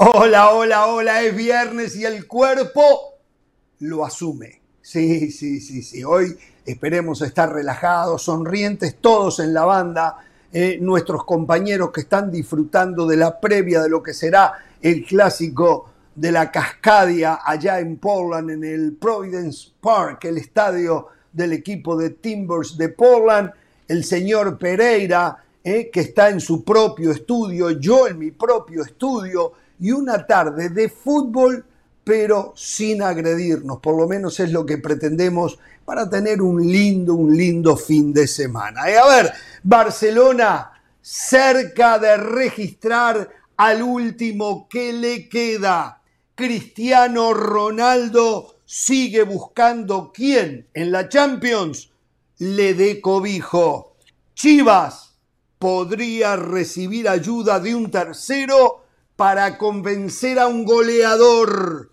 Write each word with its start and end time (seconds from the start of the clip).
Hola, 0.00 0.50
hola, 0.50 0.86
hola, 0.86 1.22
es 1.22 1.34
viernes 1.34 1.96
y 1.96 2.04
el 2.04 2.28
cuerpo 2.28 3.16
lo 3.80 4.04
asume. 4.04 4.62
Sí, 4.80 5.32
sí, 5.32 5.60
sí, 5.60 5.82
sí. 5.82 6.04
Hoy 6.04 6.38
esperemos 6.64 7.20
estar 7.20 7.52
relajados, 7.52 8.22
sonrientes, 8.22 8.94
todos 9.00 9.40
en 9.40 9.52
la 9.52 9.64
banda, 9.64 10.18
eh, 10.52 10.78
nuestros 10.80 11.24
compañeros 11.24 11.90
que 11.90 12.02
están 12.02 12.30
disfrutando 12.30 13.08
de 13.08 13.16
la 13.16 13.40
previa 13.40 13.82
de 13.82 13.88
lo 13.88 14.00
que 14.00 14.14
será 14.14 14.52
el 14.80 15.04
clásico 15.04 15.90
de 16.14 16.30
la 16.30 16.52
Cascadia 16.52 17.40
allá 17.44 17.80
en 17.80 17.96
Portland, 17.96 18.50
en 18.50 18.62
el 18.62 18.92
Providence 18.92 19.72
Park, 19.80 20.26
el 20.26 20.38
estadio 20.38 21.08
del 21.32 21.54
equipo 21.54 21.96
de 21.96 22.10
Timbers 22.10 22.78
de 22.78 22.90
Portland, 22.90 23.50
el 23.88 24.04
señor 24.04 24.58
Pereira, 24.58 25.42
eh, 25.64 25.90
que 25.90 26.00
está 26.02 26.30
en 26.30 26.40
su 26.40 26.62
propio 26.62 27.10
estudio, 27.10 27.70
yo 27.72 28.06
en 28.06 28.20
mi 28.20 28.30
propio 28.30 28.84
estudio, 28.84 29.54
y 29.80 29.92
una 29.92 30.26
tarde 30.26 30.68
de 30.70 30.88
fútbol, 30.88 31.64
pero 32.04 32.52
sin 32.56 33.02
agredirnos, 33.02 33.80
por 33.80 33.96
lo 33.96 34.08
menos 34.08 34.40
es 34.40 34.50
lo 34.50 34.64
que 34.64 34.78
pretendemos 34.78 35.58
para 35.84 36.08
tener 36.08 36.42
un 36.42 36.66
lindo, 36.66 37.14
un 37.14 37.36
lindo 37.36 37.76
fin 37.76 38.12
de 38.12 38.26
semana. 38.26 38.90
Y 38.90 38.94
a 38.94 39.06
ver, 39.06 39.32
Barcelona 39.62 40.72
cerca 41.00 41.98
de 41.98 42.16
registrar 42.16 43.28
al 43.56 43.82
último 43.82 44.68
que 44.68 44.92
le 44.92 45.28
queda. 45.28 46.02
Cristiano 46.34 47.34
Ronaldo 47.34 48.60
sigue 48.64 49.22
buscando 49.22 50.12
quién 50.12 50.68
en 50.74 50.92
la 50.92 51.08
Champions 51.08 51.90
le 52.38 52.74
dé 52.74 53.00
cobijo. 53.00 53.96
Chivas 54.34 55.16
podría 55.58 56.36
recibir 56.36 57.08
ayuda 57.08 57.58
de 57.58 57.74
un 57.74 57.90
tercero 57.90 58.84
para 59.18 59.58
convencer 59.58 60.38
a 60.38 60.46
un 60.46 60.64
goleador, 60.64 61.90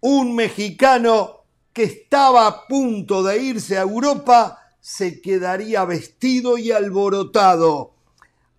un 0.00 0.34
mexicano 0.34 1.42
que 1.74 1.82
estaba 1.82 2.46
a 2.46 2.66
punto 2.66 3.22
de 3.22 3.42
irse 3.42 3.76
a 3.76 3.82
Europa, 3.82 4.58
se 4.80 5.20
quedaría 5.20 5.84
vestido 5.84 6.56
y 6.56 6.72
alborotado. 6.72 7.92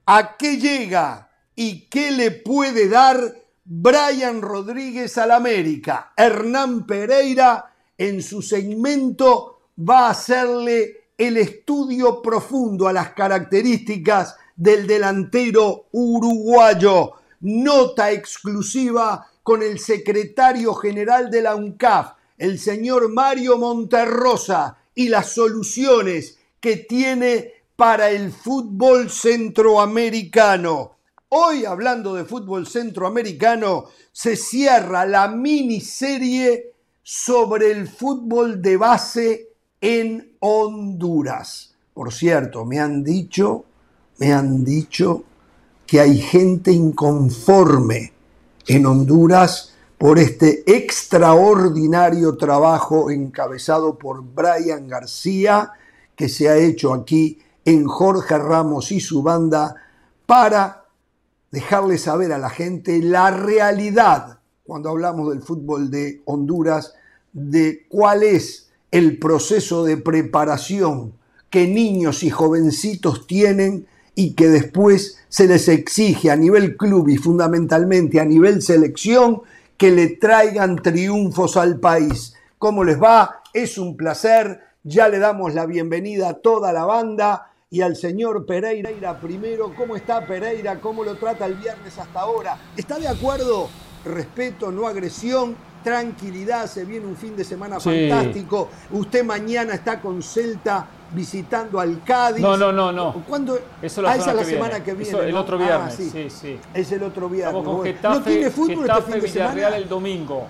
¿A 0.06 0.38
qué 0.38 0.58
llega 0.58 1.31
y 1.56 1.88
qué 1.90 2.12
le 2.12 2.30
puede 2.30 2.88
dar 2.88 3.34
Brian 3.66 4.44
Rodríguez 4.44 5.18
al 5.18 5.31
América? 5.31 6.14
Hernán 6.16 6.86
Pereira 6.86 7.73
en 7.98 8.22
su 8.22 8.44
segmento 8.44 9.72
va 9.75 10.06
a 10.06 10.12
hacerle 10.12 11.09
el 11.18 11.38
estudio 11.38 12.22
profundo 12.22 12.88
a 12.88 12.94
las 12.94 13.14
características 13.14 14.36
del 14.56 14.86
delantero 14.86 15.88
uruguayo. 15.94 17.14
Nota 17.41 18.11
exclusiva 18.11 19.27
con 19.43 19.61
el 19.63 19.80
secretario 19.80 20.73
general 20.73 21.30
de 21.30 21.41
la 21.41 21.55
UNCAF, 21.55 22.13
el 22.38 22.59
señor 22.59 23.09
Mario 23.09 23.57
Monterrosa, 23.57 24.77
y 24.94 25.09
las 25.09 25.33
soluciones 25.33 26.38
que 26.59 26.77
tiene 26.77 27.53
para 27.75 28.09
el 28.09 28.31
fútbol 28.31 29.11
centroamericano. 29.11 30.97
Hoy, 31.29 31.66
hablando 31.66 32.16
de 32.16 32.25
fútbol 32.25 32.66
centroamericano, 32.66 33.85
se 34.11 34.35
cierra 34.35 35.05
la 35.05 35.27
miniserie 35.27 36.73
sobre 37.03 37.72
el 37.72 37.88
fútbol 37.88 38.61
de 38.61 38.77
base 38.77 39.49
en 39.79 40.35
Honduras. 40.39 41.75
Por 41.94 42.11
cierto, 42.11 42.66
me 42.66 42.79
han 42.79 43.03
dicho, 43.03 43.66
me 44.17 44.33
han 44.33 44.63
dicho 44.63 45.23
que 45.88 46.02
hay 46.02 46.20
gente 46.20 46.72
inconforme 46.72 48.14
en 48.68 48.86
Honduras 48.86 49.74
por 49.98 50.20
este 50.20 50.64
extraordinario 50.72 52.38
trabajo 52.38 53.09
encabezado 53.09 53.98
por 53.98 54.22
Brian 54.22 54.88
García 54.88 55.72
que 56.16 56.30
se 56.30 56.50
ha 56.50 56.58
hecho 56.58 56.94
aquí 56.94 57.40
en 57.64 57.86
Jorge 57.86 58.38
Ramos 58.38 58.92
y 58.92 59.00
su 59.00 59.24
banda 59.24 59.75
para 60.25 60.86
dejarle 61.52 61.98
saber 61.98 62.34
a 62.34 62.38
la 62.38 62.50
gente 62.50 63.02
la 63.02 63.31
realidad 63.31 64.40
cuando 64.66 64.90
hablamos 64.90 65.30
del 65.30 65.42
fútbol 65.42 65.90
de 65.90 66.22
Honduras 66.25 66.94
de 67.31 67.86
cuál 67.88 68.24
es 68.24 68.69
el 68.92 69.18
proceso 69.18 69.86
de 69.86 69.98
preparación 69.98 71.14
que 71.50 71.68
niños 71.68 72.24
y 72.24 72.30
jovencitos 72.30 73.25
tienen 73.25 73.88
y 74.17 74.33
que 74.33 74.50
después 74.50 75.19
se 75.29 75.45
les 75.45 75.67
exige 75.67 76.31
a 76.31 76.35
nivel 76.35 76.75
club 76.75 77.07
y 77.07 77.17
fundamentalmente 77.17 78.19
a 78.19 78.25
nivel 78.25 78.63
selección 78.63 79.44
que 79.78 79.91
le 79.91 80.07
traigan 80.07 80.78
triunfos 80.78 81.55
al 81.55 81.79
país. 81.79 82.33
¿Cómo 82.57 82.83
les 82.83 83.00
va? 83.00 83.44
Es 83.53 83.77
un 83.77 83.95
placer. 83.95 84.59
Ya 84.81 85.07
le 85.07 85.19
damos 85.19 85.53
la 85.53 85.67
bienvenida 85.67 86.29
a 86.29 86.33
toda 86.33 86.73
la 86.73 86.85
banda 86.85 87.51
y 87.69 87.81
al 87.81 87.95
señor 87.95 88.47
Pereira 88.47 89.22
primero. 89.22 89.75
¿Cómo 89.77 89.95
está 89.95 90.25
Pereira? 90.25 90.81
¿Cómo 90.81 91.03
lo 91.03 91.16
trata 91.17 91.45
el 91.45 91.53
viernes 91.53 91.95
hasta 92.00 92.19
ahora? 92.19 92.57
¿Está 92.75 92.97
de 92.97 93.07
acuerdo? 93.07 93.69
Respeto, 94.03 94.72
no 94.72 94.88
agresión 94.88 95.56
tranquilidad, 95.83 96.66
se 96.66 96.85
viene 96.85 97.06
un 97.06 97.16
fin 97.16 97.35
de 97.35 97.44
semana 97.44 97.79
fantástico. 97.79 98.69
Usted 98.91 99.23
mañana 99.23 99.75
está 99.75 100.01
con 100.01 100.23
Celta 100.23 100.88
visitando 101.12 101.79
al 101.79 102.03
Cádiz. 102.03 102.41
No, 102.41 102.57
no, 102.57 102.72
no, 102.72 102.91
no. 102.91 103.13
¿Cuándo? 103.28 103.59
Eso 103.81 104.01
la 104.01 104.12
ah, 104.12 104.16
esa 104.16 104.31
es 104.31 104.38
la 104.38 104.44
semana 104.44 104.84
que 104.84 104.94
viene. 104.94 105.19
el 105.19 105.38
otro 105.38 105.57
viernes, 105.57 105.94
ah, 105.94 105.97
sí. 105.97 106.29
sí. 106.29 106.59
Es 106.73 106.91
el 106.91 107.03
otro 107.03 107.29
viernes. 107.29 107.63
con 107.63 107.84
Getafe, 107.84 108.19
¿No 108.19 108.23
tiene 108.23 108.50
fútbol 108.50 108.90
este 108.90 109.01
fin 109.03 109.13
de 109.13 109.19
Villarreal 109.22 109.73
el 109.73 109.90
domingo. 109.90 110.47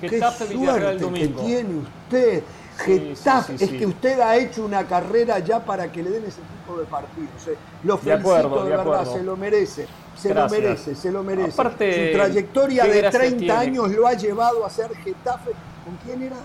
Getafe, 0.00 0.46
Qué 0.46 0.54
Villarreal 0.54 0.92
el 0.92 1.00
domingo. 1.00 1.40
Que 1.40 1.46
tiene 1.46 1.74
usted. 1.76 2.42
Getafe, 2.76 3.54
es 3.54 3.70
que 3.70 3.86
usted 3.86 4.18
ha 4.18 4.36
hecho 4.36 4.64
una 4.64 4.84
carrera 4.84 5.38
ya 5.38 5.60
para 5.60 5.92
que 5.92 6.02
le 6.02 6.10
den 6.10 6.24
ese 6.24 6.40
tipo 6.40 6.76
de 6.78 6.84
partidos. 6.86 7.46
Eh. 7.46 7.56
Lo 7.84 7.96
felicito 7.98 8.64
de, 8.64 8.70
verdad, 8.70 9.04
se 9.04 9.22
lo 9.22 9.36
merece. 9.36 9.86
Se 10.16 10.34
lo 10.34 10.48
merece, 10.48 10.94
se 10.94 11.12
lo 11.12 11.22
merece. 11.22 11.52
Aparte, 11.52 12.12
Su 12.12 12.18
trayectoria 12.18 12.84
de 12.84 13.02
30 13.02 13.58
años 13.58 13.90
lo 13.90 14.06
ha 14.06 14.14
llevado 14.14 14.64
a 14.64 14.70
ser 14.70 14.94
Getafe. 14.96 15.52
¿Con 15.84 15.96
quién 16.04 16.22
era? 16.22 16.36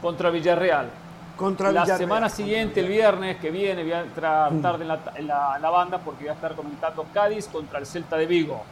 Contra 0.00 0.30
Villarreal. 0.30 0.90
Contra 1.36 1.72
la 1.72 1.84
semana 1.84 2.28
siguiente, 2.28 2.80
el 2.80 2.88
viernes 2.88 3.38
que 3.38 3.50
viene, 3.50 3.82
voy 3.82 3.92
a 3.92 4.02
entrar 4.02 4.52
mm. 4.52 4.62
tarde 4.62 4.86
en 5.16 5.26
la, 5.26 5.58
la 5.60 5.70
banda 5.70 5.98
porque 5.98 6.24
voy 6.24 6.30
a 6.30 6.34
estar 6.34 6.54
comentando 6.54 7.04
Cádiz 7.12 7.48
contra 7.48 7.78
el 7.78 7.86
Celta 7.86 8.16
de 8.16 8.26
Vigo. 8.26 8.62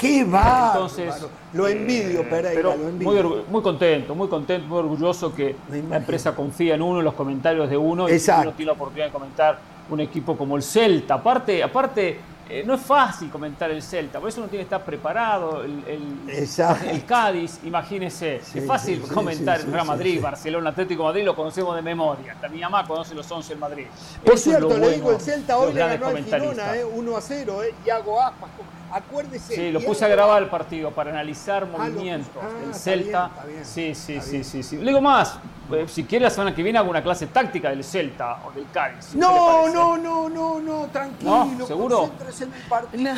¡Qué 0.00 0.24
va! 0.24 0.72
Entonces, 0.74 1.26
lo 1.52 1.68
envidio, 1.68 2.28
Pereira, 2.28 2.62
lo 2.62 2.72
envidio. 2.72 3.44
Muy, 3.48 3.60
contento, 3.60 4.14
muy 4.14 4.28
contento, 4.28 4.66
muy 4.66 4.78
orgulloso 4.78 5.34
que 5.34 5.56
la 5.90 5.98
empresa 5.98 6.34
confía 6.34 6.74
en 6.74 6.80
uno, 6.80 7.00
en 7.00 7.04
los 7.04 7.12
comentarios 7.12 7.68
de 7.68 7.76
uno, 7.76 8.08
y 8.08 8.12
uno 8.12 8.52
tiene 8.52 8.66
la 8.66 8.72
oportunidad 8.72 9.06
de 9.06 9.12
comentar 9.12 9.58
un 9.90 10.00
equipo 10.00 10.38
como 10.38 10.56
el 10.56 10.62
Celta. 10.62 11.14
Aparte, 11.14 11.62
aparte 11.62 12.18
eh, 12.50 12.64
no 12.66 12.74
es 12.74 12.80
fácil 12.80 13.30
comentar 13.30 13.70
el 13.70 13.80
Celta, 13.80 14.18
por 14.18 14.28
eso 14.28 14.40
uno 14.40 14.48
tiene 14.48 14.64
que 14.64 14.74
estar 14.74 14.84
preparado. 14.84 15.62
El, 15.62 15.84
el, 16.26 17.04
Cádiz, 17.06 17.60
imagínese, 17.64 18.36
es 18.36 18.66
fácil 18.66 19.00
comentar 19.02 19.60
el 19.60 19.72
Real 19.72 19.86
Madrid, 19.86 20.20
Barcelona, 20.20 20.70
Atlético 20.70 21.04
Madrid, 21.04 21.24
lo 21.24 21.36
conocemos 21.36 21.76
de 21.76 21.82
memoria. 21.82 22.32
Hasta 22.32 22.48
mi 22.48 22.60
mamá 22.60 22.86
conoce 22.86 23.14
los 23.14 23.30
11 23.30 23.50
del 23.50 23.58
Madrid. 23.58 23.86
Por 24.24 24.36
cierto, 24.36 24.76
le 24.76 24.94
digo, 24.94 25.12
el 25.12 25.20
Celta 25.20 25.58
hoy 25.58 25.72
le 25.72 25.80
ganó 25.80 26.06
al 26.08 26.24
Girona, 26.24 26.76
eh, 26.76 26.84
1 26.84 27.16
a 27.16 27.20
0, 27.20 27.62
eh, 27.62 27.74
Iago 27.86 28.20
Aspas 28.20 28.50
Acuérdese. 28.92 29.54
Sí, 29.54 29.72
lo 29.72 29.80
puse 29.80 30.04
a 30.04 30.08
grabar 30.08 30.42
el 30.42 30.48
partido 30.48 30.90
para 30.90 31.10
analizar 31.10 31.62
ah, 31.62 31.78
movimientos 31.78 32.42
del 32.42 32.70
ah, 32.70 32.74
Celta. 32.74 33.30
sí, 33.62 33.94
sí, 33.94 34.20
sí, 34.20 34.42
sí, 34.42 34.62
sí. 34.62 34.76
Le 34.76 34.86
digo 34.86 35.00
más, 35.00 35.38
eh, 35.72 35.86
si 35.88 36.04
quiere 36.04 36.24
la 36.24 36.30
semana 36.30 36.54
que 36.54 36.62
viene 36.62 36.78
hago 36.78 36.90
una 36.90 37.02
clase 37.02 37.26
táctica 37.28 37.70
del 37.70 37.84
Celta 37.84 38.40
o 38.44 38.50
del 38.52 38.66
Cádiz. 38.72 39.14
no, 39.14 39.68
no, 39.68 39.96
no, 39.96 40.28
no, 40.28 40.60
no, 40.60 40.86
tranquilo. 40.92 41.46
¿No? 41.56 41.66
¿Seguro? 41.66 42.10
En 42.40 42.52
el 42.52 42.62
partido. 42.68 43.14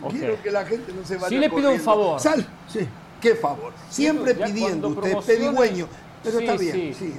No. 0.00 0.08
quiero 0.08 0.42
que 0.42 0.50
la 0.50 0.64
gente 0.64 0.92
no 0.92 1.04
se 1.04 1.16
vaya 1.16 1.28
Sí 1.28 1.38
le 1.38 1.50
pido 1.50 1.70
un 1.70 1.80
favor. 1.80 2.20
Sal. 2.20 2.44
Sí, 2.68 2.88
qué 3.20 3.34
favor. 3.36 3.72
Siempre 3.88 4.34
pidiendo 4.34 4.88
usted, 4.88 5.16
pedigüeño. 5.18 5.86
Pero 6.22 6.40
está 6.40 6.56
bien, 6.56 6.94
sí, 6.94 7.14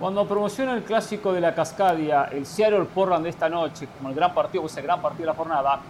Cuando 0.00 0.26
promociona 0.26 0.74
el 0.74 0.82
clásico 0.82 1.32
de 1.32 1.40
la 1.40 1.54
Cascadia, 1.54 2.24
el 2.32 2.46
Seattle 2.46 2.86
Portland 2.86 3.24
de 3.24 3.30
esta 3.30 3.48
noche, 3.48 3.86
como 3.96 4.08
el 4.08 4.14
gran 4.14 4.34
partido, 4.34 4.64
ese 4.64 4.80
gran 4.80 5.02
partido 5.02 5.26
de 5.26 5.32
la 5.32 5.34
jornada, 5.34 5.80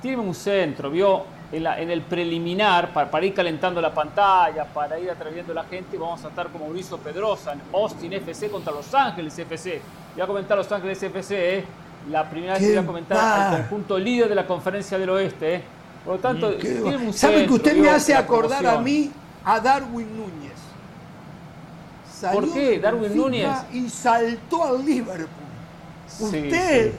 tiene 0.00 0.18
un 0.18 0.34
centro, 0.34 0.90
vio 0.90 1.24
en, 1.50 1.90
el 1.90 2.02
preliminar, 2.02 2.92
para, 2.92 3.24
ir 3.24 3.34
calentando 3.34 3.80
la 3.80 3.92
pantalla, 3.92 4.64
para 4.66 4.98
ir 4.98 5.10
atrayendo 5.10 5.52
a 5.52 5.56
la 5.56 5.64
gente, 5.64 5.96
vamos 5.96 6.24
a 6.24 6.28
estar 6.28 6.48
como 6.48 6.66
Mauricio 6.66 6.98
Pedrosa 6.98 7.52
en 7.52 7.62
Austin 7.72 8.12
FC 8.12 8.50
contra 8.50 8.72
Los 8.72 8.92
Ángeles 8.94 9.38
FC. 9.38 9.80
Voy 10.14 10.22
a 10.22 10.26
comentar 10.26 10.58
Los 10.58 10.70
Ángeles 10.70 11.02
FC, 11.02 11.58
¿eh? 11.58 11.64
la 12.10 12.28
primera 12.28 12.54
vez 12.54 12.62
que 12.62 12.68
voy 12.68 12.84
a 12.84 12.86
comentar 12.86 13.18
al 13.18 13.56
conjunto 13.58 13.98
líder 13.98 14.28
de 14.28 14.34
la 14.34 14.46
conferencia 14.46 14.98
del 14.98 15.10
oeste. 15.10 15.54
¿eh? 15.54 15.62
Por 16.04 16.16
lo 16.16 16.20
tanto, 16.20 16.54
tiene 16.56 16.96
un 16.96 17.12
¿Sabe 17.12 17.46
que 17.46 17.52
usted 17.52 17.76
me 17.76 17.88
hace 17.88 18.14
acordar 18.14 18.66
a 18.66 18.78
mí 18.78 19.10
a 19.44 19.60
Darwin 19.60 20.08
Núñez? 20.16 20.58
¿Por 22.32 22.52
qué? 22.52 22.78
Darwin 22.78 23.16
Núñez. 23.16 23.50
Y 23.72 23.88
saltó 23.88 24.64
al 24.64 24.84
Liverpool. 24.84 25.28
usted 26.20 26.92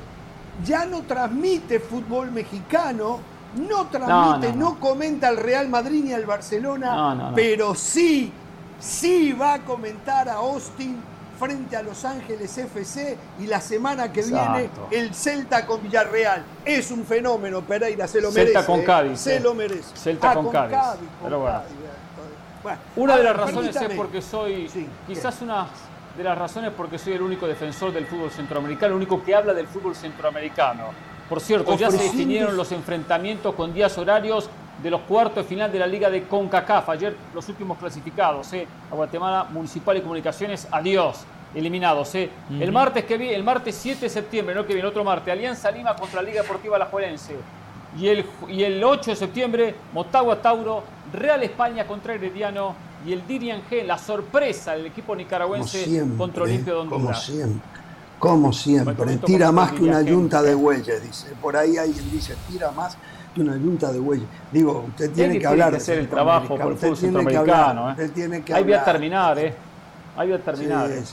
ya 0.65 0.85
no 0.85 1.01
transmite 1.03 1.79
fútbol 1.79 2.31
mexicano 2.31 3.19
no 3.56 3.88
transmite, 3.88 4.53
no, 4.53 4.79
comenta 4.79 5.27
al 5.27 5.38
Real 5.38 5.69
Madrid 5.69 6.03
ni 6.03 6.13
al 6.13 6.25
Barcelona, 6.25 7.31
pero 7.35 7.73
sí, 7.75 8.31
sí 8.79 9.33
va 9.33 9.56
a 9.56 9.59
comentar 9.59 10.29
a 10.29 10.35
Austin 10.35 11.01
frente 11.39 11.75
a 11.77 11.81
Los 11.81 12.03
Ángeles 12.03 12.57
FC 12.57 13.17
y 13.39 13.47
la 13.47 13.61
semana 13.61 14.11
que 14.11 14.21
viene 14.21 14.69
el 14.91 15.15
Celta 15.15 15.65
con 15.65 15.81
Villarreal. 15.81 16.44
Es 16.65 16.91
un 16.91 17.06
fenómeno, 17.06 17.61
Pereira, 17.61 18.07
se 18.07 18.21
lo 18.21 18.31
merece. 18.31 18.53
Celta 18.53 18.65
con 18.65 18.83
Cádiz. 18.83 19.19
Se 19.19 19.39
lo 19.39 19.53
merece. 19.56 19.95
Celta 19.95 20.31
ah, 20.31 20.33
con, 20.35 20.50
Cádiz. 20.51 21.09
Pero 21.23 21.39
bueno. 21.39 21.61
una 22.97 23.17
de 23.17 23.23
las 23.23 23.38
razones 23.38 23.75
es 23.75 23.94
porque 23.95 24.21
soy, 24.21 24.69
quizás 25.07 25.41
una 25.41 25.67
de 26.19 26.25
las 26.25 26.38
razones 26.38 26.74
porque 26.75 26.98
soy 26.98 27.13
el 27.13 27.21
único 27.21 27.48
defensor 27.48 27.94
del 27.94 28.06
fútbol 28.06 28.30
centroamericano, 28.30 28.88
el 28.88 28.98
único 28.98 29.24
que 29.24 29.33
habla 29.33 29.54
del 29.54 29.68
fútbol 29.68 29.95
centroamericano. 29.95 30.88
Por 31.30 31.39
cierto, 31.39 31.77
ya 31.77 31.89
se 31.89 32.04
definieron 32.04 32.57
los 32.57 32.74
enfrentamientos 32.74 33.56
con 33.56 33.74
días 33.74 33.98
horarios 33.98 34.50
de 34.83 34.92
los 34.92 35.00
cuartos 35.01 35.38
de 35.38 35.44
final 35.45 35.71
de 35.71 35.80
la 35.80 35.88
Liga 35.88 36.10
de 36.10 36.24
CONCACAF. 36.24 36.89
Ayer 36.89 37.16
los 37.33 37.48
últimos 37.48 37.77
clasificados, 37.77 38.51
¿eh? 38.51 38.68
a 38.92 38.95
Guatemala 38.95 39.45
Municipal 39.45 39.95
y 39.95 40.01
Comunicaciones, 40.01 40.68
adiós, 40.69 41.24
eliminados. 41.56 42.13
¿eh? 42.16 42.30
El 42.60 42.74
martes 42.74 43.06
que 43.06 43.18
viene, 43.18 43.36
el 43.36 43.44
martes 43.45 43.75
7 43.75 44.01
de 44.01 44.10
septiembre, 44.10 44.54
no 44.54 44.66
que 44.66 44.74
viene, 44.74 44.89
otro 44.89 45.06
martes, 45.06 45.31
Alianza 45.31 45.71
Lima 45.71 45.95
contra 45.95 46.21
la 46.21 46.27
Liga 46.27 46.42
Deportiva 46.42 46.77
La 46.77 46.88
Juelense. 46.88 47.36
Y 47.98 48.07
el, 48.07 48.25
y 48.50 48.63
el 48.63 48.83
8 48.83 49.12
de 49.12 49.16
septiembre, 49.16 49.75
Motagua 49.94 50.42
Tauro, 50.42 50.83
Real 51.13 51.42
España 51.44 51.88
contra 51.88 52.13
Herediano 52.13 52.88
y 53.05 53.13
el 53.13 53.25
Dirian 53.25 53.61
G, 53.69 53.83
la 53.85 53.97
sorpresa 53.97 54.73
del 54.73 54.87
equipo 54.87 55.15
nicaragüense 55.15 56.05
contra 56.17 56.43
Olimpio 56.43 56.73
de 56.73 56.79
Honduras. 56.81 57.01
Como 57.01 57.13
siempre, 57.13 57.61
como 58.19 58.53
siempre, 58.53 59.17
tira 59.25 59.51
más 59.51 59.71
que 59.71 59.83
una 59.83 60.01
yunta 60.01 60.41
de 60.41 60.53
bueyes, 60.53 61.01
dice. 61.01 61.27
Por 61.41 61.55
ahí 61.55 61.77
alguien 61.77 62.11
dice, 62.11 62.35
tira 62.49 62.71
más 62.71 62.97
que 63.33 63.41
una 63.41 63.55
yunta 63.55 63.91
de 63.91 63.99
bueyes. 63.99 64.27
Digo, 64.51 64.85
usted 64.89 65.11
tiene 65.11 65.39
que, 65.39 65.47
hablar. 65.47 65.71
de 65.71 65.77
hacer 65.77 65.99
el 65.99 66.09
trabajo 66.09 66.57
por 66.57 66.73
el 66.73 66.77
fútbol 66.77 66.97
centroamericano. 66.97 67.91
¿eh? 67.91 68.09
Tiene 68.13 68.41
que 68.41 68.53
Ahí 68.53 68.63
voy 68.63 68.73
a 68.73 68.83
terminar, 68.83 69.39
¿eh? 69.39 69.53
Ahí 70.17 70.27
voy 70.27 70.37
a 70.37 70.43
terminar. 70.43 70.91
¿eh? 70.91 71.03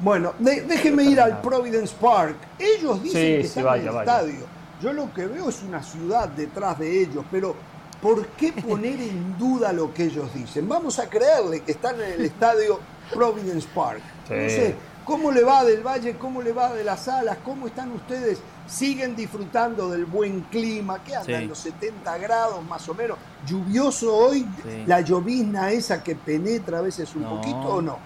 Bueno, 0.00 0.34
déjeme 0.38 1.02
ir 1.02 1.20
al 1.20 1.40
Providence 1.40 1.94
Park. 2.00 2.36
Ellos 2.58 3.02
dicen 3.02 3.20
que 3.20 3.40
están 3.40 3.80
en 3.80 3.88
el 3.88 3.96
estadio. 3.96 4.58
Yo 4.80 4.92
lo 4.92 5.12
que 5.12 5.26
veo 5.26 5.48
es 5.48 5.60
una 5.64 5.82
ciudad 5.82 6.28
detrás 6.28 6.78
de 6.78 7.02
ellos, 7.02 7.24
pero 7.32 7.56
¿por 8.02 8.26
qué 8.28 8.52
poner 8.52 9.00
en 9.00 9.36
duda 9.38 9.72
lo 9.72 9.92
que 9.92 10.04
ellos 10.04 10.32
dicen? 10.34 10.68
Vamos 10.68 10.98
a 10.98 11.08
creerle 11.08 11.60
que 11.60 11.72
están 11.72 11.96
en 12.00 12.12
el 12.12 12.24
estadio 12.24 12.80
Providence 13.12 13.68
Park. 13.74 14.02
No 14.30 14.48
sé, 14.48 14.74
¿cómo 15.04 15.30
le 15.30 15.42
va 15.42 15.64
del 15.64 15.82
Valle? 15.82 16.16
¿Cómo 16.16 16.42
le 16.42 16.52
va 16.52 16.72
de 16.74 16.84
las 16.84 17.08
alas? 17.08 17.38
¿Cómo 17.44 17.66
están 17.66 17.92
ustedes? 17.92 18.40
¿Siguen 18.66 19.16
disfrutando 19.16 19.88
del 19.88 20.04
buen 20.04 20.42
clima? 20.42 21.02
¿Qué 21.02 21.16
andan? 21.16 21.48
Los 21.48 21.58
70 21.58 22.18
grados 22.18 22.62
más 22.64 22.86
o 22.88 22.94
menos. 22.94 23.16
¿Lluvioso 23.46 24.14
hoy? 24.14 24.46
¿La 24.86 25.00
llovizna 25.00 25.70
esa 25.70 26.02
que 26.02 26.14
penetra 26.14 26.78
a 26.78 26.82
veces 26.82 27.14
un 27.14 27.24
poquito 27.24 27.56
o 27.56 27.82
no? 27.82 27.98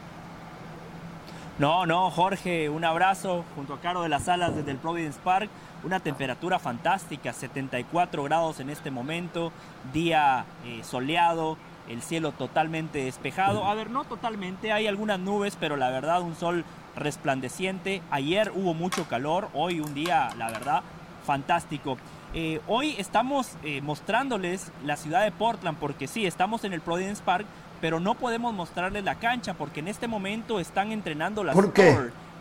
No, 1.58 1.84
no, 1.84 2.10
Jorge, 2.10 2.68
un 2.70 2.84
abrazo 2.84 3.44
junto 3.54 3.74
a 3.74 3.80
Caro 3.80 4.02
de 4.02 4.08
las 4.08 4.28
Alas 4.28 4.56
desde 4.56 4.70
el 4.70 4.78
Providence 4.78 5.18
Park. 5.22 5.50
Una 5.84 6.00
temperatura 6.00 6.58
fantástica, 6.58 7.32
74 7.32 8.22
grados 8.22 8.60
en 8.60 8.70
este 8.70 8.90
momento, 8.90 9.52
día 9.92 10.44
eh, 10.64 10.82
soleado, 10.84 11.56
el 11.88 12.02
cielo 12.02 12.32
totalmente 12.32 13.04
despejado. 13.04 13.64
A 13.64 13.74
ver, 13.74 13.90
no 13.90 14.04
totalmente, 14.04 14.72
hay 14.72 14.86
algunas 14.86 15.18
nubes, 15.18 15.56
pero 15.58 15.76
la 15.76 15.90
verdad 15.90 16.22
un 16.22 16.36
sol 16.36 16.64
resplandeciente. 16.96 18.00
Ayer 18.10 18.52
hubo 18.54 18.74
mucho 18.74 19.08
calor, 19.08 19.48
hoy 19.54 19.80
un 19.80 19.92
día, 19.92 20.28
la 20.38 20.50
verdad, 20.50 20.82
fantástico. 21.26 21.96
Eh, 22.34 22.60
hoy 22.66 22.94
estamos 22.98 23.56
eh, 23.62 23.80
mostrándoles 23.82 24.72
la 24.84 24.96
ciudad 24.96 25.22
de 25.24 25.32
Portland 25.32 25.78
porque 25.78 26.06
sí, 26.06 26.26
estamos 26.26 26.64
en 26.64 26.72
el 26.72 26.80
Providence 26.80 27.22
Park, 27.22 27.46
pero 27.80 28.00
no 28.00 28.14
podemos 28.14 28.54
mostrarles 28.54 29.04
la 29.04 29.16
cancha 29.16 29.54
porque 29.54 29.80
en 29.80 29.88
este 29.88 30.08
momento 30.08 30.60
están 30.60 30.92
entrenando 30.92 31.44
las 31.44 31.54
¿Por 31.54 31.72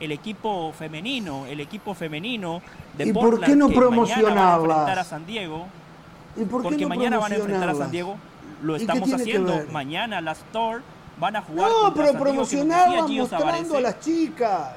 el 0.01 0.11
equipo 0.11 0.73
femenino, 0.73 1.45
el 1.45 1.59
equipo 1.59 1.93
femenino 1.93 2.61
de 2.97 3.07
¿Y 3.07 3.13
Portland, 3.13 3.39
por 3.39 3.45
qué 3.45 3.55
no 3.55 3.69
que 3.69 4.21
van 4.23 4.37
a 4.37 4.55
enfrentar 4.55 4.99
a 4.99 5.03
San 5.03 5.25
Diego. 5.25 5.67
¿Y 6.35 6.45
por 6.45 6.61
qué 6.61 6.69
porque 6.69 6.85
mañana 6.87 7.17
van 7.17 7.31
a 7.31 7.35
enfrentar 7.35 7.69
a 7.69 7.75
San 7.75 7.91
Diego. 7.91 8.17
Lo 8.61 8.75
estamos 8.75 9.13
haciendo. 9.13 9.63
Mañana 9.71 10.21
las 10.21 10.39
Thor 10.51 10.81
van 11.19 11.35
a 11.35 11.41
jugar. 11.41 11.69
No, 11.69 11.93
pero 11.93 12.13
promocionarlas 12.13 13.09
mostrando 13.09 13.77
a 13.77 13.81
las 13.81 13.99
chicas. 13.99 14.75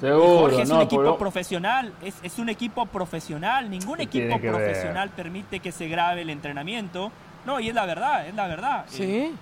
Seguro, 0.00 0.40
Jorge 0.40 0.62
es 0.62 0.70
un 0.70 0.80
equipo 0.80 1.16
profesional, 1.16 1.92
es, 2.02 2.16
es, 2.24 2.38
un 2.40 2.48
equipo 2.48 2.86
profesional, 2.86 3.70
ningún 3.70 4.00
equipo 4.00 4.36
profesional 4.40 5.10
permite 5.10 5.60
que 5.60 5.70
se 5.70 5.86
grabe 5.86 6.22
el 6.22 6.30
entrenamiento 6.30 7.12
no, 7.44 7.58
y 7.60 7.68
es 7.68 7.74
la 7.74 7.86
verdad, 7.86 8.26
es 8.26 8.34
la 8.34 8.46
verdad. 8.46 8.84
Sí. 8.88 9.02
Eh, 9.02 9.32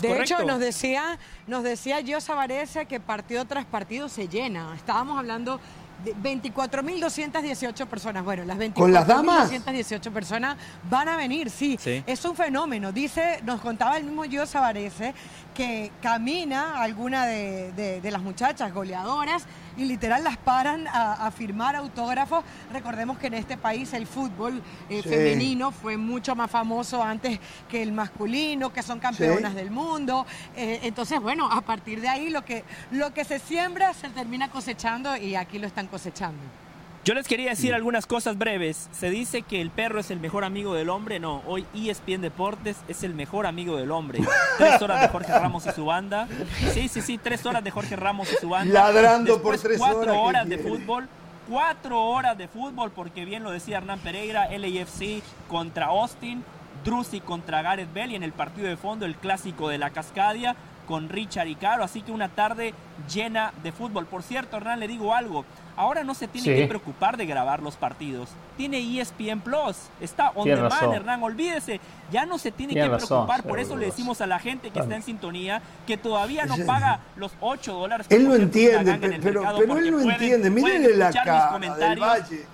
de 0.00 0.20
hecho, 0.20 0.44
nos 0.44 0.60
decía, 0.60 1.18
nos 1.46 1.62
decía 1.62 2.00
Varese 2.34 2.86
que 2.86 3.00
partido 3.00 3.44
tras 3.44 3.64
partido 3.64 4.08
se 4.08 4.28
llena. 4.28 4.74
Estábamos 4.74 5.18
hablando 5.18 5.60
de 6.04 6.14
24.218 6.16 7.86
personas. 7.86 8.24
Bueno, 8.24 8.44
las 8.44 8.58
24.218 8.58 10.12
personas 10.12 10.56
van 10.90 11.08
a 11.08 11.16
venir, 11.16 11.50
sí. 11.50 11.78
Es 12.06 12.24
un 12.24 12.34
fenómeno. 12.34 12.92
Dice, 12.92 13.40
nos 13.44 13.60
contaba 13.60 13.96
el 13.96 14.04
mismo 14.04 14.24
Yosa 14.24 14.60
Varese 14.60 15.14
que 15.54 15.90
camina 16.00 16.82
alguna 16.82 17.26
de, 17.26 18.00
las 18.02 18.22
muchachas 18.22 18.72
goleadoras 18.72 19.46
y 19.76 19.84
literal 19.84 20.24
las 20.24 20.36
paran 20.36 20.86
a, 20.88 21.30
firmar 21.30 21.76
autógrafos. 21.76 22.44
Recordemos 22.72 23.18
que 23.18 23.28
en 23.28 23.34
este 23.34 23.56
país 23.56 23.92
el 23.92 24.06
fútbol 24.06 24.62
eh, 24.88 25.02
femenino 25.02 25.70
fue 25.70 25.96
mucho 25.96 26.34
más 26.34 26.50
famoso 26.50 27.02
antes 27.02 27.38
que 27.68 27.82
el 27.82 27.92
masculino, 27.92 28.72
que 28.72 28.82
son 28.82 28.98
campeonas 28.98 29.54
del 29.54 29.70
mundo. 29.70 30.26
Eh, 30.56 30.80
entonces, 30.82 31.20
bueno, 31.20 31.50
a 31.50 31.60
partir 31.60 32.00
de 32.00 32.08
ahí 32.08 32.30
lo 32.30 32.44
que, 32.44 32.64
lo 32.90 33.12
que 33.14 33.24
se 33.24 33.38
siembra 33.38 33.94
se 33.94 34.08
termina 34.10 34.50
cosechando 34.50 35.16
y 35.16 35.34
aquí 35.34 35.58
lo 35.58 35.66
están 35.66 35.86
cosechando. 35.86 36.61
Yo 37.04 37.14
les 37.14 37.26
quería 37.26 37.50
decir 37.50 37.74
algunas 37.74 38.06
cosas 38.06 38.38
breves. 38.38 38.88
Se 38.92 39.10
dice 39.10 39.42
que 39.42 39.60
el 39.60 39.70
perro 39.70 39.98
es 39.98 40.12
el 40.12 40.20
mejor 40.20 40.44
amigo 40.44 40.72
del 40.74 40.88
hombre. 40.88 41.18
No, 41.18 41.42
hoy 41.48 41.66
ESPN 41.74 42.20
Deportes 42.20 42.76
es 42.86 43.02
el 43.02 43.12
mejor 43.12 43.46
amigo 43.46 43.76
del 43.76 43.90
hombre. 43.90 44.20
Tres 44.58 44.80
horas 44.80 45.00
de 45.00 45.08
Jorge 45.08 45.36
Ramos 45.36 45.66
y 45.66 45.72
su 45.72 45.84
banda. 45.86 46.28
Sí, 46.72 46.86
sí, 46.86 47.02
sí, 47.02 47.18
tres 47.18 47.44
horas 47.44 47.64
de 47.64 47.72
Jorge 47.72 47.96
Ramos 47.96 48.32
y 48.32 48.36
su 48.36 48.48
banda. 48.50 48.72
Ladrando 48.72 49.42
por 49.42 49.58
tres 49.58 49.78
cuatro 49.78 50.00
horas. 50.00 50.16
horas 50.16 50.48
de 50.48 50.58
fútbol. 50.58 51.08
Cuatro 51.48 52.00
horas 52.00 52.38
de 52.38 52.46
fútbol, 52.46 52.92
porque 52.92 53.24
bien 53.24 53.42
lo 53.42 53.50
decía 53.50 53.78
Hernán 53.78 53.98
Pereira, 53.98 54.48
LAFC 54.56 55.22
contra 55.48 55.86
Austin, 55.86 56.44
Drusi 56.84 57.20
contra 57.20 57.62
Gareth 57.62 57.92
Bell 57.92 58.12
y 58.12 58.14
en 58.14 58.22
el 58.22 58.32
partido 58.32 58.68
de 58.68 58.76
fondo 58.76 59.06
el 59.06 59.16
clásico 59.16 59.68
de 59.68 59.78
la 59.78 59.90
Cascadia 59.90 60.54
con 60.86 61.08
Richard 61.08 61.48
y 61.48 61.56
Caro. 61.56 61.82
Así 61.82 62.02
que 62.02 62.12
una 62.12 62.28
tarde 62.28 62.74
llena 63.12 63.52
de 63.64 63.72
fútbol. 63.72 64.06
Por 64.06 64.22
cierto, 64.22 64.56
Hernán, 64.56 64.78
le 64.78 64.86
digo 64.86 65.14
algo. 65.14 65.44
Ahora 65.76 66.04
no 66.04 66.14
se 66.14 66.28
tiene 66.28 66.54
que 66.54 66.66
preocupar 66.66 67.16
de 67.16 67.24
grabar 67.24 67.62
los 67.62 67.76
partidos. 67.76 68.28
Tiene 68.56 68.78
ESPN 68.78 69.40
Plus. 69.40 69.76
Está 70.00 70.30
on 70.34 70.46
demand, 70.46 70.92
Hernán. 70.92 71.22
Olvídese. 71.22 71.80
Ya 72.10 72.26
no 72.26 72.38
se 72.38 72.52
tiene 72.52 72.74
que 72.74 72.88
preocupar. 72.88 73.42
Por 73.42 73.58
eso 73.58 73.76
le 73.76 73.86
decimos 73.86 74.20
a 74.20 74.26
la 74.26 74.38
gente 74.38 74.70
que 74.70 74.80
está 74.80 74.94
en 74.94 75.02
sintonía 75.02 75.62
que 75.86 75.96
todavía 75.96 76.44
no 76.44 76.56
paga 76.66 77.00
los 77.16 77.32
8 77.40 77.72
dólares. 77.72 78.06
Él 78.10 78.24
lo 78.24 78.34
entiende, 78.34 78.98
pero, 79.22 79.42
pero, 79.58 79.78
él 79.78 79.88
lo 79.88 80.00
entiende. 80.00 80.50
Mírenle 80.50 80.96
la 80.96 81.10
cara 81.10 81.48
comentarios, 81.52 82.08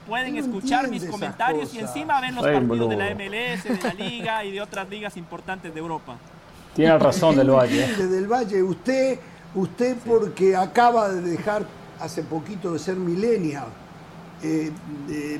Pueden 0.06 0.36
escuchar 0.36 0.88
mis 0.88 1.04
comentarios 1.04 1.74
y 1.74 1.80
encima 1.80 2.20
ven 2.20 2.34
los 2.34 2.44
partidos 2.44 2.90
de 2.90 2.96
la 2.96 3.14
MLS, 3.14 3.64
de 3.64 3.78
la 3.82 3.94
Liga 3.94 4.44
y 4.44 4.52
de 4.52 4.60
otras 4.60 4.88
ligas 4.88 5.16
importantes 5.16 5.74
de 5.74 5.80
Europa. 5.80 6.16
Tiene 6.74 6.96
razón 6.98 7.34
del 7.34 7.50
Valle. 7.50 7.86
Del 7.96 8.28
Valle, 8.28 8.62
usted, 8.62 9.18
usted 9.54 9.96
porque 10.06 10.54
acaba 10.54 11.08
de 11.08 11.22
dejar 11.22 11.64
hace 12.00 12.22
poquito 12.22 12.72
de 12.72 12.78
ser 12.78 12.96
millennial. 12.96 13.66
Eh, 14.42 14.70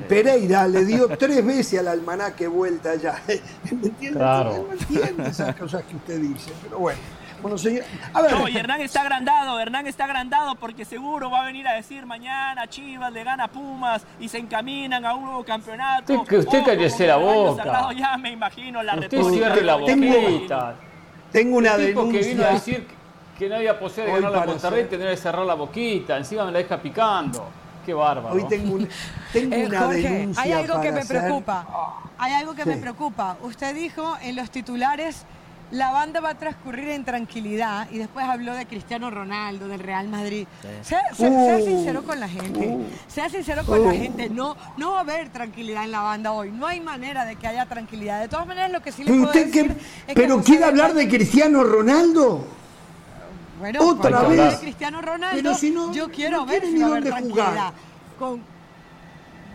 Pereira 0.09 0.67
le 0.67 0.83
dio 0.83 1.07
tres 1.17 1.45
veces 1.45 1.79
al 1.79 1.87
almanaque 1.87 2.47
vuelta 2.47 2.95
ya. 2.95 3.21
¿Me 3.71 3.87
entiende? 3.87 4.19
No 4.19 4.73
entiende 4.73 5.29
esas 5.29 5.55
cosas 5.55 5.83
que 5.83 5.95
usted 5.95 6.19
dice, 6.19 6.51
pero 6.63 6.79
bueno. 6.79 6.99
Bueno, 7.41 7.57
señor, 7.57 7.85
a 8.13 8.21
ver. 8.21 8.31
No, 8.33 8.49
y 8.49 8.57
Hernán 8.57 8.81
está 8.81 9.01
agrandado, 9.01 9.57
Hernán 9.59 9.87
está 9.87 10.03
agrandado 10.03 10.55
porque 10.55 10.83
seguro 10.83 11.31
va 11.31 11.43
a 11.43 11.45
venir 11.45 11.65
a 11.69 11.73
decir 11.73 12.05
mañana 12.05 12.67
Chivas 12.67 13.13
le 13.13 13.23
gana 13.23 13.47
Pumas 13.47 14.05
y 14.19 14.27
se 14.27 14.39
encaminan 14.39 15.05
a 15.05 15.13
un 15.13 15.23
nuevo 15.23 15.45
campeonato. 15.45 16.13
Usted, 16.13 16.27
que 16.27 16.37
usted 16.39 16.65
cállese 16.65 17.07
la 17.07 17.15
boca. 17.15 17.93
ya 17.95 18.17
me 18.17 18.31
imagino 18.31 18.83
la 18.83 18.95
Usted 18.95 19.23
cierre 19.23 19.61
la 19.61 19.75
boquita. 19.75 20.75
Tengo, 21.31 21.57
una 21.57 21.77
denuncia. 21.77 22.19
que 22.19 22.27
vino 22.27 22.43
a 22.43 22.53
decir 22.53 22.85
que 22.85 22.98
no 23.47 23.55
había 23.55 23.79
posibilidad 23.79 24.17
de 24.17 24.21
ganar 24.23 24.39
la 24.41 24.53
Monterrey, 24.53 24.85
tendría 24.89 25.11
que 25.11 25.17
cerrar 25.17 25.45
la 25.45 25.53
boquita. 25.53 26.17
Encima 26.17 26.45
me 26.45 26.51
la 26.51 26.57
deja 26.59 26.81
picando. 26.81 27.47
Qué 27.85 27.93
bárbaro. 27.93 28.35
Hoy 28.35 28.45
tengo, 28.47 28.77
tengo 29.31 29.55
eh, 29.55 29.65
una 29.65 29.87
denuncia. 29.87 30.43
Hay 30.43 30.51
algo 30.51 30.81
que 30.81 30.91
me 30.91 31.05
preocupa. 31.05 31.67
Hay 32.17 32.33
algo 32.33 32.55
que 32.55 32.65
me 32.65 32.77
preocupa. 32.77 33.37
Usted 33.41 33.73
dijo 33.73 34.17
en 34.21 34.35
los 34.35 34.51
titulares 34.51 35.25
la 35.71 35.91
banda 35.91 36.19
va 36.19 36.31
a 36.31 36.35
transcurrir 36.35 36.89
en 36.89 37.05
tranquilidad 37.05 37.87
y 37.91 37.99
después 37.99 38.25
habló 38.25 38.55
de 38.55 38.65
Cristiano 38.65 39.11
Ronaldo, 39.11 39.67
del 39.67 39.79
Real 39.79 40.07
Madrid. 40.07 40.47
Sea, 40.81 41.01
uh. 41.11 41.63
sincero 41.63 42.03
con 42.03 42.19
la 42.19 42.27
gente, 42.27 42.67
uh. 42.67 42.85
sea 43.07 43.29
sincero 43.29 43.63
con 43.63 43.83
la 43.83 43.89
uh. 43.89 43.91
gente, 43.91 44.29
no, 44.29 44.57
no 44.77 44.91
va 44.91 44.97
a 44.97 45.01
haber 45.01 45.29
tranquilidad 45.29 45.83
en 45.83 45.91
la 45.91 46.01
banda 46.01 46.31
hoy, 46.31 46.51
no 46.51 46.65
hay 46.65 46.79
manera 46.79 47.25
de 47.25 47.35
que 47.35 47.47
haya 47.47 47.65
tranquilidad. 47.67 48.19
De 48.19 48.27
todas 48.27 48.47
maneras, 48.47 48.71
lo 48.71 48.81
que 48.81 48.91
sí 48.91 49.03
le 49.03 49.11
puedo 49.11 49.31
decir 49.31 49.75
¿Pero 50.13 50.41
quiere 50.41 50.65
hablar 50.65 50.93
de 50.93 51.07
Cristiano 51.07 51.63
Ronaldo? 51.63 52.58
Bueno, 53.59 53.87
otra 53.87 54.21
vez. 54.23 54.53
De 54.53 54.59
Cristiano 54.59 55.01
Ronaldo, 55.01 55.51
yo 55.91 56.09
quiero 56.09 56.45
ver 56.45 56.63
si 56.63 56.77
va 56.79 56.85
a 56.85 56.89
haber 56.91 57.03
tranquilidad. 57.03 57.73
Con, 58.17 58.41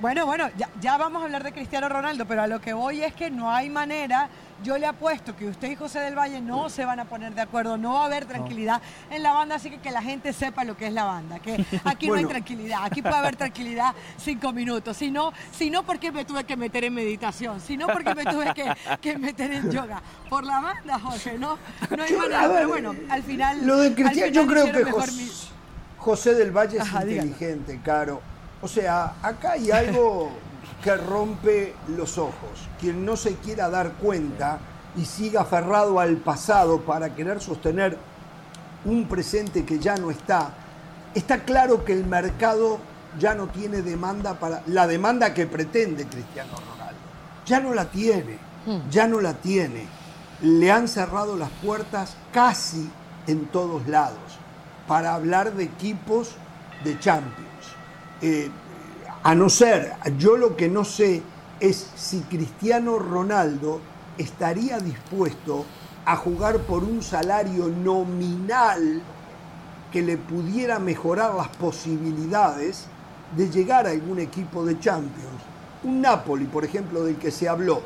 bueno, 0.00 0.26
bueno, 0.26 0.48
ya, 0.56 0.68
ya, 0.80 0.96
vamos 0.96 1.22
a 1.22 1.26
hablar 1.26 1.42
de 1.44 1.52
Cristiano 1.52 1.88
Ronaldo, 1.88 2.26
pero 2.26 2.42
a 2.42 2.46
lo 2.46 2.60
que 2.60 2.72
voy 2.72 3.02
es 3.02 3.14
que 3.14 3.30
no 3.30 3.50
hay 3.50 3.70
manera. 3.70 4.28
Yo 4.62 4.78
le 4.78 4.86
apuesto 4.86 5.36
que 5.36 5.46
usted 5.46 5.70
y 5.70 5.76
José 5.76 6.00
del 6.00 6.16
Valle 6.16 6.40
no 6.40 6.70
se 6.70 6.84
van 6.84 7.00
a 7.00 7.04
poner 7.04 7.34
de 7.34 7.42
acuerdo, 7.42 7.76
no 7.76 7.94
va 7.94 8.02
a 8.02 8.06
haber 8.06 8.24
tranquilidad 8.24 8.80
en 9.10 9.22
la 9.22 9.32
banda, 9.32 9.56
así 9.56 9.68
que 9.68 9.78
que 9.78 9.90
la 9.90 10.00
gente 10.00 10.32
sepa 10.32 10.64
lo 10.64 10.76
que 10.76 10.86
es 10.86 10.92
la 10.92 11.04
banda, 11.04 11.38
que 11.38 11.64
aquí 11.84 12.08
no 12.08 12.14
hay 12.14 12.24
tranquilidad, 12.24 12.84
aquí 12.84 13.02
puede 13.02 13.16
haber 13.16 13.36
tranquilidad 13.44 13.94
cinco 14.16 14.52
minutos, 14.52 14.96
si 14.96 15.10
no, 15.10 15.32
si 15.52 15.70
no 15.70 15.82
porque 15.82 16.12
me 16.12 16.24
tuve 16.24 16.44
que 16.44 16.56
meter 16.56 16.84
en 16.84 16.94
meditación, 16.94 17.60
si 17.60 17.76
no 17.76 17.88
porque 17.88 18.14
me 18.14 18.24
tuve 18.24 18.54
que, 19.00 19.18
meter 19.18 19.52
en 19.52 19.70
yoga, 19.70 20.00
por 20.30 20.44
la 20.44 20.60
banda, 20.60 20.98
José, 20.98 21.36
no, 21.38 21.58
no 21.94 22.02
hay 22.02 22.12
manera, 22.16 22.48
pero 22.48 22.68
bueno, 22.68 22.94
al 23.10 23.22
final... 23.22 23.66
Lo 23.66 23.78
de 23.78 23.94
Cristiano, 23.94 24.32
yo 24.32 24.46
creo 24.46 24.72
que 24.72 24.84
José, 25.98 26.34
del 26.34 26.52
Valle 26.52 26.78
es 26.78 26.86
inteligente, 26.86 27.80
Caro. 27.82 28.33
O 28.64 28.68
sea, 28.68 29.16
acá 29.22 29.52
hay 29.52 29.70
algo 29.70 30.30
que 30.82 30.96
rompe 30.96 31.74
los 31.98 32.16
ojos. 32.16 32.66
Quien 32.80 33.04
no 33.04 33.14
se 33.14 33.34
quiera 33.34 33.68
dar 33.68 33.92
cuenta 33.92 34.58
y 34.96 35.04
siga 35.04 35.42
aferrado 35.42 36.00
al 36.00 36.16
pasado 36.16 36.80
para 36.80 37.14
querer 37.14 37.42
sostener 37.42 37.98
un 38.86 39.06
presente 39.06 39.66
que 39.66 39.78
ya 39.78 39.96
no 39.96 40.10
está, 40.10 40.54
está 41.14 41.40
claro 41.40 41.84
que 41.84 41.92
el 41.92 42.06
mercado 42.06 42.78
ya 43.18 43.34
no 43.34 43.48
tiene 43.48 43.82
demanda 43.82 44.40
para 44.40 44.62
la 44.66 44.86
demanda 44.86 45.34
que 45.34 45.46
pretende 45.46 46.06
Cristiano 46.06 46.52
Ronaldo. 46.56 47.00
Ya 47.44 47.60
no 47.60 47.74
la 47.74 47.84
tiene, 47.90 48.38
hmm. 48.64 48.88
ya 48.88 49.06
no 49.06 49.20
la 49.20 49.34
tiene. 49.34 49.86
Le 50.40 50.72
han 50.72 50.88
cerrado 50.88 51.36
las 51.36 51.50
puertas 51.62 52.16
casi 52.32 52.90
en 53.26 53.44
todos 53.44 53.86
lados 53.86 54.38
para 54.88 55.14
hablar 55.14 55.52
de 55.52 55.64
equipos 55.64 56.30
de 56.82 56.98
Champions. 56.98 57.43
Eh, 58.26 58.48
a 59.22 59.34
no 59.34 59.50
ser, 59.50 59.92
yo 60.16 60.38
lo 60.38 60.56
que 60.56 60.70
no 60.70 60.82
sé 60.82 61.20
es 61.60 61.90
si 61.94 62.20
Cristiano 62.20 62.98
Ronaldo 62.98 63.82
estaría 64.16 64.78
dispuesto 64.78 65.66
a 66.06 66.16
jugar 66.16 66.60
por 66.60 66.84
un 66.84 67.02
salario 67.02 67.68
nominal 67.68 69.02
que 69.92 70.00
le 70.00 70.16
pudiera 70.16 70.78
mejorar 70.78 71.34
las 71.34 71.48
posibilidades 71.48 72.86
de 73.36 73.50
llegar 73.50 73.86
a 73.86 73.90
algún 73.90 74.20
equipo 74.20 74.64
de 74.64 74.80
Champions. 74.80 75.42
Un 75.82 76.00
Napoli, 76.00 76.46
por 76.46 76.64
ejemplo, 76.64 77.04
del 77.04 77.16
que 77.16 77.30
se 77.30 77.46
habló. 77.46 77.82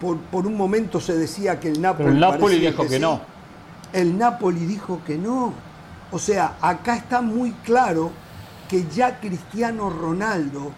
Por, 0.00 0.44
un 0.44 0.56
momento 0.56 1.00
se 1.00 1.16
decía 1.16 1.60
que 1.60 1.68
el 1.68 1.80
Napoli... 1.80 2.06
Pero 2.06 2.14
el 2.14 2.20
Napoli 2.20 2.58
dijo 2.58 2.84
que 2.84 2.98
no. 2.98 3.20
El 3.92 4.18
Napoli 4.18 4.66
dijo 4.66 5.00
que 5.06 5.16
no. 5.16 5.52
O 6.10 6.18
sea, 6.18 6.56
acá 6.60 6.96
está 6.96 7.20
muy 7.20 7.52
claro 7.64 8.25
que 8.68 8.86
ya 8.88 9.18
Cristiano 9.20 9.90
Ronaldo 9.90 10.72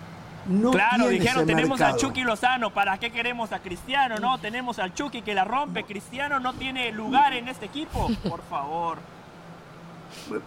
no 0.48 0.70
Claro, 0.70 1.08
dijeron, 1.08 1.46
tenemos 1.46 1.80
a 1.80 1.96
Chucky 1.96 2.22
Lozano, 2.22 2.72
¿para 2.72 2.98
qué 2.98 3.10
queremos 3.10 3.52
a 3.52 3.58
Cristiano? 3.60 4.16
No, 4.18 4.38
tenemos 4.38 4.78
al 4.78 4.94
Chucky 4.94 5.22
que 5.22 5.34
la 5.34 5.44
rompe, 5.44 5.84
Cristiano 5.84 6.40
no 6.40 6.54
tiene 6.54 6.90
lugar 6.90 7.34
en 7.34 7.48
este 7.48 7.66
equipo, 7.66 8.08
por 8.28 8.42
favor. 8.42 8.98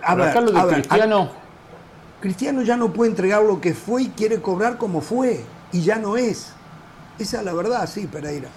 A 0.03 0.15
ver, 0.15 0.37
a 0.37 0.65
ver, 0.65 0.73
Cristiano... 0.75 1.29
Cristiano 2.19 2.61
ya 2.61 2.77
no 2.77 2.93
puede 2.93 3.09
entregar 3.09 3.41
lo 3.41 3.59
que 3.59 3.73
fue 3.73 4.03
y 4.03 4.09
quiere 4.09 4.39
cobrar 4.41 4.77
como 4.77 5.01
fue, 5.01 5.43
y 5.71 5.81
ya 5.81 5.95
no 5.95 6.17
es. 6.17 6.53
Esa 7.17 7.39
es 7.39 7.43
la 7.43 7.51
verdad, 7.51 7.87
sí, 7.87 8.05
Pereira. 8.05 8.47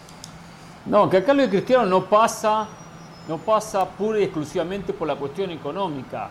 No, 0.85 1.09
que 1.09 1.17
acá 1.17 1.33
lo 1.33 1.43
de 1.43 1.49
Cristiano 1.49 1.87
no 1.87 2.05
pasa, 2.05 2.69
no 3.27 3.39
pasa 3.39 3.89
pura 3.89 4.21
y 4.21 4.25
exclusivamente 4.25 4.93
por 4.93 5.09
la 5.09 5.17
cuestión 5.17 5.51
económica, 5.51 6.29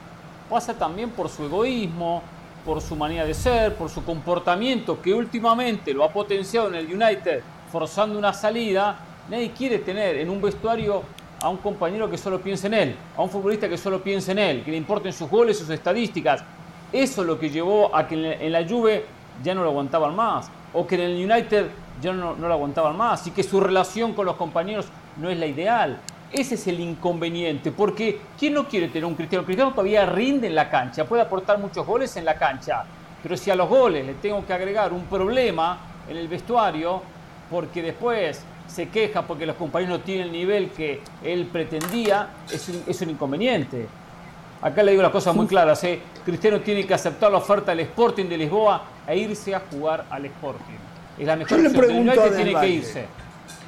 pasa 0.47 0.75
también 0.75 1.09
por 1.09 1.27
su 1.27 1.45
egoísmo, 1.45 2.21
por 2.65 2.81
su 2.81 2.95
manera 2.95 3.25
de 3.25 3.33
ser, 3.33 3.75
por 3.75 3.89
su 3.89 4.03
comportamiento 4.03 5.01
que 5.01 5.13
últimamente 5.13 5.93
lo 5.93 6.03
ha 6.03 6.11
potenciado 6.11 6.69
en 6.69 6.75
el 6.75 6.85
United, 6.85 7.41
forzando 7.71 8.17
una 8.17 8.33
salida. 8.33 8.97
Nadie 9.29 9.51
quiere 9.51 9.79
tener 9.79 10.17
en 10.17 10.29
un 10.29 10.41
vestuario 10.41 11.03
a 11.41 11.49
un 11.49 11.57
compañero 11.57 12.09
que 12.09 12.17
solo 12.17 12.39
piense 12.39 12.67
en 12.67 12.73
él, 12.73 12.95
a 13.17 13.21
un 13.21 13.29
futbolista 13.29 13.67
que 13.67 13.77
solo 13.77 14.01
piense 14.01 14.31
en 14.31 14.39
él, 14.39 14.63
que 14.63 14.71
le 14.71 14.77
importen 14.77 15.11
sus 15.11 15.29
goles, 15.29 15.57
sus 15.57 15.69
estadísticas. 15.69 16.43
Eso 16.91 17.21
es 17.21 17.27
lo 17.27 17.39
que 17.39 17.49
llevó 17.49 17.93
a 17.95 18.07
que 18.07 18.15
en 18.15 18.51
la 18.51 18.67
Juve 18.67 19.05
ya 19.43 19.53
no 19.53 19.63
lo 19.63 19.69
aguantaban 19.69 20.15
más, 20.15 20.49
o 20.73 20.87
que 20.87 20.95
en 20.95 21.01
el 21.01 21.31
United 21.31 21.67
ya 22.01 22.13
no, 22.13 22.35
no 22.35 22.47
lo 22.47 22.53
aguantaban 22.53 22.95
más, 22.95 23.27
y 23.27 23.31
que 23.31 23.43
su 23.43 23.59
relación 23.59 24.13
con 24.13 24.25
los 24.25 24.35
compañeros 24.35 24.85
no 25.17 25.29
es 25.29 25.37
la 25.37 25.45
ideal. 25.45 25.99
Ese 26.33 26.55
es 26.55 26.65
el 26.65 26.79
inconveniente, 26.79 27.71
porque 27.71 28.19
¿quién 28.39 28.55
no 28.55 28.67
quiere 28.67 28.87
tener 28.87 29.05
un 29.05 29.13
Cristiano? 29.13 29.45
Cristiano 29.45 29.69
todavía 29.71 30.03
rinde 30.07 30.47
en 30.47 30.55
la 30.55 30.67
cancha, 30.67 31.05
puede 31.05 31.21
aportar 31.21 31.59
muchos 31.59 31.85
goles 31.85 32.17
en 32.17 32.25
la 32.25 32.35
cancha, 32.35 32.83
pero 33.21 33.37
si 33.37 33.51
a 33.51 33.55
los 33.55 33.69
goles 33.69 34.03
le 34.03 34.15
tengo 34.15 34.43
que 34.43 34.51
agregar 34.51 34.91
un 34.93 35.05
problema 35.05 35.77
en 36.09 36.17
el 36.17 36.27
vestuario, 36.27 37.03
porque 37.51 37.83
después 37.83 38.43
se 38.65 38.89
queja 38.89 39.21
porque 39.21 39.45
los 39.45 39.55
compañeros 39.55 39.99
no 39.99 40.03
tienen 40.03 40.27
el 40.27 40.31
nivel 40.31 40.71
que 40.71 41.01
él 41.23 41.47
pretendía, 41.51 42.29
es 42.51 42.67
un, 42.67 42.83
es 42.87 42.99
un 43.01 43.11
inconveniente. 43.11 43.87
Acá 44.59 44.81
le 44.81 44.91
digo 44.91 45.03
las 45.03 45.11
cosas 45.11 45.35
muy 45.35 45.45
claras, 45.45 45.83
¿eh? 45.83 45.99
Cristiano 46.25 46.61
tiene 46.61 46.87
que 46.87 46.95
aceptar 46.95 47.31
la 47.31 47.37
oferta 47.37 47.71
del 47.75 47.81
Sporting 47.81 48.25
de 48.25 48.37
Lisboa 48.39 48.81
e 49.05 49.17
irse 49.17 49.53
a 49.53 49.61
jugar 49.69 50.05
al 50.09 50.25
Sporting. 50.25 50.79
Es 51.19 51.27
la 51.27 51.35
mejor 51.35 51.59
opción. 51.59 51.83
El 51.83 51.99
United 51.99 52.35
tiene 52.35 52.59
que 52.59 52.67
irse. 52.69 53.05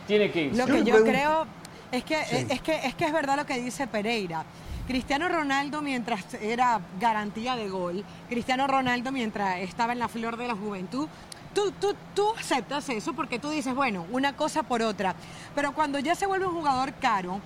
Tiene 0.08 0.32
que 0.32 0.42
irse. 0.46 0.58
Lo 0.58 0.66
que 0.66 0.84
yo 0.84 1.04
creo 1.04 1.46
es 1.92 2.04
que, 2.04 2.20
es, 2.50 2.62
que, 2.62 2.76
es 2.86 2.96
que 2.96 3.06
es 3.06 3.14
verdad 3.14 3.38
lo 3.38 3.46
que 3.46 3.60
dice 3.60 3.88
Pereira. 3.88 4.46
Cristiano 4.88 5.28
Ronaldo 5.30 5.82
mientras 5.82 6.34
era 6.36 6.80
garantía 7.00 7.56
de 7.56 7.70
gol, 7.70 8.06
Cristiano 8.30 8.68
Ronaldo 8.68 9.12
mientras 9.12 9.60
estaba 9.60 9.94
en 9.94 10.00
la 10.00 10.08
flor 10.08 10.38
de 10.38 10.48
la 10.48 10.56
juventud, 10.56 11.08
Tú, 11.56 11.72
tú, 11.80 11.96
tú, 12.14 12.34
aceptas 12.38 12.90
eso 12.90 13.14
porque 13.14 13.40
tú 13.40 13.50
dices, 13.50 13.74
bueno, 13.74 14.06
una 14.12 14.36
cosa 14.36 14.64
por 14.64 14.82
otra. 14.82 15.16
Pero 15.56 15.72
cuando 15.72 16.00
ya 16.00 16.14
se 16.14 16.26
vuelve 16.26 16.46
un 16.48 16.54
jugador 16.54 16.94
caro, 16.96 17.40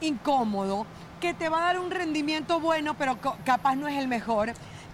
incómodo, 0.00 0.84
que 1.20 1.32
te 1.32 1.48
va 1.48 1.58
a 1.58 1.66
dar 1.66 1.78
un 1.78 1.92
rendimiento 1.92 2.58
bueno, 2.58 2.94
pero 2.94 3.16
capaz 3.44 3.76
no 3.76 3.86
es 3.86 3.96
el 3.98 4.08
mejor, 4.08 4.52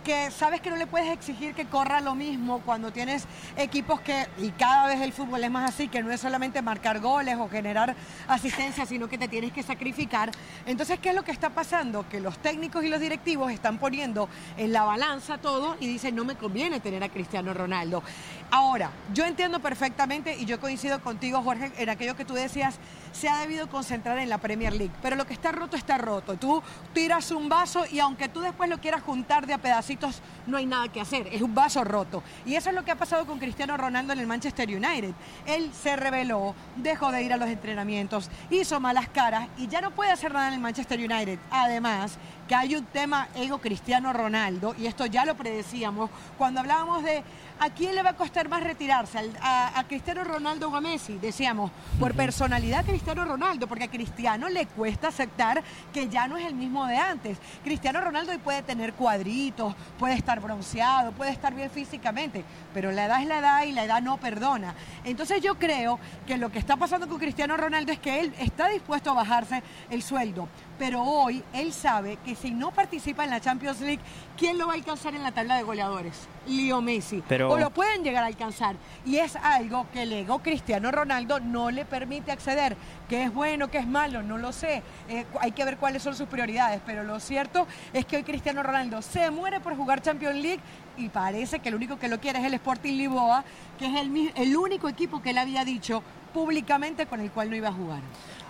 que 0.08 0.30
sabes 0.30 0.62
que 0.62 0.70
no 0.70 0.76
le 0.76 0.86
puedes 0.86 1.12
exigir 1.12 1.52
que 1.52 1.66
corra 1.66 2.00
lo 2.00 2.14
mismo 2.14 2.62
cuando 2.64 2.90
tienes 2.90 3.26
equipos 3.58 4.00
que, 4.00 4.26
y 4.38 4.52
cada 4.52 4.86
vez 4.86 5.02
el 5.02 5.12
fútbol 5.12 5.44
es 5.44 5.50
más 5.50 5.68
así, 5.68 5.88
que 5.88 6.02
no 6.02 6.10
es 6.10 6.18
solamente 6.18 6.62
marcar 6.62 6.98
goles 7.00 7.36
o 7.38 7.46
generar 7.50 7.94
asistencia, 8.26 8.86
sino 8.86 9.06
que 9.06 9.18
te 9.18 9.28
tienes 9.28 9.52
que 9.52 9.62
sacrificar. 9.62 10.30
Entonces, 10.64 10.98
¿qué 10.98 11.10
es 11.10 11.14
lo 11.14 11.24
que 11.24 11.30
está 11.30 11.50
pasando? 11.50 12.08
Que 12.08 12.20
los 12.20 12.38
técnicos 12.38 12.84
y 12.84 12.88
los 12.88 13.00
directivos 13.00 13.52
están 13.52 13.76
poniendo 13.76 14.30
en 14.56 14.72
la 14.72 14.84
balanza 14.84 15.36
todo 15.36 15.76
y 15.78 15.86
dicen, 15.86 16.16
no 16.16 16.24
me 16.24 16.36
conviene 16.36 16.80
tener 16.80 17.04
a 17.04 17.10
Cristiano 17.10 17.52
Ronaldo. 17.52 18.02
Ahora, 18.50 18.90
yo 19.12 19.26
entiendo 19.26 19.60
perfectamente 19.60 20.36
y 20.38 20.46
yo 20.46 20.58
coincido 20.58 21.02
contigo, 21.02 21.42
Jorge, 21.42 21.70
en 21.76 21.90
aquello 21.90 22.16
que 22.16 22.24
tú 22.24 22.32
decías, 22.32 22.78
se 23.12 23.28
ha 23.28 23.38
debido 23.40 23.68
concentrar 23.68 24.18
en 24.18 24.30
la 24.30 24.38
Premier 24.38 24.72
League, 24.72 24.94
pero 25.02 25.16
lo 25.16 25.26
que 25.26 25.34
está 25.34 25.52
roto 25.52 25.76
está 25.76 25.98
roto. 25.98 26.36
Tú 26.36 26.62
tiras 26.94 27.30
un 27.30 27.48
vaso 27.48 27.84
y 27.90 27.98
aunque 27.98 28.28
tú 28.28 28.40
después 28.40 28.70
lo 28.70 28.78
quieras 28.78 29.02
juntar 29.02 29.46
de 29.46 29.52
a 29.52 29.58
pedacitos, 29.58 30.22
no 30.46 30.56
hay 30.56 30.64
nada 30.64 30.88
que 30.88 31.00
hacer, 31.00 31.26
es 31.30 31.42
un 31.42 31.54
vaso 31.54 31.84
roto. 31.84 32.22
Y 32.46 32.54
eso 32.54 32.70
es 32.70 32.74
lo 32.74 32.84
que 32.84 32.90
ha 32.90 32.96
pasado 32.96 33.26
con 33.26 33.38
Cristiano 33.38 33.76
Ronaldo 33.76 34.14
en 34.14 34.18
el 34.20 34.26
Manchester 34.26 34.68
United. 34.68 35.12
Él 35.46 35.70
se 35.74 35.96
rebeló, 35.96 36.54
dejó 36.76 37.12
de 37.12 37.22
ir 37.22 37.32
a 37.34 37.36
los 37.36 37.48
entrenamientos, 37.48 38.30
hizo 38.48 38.80
malas 38.80 39.08
caras 39.08 39.48
y 39.58 39.68
ya 39.68 39.82
no 39.82 39.90
puede 39.90 40.10
hacer 40.10 40.32
nada 40.32 40.48
en 40.48 40.54
el 40.54 40.60
Manchester 40.60 40.98
United. 40.98 41.38
Además, 41.50 42.18
que 42.48 42.54
hay 42.54 42.74
un 42.74 42.86
tema 42.86 43.28
ego 43.34 43.58
Cristiano 43.58 44.12
Ronaldo, 44.12 44.74
y 44.78 44.86
esto 44.86 45.04
ya 45.04 45.26
lo 45.26 45.36
predecíamos 45.36 46.08
cuando 46.38 46.60
hablábamos 46.60 47.02
de 47.04 47.22
¿a 47.58 47.70
quién 47.70 47.94
le 47.94 48.02
va 48.02 48.10
a 48.10 48.16
costar 48.16 48.48
más 48.48 48.62
retirarse? 48.62 49.18
¿A, 49.40 49.84
Cristiano 49.88 50.24
Ronaldo 50.24 50.68
o 50.68 50.76
a 50.76 50.80
Messi? 50.80 51.18
Decíamos, 51.18 51.70
por 51.98 52.14
personalidad 52.14 52.84
Cristiano 52.84 53.24
Ronaldo, 53.24 53.66
porque 53.66 53.84
a 53.84 53.90
Cristiano 53.90 54.48
le 54.48 54.66
cuesta 54.66 55.08
aceptar 55.08 55.62
que 55.92 56.08
ya 56.08 56.28
no 56.28 56.36
es 56.36 56.46
el 56.46 56.54
mismo 56.54 56.86
de 56.86 56.96
antes. 56.96 57.38
Cristiano 57.64 58.00
Ronaldo 58.00 58.32
hoy 58.32 58.38
puede 58.38 58.62
tener 58.62 58.94
cuadritos, 58.94 59.74
puede 59.98 60.14
estar 60.14 60.40
bronceado, 60.40 61.12
puede 61.12 61.30
estar 61.30 61.54
bien 61.54 61.70
físicamente, 61.70 62.44
pero 62.74 62.92
la 62.92 63.06
edad 63.06 63.22
es 63.22 63.28
la 63.28 63.38
edad 63.38 63.62
y 63.64 63.72
la 63.72 63.84
edad 63.84 64.02
no 64.02 64.18
perdona. 64.18 64.74
Entonces 65.04 65.40
yo 65.40 65.56
creo 65.56 65.98
que 66.26 66.36
lo 66.36 66.50
que 66.50 66.58
está 66.58 66.76
pasando 66.76 67.08
con 67.08 67.18
Cristiano 67.18 67.56
Ronaldo 67.56 67.92
es 67.92 67.98
que 67.98 68.20
él 68.20 68.34
está 68.38 68.68
dispuesto 68.68 69.10
a 69.10 69.14
bajarse 69.14 69.62
el 69.90 70.02
sueldo 70.02 70.48
pero 70.78 71.02
hoy 71.02 71.42
él 71.52 71.72
sabe 71.72 72.18
que 72.24 72.34
si 72.34 72.52
no 72.52 72.70
participa 72.70 73.24
en 73.24 73.30
la 73.30 73.40
Champions 73.40 73.80
League, 73.80 74.00
¿quién 74.36 74.58
lo 74.58 74.68
va 74.68 74.74
a 74.74 74.76
alcanzar 74.76 75.14
en 75.14 75.22
la 75.22 75.32
tabla 75.32 75.56
de 75.56 75.64
goleadores? 75.64 76.28
Leo 76.46 76.80
Messi. 76.80 77.22
O 77.50 77.58
lo 77.58 77.70
pueden 77.70 78.02
llegar 78.02 78.24
a 78.24 78.26
alcanzar. 78.26 78.76
Y 79.04 79.16
es 79.16 79.36
algo 79.36 79.86
que 79.92 80.02
el 80.02 80.12
ego 80.12 80.40
Cristiano 80.40 80.90
Ronaldo 80.90 81.40
no 81.40 81.70
le 81.70 81.84
permite 81.84 82.32
acceder. 82.32 82.76
¿Qué 83.08 83.24
es 83.24 83.32
bueno, 83.32 83.70
qué 83.70 83.78
es 83.78 83.86
malo? 83.86 84.22
No 84.22 84.38
lo 84.38 84.52
sé. 84.52 84.82
Eh, 85.08 85.24
hay 85.40 85.52
que 85.52 85.64
ver 85.64 85.76
cuáles 85.76 86.02
son 86.02 86.14
sus 86.14 86.28
prioridades. 86.28 86.80
Pero 86.84 87.04
lo 87.04 87.20
cierto 87.20 87.66
es 87.92 88.04
que 88.04 88.16
hoy 88.16 88.22
Cristiano 88.22 88.62
Ronaldo 88.62 89.02
se 89.02 89.30
muere 89.30 89.60
por 89.60 89.76
jugar 89.76 90.02
Champions 90.02 90.36
League 90.36 90.60
y 90.96 91.08
parece 91.08 91.60
que 91.60 91.68
el 91.68 91.74
único 91.74 91.98
que 91.98 92.08
lo 92.08 92.20
quiere 92.20 92.40
es 92.40 92.44
el 92.44 92.54
Sporting 92.54 92.94
Lisboa, 92.94 93.44
que 93.78 93.86
es 93.86 93.96
el, 94.00 94.32
el 94.34 94.56
único 94.56 94.88
equipo 94.88 95.22
que 95.22 95.30
él 95.30 95.38
había 95.38 95.64
dicho 95.64 96.02
públicamente 96.32 97.06
con 97.06 97.20
el 97.20 97.30
cual 97.30 97.50
no 97.50 97.56
iba 97.56 97.68
a 97.68 97.72
jugar. 97.72 98.00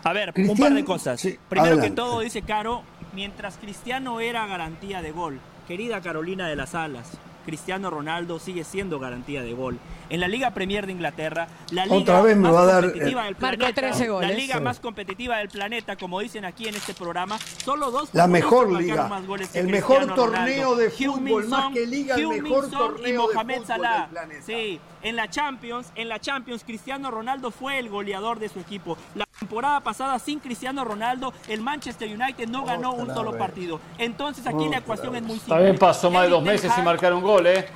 A 0.05 0.13
ver, 0.13 0.33
un 0.37 0.57
par 0.57 0.73
de 0.73 0.85
cosas. 0.85 1.27
Primero 1.49 1.81
que 1.81 1.91
todo, 1.91 2.21
dice 2.21 2.43
Caro, 2.43 2.83
mientras 3.13 3.59
Cristiano 3.59 4.21
era 4.21 4.47
garantía 4.47 5.03
de 5.03 5.11
gol, 5.11 5.41
querida 5.67 6.01
Carolina 6.01 6.49
de 6.49 6.57
las 6.57 6.75
Alas, 6.75 7.19
Cristiano 7.49 7.89
Ronaldo 7.89 8.39
sigue 8.39 8.63
siendo 8.63 8.99
garantía 8.99 9.43
de 9.43 9.55
gol. 9.55 9.79
En 10.11 10.21
la 10.21 10.29
Liga 10.29 10.51
Premier 10.51 10.85
de 10.85 10.93
Inglaterra, 10.93 11.49
la 11.71 11.87
liga 11.87 12.23
más 12.35 12.51
competitiva 12.51 13.25
del 13.25 13.37
planeta, 13.37 13.83
la 14.21 14.29
liga 14.33 14.61
más 14.61 14.81
competitiva 14.81 15.39
del 15.39 15.49
planeta, 15.49 15.97
como 15.97 16.21
dicen 16.21 16.45
aquí 16.45 16.69
en 16.69 16.75
este 16.75 16.93
programa, 16.93 17.39
solo 17.65 17.91
dos 17.91 18.11
la 18.13 18.27
mejor 18.27 18.71
liga, 18.71 19.09
más 19.09 19.27
goles 19.27 19.57
el 19.57 19.69
mejor 19.69 20.15
torneo 20.15 20.77
de 20.77 20.91
fútbol, 20.91 21.49
más 21.49 21.73
que 21.73 21.87
liga, 21.87 22.17
el 22.17 22.29
mejor 22.29 22.69
torneo 22.71 23.09
y 23.09 23.33
Mohamed 23.33 23.63
Salah. 23.65 24.11
Sí, 24.45 24.79
en 25.01 25.17
la 25.17 25.31
Champions, 25.31 25.91
en 25.95 26.11
la 26.11 26.19
Champions 26.19 26.65
Cristiano 26.65 27.11
Ronaldo 27.11 27.51
fue 27.51 27.79
el 27.79 27.89
goleador 27.89 28.41
de 28.41 28.51
su 28.51 28.61
equipo. 28.61 28.99
La 29.15 29.27
temporada 29.39 29.81
pasada 29.81 30.19
sin 30.19 30.41
Cristiano 30.41 30.85
Ronaldo, 30.85 31.33
el 31.47 31.61
Manchester 31.61 32.09
United 32.09 32.49
no 32.49 32.65
ganó 32.65 32.93
un 32.93 33.13
solo 33.15 33.37
partido. 33.39 33.81
Entonces 33.97 34.47
aquí 34.47 34.69
la 34.69 34.79
ecuación 34.79 35.15
es 35.17 35.23
muy 35.23 35.39
simple. 35.39 35.55
También 35.55 35.79
pasó 35.79 36.11
más 36.11 36.25
de 36.25 36.31
dos 36.31 36.43
meses 36.43 36.73
sin 36.73 36.85
marcar 36.85 37.13
un 37.13 37.23
gol, 37.23 37.47
¿eh? 37.47 37.67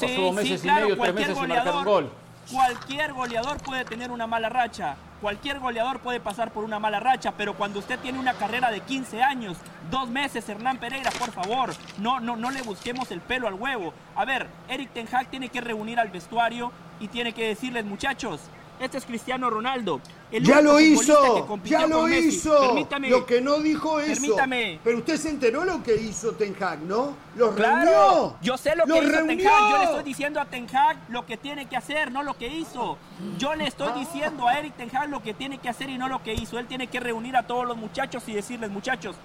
Pasó 0.00 0.20
dos 0.20 0.34
meses 0.34 0.64
y 0.64 0.66
medio, 0.66 0.98
tres 0.98 1.14
meses 1.14 1.38
sin 1.38 1.48
marcar 1.48 1.76
un 1.76 1.84
gol. 1.84 2.12
Cualquier 2.52 3.12
goleador 3.12 3.58
puede 3.58 3.84
tener 3.84 4.10
una 4.10 4.26
mala 4.26 4.48
racha. 4.48 4.96
Cualquier 5.20 5.60
goleador 5.60 6.00
puede 6.00 6.18
pasar 6.18 6.50
por 6.50 6.64
una 6.64 6.78
mala 6.78 6.98
racha, 6.98 7.32
pero 7.36 7.54
cuando 7.54 7.78
usted 7.78 7.98
tiene 8.00 8.18
una 8.18 8.32
carrera 8.32 8.70
de 8.70 8.80
15 8.80 9.22
años, 9.22 9.56
dos 9.90 10.08
meses, 10.08 10.48
Hernán 10.48 10.78
Pereira, 10.78 11.10
por 11.12 11.30
favor, 11.30 11.70
no, 11.98 12.20
no, 12.20 12.36
no 12.36 12.50
le 12.50 12.62
busquemos 12.62 13.10
el 13.12 13.20
pelo 13.20 13.46
al 13.46 13.54
huevo. 13.54 13.92
A 14.16 14.24
ver, 14.24 14.48
Eric 14.68 14.92
Ten 14.94 15.06
Hag 15.12 15.28
tiene 15.28 15.50
que 15.50 15.60
reunir 15.60 16.00
al 16.00 16.08
vestuario 16.08 16.72
y 16.98 17.08
tiene 17.08 17.34
que 17.34 17.46
decirles, 17.46 17.84
muchachos, 17.84 18.40
este 18.80 18.96
es 18.96 19.04
Cristiano 19.04 19.50
Ronaldo. 19.50 20.00
Ya 20.32 20.60
lo 20.60 20.80
hizo, 20.80 21.58
ya 21.64 21.86
lo 21.86 22.08
hizo. 22.08 22.58
Permítame. 22.60 23.10
Lo 23.10 23.26
que 23.26 23.40
no 23.40 23.58
dijo 23.58 23.98
eso. 24.00 24.20
Permítame. 24.20 24.80
Pero 24.84 24.98
usted 24.98 25.16
se 25.16 25.30
enteró 25.30 25.64
lo 25.64 25.82
que 25.82 25.96
hizo 25.96 26.32
Ten 26.32 26.54
Hag, 26.60 26.80
¿no? 26.82 27.14
Los 27.36 27.54
reunió. 27.56 28.36
Yo 28.40 28.56
sé 28.56 28.76
lo 28.76 28.84
que 28.84 28.98
hizo 28.98 29.26
Ten 29.26 29.46
Hag. 29.46 29.70
Yo 29.70 29.78
le 29.78 29.84
estoy 29.84 30.04
diciendo 30.04 30.40
a 30.40 30.44
Ten 30.44 30.66
Hag 30.74 30.98
lo 31.08 31.26
que 31.26 31.36
tiene 31.36 31.66
que 31.66 31.76
hacer, 31.76 32.12
no 32.12 32.22
lo 32.22 32.34
que 32.38 32.48
hizo. 32.48 32.98
Yo 33.38 33.54
le 33.54 33.66
estoy 33.66 33.92
diciendo 33.98 34.46
a 34.46 34.58
Eric 34.58 34.76
Ten 34.76 34.94
Hag 34.94 35.08
lo 35.08 35.22
que 35.22 35.34
tiene 35.34 35.58
que 35.58 35.68
hacer 35.68 35.90
y 35.90 35.98
no 35.98 36.08
lo 36.08 36.22
que 36.22 36.34
hizo. 36.34 36.58
Él 36.58 36.66
tiene 36.66 36.86
que 36.86 37.00
reunir 37.00 37.36
a 37.36 37.42
todos 37.44 37.66
los 37.66 37.76
muchachos 37.76 38.22
y 38.28 38.32
decirles, 38.32 38.70
muchachos, 38.70 39.16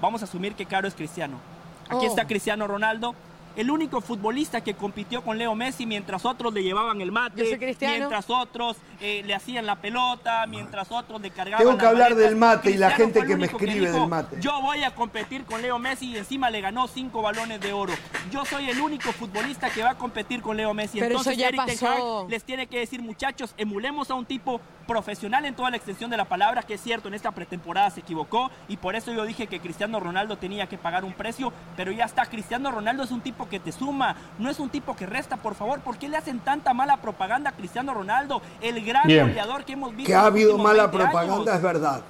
vamos 0.00 0.22
a 0.22 0.24
asumir 0.24 0.54
que 0.54 0.66
Caro 0.66 0.86
es 0.88 0.94
Cristiano. 0.94 1.38
Aquí 1.88 2.04
está 2.04 2.22
oh. 2.22 2.26
Cristiano 2.26 2.66
Ronaldo 2.66 3.14
el 3.58 3.72
único 3.72 4.00
futbolista 4.00 4.60
que 4.60 4.74
compitió 4.74 5.22
con 5.22 5.36
Leo 5.36 5.52
Messi 5.56 5.84
mientras 5.84 6.24
otros 6.24 6.54
le 6.54 6.62
llevaban 6.62 7.00
el 7.00 7.10
mate, 7.10 7.58
mientras 7.80 8.30
otros 8.30 8.76
eh, 9.00 9.24
le 9.26 9.34
hacían 9.34 9.66
la 9.66 9.80
pelota, 9.80 10.46
mientras 10.46 10.92
otros 10.92 11.20
le 11.20 11.32
cargaban 11.32 11.66
Tengo 11.66 11.76
que 11.76 11.86
hablar 11.86 12.14
del 12.14 12.36
mate 12.36 12.70
y 12.70 12.76
la 12.76 12.92
gente 12.92 13.26
que 13.26 13.36
me 13.36 13.46
escribe 13.46 13.90
del 13.90 14.06
mate. 14.06 14.36
Yo 14.40 14.62
voy 14.62 14.84
a 14.84 14.94
competir 14.94 15.44
con 15.44 15.60
Leo 15.60 15.80
Messi 15.80 16.12
y 16.12 16.16
encima 16.16 16.50
le 16.50 16.60
ganó 16.60 16.86
cinco 16.86 17.20
balones 17.20 17.60
de 17.60 17.72
oro. 17.72 17.94
Yo 18.30 18.44
soy 18.44 18.70
el 18.70 18.80
único 18.80 19.10
futbolista 19.10 19.70
que 19.70 19.82
va 19.82 19.90
a 19.90 19.98
competir 19.98 20.40
con 20.40 20.56
Leo 20.56 20.72
Messi. 20.72 21.00
Entonces 21.00 21.36
Eric 21.36 21.66
Ten 21.66 22.28
les 22.28 22.44
tiene 22.44 22.68
que 22.68 22.78
decir, 22.78 23.02
muchachos, 23.02 23.54
emulemos 23.56 24.08
a 24.12 24.14
un 24.14 24.24
tipo 24.24 24.60
profesional 24.86 25.44
en 25.44 25.54
toda 25.54 25.70
la 25.70 25.76
extensión 25.76 26.10
de 26.10 26.16
la 26.16 26.24
palabra, 26.24 26.62
que 26.62 26.74
es 26.74 26.80
cierto, 26.80 27.08
en 27.08 27.14
esta 27.14 27.30
pretemporada 27.32 27.90
se 27.90 28.00
equivocó 28.00 28.50
y 28.68 28.78
por 28.78 28.96
eso 28.96 29.12
yo 29.12 29.24
dije 29.24 29.46
que 29.46 29.60
Cristiano 29.60 30.00
Ronaldo 30.00 30.38
tenía 30.38 30.66
que 30.66 30.78
pagar 30.78 31.04
un 31.04 31.12
precio, 31.12 31.52
pero 31.76 31.92
ya 31.92 32.06
está, 32.06 32.24
Cristiano 32.26 32.70
Ronaldo 32.70 33.02
es 33.02 33.10
un 33.10 33.20
tipo 33.20 33.47
que 33.48 33.60
te 33.60 33.72
suma, 33.72 34.16
no 34.38 34.50
es 34.50 34.60
un 34.60 34.70
tipo 34.70 34.94
que 34.94 35.06
resta, 35.06 35.36
por 35.36 35.54
favor, 35.54 35.80
¿por 35.80 35.98
qué 35.98 36.08
le 36.08 36.16
hacen 36.16 36.40
tanta 36.40 36.72
mala 36.74 36.98
propaganda 36.98 37.50
a 37.50 37.52
Cristiano 37.54 37.94
Ronaldo? 37.94 38.40
El 38.60 38.84
gran 38.84 39.04
goleador 39.04 39.64
que 39.64 39.72
hemos 39.72 39.94
visto. 39.94 40.06
Que 40.06 40.14
ha 40.14 40.26
habido 40.26 40.58
mala 40.58 40.90
propaganda 40.90 41.54
es 41.56 41.62
verdad, 41.62 42.00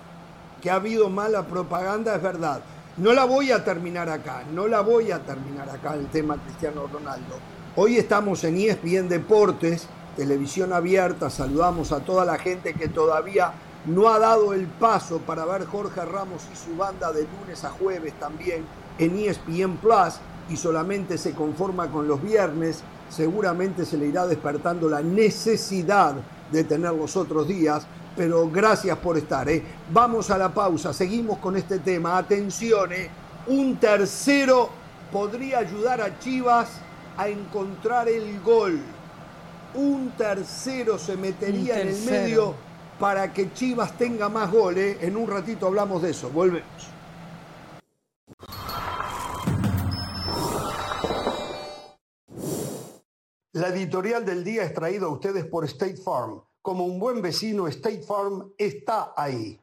que 0.60 0.70
ha 0.70 0.74
habido 0.74 1.08
mala 1.08 1.44
propaganda 1.46 2.14
es 2.14 2.22
verdad. 2.22 2.60
No 2.96 3.12
la 3.12 3.24
voy 3.24 3.52
a 3.52 3.64
terminar 3.64 4.08
acá, 4.08 4.42
no 4.52 4.66
la 4.66 4.80
voy 4.80 5.12
a 5.12 5.20
terminar 5.20 5.70
acá 5.70 5.94
el 5.94 6.08
tema 6.08 6.36
Cristiano 6.36 6.86
Ronaldo. 6.92 7.36
Hoy 7.76 7.96
estamos 7.96 8.42
en 8.42 8.56
ESPN 8.56 9.08
Deportes, 9.08 9.88
televisión 10.16 10.72
abierta, 10.72 11.30
saludamos 11.30 11.92
a 11.92 12.00
toda 12.00 12.24
la 12.24 12.38
gente 12.38 12.74
que 12.74 12.88
todavía 12.88 13.52
no 13.86 14.08
ha 14.08 14.18
dado 14.18 14.52
el 14.52 14.66
paso 14.66 15.18
para 15.20 15.44
ver 15.44 15.64
Jorge 15.66 16.04
Ramos 16.04 16.42
y 16.52 16.56
su 16.56 16.76
banda 16.76 17.12
de 17.12 17.22
lunes 17.22 17.64
a 17.64 17.70
jueves 17.70 18.12
también 18.14 18.64
en 18.98 19.16
ESPN 19.16 19.76
Plus 19.76 20.14
y 20.48 20.56
solamente 20.56 21.18
se 21.18 21.32
conforma 21.32 21.90
con 21.90 22.08
los 22.08 22.22
viernes, 22.22 22.82
seguramente 23.08 23.84
se 23.84 23.96
le 23.96 24.06
irá 24.06 24.26
despertando 24.26 24.88
la 24.88 25.02
necesidad 25.02 26.14
de 26.50 26.64
tener 26.64 26.92
los 26.92 27.16
otros 27.16 27.46
días, 27.46 27.86
pero 28.16 28.48
gracias 28.50 28.96
por 28.98 29.16
estar. 29.16 29.48
¿eh? 29.48 29.62
Vamos 29.92 30.30
a 30.30 30.38
la 30.38 30.52
pausa, 30.52 30.92
seguimos 30.92 31.38
con 31.38 31.56
este 31.56 31.78
tema. 31.78 32.18
Atención, 32.18 32.92
¿eh? 32.92 33.10
un 33.46 33.76
tercero 33.76 34.70
podría 35.12 35.58
ayudar 35.58 36.00
a 36.00 36.18
Chivas 36.18 36.68
a 37.16 37.28
encontrar 37.28 38.08
el 38.08 38.40
gol. 38.40 38.80
Un 39.74 40.12
tercero 40.16 40.98
se 40.98 41.16
metería 41.16 41.80
en 41.80 41.88
el 41.88 42.02
medio 42.02 42.54
para 42.98 43.32
que 43.32 43.52
Chivas 43.52 43.96
tenga 43.96 44.28
más 44.28 44.50
goles. 44.50 44.96
En 45.00 45.16
un 45.16 45.28
ratito 45.28 45.66
hablamos 45.66 46.02
de 46.02 46.10
eso. 46.10 46.30
Volvemos. 46.30 46.88
La 53.58 53.70
editorial 53.70 54.24
del 54.24 54.44
día 54.44 54.62
es 54.62 54.72
traída 54.72 55.06
a 55.06 55.08
ustedes 55.08 55.44
por 55.44 55.64
State 55.64 55.96
Farm. 55.96 56.40
Como 56.62 56.84
un 56.84 57.00
buen 57.00 57.20
vecino, 57.20 57.66
State 57.66 58.02
Farm 58.02 58.52
está 58.56 59.12
ahí. 59.16 59.60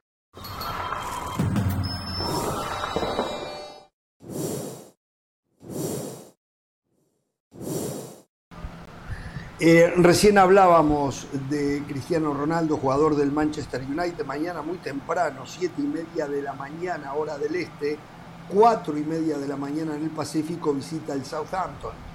Eh, 9.62 9.94
recién 9.96 10.40
hablábamos 10.40 11.28
de 11.50 11.82
Cristiano 11.88 12.34
Ronaldo, 12.34 12.76
jugador 12.76 13.16
del 13.16 13.32
Manchester 13.32 13.82
United, 13.82 14.26
mañana 14.26 14.62
muy 14.62 14.80
temprano, 14.80 15.46
siete 15.46 15.82
y 15.82 15.88
media 15.88 16.28
de 16.28 16.42
la 16.42 16.52
mañana, 16.52 17.14
hora 17.14 17.38
del 17.38 17.56
este, 17.56 17.98
cuatro 18.50 18.98
y 18.98 19.06
media 19.06 19.38
de 19.38 19.48
la 19.48 19.56
mañana 19.56 19.96
en 19.96 20.04
el 20.04 20.10
Pacífico, 20.10 20.74
visita 20.74 21.14
el 21.14 21.24
Southampton. 21.24 22.15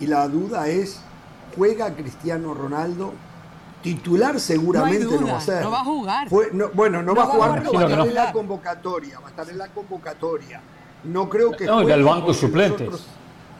Y 0.00 0.06
la 0.06 0.28
duda 0.28 0.68
es, 0.68 1.00
¿juega 1.56 1.94
Cristiano 1.94 2.54
Ronaldo? 2.54 3.12
Titular 3.82 4.40
seguramente 4.40 5.04
no, 5.04 5.26
va 5.26 5.36
a 5.36 5.40
ser. 5.40 5.62
No 5.62 5.70
va 5.70 5.80
a 5.80 5.84
jugar. 5.84 6.28
bueno, 6.72 7.02
no, 7.02 7.14
va 7.14 7.24
a 7.24 7.26
jugar, 7.26 7.62
pero 7.62 7.72
va 7.72 7.80
a 7.80 7.84
estar 7.84 8.06
en 8.08 8.14
la 8.14 8.32
convocatoria. 8.32 9.20
Va 9.20 9.26
a 9.26 9.30
estar 9.30 9.50
en 9.50 9.58
la 9.58 9.68
convocatoria. 9.68 10.60
No 11.04 11.28
creo 11.28 11.52
que. 11.52 11.66
No, 11.66 11.74
juegue, 11.74 11.92
el 11.92 12.02
banco 12.02 12.32
suplente. 12.32 12.88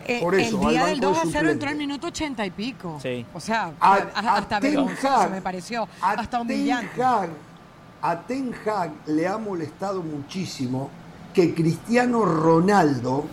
Eh, 0.07 0.21
Por 0.21 0.35
eso, 0.35 0.61
el 0.63 0.69
día 0.69 0.87
del 0.87 1.01
2 1.01 1.19
a 1.19 1.23
0 1.31 1.51
entró 1.51 1.69
al 1.69 1.77
minuto 1.77 2.07
80 2.09 2.45
y 2.47 2.51
pico. 2.51 2.99
Sí. 3.03 3.25
O 3.35 3.41
sea, 3.41 3.73
hasta 3.81 4.61
vergonzoso 4.61 5.31
me 5.31 5.41
pareció. 5.41 5.89
Hasta 6.01 6.41
humillante. 6.41 7.03
a 7.03 8.21
Ten 8.27 8.55
Hag 8.67 8.93
le 9.07 9.27
ha 9.27 9.39
molestado 9.39 10.03
muchísimo 10.03 10.91
que 11.35 11.55
Cristiano 11.55 12.25
Ronaldo 12.25 13.25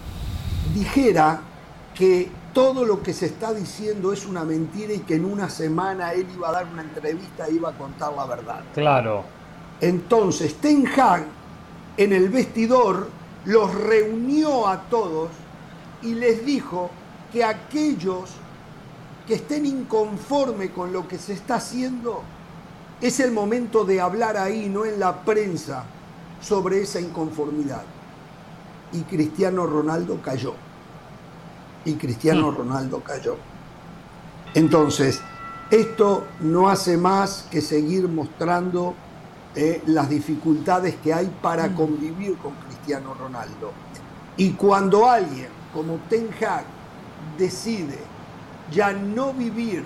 dijera 0.74 1.42
que 1.94 2.32
todo 2.54 2.86
lo 2.86 3.02
que 3.02 3.14
se 3.14 3.28
está 3.28 3.54
diciendo 3.54 4.12
es 4.12 4.26
una 4.26 4.44
mentira 4.44 4.94
y 4.94 5.00
que 5.00 5.16
en 5.16 5.26
una 5.26 5.50
semana 5.50 6.14
él 6.14 6.28
iba 6.36 6.50
a 6.50 6.52
dar 6.52 6.68
una 6.68 6.82
entrevista 6.82 7.48
e 7.48 7.54
iba 7.54 7.70
a 7.70 7.78
contar 7.78 8.14
la 8.14 8.26
verdad. 8.26 8.62
Claro. 8.74 9.24
Entonces, 9.80 10.56
Ten 10.56 10.88
Hag 10.88 11.26
en 11.98 12.14
el 12.14 12.30
vestidor 12.30 13.10
los 13.46 13.74
reunió 13.74 14.68
a 14.68 14.82
todos 14.84 15.30
y 16.02 16.14
les 16.14 16.46
dijo 16.46 16.90
que 17.32 17.44
aquellos 17.44 18.30
que 19.28 19.36
estén 19.36 19.66
inconformes 19.66 20.72
con 20.72 20.92
lo 20.92 21.08
que 21.08 21.18
se 21.18 21.34
está 21.34 21.56
haciendo, 21.56 22.22
es 23.00 23.20
el 23.20 23.32
momento 23.32 23.84
de 23.84 24.02
hablar 24.02 24.38
ahí, 24.38 24.70
no 24.70 24.86
en 24.86 25.00
la 25.00 25.24
prensa, 25.24 25.84
sobre 26.42 26.82
esa 26.82 27.00
inconformidad. 27.00 27.84
Y 28.94 29.02
Cristiano 29.02 29.66
Ronaldo 29.66 30.20
cayó 30.22 30.54
y 31.86 31.94
Cristiano 31.96 32.52
mm. 32.52 32.56
Ronaldo 32.56 33.02
cayó. 33.02 33.38
Entonces, 34.54 35.22
esto 35.70 36.28
no 36.42 36.70
hace 36.70 36.98
más 36.98 37.48
que 37.50 37.62
seguir 37.62 38.08
mostrando 38.08 38.94
eh, 39.56 39.82
las 39.86 40.10
dificultades 40.10 40.96
que 40.96 41.14
hay 41.14 41.34
para 41.42 41.68
mm. 41.68 41.76
convivir 41.76 42.38
con 42.38 42.54
Cristiano 42.56 43.14
Ronaldo. 43.14 43.72
Y 44.38 44.52
cuando 44.52 45.10
alguien 45.10 45.50
como 45.74 45.96
Ten 46.10 46.30
Hag 46.42 46.66
decide 47.38 48.00
ya 48.72 48.92
no 48.92 49.34
vivir 49.34 49.84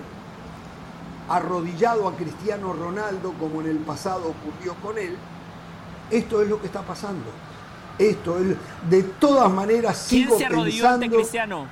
arrodillado 1.28 2.06
a 2.08 2.14
Cristiano 2.14 2.72
Ronaldo 2.72 3.32
como 3.38 3.60
en 3.60 3.68
el 3.68 3.78
pasado 3.78 4.30
ocurrió 4.30 4.74
con 4.76 4.96
él, 4.98 5.16
esto 6.10 6.42
es 6.42 6.48
lo 6.48 6.60
que 6.60 6.66
está 6.66 6.82
pasando. 6.82 7.24
Esto 7.98 8.38
es, 8.38 8.56
de 8.88 9.02
todas 9.02 9.50
maneras 9.50 9.96
sigo 9.96 10.36
pensando 10.38 11.16
Cristiano? 11.16 11.66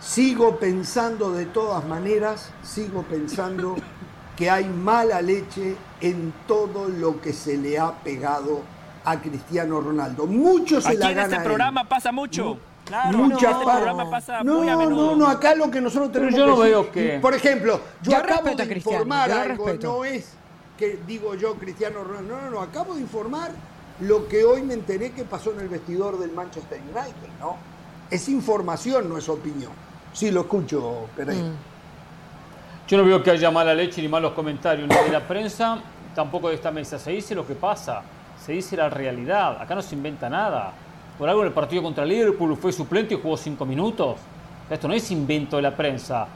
Sigo 0.00 0.56
pensando 0.56 1.30
de 1.32 1.44
todas 1.44 1.84
maneras, 1.84 2.50
sigo 2.62 3.02
pensando 3.02 3.76
que 4.34 4.48
hay 4.48 4.64
mala 4.64 5.20
leche 5.20 5.76
en 6.00 6.32
todo 6.46 6.88
lo 6.88 7.20
que 7.20 7.34
se 7.34 7.58
le 7.58 7.78
ha 7.78 7.92
pegado 7.92 8.62
a 9.04 9.20
Cristiano 9.20 9.78
Ronaldo. 9.80 10.26
Mucho 10.26 10.80
se 10.80 10.94
la 10.94 11.10
gana 11.10 11.24
en 11.24 11.32
este 11.32 11.44
programa 11.44 11.86
pasa 11.86 12.12
mucho. 12.12 12.58
Claro, 12.86 13.18
Mucha 13.18 13.50
no, 13.50 13.60
programa 13.60 14.10
pasa 14.10 14.42
no, 14.42 14.58
muy 14.60 14.68
a 14.70 14.74
no, 14.74 15.14
no, 15.14 15.28
acá 15.28 15.54
lo 15.54 15.70
que 15.70 15.80
nosotros 15.80 16.10
tenemos 16.10 16.34
yo 16.34 16.46
no 16.46 16.56
veo 16.56 16.90
que... 16.90 17.18
Por 17.20 17.34
ejemplo, 17.34 17.80
yo, 18.02 18.16
acabo 18.16 18.56
de 18.56 18.74
informar 18.74 19.30
algo, 19.30 19.70
no 19.74 20.04
es 20.04 20.32
que 20.78 20.98
digo 21.06 21.34
yo 21.34 21.54
Cristiano 21.56 22.02
Ronaldo, 22.02 22.36
no, 22.36 22.42
no, 22.42 22.50
no, 22.50 22.60
acabo 22.62 22.94
de 22.94 23.02
informar 23.02 23.50
lo 24.00 24.26
que 24.26 24.44
hoy 24.44 24.62
me 24.62 24.74
enteré 24.74 25.12
que 25.12 25.24
pasó 25.24 25.52
en 25.52 25.60
el 25.60 25.68
vestidor 25.68 26.18
del 26.18 26.32
Manchester 26.32 26.80
United, 26.80 27.38
¿no? 27.38 27.56
Es 28.10 28.28
información, 28.30 29.08
no 29.08 29.18
es 29.18 29.28
opinión. 29.28 29.70
Sí, 30.12 30.30
lo 30.30 30.40
escucho, 30.40 31.06
Pereira. 31.16 31.42
Mm. 31.42 31.56
Yo 32.88 32.98
no 32.98 33.04
veo 33.04 33.22
que 33.22 33.30
haya 33.30 33.50
mala 33.50 33.72
leche 33.72 34.02
ni 34.02 34.08
malos 34.08 34.32
comentarios 34.32 34.88
ni 34.88 34.94
de 34.94 35.12
la 35.12 35.20
prensa, 35.20 35.78
tampoco 36.14 36.48
de 36.48 36.56
esta 36.56 36.72
mesa. 36.72 36.98
Se 36.98 37.12
dice 37.12 37.36
lo 37.36 37.46
que 37.46 37.54
pasa, 37.54 38.02
se 38.44 38.52
dice 38.52 38.76
la 38.76 38.90
realidad. 38.90 39.62
Acá 39.62 39.76
no 39.76 39.82
se 39.82 39.94
inventa 39.94 40.28
nada. 40.28 40.72
Por 41.16 41.28
algo 41.28 41.42
en 41.42 41.48
el 41.48 41.52
partido 41.52 41.82
contra 41.82 42.04
Liverpool 42.04 42.56
fue 42.56 42.72
suplente 42.72 43.14
y 43.14 43.20
jugó 43.20 43.36
cinco 43.36 43.64
minutos. 43.64 44.16
Esto 44.68 44.88
no 44.88 44.94
es 44.94 45.08
invento 45.12 45.56
de 45.56 45.62
la 45.62 45.76
prensa. 45.76 46.26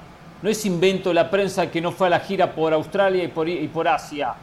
No 0.43 0.49
es 0.49 0.65
invento 0.65 1.09
de 1.09 1.15
la 1.17 1.29
prensa 1.29 1.71
que 1.71 1.81
no 1.81 1.91
fue 1.91 2.07
a 2.07 2.11
la 2.11 2.21
gira 2.21 2.53
por 2.53 2.73
Australia 2.73 3.25
y 3.25 3.51
y 3.51 3.69
por 3.69 3.89
Asia. 3.89 4.35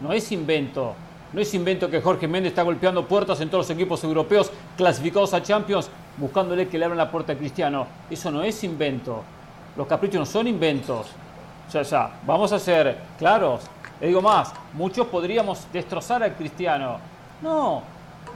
No 0.00 0.12
es 0.12 0.30
invento. 0.32 0.94
No 1.34 1.40
es 1.40 1.52
invento 1.52 1.90
que 1.90 2.00
Jorge 2.00 2.28
Méndez 2.28 2.52
está 2.52 2.62
golpeando 2.62 3.08
puertas 3.08 3.40
en 3.40 3.50
todos 3.50 3.68
los 3.68 3.76
equipos 3.76 4.04
europeos 4.04 4.52
clasificados 4.76 5.34
a 5.34 5.42
Champions 5.42 5.90
buscándole 6.16 6.68
que 6.68 6.78
le 6.78 6.84
abran 6.84 6.96
la 6.96 7.10
puerta 7.10 7.32
a 7.32 7.36
Cristiano. 7.36 7.88
Eso 8.08 8.30
no 8.30 8.44
es 8.44 8.62
invento. 8.62 9.24
Los 9.76 9.88
caprichos 9.88 10.20
no 10.20 10.26
son 10.26 10.46
inventos. 10.46 11.08
Sea, 11.68 11.82
ya, 11.82 12.20
vamos 12.24 12.52
a 12.52 12.60
ser 12.60 12.98
claros. 13.18 13.64
Le 14.00 14.06
digo 14.06 14.22
más, 14.22 14.52
muchos 14.74 15.08
podríamos 15.08 15.66
destrozar 15.72 16.22
al 16.22 16.36
cristiano. 16.36 16.98
No, 17.42 17.82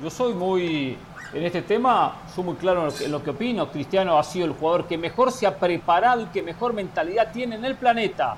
yo 0.03 0.11
soy 0.11 0.35
muy, 0.35 0.99
en 1.33 1.45
este 1.45 1.63
tema, 1.63 2.17
soy 2.35 2.43
muy 2.43 2.55
claro 2.55 2.89
en 3.01 3.13
lo, 3.13 3.23
que, 3.23 3.31
opino. 3.31 3.71
Cristiano 3.71 4.19
ha 4.19 4.25
sido 4.25 4.47
el 4.47 4.55
jugador 4.55 4.89
que 4.89 4.99
mejor 4.99 5.31
se 5.31 5.47
ha 5.47 5.57
preparado 5.57 6.23
y 6.23 6.27
que 6.27 6.43
mejor 6.43 6.73
mentalidad 6.73 7.31
tiene 7.31 7.55
en 7.55 7.65
el 7.65 7.77
planeta. 7.77 8.37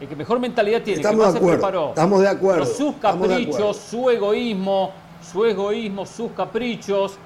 El 0.00 0.08
que 0.08 0.16
mejor 0.16 0.40
mentalidad 0.40 0.82
tiene, 0.82 1.02
que 1.02 1.16
más 1.16 1.32
se 1.32 1.40
preparó. 1.40 1.90
Estamos 1.90 2.20
de 2.20 2.28
acuerdo. 2.28 2.66
sus 2.66 2.96
caprichos, 2.96 3.76
su 3.76 4.10
egoísmo, 4.10 4.92
su 5.32 5.44
egoísmo, 5.44 6.04
sus 6.04 6.32
caprichos, 6.32 7.16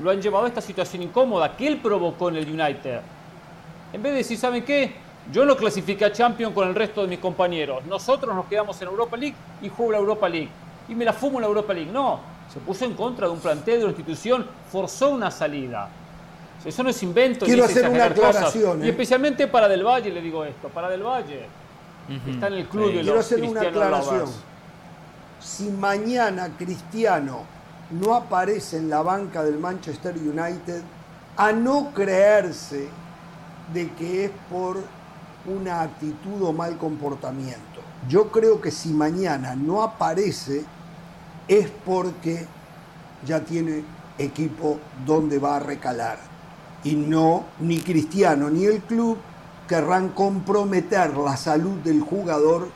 lo 0.00 0.10
han 0.10 0.20
llevado 0.20 0.46
a 0.46 0.48
esta 0.48 0.60
situación 0.60 1.02
incómoda 1.02 1.56
que 1.56 1.66
él 1.68 1.78
provocó 1.78 2.28
en 2.30 2.36
el 2.36 2.48
United. 2.48 3.00
En 3.92 4.02
vez 4.02 4.12
de 4.12 4.18
decir, 4.18 4.38
¿saben 4.38 4.64
qué? 4.64 4.92
Yo 5.32 5.44
no 5.44 5.56
clasifiqué 5.56 6.04
a 6.06 6.12
Champions 6.12 6.54
con 6.54 6.68
el 6.68 6.74
resto 6.74 7.02
de 7.02 7.08
mis 7.08 7.18
compañeros. 7.18 7.84
Nosotros 7.86 8.34
nos 8.34 8.46
quedamos 8.46 8.80
en 8.82 8.88
Europa 8.88 9.16
League 9.16 9.36
y 9.62 9.68
juego 9.68 9.92
la 9.92 9.98
Europa 9.98 10.28
League. 10.28 10.48
Y 10.88 10.94
me 10.94 11.04
la 11.04 11.12
fumo 11.12 11.38
en 11.38 11.42
la 11.42 11.48
Europa 11.48 11.72
League. 11.72 11.90
No, 11.92 12.20
se 12.52 12.58
puso 12.60 12.84
en 12.84 12.94
contra 12.94 13.26
de 13.26 13.32
un 13.32 13.38
plantel, 13.38 13.78
de 13.78 13.84
una 13.84 13.92
institución, 13.92 14.46
forzó 14.70 15.10
una 15.10 15.30
salida. 15.30 15.88
Eso 16.64 16.82
no 16.82 16.90
es 16.90 17.02
invento. 17.02 17.46
Quiero 17.46 17.64
hacer 17.64 17.88
una 17.88 18.06
aclaración. 18.06 18.82
Y 18.82 18.86
¿eh? 18.86 18.90
especialmente 18.90 19.46
para 19.46 19.68
Del 19.68 19.84
Valle 19.84 20.10
le 20.10 20.20
digo 20.20 20.44
esto, 20.44 20.68
para 20.68 20.88
Del 20.88 21.02
Valle. 21.02 21.46
Está 22.10 22.48
en 22.48 22.54
el 22.54 22.68
club 22.68 22.88
de 22.88 22.94
los 22.94 23.04
Quiero 23.04 23.20
hacer 23.20 23.42
una 23.44 23.60
aclaración. 23.60 24.28
Si 25.40 25.70
mañana 25.70 26.48
Cristiano 26.58 27.44
no 27.90 28.14
aparece 28.14 28.78
en 28.78 28.90
la 28.90 29.02
banca 29.02 29.42
del 29.42 29.58
Manchester 29.58 30.16
United, 30.16 30.82
a 31.36 31.52
no 31.52 31.92
creerse 31.94 32.88
de 33.72 33.90
que 33.92 34.26
es 34.26 34.30
por 34.50 34.82
una 35.46 35.82
actitud 35.82 36.42
o 36.42 36.52
mal 36.52 36.76
comportamiento. 36.76 37.80
Yo 38.08 38.30
creo 38.30 38.60
que 38.60 38.70
si 38.70 38.90
mañana 38.90 39.54
no 39.54 39.82
aparece 39.82 40.64
es 41.48 41.70
porque 41.84 42.46
ya 43.24 43.40
tiene 43.40 43.84
equipo 44.18 44.78
donde 45.06 45.38
va 45.38 45.56
a 45.56 45.60
recalar. 45.60 46.18
Y 46.84 46.94
no, 46.94 47.44
ni 47.60 47.80
Cristiano 47.80 48.50
ni 48.50 48.64
el 48.64 48.80
club 48.80 49.18
querrán 49.70 50.08
comprometer 50.08 51.16
la 51.16 51.36
salud 51.36 51.78
del 51.84 52.00
jugador 52.00 52.68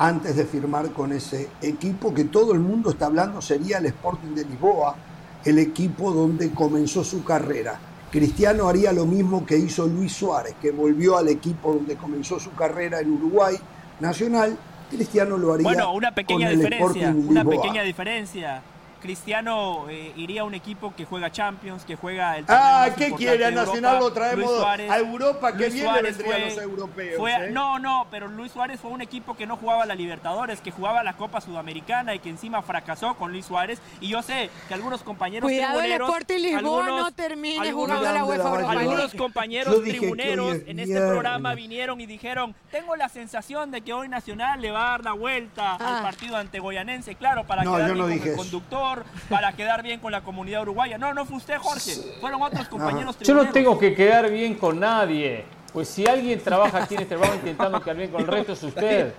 antes 0.00 0.34
de 0.34 0.44
firmar 0.44 0.90
con 0.90 1.12
ese 1.12 1.48
equipo 1.62 2.12
que 2.12 2.24
todo 2.24 2.52
el 2.52 2.58
mundo 2.58 2.90
está 2.90 3.06
hablando 3.06 3.40
sería 3.40 3.78
el 3.78 3.86
Sporting 3.86 4.34
de 4.34 4.44
Lisboa, 4.44 4.96
el 5.44 5.60
equipo 5.60 6.10
donde 6.10 6.50
comenzó 6.50 7.04
su 7.04 7.22
carrera. 7.22 7.78
Cristiano 8.10 8.68
haría 8.68 8.92
lo 8.92 9.06
mismo 9.06 9.46
que 9.46 9.56
hizo 9.56 9.86
Luis 9.86 10.12
Suárez, 10.12 10.56
que 10.60 10.72
volvió 10.72 11.16
al 11.16 11.28
equipo 11.28 11.72
donde 11.72 11.94
comenzó 11.94 12.40
su 12.40 12.52
carrera 12.52 12.98
en 12.98 13.12
Uruguay 13.12 13.54
Nacional. 14.00 14.58
Cristiano 14.90 15.38
lo 15.38 15.52
haría 15.52 15.68
bueno, 15.68 15.92
una 15.92 16.12
pequeña 16.12 16.50
diferencia, 16.50 17.14
una 17.16 17.44
pequeña 17.44 17.84
diferencia. 17.84 18.60
Cristiano 19.04 19.84
eh, 19.90 20.14
iría 20.16 20.40
a 20.40 20.44
un 20.44 20.54
equipo 20.54 20.94
que 20.96 21.04
juega 21.04 21.30
Champions, 21.30 21.84
que 21.84 21.94
juega 21.94 22.38
el 22.38 22.46
Ah, 22.48 22.88
¿qué 22.96 23.12
quiere? 23.12 23.44
A 23.44 23.50
Nacional 23.50 23.98
lo 23.98 24.10
traemos 24.10 24.50
a 24.64 24.98
Europa, 24.98 25.54
que 25.54 25.68
bien 25.68 25.92
le 25.92 26.00
vendrían 26.00 26.40
los 26.40 26.56
europeos. 26.56 27.28
¿eh? 27.28 27.50
No, 27.52 27.78
no, 27.78 28.06
pero 28.10 28.28
Luis 28.28 28.52
Suárez 28.52 28.80
fue 28.80 28.90
un 28.90 29.02
equipo 29.02 29.36
que 29.36 29.46
no 29.46 29.58
jugaba 29.58 29.84
la 29.84 29.94
Libertadores, 29.94 30.62
que 30.62 30.70
jugaba 30.70 31.04
la 31.04 31.18
Copa 31.18 31.42
Sudamericana 31.42 32.14
y 32.14 32.18
que 32.18 32.30
encima 32.30 32.62
fracasó 32.62 33.14
con 33.16 33.30
Luis 33.30 33.44
Suárez. 33.44 33.78
Y 34.00 34.08
yo 34.08 34.22
sé 34.22 34.48
que 34.68 34.72
algunos 34.72 35.02
compañeros 35.02 35.50
Cuidado. 35.50 35.82
El 35.82 36.42
Lisboa 36.42 36.86
no 36.86 37.12
termine 37.12 37.72
jugando 37.72 38.10
la 38.10 38.24
UEFA 38.24 38.70
Algunos 38.70 39.14
compañeros 39.14 39.82
tribuneros 39.82 40.60
en 40.66 40.78
este 40.78 40.98
programa 40.98 41.54
vinieron 41.54 42.00
y 42.00 42.06
dijeron: 42.06 42.54
Tengo 42.70 42.96
la 42.96 43.10
sensación 43.10 43.70
de 43.70 43.82
que 43.82 43.92
hoy 43.92 44.08
Nacional 44.08 44.62
le 44.62 44.70
va 44.70 44.86
a 44.86 44.90
dar 44.92 45.04
la 45.04 45.12
vuelta 45.12 45.74
al 45.74 45.98
ah. 45.98 46.02
partido 46.02 46.38
ante 46.38 46.58
Goyanense, 46.58 47.16
claro, 47.16 47.44
para 47.44 47.64
quedar 47.64 47.92
bien 47.92 48.22
el 48.22 48.36
conductor 48.36 48.93
para 49.28 49.52
quedar 49.52 49.82
bien 49.82 50.00
con 50.00 50.12
la 50.12 50.22
comunidad 50.22 50.62
uruguaya. 50.62 50.98
No, 50.98 51.14
no 51.14 51.24
fue 51.24 51.36
usted, 51.36 51.56
Jorge. 51.58 51.92
Fueron 52.20 52.42
otros 52.42 52.68
compañeros. 52.68 53.18
Yo 53.20 53.34
no 53.34 53.50
tengo 53.50 53.78
que 53.78 53.94
quedar 53.94 54.30
bien 54.30 54.54
con 54.54 54.80
nadie. 54.80 55.44
Pues 55.72 55.88
si 55.88 56.06
alguien 56.06 56.40
trabaja 56.40 56.84
aquí 56.84 56.94
en 56.94 57.02
este 57.02 57.16
programa 57.16 57.36
intentando 57.36 57.80
quedar 57.80 57.96
bien 57.96 58.10
con 58.10 58.20
el 58.20 58.26
resto, 58.26 58.52
es 58.52 58.62
usted. 58.62 59.14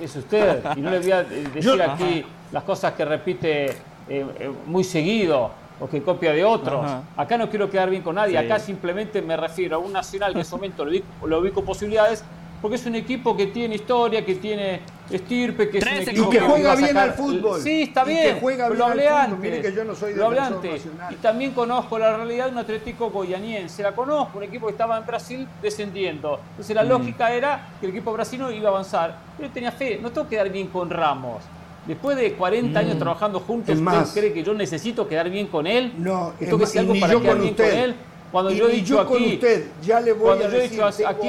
Es 0.00 0.16
usted. 0.16 0.62
Y 0.76 0.80
no 0.80 0.90
le 0.90 0.98
voy 1.00 1.12
a 1.12 1.22
decir 1.22 1.82
aquí 1.82 2.24
las 2.52 2.64
cosas 2.64 2.94
que 2.94 3.04
repite 3.04 3.66
eh, 3.66 3.74
eh, 4.08 4.50
muy 4.66 4.82
seguido 4.82 5.50
o 5.78 5.88
que 5.88 6.02
copia 6.02 6.32
de 6.32 6.44
otros. 6.44 6.90
Acá 7.16 7.36
no 7.36 7.48
quiero 7.50 7.70
quedar 7.70 7.90
bien 7.90 8.02
con 8.02 8.14
nadie. 8.14 8.38
Acá 8.38 8.58
simplemente 8.58 9.20
me 9.22 9.36
refiero 9.36 9.76
a 9.76 9.78
un 9.78 9.92
nacional 9.92 10.32
que 10.32 10.38
en 10.38 10.42
ese 10.42 10.54
momento 10.54 10.84
lo 10.84 10.92
lo 11.26 11.38
ubico 11.38 11.62
posibilidades 11.64 12.24
porque 12.60 12.76
es 12.76 12.86
un 12.86 12.94
equipo 12.94 13.36
que 13.36 13.46
tiene 13.46 13.76
historia, 13.76 14.24
que 14.24 14.34
tiene 14.34 14.80
estirpe, 15.10 15.68
que 15.68 15.78
es 15.78 15.84
un 15.84 16.26
y 16.26 16.30
que, 16.30 16.40
juega 16.40 16.74
bien 16.76 16.96
al 16.96 17.12
fútbol. 17.12 17.60
Sí, 17.60 17.82
está 17.82 18.04
bien. 18.04 18.34
que 18.34 18.40
juega 18.40 18.68
bien 18.68 18.78
lo 18.78 18.86
hablé 18.86 19.08
antes. 19.08 19.38
Mire 19.38 19.60
que 19.60 19.72
yo 19.72 19.84
no 19.84 19.94
soy 19.94 20.14
lo 20.14 20.26
hablé 20.26 20.40
antes. 20.40 20.86
Y 21.10 21.14
también 21.16 21.52
conozco 21.52 21.98
la 21.98 22.16
realidad 22.16 22.46
de 22.46 22.52
un 22.52 22.58
Atlético 22.58 23.10
goianiense. 23.10 23.82
La 23.82 23.92
conozco, 23.92 24.38
un 24.38 24.44
equipo 24.44 24.66
que 24.66 24.72
estaba 24.72 24.98
en 24.98 25.06
Brasil 25.06 25.48
descendiendo. 25.62 26.40
Entonces 26.50 26.74
la 26.74 26.84
mm. 26.84 26.88
lógica 26.88 27.32
era 27.32 27.68
que 27.80 27.86
el 27.86 27.92
equipo 27.92 28.12
brasileño 28.12 28.50
iba 28.50 28.68
a 28.68 28.72
avanzar. 28.72 29.16
Yo 29.38 29.48
tenía 29.50 29.72
fe, 29.72 29.98
no 30.00 30.10
tengo 30.10 30.28
que 30.28 30.36
quedar 30.36 30.50
bien 30.50 30.68
con 30.68 30.90
Ramos. 30.90 31.42
Después 31.86 32.16
de 32.16 32.34
40 32.34 32.78
años 32.78 32.96
mm. 32.96 32.98
trabajando 32.98 33.40
juntos, 33.40 33.78
¿usted 33.78 34.20
cree 34.20 34.32
que 34.32 34.42
yo 34.42 34.54
necesito 34.54 35.08
quedar 35.08 35.30
bien 35.30 35.46
con 35.46 35.66
él? 35.66 35.92
No, 35.96 36.34
tengo 36.38 36.58
que 36.58 36.64
hacer 36.64 36.80
algo 36.80 36.94
para 37.00 37.18
quedar 37.18 37.40
bien 37.40 37.54
con 37.54 37.66
él. 37.66 37.94
Cuando 38.30 38.52
yo 38.52 38.68
he 38.68 38.72
dicho 38.72 39.00
aquí, 39.00 39.34
usted, 39.34 39.66
ya 39.82 40.00
le 40.00 40.12
voy 40.12 40.40
a 40.40 40.48
decir, 40.48 40.80
aquí 40.82 41.28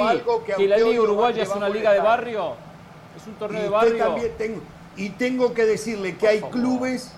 que, 0.56 0.68
la 0.68 0.76
Liga 0.76 1.00
Uruguaya 1.00 1.42
es 1.42 1.48
una 1.48 1.68
liga 1.68 1.92
de 1.92 2.00
barrio, 2.00 2.54
es 3.16 3.26
un 3.26 3.34
torneo 3.34 3.62
de 3.62 3.68
barrio. 3.68 4.30
y 4.96 5.10
tengo 5.10 5.54
que 5.54 5.64
decirle 5.64 6.16
que 6.16 6.28
hay 6.28 6.40
clubes, 6.40 7.12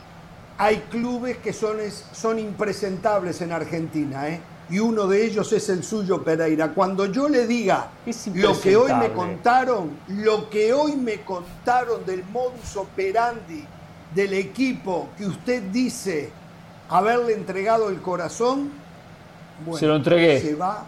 hay 0.59 0.79
clubes 0.91 1.39
que 1.39 1.53
son, 1.53 1.79
son 2.13 2.39
impresentables 2.39 3.41
en 3.41 3.53
Argentina, 3.53 4.29
¿eh? 4.29 4.41
y 4.71 4.79
uno 4.79 5.07
de 5.07 5.25
ellos 5.25 5.53
es 5.53 5.69
el 5.69 5.85
suyo, 5.85 6.23
Pereira. 6.23 6.73
Cuando 6.73 7.07
yo 7.07 7.29
le 7.29 7.47
diga 7.47 7.91
lo 8.35 8.61
que 8.61 8.77
hoy 8.77 8.93
me 8.95 9.13
contaron, 9.13 9.91
lo 10.09 10.49
que 10.49 10.73
hoy 10.73 10.97
me 10.97 11.21
contaron 11.21 12.05
del 12.07 12.25
modus 12.25 12.77
operandi 12.77 13.65
del 14.15 14.33
equipo 14.33 15.09
que 15.19 15.27
usted 15.27 15.63
dice 15.65 16.31
haberle 16.89 17.35
entregado 17.35 17.89
el 17.91 18.01
corazón, 18.01 18.71
se 19.77 19.87
lo 19.87 19.97
entregué. 19.97 20.41
Se 20.41 20.55
va 20.55 20.87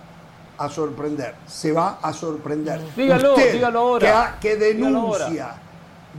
a 0.59 0.69
sorprender, 0.69 1.35
se 1.47 1.73
va 1.73 1.99
a 2.03 2.13
sorprender. 2.13 2.81
Dígalo, 2.95 3.37
dígalo 3.37 3.79
ahora. 3.79 4.39
Que, 4.41 4.57
denuncia, 4.57 5.55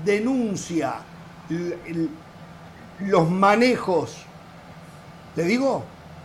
denuncia 0.03 0.95
los 2.99 3.29
manejos. 3.29 4.17
¿Le 5.35 5.43
digo? 5.43 5.83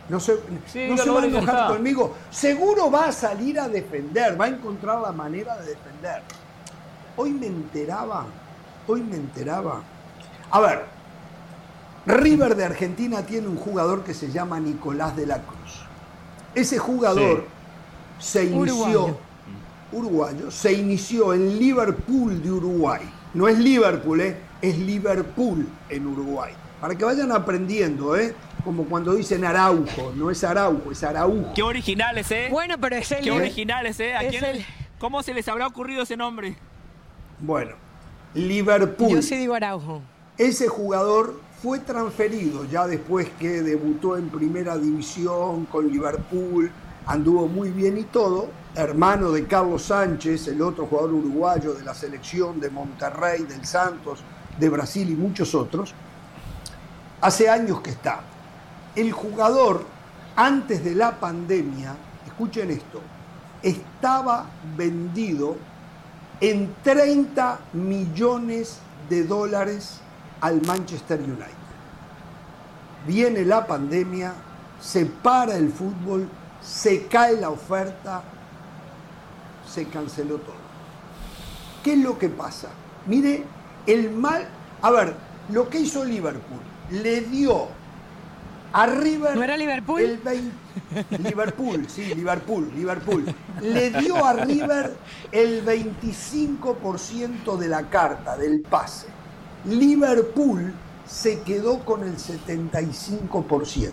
No 0.09 0.20
se, 0.20 0.35
no 0.88 0.96
se 0.96 1.11
va 1.11 1.22
a 1.22 1.27
enojar 1.27 1.68
conmigo. 1.68 2.14
Seguro 2.31 2.90
va 2.90 3.07
a 3.07 3.12
salir 3.12 3.59
a 3.59 3.68
defender, 3.68 4.40
va 4.40 4.46
a 4.46 4.48
encontrar 4.48 5.01
la 5.01 5.12
manera 5.12 5.57
de 5.59 5.70
defender. 5.70 6.22
Hoy 7.16 7.31
me 7.31 7.46
enteraba, 7.46 8.27
hoy 8.87 9.03
me 9.03 9.16
enteraba. 9.16 9.83
A 10.51 10.61
ver, 10.61 10.85
River 12.07 12.57
de 12.57 12.64
Argentina 12.64 13.25
tiene 13.25 13.48
un 13.48 13.57
jugador 13.57 14.03
que 14.03 14.12
se 14.12 14.31
llama 14.31 14.59
Nicolás 14.61 15.16
de 15.16 15.27
la 15.27 15.38
Cruz. 15.38 15.83
Ese 16.55 16.79
jugador 16.79 17.46
se 18.22 18.44
inició, 18.44 19.18
uruguayo. 19.90 20.50
se 20.50 20.72
inició 20.72 21.35
en 21.35 21.58
Liverpool 21.58 22.40
de 22.40 22.50
Uruguay. 22.52 23.00
No 23.35 23.48
es 23.48 23.58
Liverpool, 23.58 24.20
¿eh? 24.20 24.37
es 24.61 24.78
Liverpool 24.78 25.66
en 25.88 26.06
Uruguay. 26.06 26.52
Para 26.80 26.94
que 26.94 27.04
vayan 27.04 27.32
aprendiendo, 27.32 28.16
¿eh? 28.16 28.35
Como 28.64 28.85
cuando 28.85 29.14
dicen 29.14 29.44
Araujo, 29.44 30.12
no 30.14 30.30
es 30.30 30.44
Araujo, 30.44 30.92
es 30.92 31.02
Araujo. 31.02 31.52
Qué 31.54 31.62
originales, 31.62 32.30
¿eh? 32.30 32.48
Bueno, 32.50 32.76
pero 32.80 32.96
es 32.96 33.11
el... 33.11 33.24
Qué 33.24 33.30
originales, 33.32 33.98
¿eh? 33.98 34.14
¿Cómo 34.98 35.22
se 35.22 35.35
les 35.35 35.48
habrá 35.48 35.66
ocurrido 35.66 36.04
ese 36.04 36.16
nombre? 36.16 36.56
Bueno, 37.40 37.72
Liverpool. 38.35 39.11
Yo 39.11 39.22
sí 39.22 39.37
digo 39.37 39.54
Araujo. 39.54 40.00
Ese 40.38 40.68
jugador 40.68 41.40
fue 41.61 41.80
transferido 41.80 42.64
ya 42.66 42.87
después 42.87 43.28
que 43.38 43.62
debutó 43.62 44.16
en 44.16 44.28
primera 44.28 44.78
división 44.78 45.66
con 45.66 45.90
Liverpool, 45.90 46.70
anduvo 47.06 47.46
muy 47.46 47.70
bien 47.70 47.98
y 47.98 48.04
todo, 48.04 48.48
hermano 48.74 49.30
de 49.32 49.46
Carlos 49.46 49.84
Sánchez, 49.84 50.48
el 50.48 50.62
otro 50.62 50.86
jugador 50.86 51.12
uruguayo 51.12 51.74
de 51.74 51.84
la 51.84 51.94
selección 51.94 52.60
de 52.60 52.70
Monterrey, 52.70 53.42
del 53.44 53.64
Santos, 53.66 54.20
de 54.58 54.68
Brasil 54.68 55.10
y 55.10 55.14
muchos 55.14 55.54
otros, 55.54 55.94
hace 57.20 57.48
años 57.48 57.80
que 57.80 57.90
está. 57.90 58.20
El 58.94 59.12
jugador, 59.12 59.84
antes 60.36 60.84
de 60.84 60.94
la 60.94 61.18
pandemia, 61.18 61.94
escuchen 62.26 62.70
esto, 62.70 63.00
estaba 63.62 64.46
vendido 64.76 65.56
en 66.40 66.74
30 66.82 67.60
millones 67.74 68.78
de 69.08 69.24
dólares 69.24 70.00
al 70.40 70.60
Manchester 70.66 71.20
United. 71.20 71.46
Viene 73.06 73.44
la 73.44 73.66
pandemia, 73.66 74.34
se 74.80 75.06
para 75.06 75.56
el 75.56 75.70
fútbol, 75.70 76.28
se 76.62 77.07
cae 77.07 77.40
la 77.40 77.51
oferta, 77.51 78.22
se 79.68 79.87
canceló 79.87 80.37
todo. 80.37 80.62
¿Qué 81.83 81.94
es 81.94 81.98
lo 81.98 82.18
que 82.18 82.29
pasa? 82.29 82.68
Mire, 83.07 83.44
el 83.87 84.11
mal, 84.11 84.46
a 84.81 84.90
ver, 84.90 85.14
lo 85.51 85.68
que 85.68 85.81
hizo 85.81 86.05
Liverpool, 86.05 86.61
le 86.90 87.22
dio 87.22 87.68
a 88.72 88.87
River. 88.87 89.37
¿No 89.37 89.42
era 89.42 89.57
Liverpool? 89.57 90.01
El 90.01 90.20
Liverpool, 91.22 91.87
sí, 91.88 92.14
Liverpool, 92.14 92.70
Liverpool. 92.75 93.35
Le 93.61 93.90
dio 93.90 94.25
a 94.25 94.33
River 94.33 94.96
el 95.31 95.64
25% 95.64 97.57
de 97.57 97.68
la 97.68 97.90
carta, 97.90 98.37
del 98.37 98.61
pase. 98.61 99.09
Liverpool 99.64 100.72
se 101.07 101.40
quedó 101.42 101.81
con 101.85 102.05
el 102.05 102.16
75%. 102.16 103.92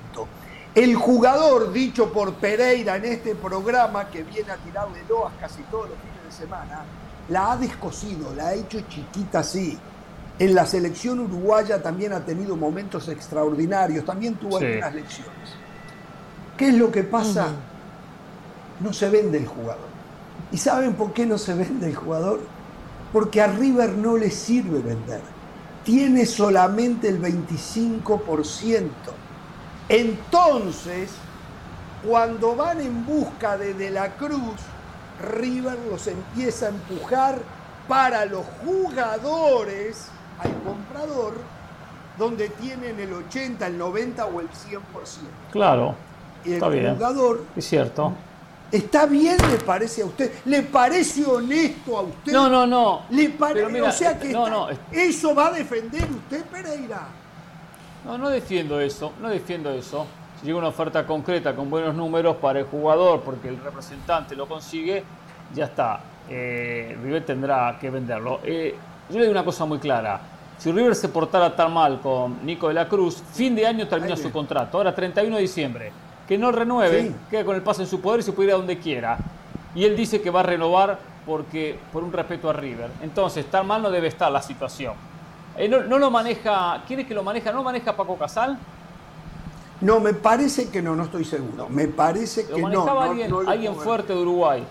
El 0.75 0.95
jugador, 0.95 1.73
dicho 1.73 2.13
por 2.13 2.35
Pereira 2.35 2.97
en 2.97 3.05
este 3.05 3.33
programa, 3.33 4.07
que 4.09 4.23
viene 4.23 4.51
a 4.51 4.57
tirarle 4.57 4.99
loas 5.09 5.33
casi 5.39 5.63
todos 5.63 5.89
los 5.89 5.97
fines 5.97 6.23
de 6.25 6.45
semana, 6.45 6.83
la 7.27 7.53
ha 7.53 7.57
descosido, 7.57 8.33
la 8.35 8.47
ha 8.47 8.53
hecho 8.53 8.81
chiquita 8.81 9.39
así. 9.39 9.77
En 10.37 10.55
la 10.55 10.65
selección 10.65 11.19
uruguaya 11.19 11.81
también 11.81 12.13
ha 12.13 12.23
tenido 12.23 12.55
momentos 12.55 13.07
extraordinarios, 13.09 14.05
también 14.05 14.35
tuvo 14.35 14.57
algunas 14.57 14.93
lecciones. 14.93 15.33
¿Qué 16.55 16.69
es 16.69 16.75
lo 16.75 16.91
que 16.91 17.03
pasa? 17.03 17.47
No 18.79 18.93
se 18.93 19.09
vende 19.09 19.39
el 19.39 19.47
jugador. 19.47 19.89
¿Y 20.51 20.57
saben 20.57 20.93
por 20.93 21.13
qué 21.13 21.25
no 21.25 21.37
se 21.37 21.55
vende 21.55 21.87
el 21.87 21.95
jugador? 21.95 22.41
Porque 23.11 23.41
a 23.41 23.47
River 23.47 23.91
no 23.91 24.17
le 24.17 24.29
sirve 24.29 24.79
vender. 24.79 25.21
Tiene 25.83 26.25
solamente 26.25 27.09
el 27.09 27.21
25%. 27.21 28.89
Entonces, 29.89 31.09
cuando 32.07 32.55
van 32.55 32.79
en 32.79 33.05
busca 33.05 33.57
de 33.57 33.73
De 33.73 33.89
la 33.89 34.11
Cruz, 34.13 34.55
River 35.19 35.77
los 35.89 36.07
empieza 36.07 36.67
a 36.67 36.69
empujar 36.69 37.39
para 37.87 38.25
los 38.25 38.45
jugadores 38.63 40.07
al 40.37 40.53
comprador, 40.61 41.33
donde 42.17 42.49
tienen 42.49 42.99
el 42.99 43.11
80, 43.11 43.65
el 43.67 43.77
90 43.77 44.25
o 44.27 44.39
el 44.39 44.49
100%. 44.49 44.79
Claro. 45.51 45.95
Y 46.45 46.53
el 46.53 46.61
jugador. 46.61 47.43
Es 47.55 47.65
cierto. 47.65 48.13
¿Está 48.71 49.07
bien, 49.07 49.37
le 49.49 49.57
parece 49.57 50.03
a 50.03 50.05
usted? 50.05 50.31
¿Le 50.45 50.61
parece 50.61 51.25
honesto 51.25 51.97
a 51.97 52.01
usted? 52.01 52.31
No, 52.31 52.47
no, 52.47 52.67
no. 52.67 53.01
¿Le 53.09 53.29
parece? 53.29 53.81
o 53.81 53.91
sea 53.91 54.19
que 54.19 54.35
eso 54.91 55.33
va 55.33 55.47
a 55.47 55.51
defender 55.51 56.03
usted, 56.03 56.45
Pereira. 56.45 57.07
No, 58.09 58.17
no 58.17 58.29
defiendo 58.29 58.81
eso, 58.81 59.13
no 59.21 59.29
defiendo 59.29 59.69
eso. 59.69 60.07
Si 60.39 60.47
llega 60.47 60.57
una 60.57 60.69
oferta 60.69 61.05
concreta 61.05 61.55
con 61.55 61.69
buenos 61.69 61.93
números 61.93 62.37
para 62.37 62.57
el 62.57 62.65
jugador 62.65 63.21
porque 63.21 63.49
el 63.49 63.61
representante 63.61 64.35
lo 64.35 64.47
consigue, 64.47 65.03
ya 65.53 65.65
está. 65.65 65.99
Eh, 66.27 66.97
River 67.03 67.23
tendrá 67.23 67.77
que 67.79 67.91
venderlo. 67.91 68.39
Eh, 68.43 68.75
yo 69.09 69.13
le 69.13 69.21
digo 69.21 69.31
una 69.31 69.45
cosa 69.45 69.65
muy 69.65 69.77
clara. 69.77 70.19
Si 70.57 70.71
River 70.71 70.95
se 70.95 71.09
portara 71.09 71.55
tan 71.55 71.71
mal 71.71 72.01
con 72.01 72.43
Nico 72.43 72.69
de 72.69 72.73
la 72.73 72.87
Cruz, 72.89 73.21
fin 73.31 73.53
de 73.53 73.67
año 73.67 73.87
termina 73.87 74.17
su 74.17 74.31
contrato. 74.31 74.79
Ahora 74.79 74.95
31 74.95 75.35
de 75.35 75.41
diciembre. 75.43 75.91
Que 76.27 76.35
no 76.35 76.51
renueve, 76.51 77.13
queda 77.29 77.45
con 77.45 77.55
el 77.55 77.61
paso 77.61 77.83
en 77.83 77.87
su 77.87 78.01
poder 78.01 78.21
y 78.21 78.23
se 78.23 78.31
puede 78.31 78.49
ir 78.49 78.55
a 78.55 78.57
donde 78.57 78.79
quiera. 78.79 79.19
Y 79.75 79.83
él 79.85 79.95
dice 79.95 80.19
que 80.19 80.31
va 80.31 80.39
a 80.39 80.43
renovar 80.43 80.97
porque 81.27 81.77
por 81.93 82.03
un 82.03 82.11
respeto 82.11 82.49
a 82.49 82.53
River. 82.53 82.89
Entonces, 83.03 83.45
tan 83.45 83.67
mal 83.67 83.83
no 83.83 83.91
debe 83.91 84.07
estar 84.07 84.31
la 84.31 84.41
situación. 84.41 84.95
Eh, 85.59 85.67
no, 85.67 85.99
lo 85.99 86.09
maneja, 86.09 86.81
¿quién 86.87 87.01
es 87.01 87.07
que 87.07 87.13
lo 87.13 87.21
maneja? 87.21 87.51
¿No 87.51 87.57
lo 87.57 87.63
maneja 87.65 87.93
Paco 87.93 88.17
Casal? 88.17 88.57
No, 89.81 89.99
me 89.99 90.13
parece 90.13 90.69
que 90.69 90.81
no, 90.81 90.95
no 90.95 91.03
estoy 91.03 91.25
seguro. 91.25 91.67
Me 91.67 91.89
parece 91.89 92.47
que 92.47 92.61
no. 92.61 93.01
Alguien, 93.01 93.33
alguien 93.45 93.75
fuerte 93.75 94.13
de 94.13 94.19
Uruguay. 94.19 94.63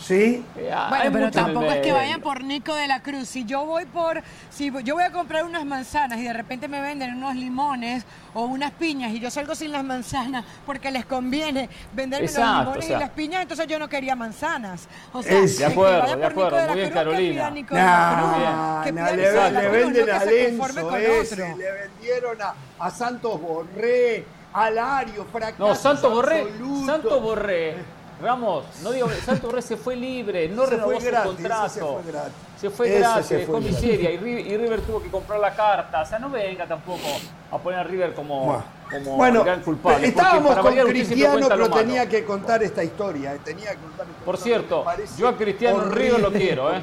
Sí. 0.00 0.44
Bueno, 0.54 1.10
pero 1.12 1.30
tampoco 1.30 1.66
es 1.66 1.80
que 1.80 1.92
vayan 1.92 2.20
por 2.20 2.42
Nico 2.42 2.74
de 2.74 2.86
la 2.86 3.02
Cruz. 3.02 3.28
Si 3.28 3.44
yo 3.44 3.64
voy 3.66 3.84
por, 3.84 4.22
si 4.50 4.70
yo 4.84 4.94
voy 4.94 5.04
a 5.04 5.10
comprar 5.10 5.44
unas 5.44 5.64
manzanas 5.64 6.18
y 6.18 6.24
de 6.24 6.32
repente 6.32 6.68
me 6.68 6.80
venden 6.80 7.14
unos 7.14 7.34
limones 7.34 8.04
o 8.34 8.44
unas 8.44 8.70
piñas 8.72 9.12
y 9.12 9.20
yo 9.20 9.30
salgo 9.30 9.54
sin 9.54 9.72
las 9.72 9.84
manzanas 9.84 10.44
porque 10.64 10.90
les 10.90 11.04
conviene 11.04 11.68
venderme 11.92 12.26
los 12.26 12.36
limones 12.36 12.88
y 12.88 12.92
las 12.92 13.10
piñas, 13.10 13.42
entonces 13.42 13.66
yo 13.66 13.78
no 13.78 13.88
quería 13.88 14.14
manzanas. 14.14 14.88
O 15.12 15.22
sea, 15.22 15.40
de 15.40 15.66
acuerdo, 15.66 16.04
que 16.04 16.14
vaya 16.14 16.14
por 16.14 16.18
de 16.18 16.26
acuerdo. 16.26 16.56
Nico 16.56 16.56
de 16.56 16.66
la 16.66 16.72
Cruz, 16.72 16.94
Carolina. 16.94 17.54
Que 17.54 17.74
nah, 17.74 18.84
que 18.84 18.92
nah, 18.92 19.10
le, 19.10 19.50
le, 19.50 19.68
venden 19.68 20.10
a 20.10 20.24
Lenzo 20.24 20.96
ese, 20.96 21.36
le 21.56 21.72
vendieron 21.72 22.40
a, 22.40 22.54
a 22.78 22.90
Santos 22.90 23.40
Borré, 23.40 24.24
a 24.52 24.70
Lario, 24.70 25.26
fracaso 25.30 25.66
No, 25.66 25.74
Santos 25.74 26.12
Borré, 26.12 26.46
Santos 26.86 27.22
Borré 27.22 27.97
Ramos, 28.20 28.64
no 28.82 28.90
digo, 28.90 29.08
Santo 29.24 29.46
Borré 29.46 29.62
se 29.62 29.76
fue 29.76 29.94
libre, 29.94 30.48
no 30.48 30.66
renovó 30.66 31.00
su 31.00 31.10
contrato. 31.10 31.68
Se 31.68 31.80
fue 31.80 32.02
gratis. 32.12 32.32
Se 32.60 32.70
fue 32.70 32.98
gratis, 32.98 33.28
dejó 33.28 33.60
miseria 33.60 34.10
y, 34.10 34.16
River 34.18 34.80
tuvo 34.80 35.00
que 35.00 35.10
comprar 35.10 35.38
la 35.38 35.54
carta. 35.54 36.02
O 36.02 36.06
sea, 36.06 36.18
no 36.18 36.28
venga 36.30 36.66
tampoco 36.66 37.06
a 37.50 37.58
poner 37.58 37.78
a 37.78 37.84
River 37.84 38.14
como, 38.14 38.62
como 38.90 39.16
bueno, 39.16 39.44
gran 39.44 39.62
culpable. 39.62 40.08
Estábamos 40.08 40.56
con 40.56 40.74
Cristiano, 40.74 41.46
pero 41.48 41.70
tenía 41.70 42.08
que 42.08 42.24
contar 42.24 42.62
esta 42.62 42.82
historia. 42.82 43.34
Eh, 43.34 43.40
tenía 43.44 43.70
que 43.70 43.76
contar 43.76 44.06
esta 44.08 44.24
Por 44.24 44.36
cierto, 44.36 44.84
yo 45.16 45.28
a 45.28 45.36
Cristiano 45.36 45.84
en 45.84 45.92
River 45.92 46.20
lo 46.20 46.32
quiero, 46.32 46.74
¿eh? 46.74 46.82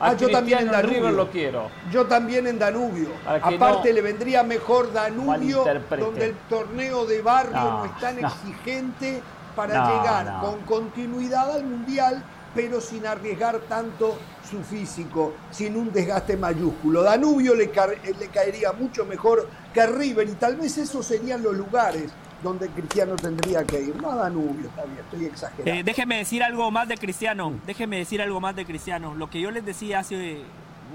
ah, 0.00 0.14
yo 0.14 0.30
también 0.30 0.60
en 0.60 0.70
Danubio. 0.70 0.94
River 0.94 1.12
lo 1.12 1.30
quiero. 1.30 1.70
Yo 1.92 2.06
también 2.06 2.46
en 2.46 2.58
Danubio. 2.58 3.10
Aparte 3.26 3.92
le 3.92 4.00
vendría 4.00 4.42
mejor 4.42 4.90
Danubio, 4.94 5.66
donde 5.98 6.24
el 6.24 6.34
torneo 6.48 7.04
de 7.04 7.20
barrio 7.20 7.60
no, 7.60 7.84
es 7.84 8.00
tan 8.00 8.18
exigente 8.18 9.20
para 9.54 9.88
llegar 9.88 10.40
con 10.40 10.60
continuidad 10.62 11.50
al 11.52 11.64
Mundial, 11.64 12.22
pero 12.54 12.80
sin 12.80 13.06
arriesgar 13.06 13.58
tanto 13.68 14.18
su 14.48 14.62
físico, 14.62 15.34
sin 15.50 15.76
un 15.76 15.92
desgaste 15.92 16.36
mayúsculo. 16.36 17.02
Danubio 17.02 17.54
le, 17.54 17.66
le 17.66 18.28
caería 18.28 18.72
mucho 18.72 19.04
mejor 19.04 19.48
que 19.72 19.86
River 19.86 20.28
y 20.28 20.32
tal 20.32 20.56
vez 20.56 20.76
esos 20.78 21.06
serían 21.06 21.42
los 21.42 21.54
lugares 21.54 22.10
donde 22.42 22.68
Cristiano 22.68 23.16
tendría 23.16 23.64
que 23.64 23.80
ir. 23.80 23.96
No 23.96 24.10
a 24.10 24.16
Danubio, 24.16 24.68
está 24.68 24.84
bien, 24.84 24.98
estoy 24.98 25.24
exagerando. 25.26 25.70
Eh, 25.70 25.84
déjeme 25.84 26.16
decir 26.18 26.42
algo 26.42 26.70
más 26.70 26.88
de 26.88 26.96
Cristiano, 26.96 27.54
déjeme 27.66 27.98
decir 27.98 28.20
algo 28.22 28.40
más 28.40 28.56
de 28.56 28.64
Cristiano. 28.64 29.14
Lo 29.14 29.30
que 29.30 29.40
yo 29.40 29.50
les 29.50 29.64
decía 29.64 30.00
hace 30.00 30.42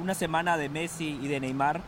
una 0.01 0.13
semana 0.13 0.57
de 0.57 0.69
Messi 0.69 1.19
y 1.21 1.27
de 1.27 1.39
Neymar, 1.39 1.81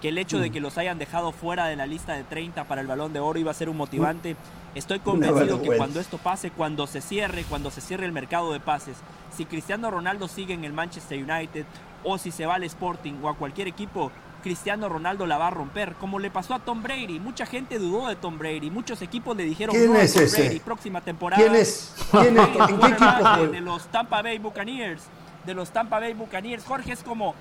que 0.00 0.08
el 0.08 0.18
hecho 0.18 0.38
de 0.38 0.50
mm. 0.50 0.52
que 0.52 0.60
los 0.60 0.78
hayan 0.78 0.98
dejado 0.98 1.32
fuera 1.32 1.66
de 1.66 1.76
la 1.76 1.86
lista 1.86 2.14
de 2.14 2.24
30 2.24 2.64
para 2.64 2.80
el 2.80 2.86
balón 2.86 3.12
de 3.12 3.20
oro 3.20 3.38
iba 3.38 3.50
a 3.50 3.54
ser 3.54 3.68
un 3.68 3.76
motivante. 3.76 4.36
Estoy 4.74 5.00
convencido 5.00 5.60
que 5.60 5.76
cuando 5.76 5.98
esto 5.98 6.18
pase, 6.18 6.50
cuando 6.50 6.86
se 6.86 7.00
cierre, 7.00 7.44
cuando 7.48 7.70
se 7.70 7.80
cierre 7.80 8.06
el 8.06 8.12
mercado 8.12 8.52
de 8.52 8.60
pases, 8.60 8.98
si 9.36 9.44
Cristiano 9.44 9.90
Ronaldo 9.90 10.28
sigue 10.28 10.54
en 10.54 10.64
el 10.64 10.72
Manchester 10.72 11.18
United 11.18 11.64
o 12.04 12.18
si 12.18 12.30
se 12.30 12.46
va 12.46 12.56
al 12.56 12.64
Sporting 12.64 13.14
o 13.22 13.28
a 13.28 13.36
cualquier 13.36 13.66
equipo, 13.66 14.12
Cristiano 14.42 14.88
Ronaldo 14.88 15.26
la 15.26 15.36
va 15.36 15.48
a 15.48 15.50
romper, 15.50 15.94
como 15.94 16.18
le 16.18 16.30
pasó 16.30 16.54
a 16.54 16.60
Tom 16.60 16.82
Brady. 16.82 17.18
Mucha 17.18 17.44
gente 17.44 17.78
dudó 17.78 18.08
de 18.08 18.16
Tom 18.16 18.38
Brady, 18.38 18.70
muchos 18.70 19.02
equipos 19.02 19.36
le 19.36 19.44
dijeron 19.44 19.74
¿Quién 19.74 19.92
no 19.92 19.98
es 19.98 20.14
Tom 20.14 20.22
ese? 20.22 20.42
Brady, 20.42 20.60
próxima 20.60 21.00
temporada. 21.00 21.42
¿Quién 21.42 21.56
es? 21.56 21.94
¿Quién 22.10 22.38
es? 22.38 22.46
¿En 22.46 22.78
qué 22.78 22.86
equipo 22.86 23.36
de, 23.36 23.48
de 23.48 23.60
los 23.60 23.86
Tampa 23.88 24.22
Bay 24.22 24.38
Buccaneers, 24.38 25.02
de 25.44 25.54
los 25.54 25.70
Tampa 25.70 25.98
Bay 25.98 26.14
Buccaneers. 26.14 26.64
Jorge 26.64 26.92
es 26.92 27.02
como 27.02 27.34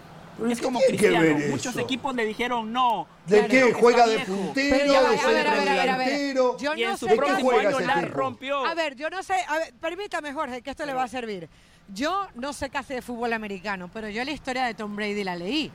es 0.50 0.62
como 0.62 0.80
Cristiano. 0.80 1.40
Muchos 1.50 1.78
equipos 1.78 2.16
le 2.16 2.26
dijeron 2.26 2.72
no. 2.72 3.08
¿De 3.26 3.48
qué? 3.48 3.74
¿Juega 3.74 4.08
de 4.08 4.20
puntero? 4.20 5.16
¿De 5.16 5.64
delantero? 5.64 6.58
Yo 6.58 6.76
y 6.76 6.84
no 6.84 6.92
en 6.92 6.98
su 6.98 7.08
sé 7.08 7.16
próximo 7.16 7.50
qué 7.52 7.68
año 7.68 7.80
la 7.80 8.02
rompió. 8.02 8.66
A 8.66 8.74
ver, 8.76 8.96
yo 8.96 9.10
no 9.10 9.24
sé. 9.24 9.36
A 9.48 9.60
ver, 9.60 9.74
permítame, 9.80 10.34
Jorge, 10.34 10.62
que 10.62 10.70
esto 10.70 10.86
le 10.86 10.94
va 10.94 11.04
a 11.04 11.08
servir. 11.08 11.50
Yo 11.94 12.28
no 12.36 12.54
sé 12.54 12.70
casi 12.70 12.94
de 12.96 13.02
fútbol 13.02 13.34
americano, 13.34 13.90
pero 13.94 14.10
yo 14.10 14.24
la 14.24 14.32
historia 14.32 14.66
de 14.66 14.74
Tom 14.74 14.96
Brady 14.96 15.24
la 15.24 15.36
leí. 15.36 15.72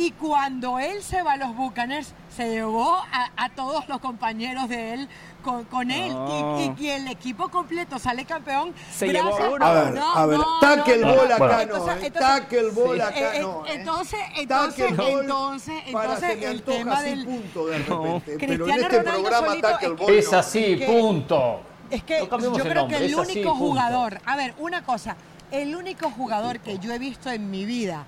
Y 0.00 0.12
cuando 0.12 0.78
él 0.78 1.02
se 1.02 1.22
va 1.22 1.32
a 1.32 1.36
los 1.36 1.56
Buccaneers, 1.56 2.14
se 2.34 2.48
llevó 2.48 2.94
a, 3.12 3.30
a 3.36 3.48
todos 3.50 3.88
los 3.88 3.98
compañeros 3.98 4.68
de 4.68 4.94
él 4.94 5.08
con, 5.42 5.64
con 5.64 5.90
él. 5.90 6.12
No. 6.14 6.56
Y, 6.60 6.82
y, 6.82 6.86
y 6.86 6.90
el 6.90 7.08
equipo 7.08 7.48
completo 7.48 7.98
sale 7.98 8.24
campeón. 8.24 8.72
Se 8.92 9.08
gracias- 9.08 9.38
llevó 9.40 9.54
uno. 9.56 9.66
A 9.66 9.72
ver, 9.72 9.94
No, 9.94 10.14
a 10.14 10.26
ver, 10.26 10.38
no, 10.38 10.58
tackle 10.60 10.98
no, 10.98 11.06
ball 11.16 11.28
no. 11.28 11.34
acá 11.34 11.46
no, 11.48 11.60
Entonces- 11.62 11.96
eh. 12.02 12.06
entonces- 12.06 12.28
tackle 12.28 12.70
ball 12.70 13.00
acá 13.00 13.18
Eh, 13.18 13.38
eh, 13.38 13.40
no. 13.42 13.66
eh. 13.66 13.70
Entonces, 13.74 14.20
entonces, 14.36 14.86
entonces, 14.88 15.74
entonces 15.86 16.42
el 16.44 16.62
tema 16.62 17.02
del... 17.02 17.24
punto 17.24 17.66
de 17.66 17.78
repente. 17.78 18.22
Pero 18.24 18.32
en 18.32 18.38
Cristiano 18.38 18.82
este 18.82 18.98
Ronaldo 18.98 19.20
programa 19.22 19.46
solito 19.48 19.68
tackle 19.68 20.18
es 20.18 20.32
no. 20.32 20.38
así, 20.38 20.78
que- 20.78 20.86
punto. 20.86 21.60
Es 21.90 22.02
que 22.04 22.20
No 22.20 22.38
yo 22.38 22.54
el 22.54 22.62
creo 22.62 22.74
nombre, 22.74 22.98
que 22.98 23.04
el 23.06 23.18
así, 23.18 23.32
único 23.32 23.50
punto. 23.50 23.64
jugador, 23.66 24.20
a 24.26 24.36
ver, 24.36 24.54
una 24.58 24.84
cosa, 24.84 25.16
el 25.50 25.74
único 25.74 26.08
jugador 26.10 26.60
que 26.60 26.78
yo 26.78 26.92
he 26.92 26.98
visto 27.00 27.30
en 27.30 27.50
mi 27.50 27.64
vida 27.64 28.04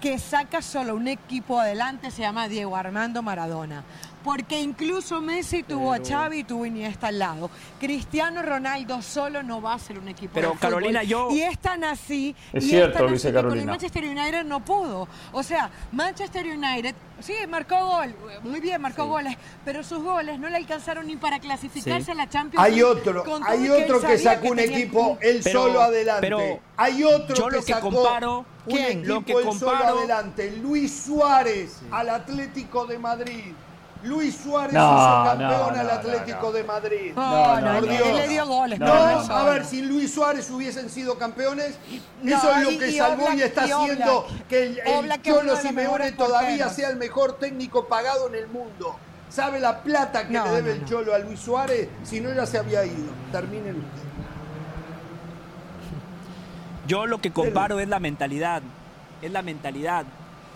que 0.00 0.18
saca 0.18 0.62
solo 0.62 0.94
un 0.94 1.08
equipo 1.08 1.58
adelante 1.58 2.10
se 2.10 2.22
llama 2.22 2.48
Diego 2.48 2.76
Armando 2.76 3.22
Maradona. 3.22 3.84
Porque 4.26 4.60
incluso 4.60 5.20
Messi 5.20 5.62
tuvo 5.62 5.92
a 5.92 5.98
Xavi 6.04 6.40
y 6.40 6.44
tuvo 6.44 6.66
Iniesta 6.66 7.06
al 7.06 7.18
lado. 7.20 7.48
Cristiano 7.78 8.42
Ronaldo 8.42 9.00
solo 9.00 9.40
no 9.44 9.62
va 9.62 9.74
a 9.74 9.78
ser 9.78 10.00
un 10.00 10.08
equipo 10.08 10.32
Pero, 10.34 10.48
de 10.48 10.54
fútbol. 10.56 10.68
Carolina, 10.68 11.04
yo- 11.04 11.30
Y 11.30 11.42
es 11.42 11.56
tan 11.60 11.84
así. 11.84 12.34
Es 12.52 12.64
y 12.64 12.70
cierto, 12.70 12.94
tan 12.98 13.06
lo 13.06 13.12
dice 13.12 13.28
Con 13.28 13.36
el 13.36 13.42
Carolina. 13.44 13.70
Manchester 13.70 14.04
United 14.04 14.44
no 14.44 14.64
pudo. 14.64 15.06
O 15.30 15.42
sea, 15.44 15.70
Manchester 15.92 16.44
United, 16.44 16.96
sí, 17.20 17.34
marcó 17.48 17.76
gol. 17.86 18.16
Muy 18.42 18.58
bien, 18.58 18.82
marcó 18.82 19.06
goles. 19.06 19.36
Pero 19.64 19.84
sus 19.84 20.02
goles 20.02 20.40
no 20.40 20.48
le 20.48 20.56
alcanzaron 20.56 21.06
ni 21.06 21.14
para 21.16 21.38
clasificarse 21.38 22.06
Sí. 22.06 22.10
a 22.10 22.14
la 22.16 22.28
Champions 22.28 22.64
Hay 22.66 22.72
League, 22.72 22.82
otro, 22.84 23.24
hay 23.46 23.62
y 23.62 23.66
él 23.66 23.84
otro 23.84 24.00
que 24.00 24.18
sacó 24.18 24.48
un 24.48 24.58
equipo 24.58 25.18
él 25.20 25.40
Pero- 25.44 25.62
solo 25.62 25.80
adelante. 25.82 26.20
pero 26.20 26.40
hay 26.76 27.04
otro 27.04 27.36
yo 27.36 27.46
que 27.46 27.56
lo 27.58 27.62
que 27.64 27.72
sacó 27.72 27.90
comparo- 27.92 28.44
¿Quién? 28.66 29.06
Lo 29.06 29.24
que 29.24 29.34
solo 29.34 29.46
comparo- 29.50 29.98
adelante. 30.00 30.50
Luis 30.60 31.04
Suárez 31.06 31.78
al 31.92 32.10
Atlético 32.10 32.84
de 32.86 32.98
Madrid. 32.98 33.52
Luis 34.06 34.36
Suárez 34.42 34.72
No, 34.72 34.92
hizo 34.96 35.24
campeón 35.38 35.74
no, 35.74 35.80
al 35.80 35.90
Atlético 35.90 36.38
no. 36.46 36.52
de 36.52 36.64
Madrid. 36.64 37.12
No, 37.14 37.22
No, 37.30 37.60
no, 37.60 37.72
no, 37.72 37.78
él, 37.78 37.86
no. 37.86 37.92
él 38.06 38.16
le 38.16 38.28
dio 38.28 38.46
goles. 38.46 38.78
No, 38.78 38.92
a 38.92 39.42
ver, 39.44 39.64
si 39.64 39.82
Luis 39.82 40.14
Suárez 40.14 40.50
hubiesen 40.50 40.88
sido 40.90 41.18
campeones, 41.18 41.78
No, 42.22 42.36
eso 42.36 42.50
es 42.56 42.62
lo 42.62 42.70
y- 42.72 42.78
que 42.78 42.88
y 42.90 42.98
salvó 42.98 43.32
y 43.32 43.42
está 43.42 43.66
y 43.66 43.70
haciendo 43.72 44.18
Oblak. 44.20 44.46
que 44.48 44.62
el, 44.62 44.78
el 44.78 45.22
Cholo 45.22 45.56
Simeone 45.56 46.12
todavía 46.12 46.48
porteros. 46.50 46.72
sea 46.74 46.88
el 46.90 46.96
mejor 46.96 47.38
técnico 47.38 47.86
pagado 47.88 48.28
en 48.28 48.34
el 48.36 48.48
mundo. 48.48 48.96
¿Sabe 49.28 49.58
la 49.58 49.82
plata 49.82 50.26
que 50.26 50.32
No, 50.34 50.44
le 50.44 50.50
debe 50.52 50.68
no, 50.70 50.74
el 50.76 50.82
no. 50.82 50.88
Cholo 50.88 51.14
a 51.14 51.18
Luis 51.18 51.40
Suárez? 51.40 51.88
Si 52.04 52.20
no, 52.20 52.32
ya 52.32 52.46
se 52.46 52.58
había 52.58 52.84
ido. 52.86 53.10
Terminen 53.32 53.76
ustedes. 53.76 54.06
Yo 56.86 57.06
lo 57.06 57.20
que 57.20 57.32
comparo 57.32 57.80
es 57.80 57.88
la 57.88 57.98
mentalidad. 57.98 58.62
Es 59.20 59.32
la 59.32 59.42
mentalidad. 59.42 60.04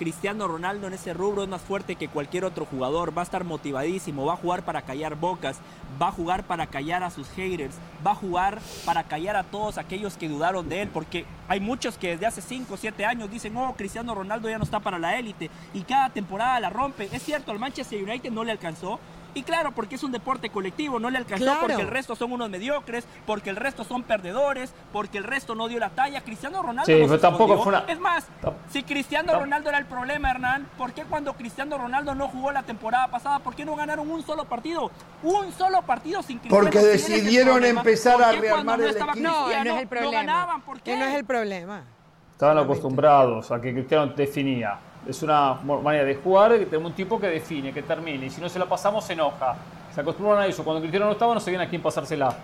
Cristiano 0.01 0.49
Ronaldo 0.49 0.87
en 0.87 0.95
ese 0.95 1.13
rubro 1.13 1.43
es 1.43 1.49
más 1.51 1.61
fuerte 1.61 1.95
que 1.95 2.09
cualquier 2.09 2.47
otro 2.47 2.65
jugador. 2.65 3.15
Va 3.15 3.21
a 3.21 3.25
estar 3.25 3.45
motivadísimo. 3.45 4.25
Va 4.25 4.33
a 4.33 4.37
jugar 4.39 4.65
para 4.65 4.81
callar 4.81 5.15
bocas. 5.15 5.59
Va 6.01 6.09
a 6.09 6.13
jugar 6.13 6.45
para 6.45 6.69
callar 6.69 7.03
a 7.03 7.11
sus 7.11 7.29
haters. 7.29 7.75
Va 8.05 8.13
a 8.13 8.15
jugar 8.15 8.61
para 8.87 9.05
callar 9.05 9.37
a 9.37 9.45
todos 9.45 9.77
aquellos 9.77 10.17
que 10.17 10.31
dudaron 10.31 10.71
de 10.71 10.81
él. 10.81 10.89
Porque 10.89 11.27
hay 11.49 11.61
muchos 11.61 11.99
que 11.99 12.13
desde 12.13 12.25
hace 12.25 12.41
5 12.41 12.73
o 12.73 12.77
7 12.79 13.05
años 13.05 13.31
dicen, 13.31 13.55
oh, 13.59 13.75
Cristiano 13.77 14.15
Ronaldo 14.15 14.49
ya 14.49 14.57
no 14.57 14.65
está 14.65 14.81
para 14.81 14.99
la 14.99 15.19
élite. 15.19 15.51
Y 15.75 15.83
cada 15.83 16.09
temporada 16.09 16.59
la 16.61 16.71
rompe. 16.71 17.11
Es 17.13 17.23
cierto, 17.23 17.53
al 17.53 17.59
Manchester 17.59 18.03
United 18.03 18.31
no 18.31 18.43
le 18.43 18.53
alcanzó. 18.53 18.99
Y 19.35 19.43
claro, 19.45 19.71
porque 19.73 19.95
es 19.95 20.03
un 20.03 20.11
deporte 20.13 20.51
colectivo, 20.51 20.99
no 20.99 21.09
le 21.11 21.19
alcanzó 21.19 21.45
Claro. 21.45 21.61
porque 21.61 21.83
el 21.83 21.89
resto 21.89 22.17
son 22.17 22.33
unos 22.33 22.51
mediocres, 22.51 23.05
porque 23.27 23.51
el 23.51 23.57
resto 23.57 23.85
son 23.85 24.03
perdedores, 24.03 24.73
porque 24.93 25.19
el 25.19 25.25
resto 25.25 25.55
no 25.55 25.69
dio 25.69 25.79
la 25.79 25.91
talla. 25.91 26.21
Cristiano 26.23 26.61
Ronaldo 26.63 26.87
Sí, 26.87 26.95
no 26.99 27.05
se 27.05 27.09
pero 27.09 27.21
tampoco 27.21 27.59
fue 27.63 27.73
una- 27.73 27.85
Es 27.87 28.01
más, 28.01 28.27
si 28.71 28.83
Cristiano 28.83 29.33
Ronaldo 29.39 29.69
era 29.69 29.79
el 29.79 29.87
problema, 29.87 30.31
Hernán, 30.31 30.67
¿por 30.77 30.93
qué 30.93 31.05
cuando 31.05 31.33
Cristiano 31.35 31.79
Ronaldo 31.79 32.15
no 32.15 32.29
jugó 32.29 32.51
la 32.51 32.63
temporada 32.65 33.09
pasada, 33.09 33.39
por 33.39 33.55
qué 33.55 33.65
no 33.65 33.77
ganaron 33.77 34.11
un 34.11 34.23
solo 34.25 34.45
partido? 34.47 34.91
Un 35.23 35.53
solo 35.53 35.83
partido 35.83 36.23
sin 36.23 36.39
Cristiano. 36.39 36.65
Porque 36.65 36.79
decidieron 36.81 37.65
empezar 37.65 38.15
¿por 38.17 38.25
a 38.25 38.31
qué 38.31 38.37
cuando 38.39 38.55
rearmar 38.55 38.79
no 38.79 38.85
el 38.85 38.91
estaba 38.91 39.13
equipo? 39.13 39.29
No, 39.29 39.47
no 39.65 39.77
es 39.77 39.83
el 39.83 39.89
problema. 39.89 40.13
ganaban, 40.13 40.61
¿por 40.63 40.77
qué? 40.79 40.83
Que 40.93 40.97
no 40.97 41.05
es 41.05 41.15
el 41.15 41.25
problema. 41.25 41.85
Estaban 42.33 42.59
acostumbrados 42.59 43.51
a 43.53 43.61
que 43.61 43.73
Cristiano 43.73 44.07
definía. 44.17 44.79
Es 45.09 45.23
una 45.23 45.55
manera 45.55 46.05
de 46.05 46.15
jugar 46.17 46.59
que 46.59 46.67
tenemos 46.67 46.91
un 46.91 46.97
tipo 46.97 47.19
que 47.19 47.27
define, 47.27 47.73
que 47.73 47.83
termine. 47.83 48.27
Y 48.27 48.31
si 48.31 48.41
no 48.41 48.49
se 48.49 48.59
la 48.59 48.67
pasamos, 48.67 49.05
se 49.05 49.15
enoja. 49.15 49.57
Se 49.95 50.01
acostumbraron 50.03 50.43
a 50.43 50.47
eso. 50.47 50.63
Cuando 50.63 50.81
Cristiano 50.81 51.07
no 51.07 51.13
estaba, 51.13 51.35
no 51.35 51.41
sabían 51.41 51.63
a 51.63 51.69
quién 51.69 51.81
pasársela. 51.83 52.35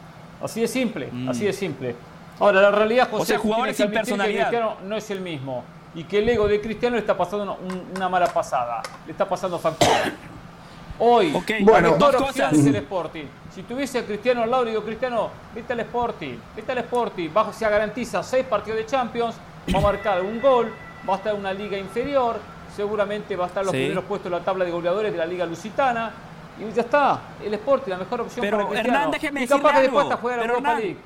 Así 0.43 0.61
de 0.61 0.69
simple, 0.69 1.11
así 1.29 1.45
de 1.45 1.53
simple. 1.53 1.95
Ahora, 2.39 2.61
la 2.63 2.71
realidad, 2.71 3.09
José, 3.11 3.17
Mm. 3.17 3.21
O 3.23 3.25
sea, 3.25 3.39
jugadores 3.39 3.77
sin 3.77 3.85
admitir 3.87 4.01
que 4.03 4.07
personalidad. 4.11 4.49
Cristiano 4.49 4.77
no 4.85 4.97
es 4.97 5.11
el 5.11 5.21
mismo. 5.21 5.65
Y 5.95 6.05
que 6.05 6.19
el 6.19 6.29
ego 6.29 6.47
de 6.49 6.61
Cristiano 6.61 6.97
le 6.97 7.01
está 7.01 7.17
pasando 7.17 7.45
una, 7.45 7.53
un- 7.53 7.85
una 7.97 8.09
mala 8.09 8.27
pasada. 8.27 8.83
Le 9.07 9.13
está 9.13 9.27
pasando 9.29 9.59
factura. 9.59 10.13
Hoy, 10.99 11.35
Ok, 11.35 11.51
Bueno, 11.61 11.97
dos 11.99 12.17
cosas. 12.17 12.53
es 12.55 12.67
el 12.67 12.77
Sporting. 12.77 13.25
Si 13.55 13.63
tuviese 13.63 13.99
a 13.99 14.05
Cristiano 14.05 14.43
al 14.43 14.51
lado, 14.51 14.65
digo, 14.65 14.83
Cristiano, 14.83 15.31
vete 15.55 15.73
al 15.75 15.81
Sporting, 15.81 16.37
vete 16.55 16.73
al 16.73 16.79
Sporting. 16.79 17.29
Bajo, 17.33 17.53
se 17.53 17.69
garantiza 17.69 18.23
seis 18.23 18.45
partidos 18.47 18.79
de 18.79 18.87
Champions, 18.87 19.35
va 19.75 19.79
a 19.79 19.83
marcar 19.83 20.23
un 20.23 20.41
gol, 20.41 20.73
va 21.09 21.15
a 21.15 21.17
estar 21.19 21.35
en 21.35 21.41
una 21.41 21.53
liga 21.53 21.79
inferior, 21.79 22.37
seguramente 22.75 23.37
va 23.37 23.45
a 23.45 23.49
estar 23.49 23.63
en 23.63 23.67
los 23.67 23.73
Sí. 23.73 23.79
primeros 23.81 24.05
puestos 24.05 24.27
en 24.27 24.39
la 24.39 24.45
tabla 24.45 24.65
de 24.65 24.71
goleadores 24.71 25.13
de 25.13 25.19
la 25.19 25.27
liga 25.27 25.47
lusitana. 25.47 26.11
Y 26.59 26.73
ya 26.75 26.83
está, 26.83 27.21
el 27.45 27.53
Sporting, 27.55 27.91
la 27.91 27.99
mejor 27.99 28.23
opción 28.23 28.41
Pero, 28.41 28.57
para 28.59 28.71
Cristiano. 28.71 28.97
Hernán, 28.99 29.11
déjeme 29.11 29.43
y 29.43 29.47
capaz 29.47 29.75
que 29.75 29.81
después 29.83 30.05
hasta 30.05 30.15
la 30.17 30.23
Pero, 30.23 30.43
Europa 30.43 30.59
Hernán, 30.59 30.79
League. 30.81 30.97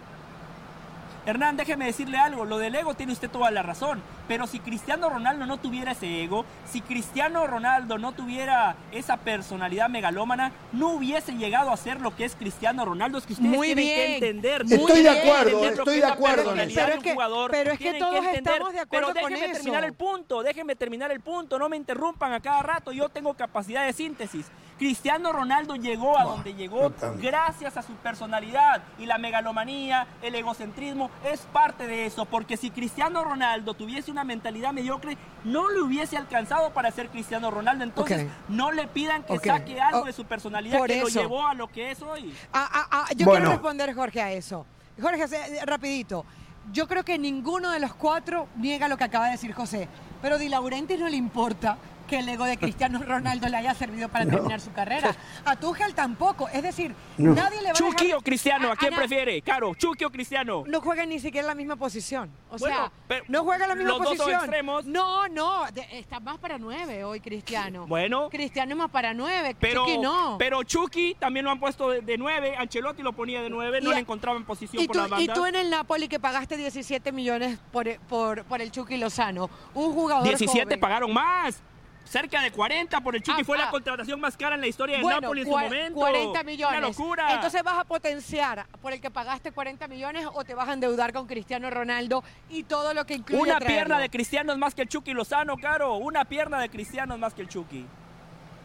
Hernán, 1.31 1.57
déjeme 1.57 1.87
decirle 1.87 2.19
algo, 2.19 2.45
lo 2.45 2.59
del 2.59 2.75
ego 2.75 2.95
tiene 2.95 3.13
usted 3.13 3.31
toda 3.31 3.53
la 3.53 3.63
razón, 3.63 4.03
pero 4.27 4.49
si 4.49 4.59
Cristiano 4.59 5.09
Ronaldo 5.09 5.47
no 5.47 5.59
tuviera 5.59 5.93
ese 5.93 6.25
ego, 6.25 6.45
si 6.69 6.81
Cristiano 6.81 7.47
Ronaldo 7.47 7.99
no 7.99 8.11
tuviera 8.13 8.75
esa 8.91 9.17
personalidad 9.17 9.89
megalómana, 9.89 10.51
no 10.73 10.89
hubiese 10.89 11.33
llegado 11.37 11.71
a 11.71 11.77
ser 11.77 12.01
lo 12.01 12.17
que 12.17 12.25
es 12.25 12.35
Cristiano 12.35 12.85
Ronaldo. 12.85 13.19
Es 13.19 13.27
que 13.27 13.35
ustedes 13.35 13.49
Muy 13.57 13.69
tienen 13.69 13.85
bien. 13.85 13.97
que 13.97 14.15
entender. 14.15 14.63
Estoy 14.69 15.03
de 15.03 15.03
que 15.03 15.09
acuerdo, 15.21 15.65
estoy 15.65 15.85
que 15.95 16.01
de 16.01 16.13
acuerdo 16.13 16.55
de 16.55 16.67
Pero 16.75 16.87
un 16.87 16.93
es 16.99 17.03
que- 17.05 17.13
jugador. 17.13 17.51
pero 17.53 17.73
es 17.73 17.79
que 17.79 17.95
todos 17.95 18.15
entender. 18.17 18.43
estamos 18.53 18.73
de 18.73 18.81
acuerdo 18.81 19.09
Pero 19.15 19.21
con 19.23 19.33
déjenme 19.33 19.55
terminar 19.55 19.85
el 19.85 19.93
punto, 19.95 20.43
déjenme 20.43 20.75
terminar 20.77 21.13
el 21.13 21.21
punto, 21.21 21.59
no 21.61 21.69
me 21.69 21.77
interrumpan 21.77 22.33
a 22.33 22.41
cada 22.41 22.63
rato, 22.63 22.91
yo 22.91 23.09
tengo 23.09 23.35
capacidad 23.35 23.87
de 23.87 23.93
síntesis. 23.93 24.47
Cristiano 24.85 25.31
Ronaldo 25.31 25.77
llegó 25.77 26.19
a 26.19 26.25
donde 26.25 26.55
llegó 26.55 26.91
gracias 27.21 27.77
a 27.77 27.83
su 27.83 27.93
personalidad 27.97 28.83
y 28.99 29.05
la 29.05 29.19
megalomanía, 29.19 30.07
el 30.23 30.35
egocentrismo 30.35 31.11
es 31.23 31.41
parte 31.53 31.87
de 31.87 32.07
eso, 32.07 32.25
porque 32.25 32.57
si 32.57 32.71
Cristiano 32.71 33.23
Ronaldo 33.23 33.75
tuviese 33.75 34.11
una 34.11 34.25
mentalidad 34.25 34.73
mediocre, 34.73 35.19
no 35.45 35.69
le 35.69 35.83
hubiese 35.83 36.17
alcanzado 36.17 36.71
para 36.71 36.91
ser 36.93 37.11
Cristiano 37.11 37.51
Ronaldo, 37.51 37.85
entonces 37.85 38.27
no 38.49 38.73
le 38.73 38.87
pidan 38.89 39.23
que 39.23 39.39
saque 39.39 39.79
algo 39.79 40.01
Oh, 40.01 40.05
de 40.07 40.15
su 40.15 40.25
personalidad 40.25 40.79
por 40.79 40.89
que 40.89 40.99
lo 41.01 41.09
llevó 41.09 41.47
a 41.47 41.53
lo 41.53 41.69
que 41.69 41.91
es 41.91 42.01
hoy. 42.01 42.35
Ah, 42.55 42.67
ah, 42.73 42.87
ah, 42.91 43.07
yo 43.15 43.27
Bueno. 43.27 43.41
quiero 43.45 43.51
responder, 43.51 43.95
Jorge, 43.95 44.23
a 44.23 44.33
eso. 44.33 44.65
Jorge, 44.99 45.29
se- 45.29 45.67
rapidito. 45.67 46.25
Yo 46.73 46.89
creo 46.89 47.05
que 47.05 47.19
ninguno 47.19 47.71
de 47.71 47.81
los 47.81 47.93
cuatro 47.93 48.49
niega 48.57 48.89
lo 48.89 48.97
que 48.97 49.05
acaba 49.05 49.27
de 49.27 49.33
decir 49.33 49.53
José. 49.53 49.89
Pero 50.23 50.39
Di 50.39 50.49
Laurentiis 50.49 50.99
no 51.01 51.09
le 51.11 51.17
importa 51.17 51.77
que 52.11 52.19
el 52.19 52.29
ego 52.29 52.45
de 52.45 52.59
Cristiano 52.59 53.01
Ronaldo 53.07 53.49
le 53.49 53.57
haya 53.57 53.73
servido 53.75 54.09
para 54.09 54.27
terminar 54.27 54.61
su 54.61 54.73
carrera. 54.73 55.15
A 55.45 55.57
Tuchel 55.57 55.95
tampoco. 55.95 56.49
Es 56.49 56.63
decir, 56.63 56.95
No. 57.17 57.35
nadie 57.35 57.59
le 57.63 57.67
va 57.69 57.71
a 57.71 57.75
Chucky 57.75 58.07
dejar- 58.07 58.19
o 58.19 58.21
Cristiano, 58.23 58.73
¿a 58.73 58.77
quién 58.77 58.93
prefiere? 58.95 59.41
Caro, 59.43 59.75
Chucky 59.75 60.05
o 60.05 60.11
Cristiano. 60.11 60.65
No 60.67 60.81
juegan 60.81 61.09
ni 61.09 61.21
siquiera 61.21 61.45
en 61.45 61.47
la 61.47 61.55
misma 61.55 61.77
posición. 61.77 62.31
O 62.51 62.59
Bueno, 62.59 62.91
sea, 63.09 63.23
no 63.29 63.45
juega 63.45 63.65
en 63.65 63.69
la 63.69 63.75
misma 63.77 63.91
los 63.93 63.99
dos 64.01 64.09
son 64.09 64.17
posición. 64.19 64.41
extremos. 64.41 64.85
No, 64.87 65.29
no, 65.29 65.67
de- 65.73 65.87
está 65.99 66.19
más 66.21 66.39
para 66.39 66.59
nueve 66.59 67.05
hoy 67.05 67.21
Cristiano. 67.21 67.87
Bueno. 67.87 68.29
Cristiano 68.29 68.73
es 68.73 68.77
más 68.79 68.91
para 68.91 69.15
nueve, 69.15 69.57
Pero, 69.61 69.87
Chucky 69.87 69.99
no. 69.99 70.37
pero 70.39 70.63
Chucky 70.65 71.15
también 71.15 71.45
lo 71.45 71.53
han 71.53 71.61
puesto 71.61 71.91
de, 71.91 72.01
de 72.01 72.19
9, 72.19 72.57
Ancelotti 72.59 73.03
lo 73.03 73.13
ponía 73.13 73.41
de 73.41 73.51
9, 73.51 73.81
no 73.81 73.91
Y- 73.93 73.95
le 73.95 74.01
encontraba 74.01 74.37
en 74.37 74.45
posición 74.45 74.83
y 74.83 74.87
por 74.89 74.95
tú, 74.97 75.01
las 75.03 75.09
y 75.09 75.27
bandas. 75.29 75.37
tú 75.37 75.47
en 75.47 75.55
el 75.55 75.71
Napoli 75.71 76.09
que 76.09 76.19
pagaste 76.19 76.57
17 76.57 77.13
millones 77.13 77.59
por, 77.71 77.89
por, 78.09 78.45
por 78.45 78.61
el 78.61 78.71
Chucky 78.73 78.97
Lozano, 78.97 79.49
un 79.75 79.93
jugador 79.93 80.25
17 80.27 80.65
joven. 80.65 80.81
pagaron 80.81 81.13
más. 81.13 81.63
Cerca 82.11 82.43
de 82.43 82.51
40 82.51 83.01
por 83.03 83.15
el 83.15 83.23
Chucky. 83.23 83.43
Ah, 83.43 83.45
fue 83.45 83.57
la 83.57 83.69
ah. 83.69 83.71
contratación 83.71 84.21
más 84.21 84.37
cara 84.37 84.57
en 84.57 84.63
la 84.63 84.67
historia 84.67 84.99
de 84.99 85.05
Napoli 85.05 85.43
en 85.43 85.47
su 85.47 85.53
momento. 85.53 86.01
40 86.01 86.43
millones. 86.43 86.79
Una 86.79 86.89
locura. 86.89 87.35
Entonces 87.35 87.63
vas 87.63 87.79
a 87.79 87.85
potenciar 87.85 88.67
por 88.83 88.93
el 88.93 89.01
que 89.01 89.13
pagaste 89.13 89.53
40 89.53 89.87
millones 89.87 90.27
o 90.33 90.43
te 90.43 90.57
vas 90.57 90.69
a 90.69 90.73
endeudar 90.73 91.13
con 91.13 91.29
Cristiano 91.29 91.71
Ronaldo 91.71 92.25
y 92.49 92.65
todo 92.65 92.95
lo 92.95 93.07
que 93.07 93.15
incluye 93.15 93.43
Una 93.43 93.61
pierna 93.61 94.01
de 94.01 94.11
Cristiano 94.11 94.53
es 94.53 94.59
más 94.59 94.75
que 94.75 94.83
el 94.83 94.89
Chucky 94.89 95.13
Lozano, 95.13 95.57
Caro. 95.57 95.99
Una 95.99 96.25
pierna 96.25 96.59
de 96.59 96.69
Cristiano 96.69 97.15
es 97.15 97.21
más 97.21 97.33
que 97.33 97.43
el 97.43 97.49
Chucky. 97.49 97.87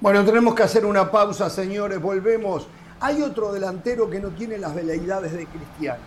Bueno, 0.02 0.26
tenemos 0.26 0.56
que 0.56 0.64
hacer 0.64 0.84
una 0.84 1.12
pausa, 1.12 1.48
señores. 1.48 2.02
Volvemos. 2.02 2.68
Hay 3.00 3.22
otro 3.22 3.54
delantero 3.54 4.10
que 4.10 4.20
no 4.20 4.30
tiene 4.30 4.58
las 4.58 4.74
veleidades 4.74 5.34
de 5.34 5.46
Cristiano, 5.46 6.04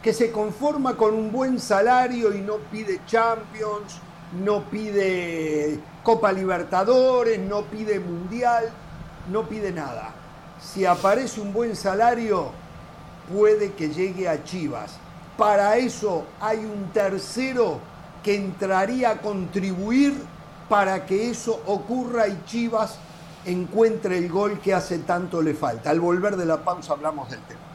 que 0.00 0.12
se 0.12 0.30
conforma 0.30 0.96
con 0.96 1.14
un 1.14 1.32
buen 1.32 1.58
salario 1.58 2.32
y 2.32 2.42
no 2.42 2.58
pide 2.70 3.00
Champions, 3.06 4.00
no 4.32 4.64
pide 4.64 5.80
Copa 6.02 6.32
Libertadores, 6.32 7.38
no 7.38 7.62
pide 7.62 8.00
Mundial, 8.00 8.70
no 9.30 9.48
pide 9.48 9.72
nada. 9.72 10.12
Si 10.60 10.84
aparece 10.84 11.40
un 11.40 11.52
buen 11.52 11.76
salario, 11.76 12.50
puede 13.32 13.72
que 13.72 13.88
llegue 13.88 14.28
a 14.28 14.42
Chivas. 14.44 14.98
Para 15.36 15.76
eso 15.76 16.24
hay 16.40 16.58
un 16.58 16.90
tercero 16.92 17.78
que 18.22 18.36
entraría 18.36 19.10
a 19.10 19.18
contribuir 19.18 20.14
para 20.68 21.06
que 21.06 21.30
eso 21.30 21.60
ocurra 21.66 22.26
y 22.26 22.42
Chivas 22.46 22.98
encuentre 23.44 24.18
el 24.18 24.28
gol 24.28 24.58
que 24.58 24.74
hace 24.74 24.98
tanto 25.00 25.40
le 25.40 25.54
falta. 25.54 25.90
Al 25.90 26.00
volver 26.00 26.36
de 26.36 26.46
la 26.46 26.56
pausa 26.58 26.94
hablamos 26.94 27.30
del 27.30 27.40
tema. 27.42 27.65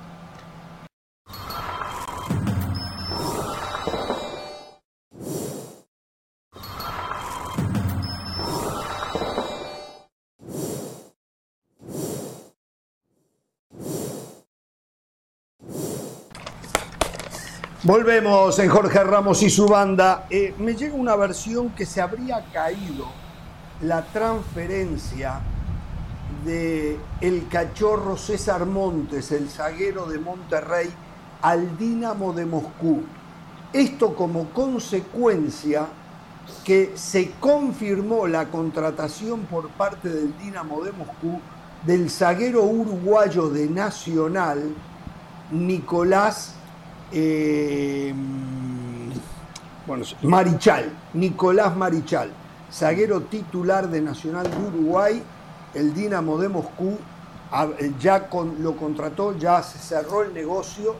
Volvemos 17.83 18.59
en 18.59 18.69
Jorge 18.69 19.03
Ramos 19.03 19.41
y 19.41 19.49
su 19.49 19.65
banda. 19.65 20.27
Eh, 20.29 20.53
me 20.59 20.75
llega 20.75 20.93
una 20.93 21.15
versión 21.15 21.71
que 21.71 21.87
se 21.87 21.99
habría 21.99 22.45
caído 22.53 23.07
la 23.81 24.03
transferencia 24.03 25.39
de 26.45 26.99
el 27.21 27.47
cachorro 27.47 28.17
César 28.17 28.67
Montes, 28.67 29.31
el 29.31 29.49
zaguero 29.49 30.05
de 30.05 30.19
Monterrey, 30.19 30.93
al 31.41 31.75
Dinamo 31.79 32.33
de 32.33 32.45
Moscú. 32.45 33.01
Esto 33.73 34.13
como 34.13 34.49
consecuencia 34.49 35.87
que 36.63 36.91
se 36.93 37.31
confirmó 37.39 38.27
la 38.27 38.45
contratación 38.49 39.39
por 39.45 39.69
parte 39.69 40.07
del 40.07 40.37
Dinamo 40.37 40.83
de 40.83 40.91
Moscú 40.91 41.41
del 41.83 42.11
zaguero 42.11 42.61
uruguayo 42.61 43.49
de 43.49 43.67
Nacional, 43.67 44.75
Nicolás 45.49 46.57
eh, 47.11 48.13
bueno, 49.85 50.05
Marichal, 50.23 50.91
Nicolás 51.13 51.75
Marichal, 51.75 52.31
zaguero 52.71 53.21
titular 53.23 53.89
de 53.89 54.01
Nacional 54.01 54.49
de 54.49 54.57
Uruguay, 54.57 55.23
el 55.73 55.93
Dinamo 55.93 56.37
de 56.37 56.49
Moscú 56.49 56.97
eh, 57.79 57.93
ya 57.99 58.29
lo 58.59 58.77
contrató, 58.77 59.37
ya 59.37 59.61
se 59.61 59.77
cerró 59.79 60.23
el 60.23 60.33
negocio 60.33 60.95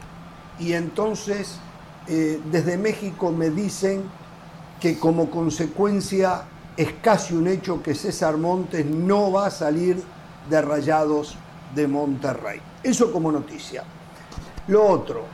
y 0.59 0.74
entonces 0.74 1.59
eh, 2.07 2.41
desde 2.51 2.78
México 2.78 3.32
me 3.32 3.49
dicen 3.49 4.03
que 4.80 4.99
como 4.99 5.30
consecuencia 5.30 6.43
es 6.76 6.93
casi 7.01 7.36
un 7.36 7.47
hecho 7.47 7.82
que 7.82 7.95
César 7.95 8.38
Montes 8.38 8.86
no 8.86 9.32
va 9.32 9.47
a 9.47 9.51
salir 9.51 10.03
de 10.49 10.62
Rayados 10.62 11.38
de 11.76 11.88
Monterrey. 11.88 12.59
Eso 12.84 13.12
como 13.12 13.32
noticia. 13.32 13.84
Lo 14.68 14.86
otro, 14.88 15.26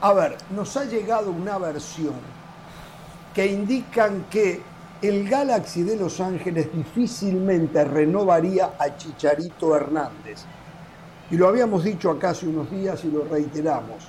a 0.00 0.12
ver, 0.12 0.36
nos 0.50 0.76
ha 0.76 0.84
llegado 0.84 1.30
una 1.30 1.58
versión 1.58 2.14
que 3.34 3.46
indican 3.46 4.26
que 4.30 4.60
el 5.02 5.28
Galaxy 5.28 5.82
de 5.82 5.96
Los 5.96 6.20
Ángeles 6.20 6.68
difícilmente 6.72 7.84
renovaría 7.84 8.72
a 8.78 8.96
Chicharito 8.96 9.76
Hernández. 9.76 10.44
Y 11.30 11.36
lo 11.36 11.48
habíamos 11.48 11.84
dicho 11.84 12.10
acá 12.10 12.30
hace 12.30 12.46
unos 12.46 12.70
días 12.70 13.04
y 13.04 13.10
lo 13.10 13.24
reiteramos. 13.24 14.08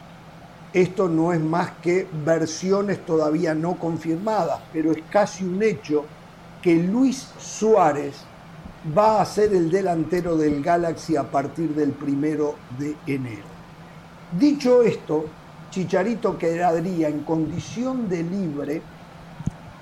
Esto 0.74 1.10
no 1.10 1.34
es 1.34 1.42
más 1.42 1.72
que 1.82 2.08
versiones 2.24 3.06
todavía 3.06 3.56
no 3.56 3.76
confirmadas, 3.76 4.60
pero 4.72 4.92
es 4.92 5.04
casi 5.10 5.44
un 5.44 5.62
hecho 5.62 6.06
que 6.62 6.76
Luis 6.76 7.28
Suárez 7.40 8.16
va 8.98 9.22
a 9.22 9.26
ser 9.26 9.54
el 9.54 9.70
delantero 9.72 10.38
del 10.38 10.64
Galaxy 10.64 11.16
a 11.16 11.24
partir 11.24 11.74
del 11.74 11.92
primero 11.92 12.56
de 12.78 12.96
enero. 13.08 13.44
Dicho 14.32 14.84
esto, 14.84 15.26
Chicharito 15.70 16.38
quedaría 16.38 17.10
en 17.10 17.24
condición 17.24 18.10
de 18.10 18.24
libre 18.24 18.82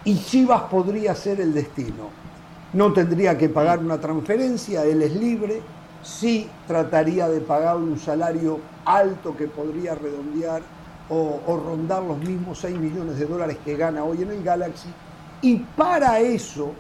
y 0.03 0.17
Chivas 0.23 0.63
podría 0.63 1.15
ser 1.15 1.41
el 1.41 1.53
destino. 1.53 2.09
No 2.73 2.91
tendría 2.93 3.37
que 3.37 3.49
pagar 3.49 3.79
una 3.79 3.99
transferencia, 3.99 4.83
él 4.83 5.01
es 5.01 5.15
libre, 5.15 5.61
sí 6.03 6.49
trataría 6.67 7.27
de 7.29 7.41
pagar 7.41 7.77
un 7.77 7.97
salario 7.97 8.59
alto 8.85 9.35
que 9.35 9.47
podría 9.47 9.95
redondear 9.95 10.61
o, 11.09 11.61
rondar 11.65 12.03
los 12.03 12.17
mismos 12.17 12.59
6 12.59 12.77
millones 12.77 13.17
de 13.17 13.25
dólares 13.25 13.57
que 13.63 13.77
gana 13.77 14.03
hoy 14.03 14.23
en 14.23 14.31
el 14.31 14.43
Galaxy. 14.43 14.89
Y 15.41 15.57
para 15.57 16.19
eso, 16.19 16.73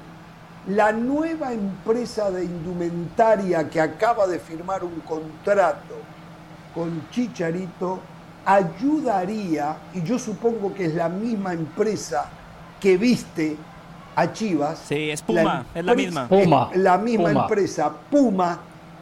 la 0.67 0.91
nueva 0.91 1.53
empresa 1.53 2.29
de 2.29 2.43
indumentaria 2.43 3.69
que 3.69 3.79
acaba 3.79 4.27
de 4.27 4.39
firmar 4.39 4.83
un 4.83 4.99
contrato 5.01 5.95
con 6.73 7.09
Chicharito 7.09 7.99
ayudaría, 8.47 9.75
y 9.93 10.01
yo 10.03 10.17
supongo 10.17 10.73
que 10.73 10.85
es 10.85 10.95
la 10.95 11.09
misma 11.09 11.51
empresa 11.51 12.29
que 12.79 12.95
viste 12.95 13.57
a 14.15 14.31
Chivas. 14.31 14.79
Sí, 14.87 15.09
es 15.11 15.21
Puma, 15.21 15.65
es 15.75 15.83
la 15.83 15.93
misma. 15.93 16.27
Puma. 16.29 16.69
La 16.75 16.97
misma 16.97 17.31
empresa, 17.31 17.91
Puma, 18.09 18.57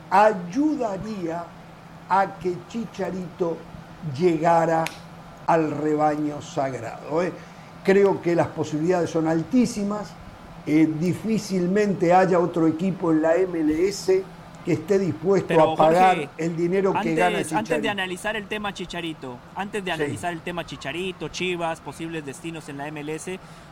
ayudaría 0.09 1.43
a 2.09 2.39
que 2.39 2.55
Chicharito 2.67 3.55
llegara 4.17 4.83
al 5.45 5.69
rebaño 5.69 6.41
sagrado. 6.41 7.21
¿eh? 7.21 7.31
Creo 7.83 8.19
que 8.23 8.33
las 8.33 8.47
posibilidades 8.47 9.11
son 9.11 9.27
altísimas. 9.27 10.11
Eh, 10.65 10.89
difícilmente 10.99 12.11
haya 12.11 12.39
otro 12.39 12.65
equipo 12.65 13.11
en 13.11 13.21
la 13.21 13.33
MLS 13.47 14.09
que 14.65 14.73
esté 14.73 14.97
dispuesto 14.97 15.61
a 15.61 15.75
pagar 15.75 16.27
el 16.37 16.57
dinero 16.57 16.91
que 16.99 17.13
gana 17.13 17.37
Chicharito. 17.43 17.57
Antes 17.59 17.81
de 17.83 17.89
analizar 17.89 18.35
el 18.35 18.47
tema 18.47 18.73
Chicharito, 18.73 19.37
antes 19.55 19.85
de 19.85 19.91
analizar 19.91 20.33
el 20.33 20.41
tema 20.41 20.65
Chicharito, 20.65 21.27
Chivas, 21.29 21.79
posibles 21.79 22.25
destinos 22.25 22.67
en 22.67 22.77
la 22.77 22.91
MLS, 22.91 23.29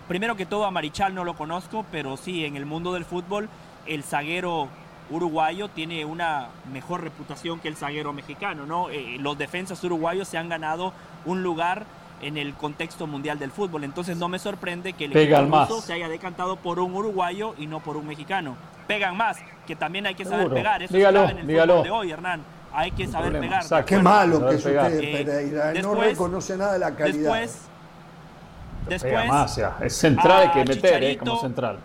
primero 0.07 0.35
que 0.35 0.45
todo 0.45 0.65
a 0.65 0.71
Marichal 0.71 1.15
no 1.15 1.23
lo 1.23 1.35
conozco, 1.35 1.83
pero 1.91 2.15
sí 2.15 2.45
en 2.45 2.55
el 2.55 2.67
mundo 2.67 2.93
del 2.93 3.05
fútbol 3.05 3.49
el 3.87 4.03
zaguero 4.03 4.69
uruguayo 5.09 5.67
tiene 5.67 6.05
una 6.05 6.49
mejor 6.71 7.01
reputación 7.01 7.59
que 7.59 7.67
el 7.67 7.75
zaguero 7.75 8.13
mexicano, 8.13 8.65
¿no? 8.65 8.89
Eh, 8.89 9.17
los 9.19 9.37
defensas 9.37 9.83
uruguayos 9.83 10.27
se 10.27 10.37
han 10.37 10.47
ganado 10.47 10.93
un 11.25 11.43
lugar 11.43 11.85
en 12.21 12.37
el 12.37 12.53
contexto 12.53 13.07
mundial 13.07 13.39
del 13.39 13.51
fútbol. 13.51 13.83
Entonces 13.83 14.17
no 14.17 14.29
me 14.29 14.39
sorprende 14.39 14.93
que 14.93 15.05
el 15.05 15.17
equipo 15.17 15.81
se 15.81 15.93
haya 15.93 16.07
decantado 16.07 16.55
por 16.57 16.79
un 16.79 16.93
uruguayo 16.93 17.55
y 17.57 17.67
no 17.67 17.79
por 17.81 17.97
un 17.97 18.07
mexicano. 18.07 18.55
Pegan 18.87 19.15
más, 19.15 19.37
que 19.65 19.75
también 19.75 20.05
hay 20.05 20.15
que 20.15 20.25
saber 20.25 20.49
pegar. 20.49 20.83
Eso 20.83 20.95
dígalo, 20.95 21.29
en 21.29 21.39
el 21.39 21.47
dígalo. 21.47 21.83
de 21.83 21.91
hoy, 21.91 22.11
Hernán. 22.11 22.41
Hay 22.73 22.91
que 22.91 23.07
saber 23.07 23.39
pegar. 23.39 23.63
O 23.71 23.85
qué 23.85 23.97
malo 23.99 24.47
que 24.49 24.55
es 24.55 24.65
usted, 24.65 25.25
Pereira. 25.25 25.73
no 25.81 25.95
reconoce 25.95 26.57
nada 26.57 26.73
de 26.73 26.79
la 26.79 26.95
calidad. 26.95 27.33
Después, 27.33 27.61
después 28.87 29.27
más, 29.27 29.57
es 29.81 29.95
central, 29.95 30.41
hay 30.41 30.49
que 30.49 30.73
meter 30.75 31.03
eh, 31.03 31.17
como 31.17 31.39
central. 31.39 31.79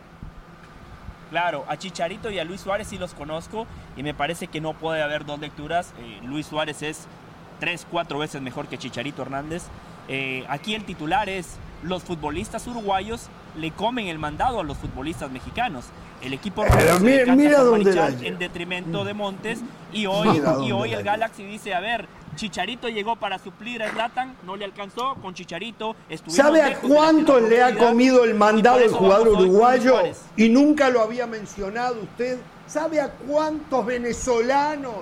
Claro, 1.31 1.65
a 1.69 1.77
Chicharito 1.77 2.31
y 2.31 2.39
a 2.39 2.45
Luis 2.45 2.63
Suárez 2.63 2.89
sí 2.89 2.97
los 2.97 3.13
conozco 3.13 3.67
y 3.97 4.03
me 4.03 4.15
parece 4.15 4.47
que 4.47 4.61
no 4.61 4.73
puede 4.73 5.03
haber 5.03 5.27
dos 5.27 5.39
lecturas. 5.39 5.93
Eh, 5.99 6.21
Luis 6.25 6.47
Suárez 6.47 6.83
es 6.83 7.07
tres, 7.61 7.87
cuatro 7.91 8.19
veces 8.19 8.41
mejor 8.41 8.67
que 8.67 8.79
Chicharito 8.79 9.23
Hernández. 9.23 9.65
Eh, 10.09 10.45
aquí 10.49 10.75
el 10.75 10.85
titular 10.85 11.29
es, 11.29 11.57
los 11.83 12.03
futbolistas 12.03 12.67
uruguayos 12.67 13.29
le 13.57 13.71
comen 13.71 14.09
el 14.09 14.19
mandado 14.19 14.61
a 14.61 14.65
los 14.65 14.79
futbolistas 14.79 15.31
mexicanos. 15.31 15.85
El 16.23 16.33
equipo 16.33 16.65
mira, 16.65 17.35
mira 17.37 17.63
en 18.23 18.39
detrimento 18.39 19.05
de 19.05 19.15
Montes 19.15 19.61
y 19.93 20.07
hoy, 20.07 20.43
y 20.65 20.73
hoy 20.73 20.93
el 20.93 21.05
Galaxy 21.05 21.45
dice, 21.45 21.75
a 21.75 21.81
ver, 21.81 22.09
Chicharito 22.35 22.89
llegó 22.89 23.17
para 23.17 23.39
suplir 23.39 23.83
a 23.83 23.91
Zlatan, 23.91 24.37
no 24.45 24.57
le 24.57 24.65
alcanzó, 24.65 25.17
con 25.17 25.35
Chicharito 25.35 25.97
¿Sabe 26.29 26.63
a 26.63 26.79
cuánto 26.79 27.41
le 27.41 27.63
ha 27.63 27.75
comido 27.77 28.25
el 28.25 28.35
mandado 28.35 28.79
el 28.79 28.91
jugador 28.91 29.29
uruguayo? 29.29 30.01
Y 30.37 30.49
nunca 30.49 30.89
lo 30.89 31.03
había 31.03 31.27
mencionado 31.27 32.01
usted. 32.01 32.39
¿Sabe 32.67 33.01
a 33.01 33.11
cuántos 33.11 33.85
venezolanos 33.87 34.97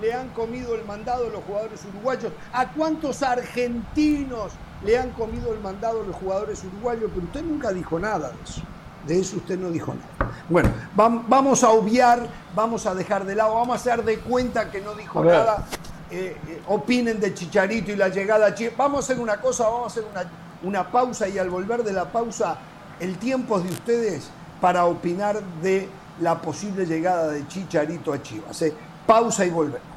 le 0.00 0.12
han 0.12 0.28
comido 0.30 0.74
el 0.74 0.84
mandado 0.84 1.28
los 1.28 1.44
jugadores 1.44 1.80
uruguayos? 1.84 2.32
¿A 2.52 2.68
cuántos 2.72 3.22
argentinos 3.22 4.52
le 4.84 4.98
han 4.98 5.10
comido 5.10 5.52
el 5.52 5.60
mandado 5.60 6.02
los 6.02 6.16
jugadores 6.16 6.62
uruguayos? 6.64 7.10
Pero 7.14 7.26
usted 7.26 7.42
nunca 7.42 7.72
dijo 7.72 7.98
nada 7.98 8.30
de 8.30 8.42
eso. 8.44 8.62
De 9.06 9.18
eso 9.18 9.36
usted 9.36 9.58
no 9.58 9.70
dijo 9.70 9.94
nada. 9.94 10.32
Bueno, 10.48 10.70
vamos 10.94 11.64
a 11.64 11.70
obviar, 11.70 12.26
vamos 12.54 12.86
a 12.86 12.94
dejar 12.94 13.24
de 13.24 13.34
lado, 13.34 13.54
vamos 13.54 13.76
a 13.76 13.80
hacer 13.80 14.04
de 14.04 14.18
cuenta 14.20 14.70
que 14.70 14.80
no 14.80 14.94
dijo 14.94 15.24
nada. 15.24 15.66
Eh, 16.10 16.36
eh, 16.46 16.62
opinen 16.68 17.18
de 17.18 17.32
Chicharito 17.32 17.90
y 17.90 17.96
la 17.96 18.08
llegada 18.08 18.46
a 18.46 18.54
Chivas. 18.54 18.76
Vamos 18.76 18.98
a 18.98 19.00
hacer 19.00 19.18
una 19.20 19.40
cosa, 19.40 19.64
vamos 19.64 19.84
a 19.84 19.86
hacer 19.86 20.04
una, 20.10 20.30
una 20.62 20.92
pausa 20.92 21.28
y 21.28 21.38
al 21.38 21.48
volver 21.48 21.82
de 21.82 21.92
la 21.92 22.12
pausa, 22.12 22.58
el 23.00 23.18
tiempo 23.18 23.58
es 23.58 23.64
de 23.64 23.70
ustedes 23.70 24.30
para 24.60 24.84
opinar 24.84 25.42
de 25.62 25.88
la 26.20 26.40
posible 26.40 26.86
llegada 26.86 27.28
de 27.28 27.46
Chicharito 27.48 28.12
a 28.12 28.22
Chivas. 28.22 28.62
¿eh? 28.62 28.74
Pausa 29.06 29.44
y 29.44 29.50
volvemos. 29.50 29.92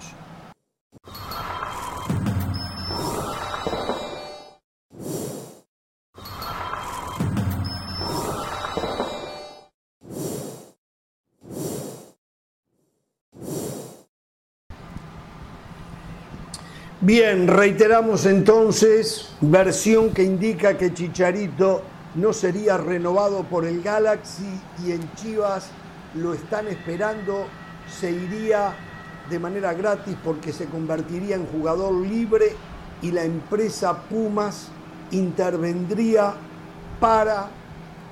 Bien, 17.06 17.48
reiteramos 17.48 18.26
entonces 18.26 19.30
versión 19.40 20.12
que 20.12 20.24
indica 20.24 20.76
que 20.76 20.92
Chicharito 20.92 21.84
no 22.16 22.34
sería 22.34 22.78
renovado 22.78 23.44
por 23.44 23.66
el 23.66 23.84
Galaxy 23.84 24.60
y 24.84 24.92
en 24.92 25.14
Chivas 25.14 25.70
lo 26.16 26.34
están 26.34 26.68
esperando, 26.68 27.46
se 28.00 28.10
iría 28.10 28.74
de 29.30 29.40
manera 29.40 29.74
gratis 29.74 30.16
porque 30.24 30.54
se 30.54 30.66
convertiría 30.66 31.36
en 31.36 31.46
jugador 31.48 31.94
libre 31.96 32.56
y 33.02 33.12
la 33.12 33.24
empresa 33.24 34.02
Pumas 34.04 34.70
intervendría 35.12 36.34
para 37.00 37.50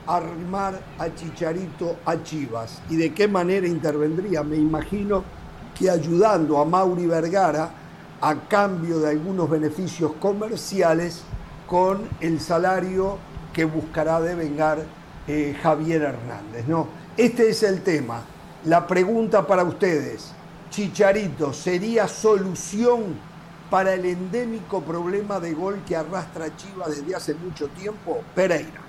armar 0.06 0.80
a 1.00 1.14
Chicharito 1.14 1.98
a 2.06 2.22
Chivas. 2.22 2.82
¿Y 2.90 2.98
de 2.98 3.14
qué 3.14 3.28
manera 3.28 3.68
intervendría? 3.68 4.44
Me 4.44 4.58
imagino 4.58 5.24
que 5.78 5.90
ayudando 5.90 6.60
a 6.60 6.66
Mauri 6.66 7.08
Vergara 7.08 7.72
a 8.22 8.36
cambio 8.48 9.00
de 9.00 9.10
algunos 9.10 9.50
beneficios 9.50 10.14
comerciales 10.20 11.24
con 11.68 12.08
el 12.20 12.40
salario 12.40 13.18
que 13.54 13.66
buscará 13.66 14.20
devengar 14.22 14.84
eh, 15.28 15.58
Javier 15.62 16.02
Hernández. 16.02 16.68
¿no? 16.68 16.88
Este 17.18 17.50
es 17.50 17.64
el 17.64 17.82
tema. 17.82 18.22
La 18.66 18.88
pregunta 18.88 19.46
para 19.46 19.64
ustedes, 19.64 20.32
Chicharito, 20.74 21.54
¿sería 21.54 22.08
solución 22.08 23.16
para 23.70 23.94
el 23.94 24.06
endémico 24.06 24.82
problema 24.82 25.40
de 25.40 25.54
gol 25.54 25.84
que 25.88 25.96
arrastra 25.96 26.48
Chivas 26.58 26.98
desde 26.98 27.16
hace 27.16 27.36
mucho 27.36 27.68
tiempo? 27.68 28.24
Pereira. 28.34 28.82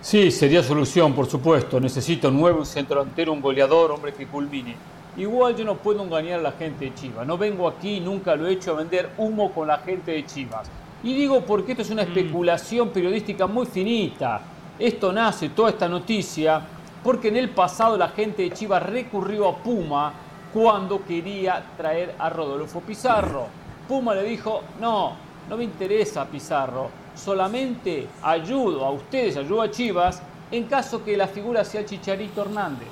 Sí, 0.00 0.30
sería 0.30 0.62
solución, 0.62 1.12
por 1.12 1.26
supuesto. 1.26 1.78
Necesita 1.78 2.28
un 2.28 2.40
nuevo 2.40 2.64
centro 2.64 3.00
delantero, 3.00 3.34
un 3.34 3.42
goleador, 3.42 3.90
hombre 3.90 4.14
que 4.14 4.26
culmine. 4.26 4.74
Igual 5.18 5.54
yo 5.54 5.66
no 5.66 5.76
puedo 5.76 6.02
engañar 6.02 6.40
a 6.40 6.44
la 6.44 6.52
gente 6.52 6.86
de 6.86 6.94
Chivas. 6.94 7.26
No 7.26 7.36
vengo 7.36 7.68
aquí, 7.68 8.00
nunca 8.00 8.34
lo 8.34 8.46
he 8.46 8.52
hecho 8.52 8.70
a 8.70 8.76
vender 8.76 9.10
humo 9.18 9.52
con 9.52 9.68
la 9.68 9.80
gente 9.80 10.12
de 10.12 10.24
Chivas. 10.24 10.66
Y 11.02 11.12
digo 11.12 11.42
porque 11.42 11.72
esto 11.72 11.82
es 11.82 11.90
una 11.90 12.04
mm. 12.04 12.08
especulación 12.08 12.88
periodística 12.88 13.46
muy 13.46 13.66
finita. 13.66 14.40
Esto 14.78 15.12
nace, 15.12 15.50
toda 15.50 15.68
esta 15.68 15.90
noticia, 15.90 16.62
porque 17.02 17.28
en 17.28 17.36
el 17.36 17.50
pasado 17.50 17.98
la 17.98 18.08
gente 18.08 18.44
de 18.44 18.50
Chivas 18.50 18.82
recurrió 18.82 19.50
a 19.50 19.56
Puma 19.58 20.23
cuando 20.54 21.04
quería 21.04 21.64
traer 21.76 22.14
a 22.16 22.30
Rodolfo 22.30 22.80
Pizarro. 22.80 23.48
Puma 23.88 24.14
le 24.14 24.22
dijo, 24.22 24.62
no, 24.80 25.16
no 25.50 25.56
me 25.56 25.64
interesa 25.64 26.24
Pizarro, 26.26 26.88
solamente 27.16 28.06
ayudo 28.22 28.84
a 28.84 28.92
ustedes, 28.92 29.36
ayudo 29.36 29.62
a 29.62 29.70
Chivas, 29.72 30.22
en 30.52 30.64
caso 30.66 31.04
que 31.04 31.16
la 31.16 31.26
figura 31.26 31.64
sea 31.64 31.84
Chicharito 31.84 32.42
Hernández. 32.42 32.86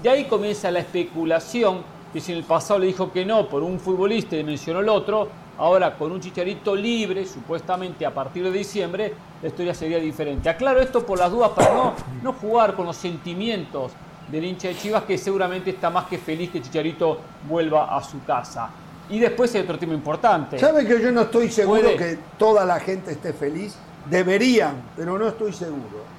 De 0.00 0.08
ahí 0.08 0.26
comienza 0.26 0.70
la 0.70 0.78
especulación, 0.78 1.82
que 2.12 2.20
si 2.20 2.30
en 2.30 2.38
el 2.38 2.44
pasado 2.44 2.78
le 2.78 2.86
dijo 2.86 3.10
que 3.10 3.26
no 3.26 3.48
por 3.48 3.64
un 3.64 3.80
futbolista 3.80 4.36
y 4.36 4.44
mencionó 4.44 4.78
el 4.78 4.88
otro, 4.88 5.28
ahora 5.58 5.96
con 5.98 6.12
un 6.12 6.20
chicharito 6.20 6.76
libre, 6.76 7.26
supuestamente 7.26 8.06
a 8.06 8.14
partir 8.14 8.44
de 8.44 8.52
diciembre, 8.52 9.12
la 9.42 9.48
historia 9.48 9.74
sería 9.74 9.98
diferente. 9.98 10.48
Aclaro 10.48 10.78
esto 10.78 11.04
por 11.04 11.18
las 11.18 11.32
dudas 11.32 11.50
para 11.50 11.74
no, 11.74 11.94
no 12.22 12.32
jugar 12.32 12.76
con 12.76 12.86
los 12.86 12.96
sentimientos 12.96 13.90
del 14.30 14.44
hincha 14.44 14.68
de 14.68 14.76
Chivas, 14.76 15.04
que 15.04 15.16
seguramente 15.16 15.70
está 15.70 15.90
más 15.90 16.06
que 16.06 16.18
feliz 16.18 16.50
que 16.50 16.60
Chicharito 16.60 17.18
vuelva 17.48 17.96
a 17.96 18.02
su 18.02 18.22
casa. 18.24 18.70
Y 19.10 19.18
después 19.18 19.54
hay 19.54 19.62
otro 19.62 19.78
tema 19.78 19.94
importante. 19.94 20.58
¿Sabe 20.58 20.86
que 20.86 21.00
yo 21.00 21.10
no 21.10 21.22
estoy 21.22 21.50
seguro 21.50 21.96
que 21.96 22.18
toda 22.38 22.64
la 22.64 22.78
gente 22.78 23.12
esté 23.12 23.32
feliz? 23.32 23.76
Deberían, 24.08 24.82
pero 24.96 25.18
no 25.18 25.28
estoy 25.28 25.52
seguro. 25.52 26.18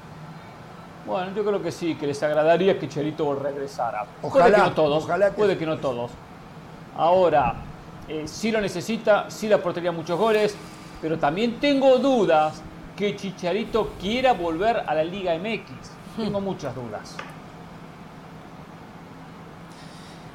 Bueno, 1.06 1.32
yo 1.36 1.44
creo 1.44 1.62
que 1.62 1.72
sí, 1.72 1.96
que 1.96 2.08
les 2.08 2.22
agradaría 2.22 2.78
que 2.80 2.88
Cherito 2.88 3.34
regresara. 3.36 4.06
Ojalá, 4.22 4.46
puede 4.46 4.56
que 4.56 4.62
no 4.62 4.74
todos, 4.74 5.08
puede 5.36 5.58
que 5.58 5.66
no 5.66 5.78
todos. 5.78 6.12
Ahora, 6.98 7.56
eh, 8.08 8.24
sí 8.28 8.52
lo 8.52 8.60
necesita, 8.60 9.30
sí 9.30 9.48
le 9.48 9.56
aportaría 9.56 9.92
muchos 9.92 10.20
goles, 10.20 10.56
pero 11.02 11.18
también 11.18 11.60
tengo 11.60 11.98
dudas 11.98 12.62
que 12.96 13.16
Chicharito 13.16 13.94
quiera 14.00 14.34
volver 14.34 14.84
a 14.86 14.94
la 14.94 15.04
Liga 15.04 15.34
MX. 15.38 15.72
Tengo 16.18 16.42
muchas 16.42 16.76
dudas. 16.76 17.16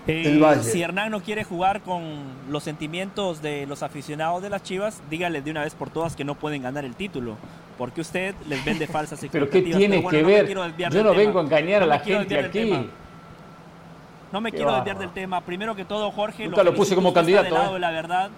Eh, 0.07 0.59
si 0.62 0.82
Hernán 0.82 1.11
no 1.11 1.22
quiere 1.22 1.44
jugar 1.44 1.80
con 1.80 2.02
los 2.50 2.62
sentimientos 2.62 3.40
de 3.40 3.66
los 3.66 3.82
aficionados 3.82 4.42
de 4.42 4.50
las 4.50 4.62
Chivas, 4.62 5.02
dígale 5.09 5.40
de 5.40 5.50
una 5.50 5.62
vez 5.62 5.74
por 5.74 5.88
todas 5.88 6.14
que 6.14 6.24
no 6.24 6.34
pueden 6.34 6.62
ganar 6.62 6.84
el 6.84 6.94
título. 6.94 7.36
Porque 7.78 8.02
usted 8.02 8.34
les 8.46 8.64
vende 8.64 8.86
falsas 8.86 9.22
expectativas. 9.22 9.50
¿Pero 9.52 9.64
qué 9.64 9.78
tiene 9.78 10.07
que 10.07 10.22
ver? 10.22 10.48
Yo 10.90 11.02
no 11.02 11.14
vengo 11.14 11.38
a 11.38 11.42
engañar 11.42 11.82
a 11.82 11.86
la 11.86 11.98
gente 11.98 12.38
aquí. 12.38 12.88
No 14.30 14.40
me 14.40 14.50
quiero 14.50 14.74
desviar 14.74 14.98
del 14.98 15.11
tema. 15.11 15.40
Primero 15.40 15.74
que 15.74 15.84
todo, 15.84 16.11
Jorge, 16.11 16.46
Nunca 16.46 16.64
lo, 16.64 16.74
puse 16.74 16.94
como 16.94 17.12
candidato. 17.12 17.76
¿eh? 17.76 17.78
la 17.78 17.90
verdad. 17.90 18.30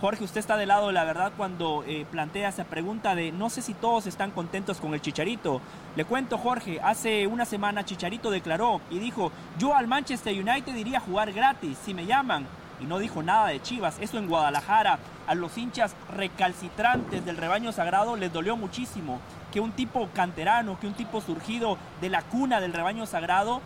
Jorge, 0.00 0.24
usted 0.24 0.40
está 0.40 0.56
del 0.56 0.68
lado 0.68 0.86
de 0.86 0.94
la 0.94 1.04
verdad 1.04 1.30
cuando 1.36 1.84
eh, 1.86 2.06
plantea 2.10 2.48
esa 2.48 2.64
pregunta 2.64 3.14
de 3.14 3.32
no 3.32 3.50
sé 3.50 3.60
si 3.60 3.74
todos 3.74 4.06
están 4.06 4.30
contentos 4.30 4.80
con 4.80 4.94
el 4.94 5.02
Chicharito. 5.02 5.60
Le 5.94 6.06
cuento, 6.06 6.38
Jorge, 6.38 6.80
hace 6.82 7.26
una 7.26 7.44
semana 7.44 7.84
Chicharito 7.84 8.30
declaró 8.30 8.80
y 8.90 8.98
dijo, 8.98 9.30
yo 9.58 9.74
al 9.74 9.88
Manchester 9.88 10.32
United 10.32 10.74
iría 10.74 10.98
a 10.98 11.02
jugar 11.02 11.34
gratis 11.34 11.76
si 11.84 11.92
me 11.92 12.06
llaman. 12.06 12.46
Y 12.80 12.86
no 12.86 12.98
dijo 12.98 13.22
nada 13.22 13.48
de 13.48 13.60
Chivas. 13.60 13.98
Eso 14.00 14.16
en 14.16 14.26
Guadalajara 14.26 14.98
a 15.26 15.34
los 15.34 15.58
hinchas 15.58 15.94
recalcitrantes 16.16 17.22
del 17.26 17.36
rebaño 17.36 17.70
sagrado 17.70 18.16
les 18.16 18.32
dolió 18.32 18.56
muchísimo 18.56 19.20
que 19.52 19.60
un 19.60 19.72
tipo 19.72 20.08
canterano, 20.14 20.80
que 20.80 20.86
un 20.86 20.94
tipo 20.94 21.20
surgido 21.20 21.76
de 22.00 22.08
la 22.08 22.22
cuna 22.22 22.62
del 22.62 22.72
rebaño 22.72 23.04
sagrado 23.04 23.60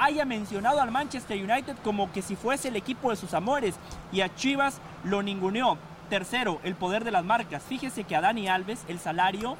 haya 0.00 0.24
mencionado 0.24 0.80
al 0.80 0.90
Manchester 0.90 1.36
United 1.36 1.76
como 1.84 2.10
que 2.10 2.22
si 2.22 2.34
fuese 2.34 2.68
el 2.68 2.76
equipo 2.76 3.10
de 3.10 3.16
sus 3.16 3.34
amores 3.34 3.74
y 4.10 4.22
a 4.22 4.34
Chivas 4.34 4.80
lo 5.04 5.22
ninguneó. 5.22 5.76
Tercero, 6.08 6.58
el 6.64 6.74
poder 6.74 7.04
de 7.04 7.12
las 7.12 7.24
marcas. 7.24 7.62
Fíjese 7.62 8.04
que 8.04 8.16
a 8.16 8.20
Dani 8.20 8.48
Alves 8.48 8.80
el 8.88 8.98
salario 8.98 9.56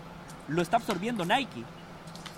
lo 0.48 0.62
está 0.62 0.78
absorbiendo 0.78 1.24
Nike. 1.24 1.62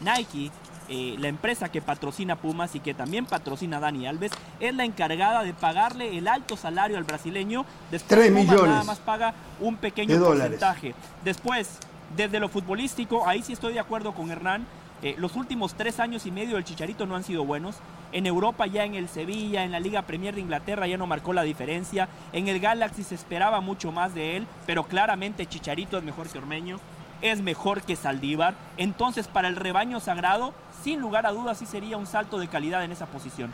Nike, 0.00 0.50
eh, 0.88 1.14
la 1.18 1.28
empresa 1.28 1.70
que 1.70 1.80
patrocina 1.80 2.36
Pumas 2.36 2.74
y 2.74 2.80
que 2.80 2.92
también 2.92 3.24
patrocina 3.24 3.78
a 3.78 3.80
Dani 3.80 4.06
Alves, 4.06 4.32
es 4.60 4.74
la 4.74 4.84
encargada 4.84 5.44
de 5.44 5.54
pagarle 5.54 6.18
el 6.18 6.28
alto 6.28 6.56
salario 6.56 6.98
al 6.98 7.04
brasileño. 7.04 7.64
Después 7.90 8.20
3 8.20 8.32
millones. 8.32 8.64
Nada 8.64 8.84
más 8.84 8.98
paga 8.98 9.32
un 9.60 9.76
pequeño 9.76 10.18
porcentaje. 10.22 10.94
Después, 11.24 11.78
desde 12.16 12.40
lo 12.40 12.48
futbolístico, 12.48 13.26
ahí 13.26 13.42
sí 13.42 13.52
estoy 13.52 13.72
de 13.72 13.80
acuerdo 13.80 14.12
con 14.12 14.30
Hernán 14.30 14.66
eh, 15.02 15.16
los 15.18 15.34
últimos 15.34 15.74
tres 15.74 15.98
años 15.98 16.26
y 16.26 16.30
medio 16.30 16.54
del 16.54 16.64
Chicharito 16.64 17.06
no 17.06 17.16
han 17.16 17.24
sido 17.24 17.44
buenos. 17.44 17.76
En 18.12 18.26
Europa 18.26 18.66
ya 18.66 18.84
en 18.84 18.94
el 18.94 19.08
Sevilla, 19.08 19.64
en 19.64 19.72
la 19.72 19.80
Liga 19.80 20.02
Premier 20.02 20.34
de 20.34 20.40
Inglaterra 20.40 20.86
ya 20.86 20.96
no 20.96 21.06
marcó 21.06 21.32
la 21.32 21.42
diferencia. 21.42 22.08
En 22.32 22.46
el 22.46 22.60
Galaxy 22.60 23.02
se 23.02 23.16
esperaba 23.16 23.60
mucho 23.60 23.90
más 23.90 24.14
de 24.14 24.36
él, 24.36 24.46
pero 24.66 24.84
claramente 24.84 25.46
Chicharito 25.46 25.98
es 25.98 26.04
mejor 26.04 26.28
que 26.28 26.38
Ormeño, 26.38 26.78
es 27.20 27.40
mejor 27.40 27.82
que 27.82 27.96
Saldívar. 27.96 28.54
Entonces 28.76 29.26
para 29.26 29.48
el 29.48 29.56
rebaño 29.56 29.98
sagrado, 29.98 30.54
sin 30.84 31.00
lugar 31.00 31.26
a 31.26 31.32
dudas, 31.32 31.58
sí 31.58 31.66
sería 31.66 31.96
un 31.96 32.06
salto 32.06 32.38
de 32.38 32.48
calidad 32.48 32.84
en 32.84 32.92
esa 32.92 33.06
posición. 33.06 33.52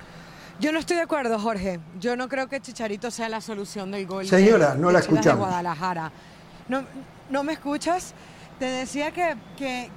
Yo 0.61 0.73
no 0.73 0.81
estoy 0.81 0.97
de 0.97 1.03
acuerdo, 1.03 1.39
Jorge. 1.39 1.79
Yo 2.01 2.17
no 2.17 2.29
creo 2.29 2.49
que 2.49 2.61
Chicharito 2.61 3.11
sea 3.11 3.29
la 3.29 3.41
solución 3.41 3.93
del 3.93 4.07
gol. 4.07 4.27
Señora, 4.27 4.75
no 4.75 4.91
la 4.91 4.99
escuchamos. 4.99 5.47
Guadalajara. 5.47 6.11
¿No, 6.69 6.83
¿No 7.31 7.45
me 7.45 7.53
escuchas? 7.53 8.13
Te 8.59 8.65
decía 8.65 9.13
que, 9.13 9.37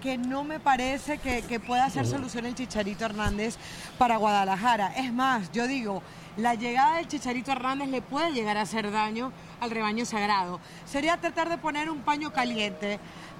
que, 0.01 0.17
no 0.19 0.43
me 0.43 0.59
parece 0.59 1.17
que, 1.17 1.41
que 1.41 1.59
pueda 1.59 1.89
ser 1.89 2.05
solución 2.05 2.45
el 2.45 2.53
Chicharito 2.53 3.05
Hernández 3.05 3.57
para 3.97 4.17
Guadalajara. 4.17 4.93
Es 4.95 5.11
más, 5.11 5.51
yo 5.51 5.65
digo, 5.65 6.03
la 6.37 6.53
llegada 6.53 6.97
del 6.97 7.07
Chicharito 7.07 7.51
Hernández 7.51 7.89
le 7.89 8.03
puede 8.03 8.31
llegar 8.33 8.57
a 8.57 8.61
hacer 8.61 8.91
daño 8.91 9.31
al 9.59 9.71
rebaño 9.71 10.05
sagrado. 10.05 10.59
Sería 10.85 11.17
tratar 11.17 11.49
de 11.49 11.57
poner 11.57 11.89
un 11.89 12.01
paño 12.01 12.31
caliente 12.31 12.99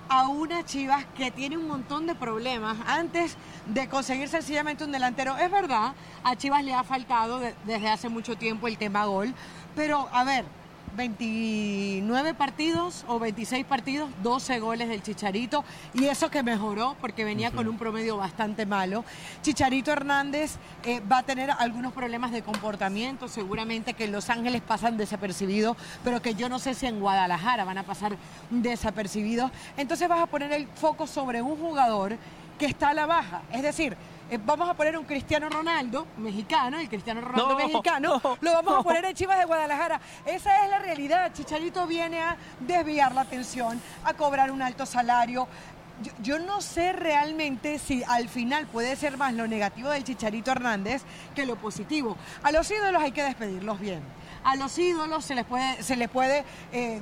a 0.09 0.28
una 0.28 0.65
Chivas 0.65 1.05
que 1.15 1.30
tiene 1.30 1.55
un 1.55 1.67
montón 1.67 2.07
de 2.07 2.15
problemas 2.15 2.78
antes 2.86 3.38
de 3.67 3.88
conseguir 3.88 4.28
sencillamente 4.28 4.84
un 4.84 4.91
delantero. 4.91 5.38
Es 5.38 5.51
verdad, 5.51 5.93
a 6.24 6.36
Chivas 6.36 6.65
le 6.65 6.74
ha 6.74 6.84
faltado 6.84 7.39
desde 7.39 7.88
hace 7.88 8.09
mucho 8.09 8.36
tiempo 8.36 8.67
el 8.67 8.78
tema 8.78 9.05
gol, 9.05 9.34
pero 9.76 10.09
a 10.11 10.24
ver, 10.24 10.45
29 10.95 12.33
partidos 12.33 13.05
o 13.07 13.19
26 13.19 13.65
partidos, 13.65 14.09
12 14.23 14.59
goles 14.59 14.89
del 14.89 15.01
Chicharito 15.01 15.63
y 15.93 16.05
eso 16.05 16.29
que 16.29 16.43
mejoró 16.43 16.95
porque 16.99 17.23
venía 17.23 17.51
con 17.51 17.67
un 17.67 17.77
promedio 17.77 18.17
bastante 18.17 18.65
malo. 18.65 19.03
Chicharito 19.41 19.91
Hernández 19.91 20.55
eh, 20.83 21.01
va 21.11 21.19
a 21.19 21.23
tener 21.23 21.51
algunos 21.51 21.93
problemas 21.93 22.31
de 22.31 22.41
comportamiento, 22.41 23.27
seguramente 23.27 23.93
que 23.93 24.05
en 24.05 24.11
Los 24.11 24.29
Ángeles 24.29 24.61
pasan 24.61 24.97
desapercibidos, 24.97 25.77
pero 26.03 26.21
que 26.21 26.35
yo 26.35 26.49
no 26.49 26.59
sé 26.59 26.73
si 26.73 26.87
en 26.87 26.99
Guadalajara 26.99 27.63
van 27.63 27.77
a 27.77 27.83
pasar 27.83 28.17
desapercibidos. 28.49 29.51
Entonces 29.77 30.07
vas 30.09 30.21
a 30.21 30.27
poner 30.27 30.51
el 30.51 30.67
foco 30.67 31.07
sobre 31.07 31.41
un 31.41 31.57
jugador 31.57 32.17
que 32.57 32.65
está 32.67 32.89
a 32.89 32.93
la 32.93 33.07
baja, 33.07 33.41
es 33.51 33.63
decir, 33.63 33.97
eh, 34.32 34.39
vamos 34.45 34.69
a 34.69 34.73
poner 34.73 34.97
un 34.97 35.03
Cristiano 35.03 35.49
Ronaldo 35.49 36.07
mexicano, 36.15 36.79
el 36.79 36.88
Cristiano 36.88 37.19
Ronaldo 37.19 37.57
mexicano, 37.57 38.21
lo 38.39 38.53
vamos 38.53 38.79
a 38.79 38.82
poner 38.82 39.03
en 39.03 39.13
Chivas 39.13 39.38
de 39.38 39.43
Guadalajara. 39.43 39.99
Esa 40.25 40.63
es 40.63 40.69
la 40.69 40.79
realidad. 40.79 41.34
Chicharito 41.34 41.86
viene 41.86 42.21
a 42.21 42.38
desviar 42.61 43.13
la 43.13 43.21
atención, 43.21 43.82
a 44.05 44.13
cobrar 44.13 44.49
un 44.49 44.61
alto 44.61 44.86
salario. 44.86 45.49
Yo, 46.23 46.39
no 46.39 46.61
sé 46.61 46.93
realmente 46.93 47.77
si 47.77 48.03
al 48.07 48.29
final 48.29 48.67
puede 48.67 48.95
ser 48.95 49.17
más 49.17 49.34
lo 49.34 49.47
negativo 49.47 49.89
del 49.89 50.05
Chicharito 50.05 50.51
Hernández 50.51 51.03
que 51.36 51.45
lo 51.45 51.57
positivo. 51.57 52.15
A 52.41 52.53
los 52.53 52.71
ídolos 52.71 53.03
hay 53.03 53.11
que 53.11 53.23
despedirlos 53.23 53.82
bien 53.82 54.01
a 54.43 54.55
los 54.55 54.75
ídolos 54.79 55.23
se 55.23 55.36
les 55.36 55.45
puede, 55.45 55.84
se 55.84 55.95
les 55.95 56.09
puede 56.09 56.43
eh, 56.71 56.99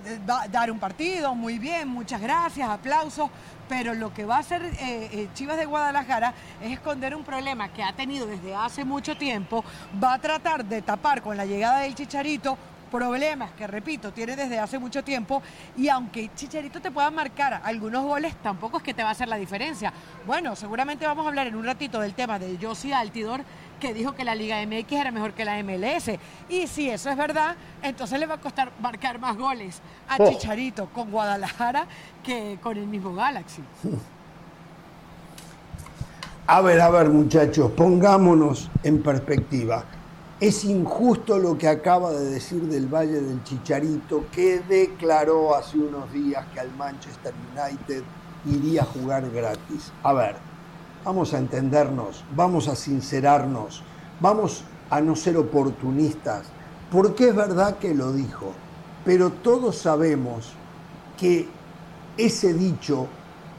dar 0.52 0.70
un 0.72 0.78
partido, 0.78 1.36
muy 1.36 1.58
bien, 1.58 1.88
muchas 1.88 2.20
gracias, 2.20 2.68
aplausos, 2.70 3.30
pero 3.70 3.94
lo 3.94 4.12
que 4.14 4.26
va 4.26 4.38
a 4.38 4.40
hacer 4.40 4.64
eh, 4.66 4.74
eh, 4.82 5.30
Chivas 5.36 5.56
de 5.58 5.66
Guadalajara 5.66 6.34
es 6.62 6.72
esconder 6.72 7.16
un 7.16 7.24
problema 7.24 7.70
que 7.70 7.84
ha 7.84 7.94
tenido 7.94 8.26
desde 8.26 8.56
hace 8.56 8.84
mucho 8.84 9.16
tiempo, 9.16 9.64
va 10.04 10.16
a 10.16 10.20
tratar 10.20 10.66
de 10.66 10.82
tapar 10.82 11.22
con 11.22 11.38
la 11.38 11.46
llegada 11.46 11.82
del 11.82 11.96
Chicharito 11.96 12.58
problemas 12.90 13.52
que, 13.52 13.68
repito, 13.68 14.12
tiene 14.12 14.36
desde 14.36 14.60
hace 14.60 14.80
mucho 14.80 15.04
tiempo 15.04 15.42
y 15.78 15.88
aunque 15.90 16.32
Chicharito 16.36 16.82
te 16.82 16.90
pueda 16.90 17.12
marcar 17.12 17.62
algunos 17.64 18.04
goles, 18.04 18.36
tampoco 18.42 18.78
es 18.78 18.84
que 18.84 18.94
te 18.94 19.04
va 19.04 19.10
a 19.10 19.12
hacer 19.12 19.28
la 19.28 19.38
diferencia. 19.38 19.94
Bueno, 20.26 20.56
seguramente 20.56 21.06
vamos 21.06 21.26
a 21.26 21.30
hablar 21.30 21.48
en 21.48 21.56
un 21.56 21.64
ratito 21.64 22.02
del 22.02 22.16
tema 22.16 22.40
de 22.40 22.58
Josie 22.60 22.94
Altidor, 22.94 23.44
que 23.80 23.94
dijo 23.94 24.14
que 24.14 24.24
la 24.24 24.36
Liga 24.36 24.58
MX 24.66 24.92
era 24.92 25.12
mejor 25.12 25.34
que 25.34 25.46
la 25.46 25.62
MLS. 25.64 26.12
Y 26.50 26.68
si 26.68 26.90
eso 26.90 27.10
es 27.10 27.18
verdad, 27.18 27.56
entonces 27.82 28.20
le 28.20 28.26
va 28.26 28.36
a 28.36 28.42
costar 28.42 28.72
marcar 28.82 29.20
más 29.20 29.38
goles 29.38 29.82
a 30.08 30.18
oh. 30.20 30.30
Chicharito 30.30 30.88
con 30.88 31.12
Guadalajara 31.12 31.88
que 32.24 32.60
con 32.62 32.78
el 32.78 32.88
mismo 32.88 33.14
Galaxy. 33.14 33.64
A 36.48 36.62
ver, 36.62 36.82
a 36.82 36.90
ver 36.90 37.10
muchachos, 37.10 37.72
pongámonos 37.72 38.72
en 38.84 39.04
perspectiva. 39.04 39.84
Es 40.40 40.64
injusto 40.64 41.38
lo 41.38 41.58
que 41.58 41.68
acaba 41.68 42.12
de 42.12 42.26
decir 42.26 42.62
del 42.64 42.88
Valle 42.88 43.22
del 43.22 43.44
Chicharito, 43.44 44.26
que 44.32 44.60
declaró 44.62 45.54
hace 45.56 45.78
unos 45.78 46.12
días 46.12 46.44
que 46.54 46.60
al 46.60 46.72
Manchester 46.76 47.34
United 47.54 48.04
iría 48.48 48.82
a 48.82 48.86
jugar 48.86 49.30
gratis. 49.30 49.92
A 50.02 50.14
ver, 50.14 50.38
vamos 51.04 51.34
a 51.34 51.40
entendernos, 51.40 52.24
vamos 52.36 52.68
a 52.68 52.76
sincerarnos, 52.76 53.84
vamos 54.20 54.64
a 54.90 55.02
no 55.02 55.16
ser 55.16 55.38
oportunistas, 55.38 56.48
porque 56.92 57.30
es 57.30 57.36
verdad 57.36 57.78
que 57.78 57.94
lo 57.94 58.14
dijo, 58.14 58.54
pero 59.06 59.32
todos 59.32 59.78
sabemos 59.78 60.54
que 61.18 61.48
ese 62.18 62.54
dicho 62.54 63.08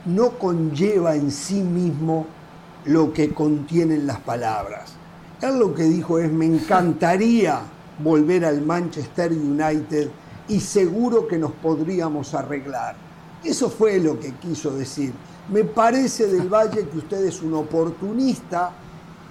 no 0.06 0.38
conlleva 0.38 1.14
en 1.14 1.30
sí 1.30 1.62
mismo 1.62 2.26
lo 2.84 3.12
que 3.12 3.32
contienen 3.32 4.06
las 4.06 4.20
palabras. 4.20 4.94
Él 5.40 5.58
lo 5.58 5.74
que 5.74 5.84
dijo 5.84 6.18
es, 6.18 6.30
me 6.30 6.46
encantaría 6.46 7.60
volver 8.02 8.44
al 8.44 8.62
Manchester 8.62 9.32
United 9.32 10.10
y 10.48 10.60
seguro 10.60 11.26
que 11.28 11.38
nos 11.38 11.52
podríamos 11.52 12.34
arreglar. 12.34 12.96
Eso 13.44 13.70
fue 13.70 13.98
lo 13.98 14.18
que 14.18 14.32
quiso 14.34 14.72
decir. 14.72 15.12
Me 15.50 15.64
parece 15.64 16.26
del 16.28 16.48
Valle 16.48 16.88
que 16.88 16.98
usted 16.98 17.24
es 17.24 17.42
un 17.42 17.54
oportunista. 17.54 18.72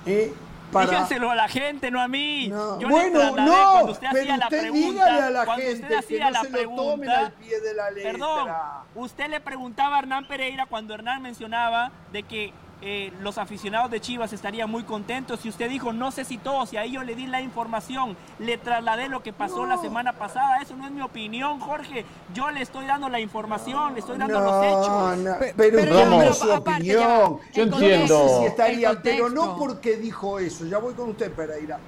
Eh, 0.06 0.34
para... 0.72 0.92
Díganselo 0.92 1.32
a 1.32 1.36
la 1.36 1.48
gente, 1.48 1.90
no 1.90 2.02
a 2.02 2.08
mí. 2.08 2.50
bueno, 2.50 3.36
no, 3.36 3.72
cuando 3.72 3.92
usted 3.94 4.08
hacía 4.08 4.38
la 4.38 4.50
pregunta, 4.50 5.28
a 5.28 5.30
la 5.30 5.56
gente 5.56 5.84
usted 5.84 5.98
hacía 5.98 6.18
que 6.18 6.24
no 6.26 6.30
la 6.32 6.42
se 6.42 6.50
pregunta, 6.50 7.20
al 7.20 7.32
pie 7.34 7.60
de 7.60 7.74
la 7.74 7.92
letra. 7.92 8.12
Perdón, 8.12 8.50
usted 8.96 9.30
le 9.30 9.40
preguntaba 9.40 9.96
a 9.96 10.00
Hernán 10.00 10.28
Pereira 10.28 10.66
cuando 10.66 10.94
Hernán 10.94 11.22
mencionaba 11.22 11.92
de 12.12 12.24
que 12.24 12.54
eh, 12.82 13.12
los 13.20 13.38
aficionados 13.38 13.92
de 13.92 14.00
Chivas 14.00 14.32
estarían 14.32 14.70
muy 14.70 14.84
contentos. 14.84 15.46
Y 15.46 15.50
usted 15.50 15.70
dijo, 15.70 15.92
no 15.92 16.12
sé 16.12 16.24
si 16.24 16.38
todos, 16.38 16.72
y 16.72 16.78
ahí 16.78 16.92
yo 16.92 17.04
le 17.04 17.14
di 17.14 17.28
la 17.28 17.42
información, 17.42 18.16
le 18.40 18.58
trasladé 18.58 19.10
lo 19.10 19.22
que 19.22 19.34
pasó 19.34 19.66
la 19.66 19.78
semana 19.78 20.14
pasada. 20.14 20.62
Eso 20.62 20.76
no 20.78 20.86
es 20.86 20.92
mi 20.92 21.02
opinión, 21.02 21.60
Jorge. 21.60 22.06
Yo 22.34 22.50
le 22.52 22.62
estoy 22.62 22.86
dando 22.86 23.10
la 23.10 23.20
información, 23.20 23.94
le 23.94 24.00
estoy 24.00 24.18
dando 24.18 24.40
los 24.40 24.64
hechos. 24.64 25.54
pero, 25.58 26.06
no 26.06 26.22
es 26.24 26.38
su 26.38 26.52
opinión. 26.52 27.40
yo 27.54 27.64
entiendo. 27.64 28.44
estaría, 28.46 29.02
pero 29.02 29.30
no 29.30 29.58
porque 29.58 29.98
dijo 29.98 30.40
eso. 30.40 30.66
Ya 30.66 30.78
voy 30.78 30.94
con 30.94 31.10
usted, 31.10 31.32
Pereira. 31.34 31.80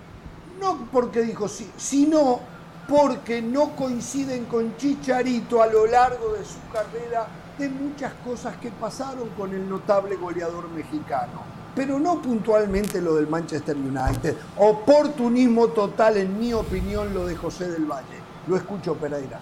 No 0.59 0.87
porque 0.91 1.21
dijo 1.21 1.47
sí, 1.47 1.71
sino 1.77 2.39
porque 2.87 3.41
no 3.41 3.75
coinciden 3.75 4.45
con 4.45 4.75
Chicharito 4.75 5.61
a 5.61 5.67
lo 5.67 5.87
largo 5.87 6.33
de 6.33 6.43
su 6.43 6.59
carrera 6.71 7.27
de 7.61 7.69
muchas 7.69 8.11
cosas 8.25 8.57
que 8.57 8.71
pasaron 8.71 9.29
con 9.37 9.53
el 9.53 9.69
notable 9.69 10.15
goleador 10.15 10.67
mexicano, 10.69 11.43
pero 11.75 11.99
no 11.99 12.19
puntualmente 12.19 12.99
lo 12.99 13.15
del 13.15 13.27
Manchester 13.27 13.77
United. 13.77 14.35
Oportunismo 14.57 15.67
total, 15.67 16.17
en 16.17 16.39
mi 16.39 16.53
opinión, 16.53 17.13
lo 17.13 17.27
de 17.27 17.35
José 17.35 17.69
del 17.69 17.85
Valle. 17.85 18.19
Lo 18.47 18.57
escucho, 18.57 18.95
Pereira. 18.95 19.39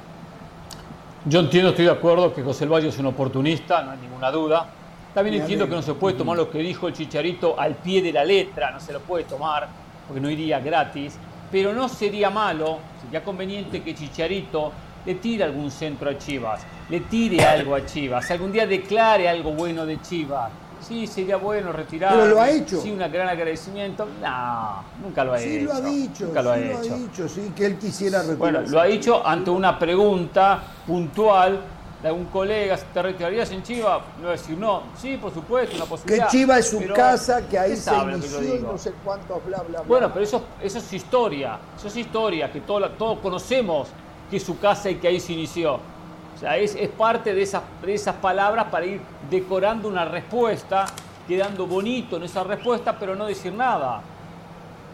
Yo 1.25 1.39
entiendo, 1.39 1.69
estoy 1.69 1.85
de 1.85 1.91
acuerdo 1.91 2.33
que 2.33 2.43
José 2.43 2.61
del 2.61 2.73
Valle 2.73 2.89
es 2.89 2.99
un 2.99 3.05
oportunista, 3.05 3.81
no 3.83 3.91
hay 3.91 3.99
ninguna 3.99 4.29
duda. 4.31 4.69
También 5.13 5.41
entiendo 5.41 5.67
que 5.67 5.75
no 5.75 5.81
se 5.81 5.93
puede 5.93 6.17
tomar 6.17 6.37
lo 6.37 6.51
que 6.51 6.59
dijo 6.59 6.87
el 6.89 6.93
Chicharito 6.93 7.57
al 7.57 7.75
pie 7.75 8.01
de 8.01 8.11
la 8.11 8.25
letra, 8.25 8.69
no 8.71 8.81
se 8.81 8.91
lo 8.91 8.99
puede 8.99 9.23
tomar, 9.23 9.67
porque 10.07 10.19
no 10.19 10.29
iría 10.29 10.59
gratis. 10.59 11.17
Pero 11.51 11.73
no 11.73 11.89
sería 11.89 12.29
malo, 12.29 12.77
sería 13.01 13.23
conveniente 13.23 13.81
que 13.81 13.95
Chicharito 13.95 14.71
le 15.05 15.15
tire 15.15 15.43
algún 15.43 15.71
centro 15.71 16.09
a 16.09 16.17
Chivas 16.17 16.61
le 16.89 17.01
tire 17.01 17.45
algo 17.45 17.75
a 17.75 17.85
Chivas, 17.85 18.29
algún 18.31 18.51
día 18.51 18.65
declare 18.65 19.29
algo 19.29 19.51
bueno 19.51 19.85
de 19.85 20.01
Chivas. 20.01 20.51
Sí, 20.81 21.05
sería 21.07 21.37
bueno 21.37 21.71
retirar. 21.71 22.13
Pero 22.13 22.25
lo 22.27 22.41
ha 22.41 22.49
hecho. 22.49 22.81
Sí, 22.81 22.89
un 22.89 22.99
gran 22.99 23.27
agradecimiento. 23.27 24.07
No, 24.21 24.83
nunca 25.03 25.23
lo 25.23 25.33
ha 25.33 25.41
hecho. 25.41 25.49
Sí, 25.49 25.59
lo 25.61 25.73
ha 25.73 25.81
dicho. 25.81 26.25
Nunca 26.25 26.41
lo, 26.41 26.51
ha, 26.51 26.57
hecho. 26.57 26.93
ha 26.93 26.97
dicho. 26.97 27.29
Sí, 27.29 27.51
que 27.55 27.65
él 27.65 27.77
quisiera 27.77 28.19
retirar. 28.19 28.37
Bueno, 28.37 28.61
lo 28.61 28.79
ha 28.79 28.85
dicho 28.85 29.25
ante 29.25 29.51
una 29.51 29.77
pregunta 29.77 30.63
puntual 30.87 31.59
de 32.01 32.07
algún 32.07 32.25
colega, 32.25 32.77
¿te 32.77 33.01
retirarías 33.01 33.51
en 33.51 33.61
Chivas? 33.61 34.01
No 34.19 34.23
va 34.23 34.29
a 34.29 34.31
decir 34.31 34.57
no. 34.57 34.83
Sí, 34.97 35.17
por 35.17 35.33
supuesto, 35.33 35.75
una 35.75 35.85
posibilidad. 35.85 36.27
Que 36.27 36.37
Chivas 36.37 36.59
es 36.59 36.69
su 36.69 36.93
casa, 36.93 37.45
que 37.45 37.59
ahí 37.59 37.75
se 37.75 37.93
inició 37.93 38.55
y 38.55 38.59
no 38.59 38.77
sé 38.77 38.93
cuántos 39.03 39.45
bla, 39.45 39.57
bla, 39.57 39.81
bla. 39.81 39.81
Bueno, 39.81 40.09
pero 40.13 40.23
eso, 40.23 40.43
eso 40.63 40.77
es 40.77 40.93
historia. 40.93 41.59
Eso 41.77 41.89
es 41.89 41.97
historia, 41.97 42.49
que 42.49 42.61
todos 42.61 42.97
todo 42.97 43.19
conocemos 43.19 43.89
que 44.29 44.37
es 44.37 44.43
su 44.43 44.59
casa 44.59 44.89
y 44.89 44.95
que 44.95 45.07
ahí 45.07 45.19
se 45.19 45.33
inició. 45.33 45.75
O 45.75 46.39
sea, 46.39 46.57
es, 46.57 46.75
parte 46.97 47.33
de 47.33 47.41
esas, 47.41 47.63
de 47.81 47.93
esas 47.93 48.15
palabras 48.15 48.67
para 48.71 48.85
ir 48.85 49.01
decorando 49.29 49.87
una 49.87 50.05
respuesta, 50.05 50.85
quedando 51.27 51.67
bonito 51.67 52.17
en 52.17 52.23
esa 52.23 52.43
respuesta, 52.43 52.97
pero 52.97 53.15
no 53.15 53.25
decir 53.25 53.53
nada. 53.53 54.01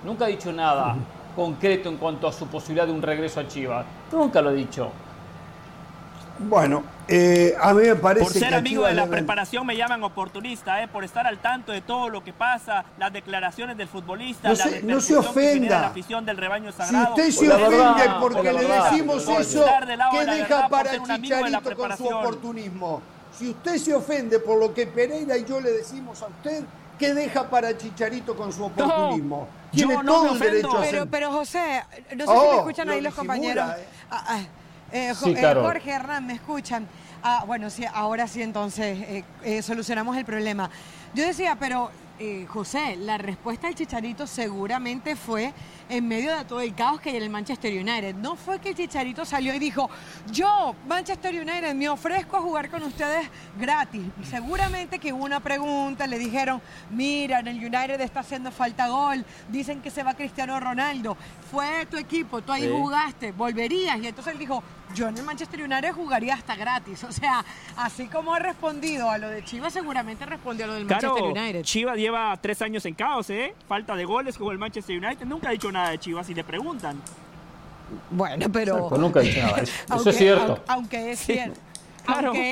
Nunca 0.04 0.26
ha 0.26 0.28
dicho 0.28 0.52
nada 0.52 0.96
concreto 1.36 1.90
en 1.90 1.98
cuanto 1.98 2.28
a 2.28 2.32
su 2.32 2.48
posibilidad 2.48 2.88
de 2.88 2.94
un 2.94 3.02
regreso 3.02 3.40
a 3.40 3.48
Chivas. 3.48 3.86
Nunca 4.12 4.42
lo 4.42 4.50
ha 4.50 4.54
dicho. 4.54 4.90
Bueno, 6.38 6.84
eh, 7.08 7.56
a 7.62 7.74
mí 7.74 7.84
me 7.84 7.96
parece 7.96 8.26
Por 8.26 8.34
ser 8.34 8.54
amigo 8.54 8.86
de 8.86 8.94
la 8.94 9.08
preparación 9.08 9.66
me 9.66 9.78
llaman 9.78 10.04
oportunista, 10.04 10.84
eh, 10.84 10.88
por 10.88 11.04
estar 11.04 11.26
al 11.26 11.40
tanto 11.40 11.72
de 11.72 11.82
todo 11.82 12.10
lo 12.10 12.24
que 12.24 12.34
pasa, 12.34 12.84
las 12.98 13.14
declaraciones 13.14 13.78
del 13.78 13.88
futbolista, 13.88 14.50
no 14.50 14.56
se, 14.56 14.84
no 14.84 15.02
se 15.02 15.16
ofenda. 15.16 15.82
la 15.82 15.88
afición 15.88 16.26
del 16.26 16.38
rebaño 16.38 16.72
sagrado. 16.72 17.16
Si 17.16 17.22
usted 17.22 17.48
se 17.48 17.54
ofende 17.54 18.04
porque 18.20 18.54
le 18.54 18.68
decimos 18.68 19.28
eso, 19.30 19.66
¿qué 20.12 20.26
deja 20.26 20.68
para 20.68 20.92
Chicharito 21.02 21.76
con 21.76 21.98
su 21.98 22.08
oportunismo? 22.08 23.02
Si 23.38 23.50
usted 23.50 23.78
se 23.78 23.94
ofende 23.94 24.40
por 24.40 24.60
lo 24.60 24.74
que 24.74 24.88
Pereira 24.88 25.38
y 25.38 25.46
yo 25.46 25.60
le 25.60 25.72
decimos 25.72 26.22
a 26.22 26.28
usted, 26.28 26.64
¿qué 26.98 27.14
deja 27.14 27.50
para 27.50 27.78
Chicharito 27.78 28.36
con 28.36 28.52
su 28.52 28.66
oportunismo? 28.66 29.48
Tiene 29.72 29.98
todo 30.04 30.34
el 30.34 30.40
derecho 30.40 30.78
a 30.78 30.82
pero, 30.82 31.06
pero 31.06 31.32
José, 31.32 31.84
no 32.16 32.26
sé 32.26 32.32
si 32.32 32.40
me 32.40 32.48
oh, 32.48 32.60
escuchan 32.60 32.90
ahí 32.90 33.02
los 33.02 33.14
compañeros. 33.14 33.70
Eh. 33.78 33.86
Ah, 34.10 34.24
ah, 34.28 34.40
eh, 34.96 35.10
eh, 35.10 35.54
Jorge 35.54 35.91
Hernán, 35.91 36.26
¿me 36.26 36.34
escuchan? 36.34 36.88
Ah, 37.22 37.43
bueno, 37.46 37.70
sí, 37.70 37.84
ahora 37.93 38.28
sí, 38.28 38.41
entonces 38.41 39.24
eh, 39.43 39.62
solucionamos 39.62 40.16
el 40.16 40.24
problema. 40.24 40.70
Yo 41.14 41.26
decía, 41.26 41.58
pero 41.60 41.91
José, 42.48 42.96
la 42.96 43.18
respuesta 43.18 43.68
del 43.68 43.76
Chicharito 43.76 44.26
seguramente 44.26 45.18
fue 45.18 45.54
en 45.89 46.08
medio 46.08 46.34
de 46.34 46.46
todo 46.46 46.62
el 46.62 46.74
caos 46.74 47.02
que 47.02 47.10
hay 47.10 47.18
en 47.18 47.24
el 47.24 47.30
Manchester 47.30 47.74
United. 47.74 48.16
No 48.16 48.38
fue 48.38 48.60
que 48.60 48.70
el 48.70 48.76
Chicharito 48.76 49.26
salió 49.26 49.54
y 49.54 49.60
dijo, 49.60 49.89
yo, 50.32 50.76
Manchester 50.88 51.36
United, 51.36 51.74
me 51.74 51.89
ofrezco 51.89 52.38
a 52.38 52.41
jugar 52.41 52.70
con 52.70 52.84
ustedes 52.84 53.28
gratis. 53.60 54.02
Seguramente 54.30 55.00
que 55.00 55.12
hubo 55.12 55.26
una 55.26 55.41
pregunta, 55.41 56.08
le 56.08 56.18
dijeron, 56.18 56.62
mira, 56.89 57.39
en 57.39 57.50
el 57.50 57.58
United 57.58 58.00
está 58.00 58.22
haciendo 58.22 58.50
falta 58.50 58.88
gol, 58.88 59.26
dicen 59.50 59.82
que 59.82 59.91
se 59.91 60.02
va 60.02 60.14
Cristiano 60.14 60.58
Ronaldo, 60.58 61.18
fue 61.52 61.86
tu 61.88 61.98
equipo, 61.98 62.41
tú 62.41 62.54
ahí 62.54 62.70
jugaste, 62.70 63.34
volverías. 63.34 64.00
Y 64.00 64.08
entonces 64.08 64.34
él 64.34 64.39
dijo, 64.39 64.64
yo 64.96 65.10
en 65.10 65.18
el 65.18 65.24
Manchester 65.24 65.62
United 65.62 65.91
jugaría 65.91 66.34
hasta 66.34 66.56
gratis. 66.56 67.04
O 67.04 67.12
sea, 67.12 67.46
así 67.78 68.08
como 68.08 68.34
ha 68.34 68.39
respondido 68.39 69.10
a 69.10 69.18
lo 69.18 69.30
de 69.30 69.43
Chivas, 69.43 69.74
seguramente 69.74 70.26
respondió 70.26 70.66
a 70.66 70.70
lo 70.70 70.74
del 70.76 70.86
Manchester 70.86 71.24
United. 71.24 71.62
Chivas 71.64 71.98
lleva 71.98 72.36
tres 72.41 72.62
años 72.62 72.86
en 72.86 72.96
caos, 72.96 73.30
¿eh? 73.30 73.54
Falta 73.68 73.96
de 73.96 74.06
goles 74.06 74.38
como 74.38 74.52
el 74.52 74.58
Manchester 74.58 74.98
United. 74.98 75.26
Nunca 75.26 75.50
ha 75.50 75.52
dicho 75.52 75.72
nada 75.72 75.91
de 75.91 76.00
Chivas 76.00 76.30
y 76.30 76.34
le 76.34 76.43
preguntan. 76.43 77.00
Bueno, 78.10 78.48
pero. 78.52 78.89
nunca 78.98 79.20
ha 79.20 79.24
dicho 79.24 79.41
nada. 79.41 79.62
Eso, 79.62 80.10
es 80.10 80.18
cierto. 80.18 80.60
Aunque 80.68 81.12
es 81.12 81.20
cierto. 81.20 81.60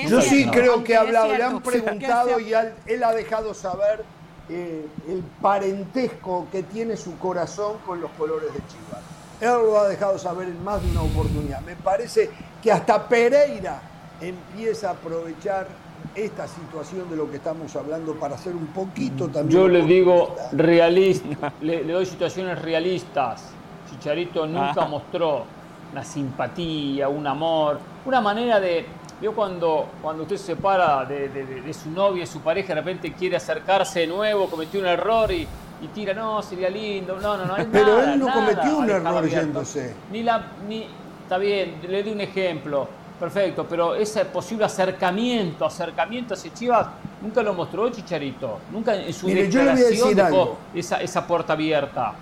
Yo 0.07 0.21
sí 0.21 0.47
creo 0.51 0.83
que 0.83 0.95
ha 0.95 1.01
hablado, 1.01 1.33
le 1.35 1.43
han 1.43 1.61
preguntado 1.61 2.39
y 2.39 2.53
él 2.53 3.03
ha 3.03 3.13
dejado 3.13 3.53
saber 3.53 4.03
eh, 4.49 4.85
el 5.07 5.23
parentesco 5.41 6.47
que 6.51 6.63
tiene 6.63 6.97
su 6.97 7.17
corazón 7.17 7.77
con 7.85 8.01
los 8.01 8.11
colores 8.11 8.53
de 8.53 8.59
Chivas. 8.67 9.12
Él 9.41 9.49
lo 9.49 9.79
ha 9.79 9.87
dejado 9.87 10.17
saber 10.17 10.47
en 10.47 10.63
más 10.63 10.81
de 10.81 10.91
una 10.91 11.01
oportunidad. 11.01 11.61
Me 11.61 11.75
parece 11.75 12.29
que 12.61 12.71
hasta 12.71 13.07
Pereira 13.07 13.81
empieza 14.21 14.89
a 14.89 14.91
aprovechar 14.91 15.67
esta 16.15 16.47
situación 16.47 17.09
de 17.09 17.15
lo 17.15 17.29
que 17.29 17.37
estamos 17.37 17.75
hablando 17.75 18.13
para 18.15 18.35
hacer 18.35 18.55
un 18.55 18.67
poquito 18.67 19.27
también. 19.27 19.49
Yo 19.49 19.67
le 19.67 19.81
digo 19.83 20.35
realista, 20.51 21.53
le, 21.61 21.83
doy 21.83 22.05
situaciones 22.05 22.61
realistas. 22.61 23.51
Chicharito 23.89 24.45
nunca 24.45 24.85
mostró 24.85 25.45
una 25.91 26.03
simpatía, 26.03 27.09
un 27.09 27.25
amor, 27.27 27.79
una 28.05 28.21
manera 28.21 28.59
de. 28.59 28.85
Vio 29.21 29.33
cuando, 29.33 29.87
cuando 30.01 30.23
usted 30.23 30.35
se 30.35 30.47
separa 30.47 31.05
de, 31.05 31.29
de, 31.29 31.73
su 31.73 31.89
novia, 31.89 32.25
su 32.25 32.41
pareja, 32.41 32.69
de 32.69 32.81
repente 32.81 33.13
quiere 33.13 33.37
acercarse 33.37 34.01
de 34.01 34.07
nuevo, 34.07 34.47
cometió 34.47 34.81
un 34.81 34.87
error 34.87 35.31
y, 35.31 35.47
y 35.83 35.87
tira, 35.87 36.13
no, 36.13 36.41
sería 36.41 36.69
lindo, 36.69 37.19
no, 37.19 37.37
no, 37.37 37.45
no. 37.45 37.55
Hay 37.55 37.65
Pero 37.71 38.01
él 38.01 38.17
no 38.19 38.31
cometió 38.31 38.77
un 38.77 38.89
error 38.89 39.27
yéndose. 39.27 39.93
Ni 40.11 40.23
la, 40.23 40.51
ni, 40.67 40.87
está 41.21 41.37
bien, 41.37 41.81
le 41.87 42.03
di 42.03 42.11
un 42.11 42.21
ejemplo, 42.21 42.87
perfecto, 43.19 43.65
pero 43.69 43.93
ese 43.93 44.23
posible 44.25 44.65
acercamiento, 44.65 45.65
acercamiento 45.65 46.35
hacia 46.35 46.53
Chivas, 46.53 46.87
nunca 47.21 47.43
lo 47.43 47.53
mostró 47.53 47.89
Chicharito, 47.89 48.59
nunca 48.71 48.95
en 48.95 49.13
su 49.13 49.27
declaración 49.27 50.15
dejó 50.15 50.57
esa, 50.73 51.01
esa 51.01 51.27
puerta 51.27 51.53
abierta. 51.53 52.13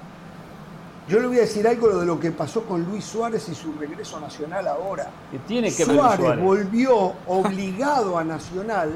Yo 1.07 1.19
le 1.19 1.27
voy 1.27 1.37
a 1.37 1.41
decir 1.41 1.67
algo 1.67 1.99
de 1.99 2.05
lo 2.05 2.19
que 2.19 2.31
pasó 2.31 2.63
con 2.63 2.83
Luis 2.83 3.03
Suárez 3.03 3.47
y 3.49 3.55
su 3.55 3.73
regreso 3.73 4.17
a 4.17 4.21
Nacional 4.21 4.67
ahora. 4.67 5.09
¿Qué 5.29 5.39
tiene 5.39 5.67
que 5.67 5.83
Suárez, 5.83 6.19
Suárez 6.19 6.43
volvió 6.43 7.13
obligado 7.27 8.17
a 8.17 8.23
Nacional 8.23 8.91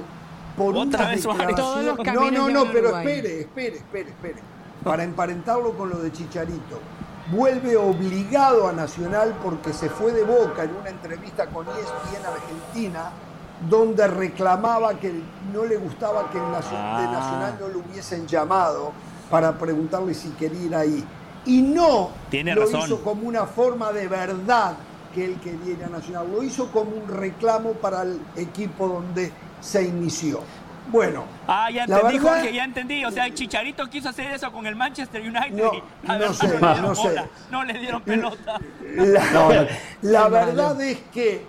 por 0.55 0.77
¿Otra 0.77 1.09
vez 1.09 1.25
No, 1.25 2.31
no, 2.31 2.49
no, 2.49 2.71
pero 2.71 2.97
espere, 2.97 3.41
espere, 3.41 3.77
espere, 3.77 4.09
espere 4.09 4.54
para 4.85 5.03
emparentarlo 5.03 5.75
con 5.75 5.89
lo 5.89 5.97
de 5.97 6.11
Chicharito. 6.11 6.79
Vuelve 7.31 7.75
obligado 7.75 8.67
a 8.67 8.71
Nacional 8.71 9.35
porque 9.43 9.73
se 9.73 9.89
fue 9.89 10.11
de 10.11 10.23
boca 10.23 10.63
en 10.63 10.75
una 10.75 10.91
entrevista 10.91 11.47
con 11.47 11.65
ESPN 11.67 12.23
Argentina, 12.23 13.09
donde 13.67 14.07
reclamaba 14.07 14.93
que 14.99 15.11
no 15.51 15.65
le 15.65 15.77
gustaba 15.77 16.29
que 16.29 16.37
el 16.37 16.43
ah. 16.43 17.01
de 17.01 17.07
Nacional 17.07 17.57
no 17.59 17.67
lo 17.67 17.79
hubiesen 17.79 18.27
llamado 18.27 18.91
para 19.31 19.57
preguntarle 19.57 20.13
si 20.13 20.29
quería 20.29 20.65
ir 20.65 20.75
ahí. 20.75 21.03
Y 21.47 21.63
no 21.63 22.11
lo 22.31 22.77
hizo 22.77 23.01
como 23.01 23.27
una 23.27 23.47
forma 23.47 23.91
de 23.91 24.07
verdad 24.07 24.75
que 25.15 25.25
él 25.25 25.39
quería 25.39 25.73
ir 25.73 25.83
a 25.83 25.89
Nacional, 25.89 26.27
lo 26.31 26.43
hizo 26.43 26.71
como 26.71 26.91
un 26.91 27.07
reclamo 27.07 27.71
para 27.73 28.03
el 28.03 28.19
equipo 28.35 28.87
donde 28.87 29.31
se 29.61 29.81
inició. 29.81 30.41
Bueno. 30.87 31.25
Ah, 31.47 31.69
ya 31.71 31.85
entendí, 31.85 32.17
Jorge, 32.19 32.53
ya 32.53 32.63
entendí. 32.63 33.05
O 33.05 33.11
sea, 33.11 33.33
Chicharito 33.33 33.87
quiso 33.87 34.09
hacer 34.09 34.31
eso 34.31 34.51
con 34.51 34.65
el 34.65 34.75
Manchester 34.75 35.21
United. 35.21 35.51
No, 35.51 35.71
no, 36.03 36.33
sé, 36.33 36.59
no, 36.59 36.95
sé. 36.95 37.21
no 37.49 37.63
le 37.63 37.73
dieron 37.79 38.01
pelota. 38.01 38.59
La, 40.01 40.29
verdad 40.29 40.79
es 40.81 40.99
que 41.13 41.43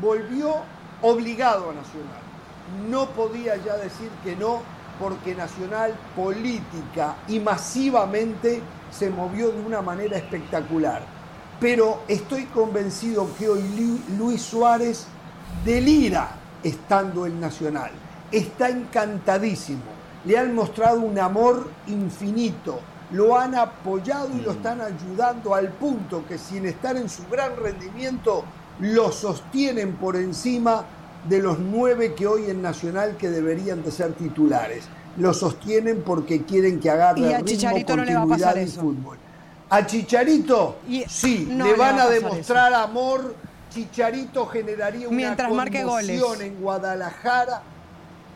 volvió 0.00 0.56
obligado 1.02 1.70
a 1.70 1.74
Nacional. 1.74 2.22
No 2.90 3.06
podía 3.10 3.56
ya 3.56 3.76
decir 3.76 4.10
que 4.24 4.36
no, 4.36 4.62
porque 4.98 5.34
Nacional 5.34 5.94
política 6.16 7.16
y 7.28 7.40
masivamente 7.40 8.62
se 8.90 9.10
movió 9.10 9.50
de 9.50 9.60
una 9.60 9.82
manera 9.82 10.16
espectacular. 10.16 11.02
Pero 11.60 12.02
estoy 12.08 12.44
convencido 12.44 13.28
que 13.38 13.48
hoy 13.48 14.02
Luis 14.16 14.42
Suárez 14.42 15.06
delira 15.64 16.28
estando 16.62 17.26
en 17.26 17.40
Nacional 17.40 17.90
está 18.32 18.68
encantadísimo. 18.68 19.82
Le 20.24 20.36
han 20.36 20.54
mostrado 20.54 21.00
un 21.00 21.18
amor 21.18 21.68
infinito. 21.86 22.80
Lo 23.12 23.38
han 23.38 23.54
apoyado 23.54 24.28
y 24.36 24.42
lo 24.42 24.52
mm. 24.52 24.56
están 24.56 24.80
ayudando 24.80 25.54
al 25.54 25.68
punto 25.70 26.24
que 26.26 26.36
sin 26.36 26.66
estar 26.66 26.96
en 26.96 27.08
su 27.08 27.26
gran 27.28 27.56
rendimiento, 27.56 28.44
lo 28.80 29.10
sostienen 29.10 29.94
por 29.94 30.16
encima 30.16 30.84
de 31.28 31.40
los 31.40 31.58
nueve 31.58 32.14
que 32.14 32.26
hoy 32.26 32.50
en 32.50 32.62
Nacional 32.62 33.16
que 33.16 33.30
deberían 33.30 33.82
de 33.82 33.90
ser 33.90 34.12
titulares. 34.12 34.84
Lo 35.16 35.34
sostienen 35.34 36.02
porque 36.02 36.44
quieren 36.44 36.78
que 36.78 36.90
agarre 36.90 37.20
¿Y 37.20 37.32
a 37.32 37.42
Chicharito 37.42 37.96
no 37.96 38.04
le 38.04 38.14
va 38.14 38.22
a 38.22 38.26
pasar 38.26 38.58
eso? 38.58 38.80
fútbol. 38.82 39.18
A 39.70 39.84
Chicharito, 39.84 40.76
sí, 41.08 41.46
le 41.46 41.74
van 41.74 41.98
a, 41.98 42.06
demostrar 42.06 42.72
amor. 42.72 43.34
Chicharito 43.70 44.46
generaría 44.46 45.08
una 45.08 45.16
Mientras 45.16 45.48
conmoción 45.48 46.40
en 46.40 46.60
Guadalajara 46.60 47.62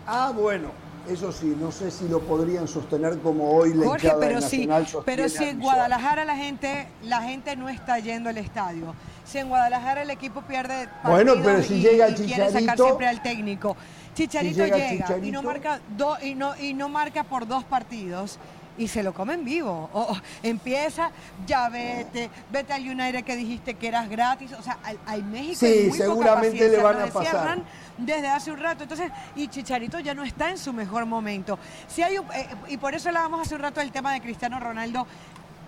Ah, 0.06 0.32
bueno, 0.34 0.70
eso 1.08 1.32
sí, 1.32 1.56
no 1.58 1.72
sé 1.72 1.90
si 1.90 2.08
lo 2.08 2.20
podrían 2.20 2.68
sostener 2.68 3.18
como 3.18 3.50
hoy 3.50 3.74
la 3.74 3.86
Jorge, 3.86 4.12
pero 4.20 4.40
sí, 4.40 4.68
pero 5.04 5.28
si 5.28 5.44
en 5.44 5.60
Guadalajara 5.60 6.24
la 6.24 6.36
gente, 6.36 6.88
la 7.02 7.22
gente 7.22 7.56
no 7.56 7.68
está 7.68 7.98
yendo 7.98 8.30
al 8.30 8.38
estadio. 8.38 8.94
Si 9.24 9.38
en 9.38 9.48
Guadalajara 9.48 10.02
el 10.02 10.10
equipo 10.10 10.42
pierde 10.42 10.88
Bueno, 11.04 11.34
pero 11.42 11.62
si 11.62 11.80
llega 11.80 12.06
el 12.06 12.14
Chicharito, 12.14 12.34
quiere 12.34 12.66
sacar 12.66 12.78
siempre 12.78 13.06
al 13.08 13.22
técnico. 13.22 13.76
Chicharito 14.14 14.64
llega, 14.66 15.18
y 15.22 15.30
no 15.30 15.42
marca 15.42 15.80
y 16.22 16.34
no 16.34 16.56
y 16.56 16.74
no 16.74 16.88
marca 16.88 17.24
por 17.24 17.46
dos 17.46 17.64
partidos 17.64 18.38
y 18.78 18.88
se 18.88 19.02
lo 19.02 19.12
comen 19.12 19.44
vivo. 19.44 19.90
O, 19.92 20.16
empieza, 20.42 21.10
ya 21.46 21.68
vete, 21.68 22.30
vete 22.50 22.72
al 22.72 22.82
United 22.82 23.24
que 23.24 23.36
dijiste 23.36 23.74
que 23.74 23.88
eras 23.88 24.08
gratis. 24.08 24.52
O 24.52 24.62
sea, 24.62 24.78
al, 25.06 25.24
México 25.24 25.58
sí, 25.60 25.90
seguramente 25.92 26.68
le 26.68 26.82
van 26.82 27.00
a 27.00 27.06
pasar. 27.06 27.58
Desde 27.98 28.28
hace 28.28 28.50
un 28.50 28.58
rato. 28.58 28.82
Entonces, 28.82 29.10
y 29.36 29.48
Chicharito 29.48 30.00
ya 30.00 30.14
no 30.14 30.24
está 30.24 30.50
en 30.50 30.58
su 30.58 30.72
mejor 30.72 31.06
momento. 31.06 31.58
Si 31.88 32.02
hay 32.02 32.16
eh, 32.16 32.48
y 32.68 32.76
por 32.76 32.94
eso 32.94 33.08
hablábamos 33.08 33.42
hace 33.42 33.54
un 33.54 33.60
rato 33.60 33.80
del 33.80 33.92
tema 33.92 34.12
de 34.12 34.20
Cristiano 34.20 34.58
Ronaldo. 34.58 35.06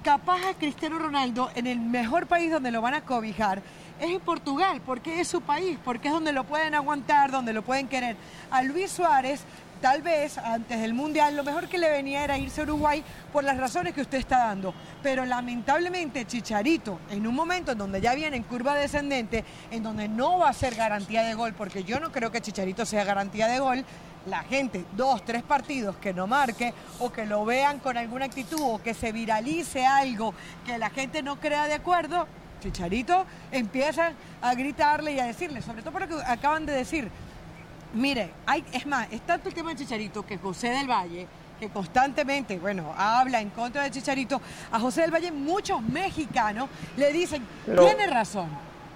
Capaz 0.02 0.40
a 0.50 0.54
Cristiano 0.54 0.98
Ronaldo 0.98 1.50
en 1.54 1.66
el 1.66 1.80
mejor 1.80 2.26
país 2.26 2.50
donde 2.50 2.70
lo 2.70 2.82
van 2.82 2.92
a 2.92 3.00
cobijar 3.02 3.62
es 4.00 4.10
en 4.10 4.20
Portugal, 4.20 4.80
porque 4.84 5.20
es 5.20 5.28
su 5.28 5.40
país, 5.40 5.78
porque 5.84 6.08
es 6.08 6.14
donde 6.14 6.32
lo 6.32 6.44
pueden 6.44 6.74
aguantar, 6.74 7.30
donde 7.30 7.52
lo 7.52 7.62
pueden 7.62 7.88
querer. 7.88 8.16
A 8.50 8.62
Luis 8.62 8.90
Suárez 8.90 9.42
tal 9.84 10.00
vez 10.00 10.38
antes 10.38 10.80
del 10.80 10.94
Mundial 10.94 11.36
lo 11.36 11.44
mejor 11.44 11.68
que 11.68 11.76
le 11.76 11.90
venía 11.90 12.24
era 12.24 12.38
irse 12.38 12.62
a 12.62 12.64
Uruguay 12.64 13.04
por 13.30 13.44
las 13.44 13.58
razones 13.58 13.92
que 13.92 14.00
usted 14.00 14.16
está 14.16 14.46
dando. 14.46 14.72
Pero 15.02 15.26
lamentablemente 15.26 16.24
Chicharito, 16.24 17.00
en 17.10 17.26
un 17.26 17.34
momento 17.34 17.72
en 17.72 17.76
donde 17.76 18.00
ya 18.00 18.14
viene 18.14 18.38
en 18.38 18.44
curva 18.44 18.74
descendente, 18.76 19.44
en 19.70 19.82
donde 19.82 20.08
no 20.08 20.38
va 20.38 20.48
a 20.48 20.54
ser 20.54 20.74
garantía 20.74 21.22
de 21.22 21.34
gol, 21.34 21.52
porque 21.52 21.84
yo 21.84 22.00
no 22.00 22.10
creo 22.10 22.32
que 22.32 22.40
Chicharito 22.40 22.86
sea 22.86 23.04
garantía 23.04 23.46
de 23.46 23.58
gol, 23.58 23.84
la 24.24 24.42
gente, 24.44 24.86
dos, 24.96 25.22
tres 25.22 25.42
partidos 25.42 25.96
que 25.96 26.14
no 26.14 26.26
marque 26.26 26.72
o 27.00 27.12
que 27.12 27.26
lo 27.26 27.44
vean 27.44 27.78
con 27.78 27.98
alguna 27.98 28.24
actitud 28.24 28.62
o 28.62 28.82
que 28.82 28.94
se 28.94 29.12
viralice 29.12 29.84
algo 29.84 30.32
que 30.64 30.78
la 30.78 30.88
gente 30.88 31.22
no 31.22 31.38
crea 31.38 31.66
de 31.66 31.74
acuerdo, 31.74 32.26
Chicharito 32.62 33.26
empieza 33.52 34.12
a 34.40 34.54
gritarle 34.54 35.12
y 35.12 35.20
a 35.20 35.26
decirle, 35.26 35.60
sobre 35.60 35.82
todo 35.82 35.92
porque 35.92 36.14
acaban 36.26 36.64
de 36.64 36.72
decir, 36.72 37.10
Mire, 37.94 38.30
hay, 38.44 38.64
es 38.72 38.86
más, 38.86 39.06
es 39.12 39.20
tanto 39.22 39.48
el 39.48 39.54
tema 39.54 39.70
de 39.70 39.76
Chicharito 39.76 40.24
que 40.26 40.36
José 40.36 40.68
del 40.68 40.90
Valle, 40.90 41.26
que 41.60 41.68
constantemente, 41.68 42.58
bueno, 42.58 42.92
habla 42.96 43.40
en 43.40 43.50
contra 43.50 43.84
de 43.84 43.90
Chicharito, 43.90 44.40
a 44.72 44.80
José 44.80 45.02
del 45.02 45.12
Valle 45.12 45.30
muchos 45.30 45.80
mexicanos 45.80 46.68
le 46.96 47.12
dicen, 47.12 47.46
tiene 47.64 48.06
razón, 48.08 48.48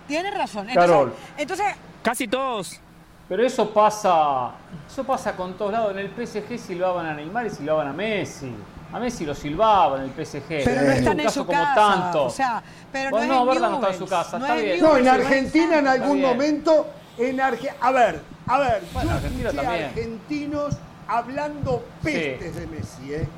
tiene 0.09 0.31
razón. 0.33 0.69
Entonces, 0.69 1.13
entonces, 1.37 1.67
casi 2.03 2.27
todos. 2.27 2.81
Pero 3.29 3.45
eso 3.45 3.71
pasa, 3.71 4.53
eso 4.91 5.05
pasa 5.05 5.37
con 5.37 5.55
todos 5.55 5.71
lados. 5.71 5.93
En 5.93 5.99
el 5.99 6.11
PSG 6.11 6.59
silbaban 6.59 7.07
a 7.07 7.15
Neymar 7.15 7.47
y 7.47 7.51
silbaban 7.51 7.89
a 7.89 7.93
Messi. 7.93 8.51
A 8.91 8.99
Messi 8.99 9.27
lo 9.27 9.35
silbaban 9.35 10.03
en 10.03 10.11
el 10.11 10.27
PSG. 10.27 10.65
Pero 10.65 10.81
no 10.81 10.91
están 10.91 11.21
en 11.21 11.31
su 11.31 11.47
casa. 11.47 11.75
Tanto. 11.75 12.25
O 12.25 12.31
sea, 12.31 12.63
pero 12.91 13.11
no, 13.11 13.27
no, 13.27 13.47
verdad, 13.47 13.69
no 13.69 13.77
está 13.77 13.91
en 13.91 13.99
su 13.99 14.07
casa. 14.07 14.39
está 14.39 14.55
bien. 14.55 14.81
No, 14.81 14.97
en 14.97 15.09
Argentina 15.09 15.79
en 15.79 15.89
algún 15.89 16.23
momento, 16.23 16.87
en 17.19 17.39
Argentina, 17.39 17.75
a 17.83 17.93
ver, 17.93 18.23
a 18.49 18.59
ver, 18.59 18.83
yo 18.93 19.11
escuché 19.17 19.67
argentinos 19.67 20.77
hablando 21.07 21.85
pestes 22.03 22.57
de 22.57 22.67
Messi, 22.67 23.15
¿eh? 23.15 23.29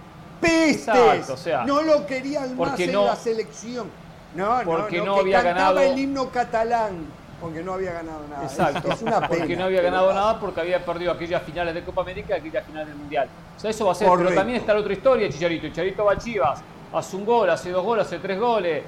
Pestes. 0.41 1.29
o 1.29 1.37
sea, 1.37 1.65
no 1.65 1.83
lo 1.83 2.07
querían 2.07 2.57
más 2.57 2.79
en 2.81 2.93
la 2.93 3.17
selección. 3.17 3.91
No, 4.35 4.61
porque 4.65 4.99
no, 4.99 5.07
no, 5.07 5.17
había 5.17 5.43
ganado 5.43 5.81
el 5.81 5.99
himno 5.99 6.31
catalán 6.31 7.07
porque 7.41 7.63
no 7.63 7.73
había 7.73 7.93
ganado 7.93 8.21
nada. 8.29 8.45
Exacto, 8.45 8.93
es 8.93 9.03
una 9.03 9.27
porque 9.27 9.57
no 9.57 9.65
había 9.65 9.81
ganado 9.81 10.13
nada 10.13 10.39
porque 10.39 10.61
había 10.61 10.85
perdido 10.85 11.13
aquellas 11.13 11.43
finales 11.43 11.75
de 11.75 11.83
Copa 11.83 12.03
América 12.03 12.37
y 12.37 12.41
aquellas 12.41 12.67
finales 12.67 12.89
del 12.89 12.97
Mundial. 12.97 13.29
O 13.57 13.61
sea, 13.61 13.71
eso 13.71 13.87
va 13.87 13.93
a 13.93 13.95
ser, 13.95 14.09
pero 14.17 14.35
también 14.35 14.61
está 14.61 14.75
la 14.75 14.81
otra 14.81 14.93
historia, 14.93 15.29
Chicharito. 15.29 15.67
Chicharito 15.69 16.05
va 16.05 16.13
a 16.13 16.19
Chivas, 16.19 16.63
hace 16.93 17.17
un 17.17 17.25
gol, 17.25 17.49
hace 17.51 17.71
dos 17.71 17.85
goles, 17.85 18.07
hace 18.07 18.19
tres 18.19 18.39
goles, 18.39 18.83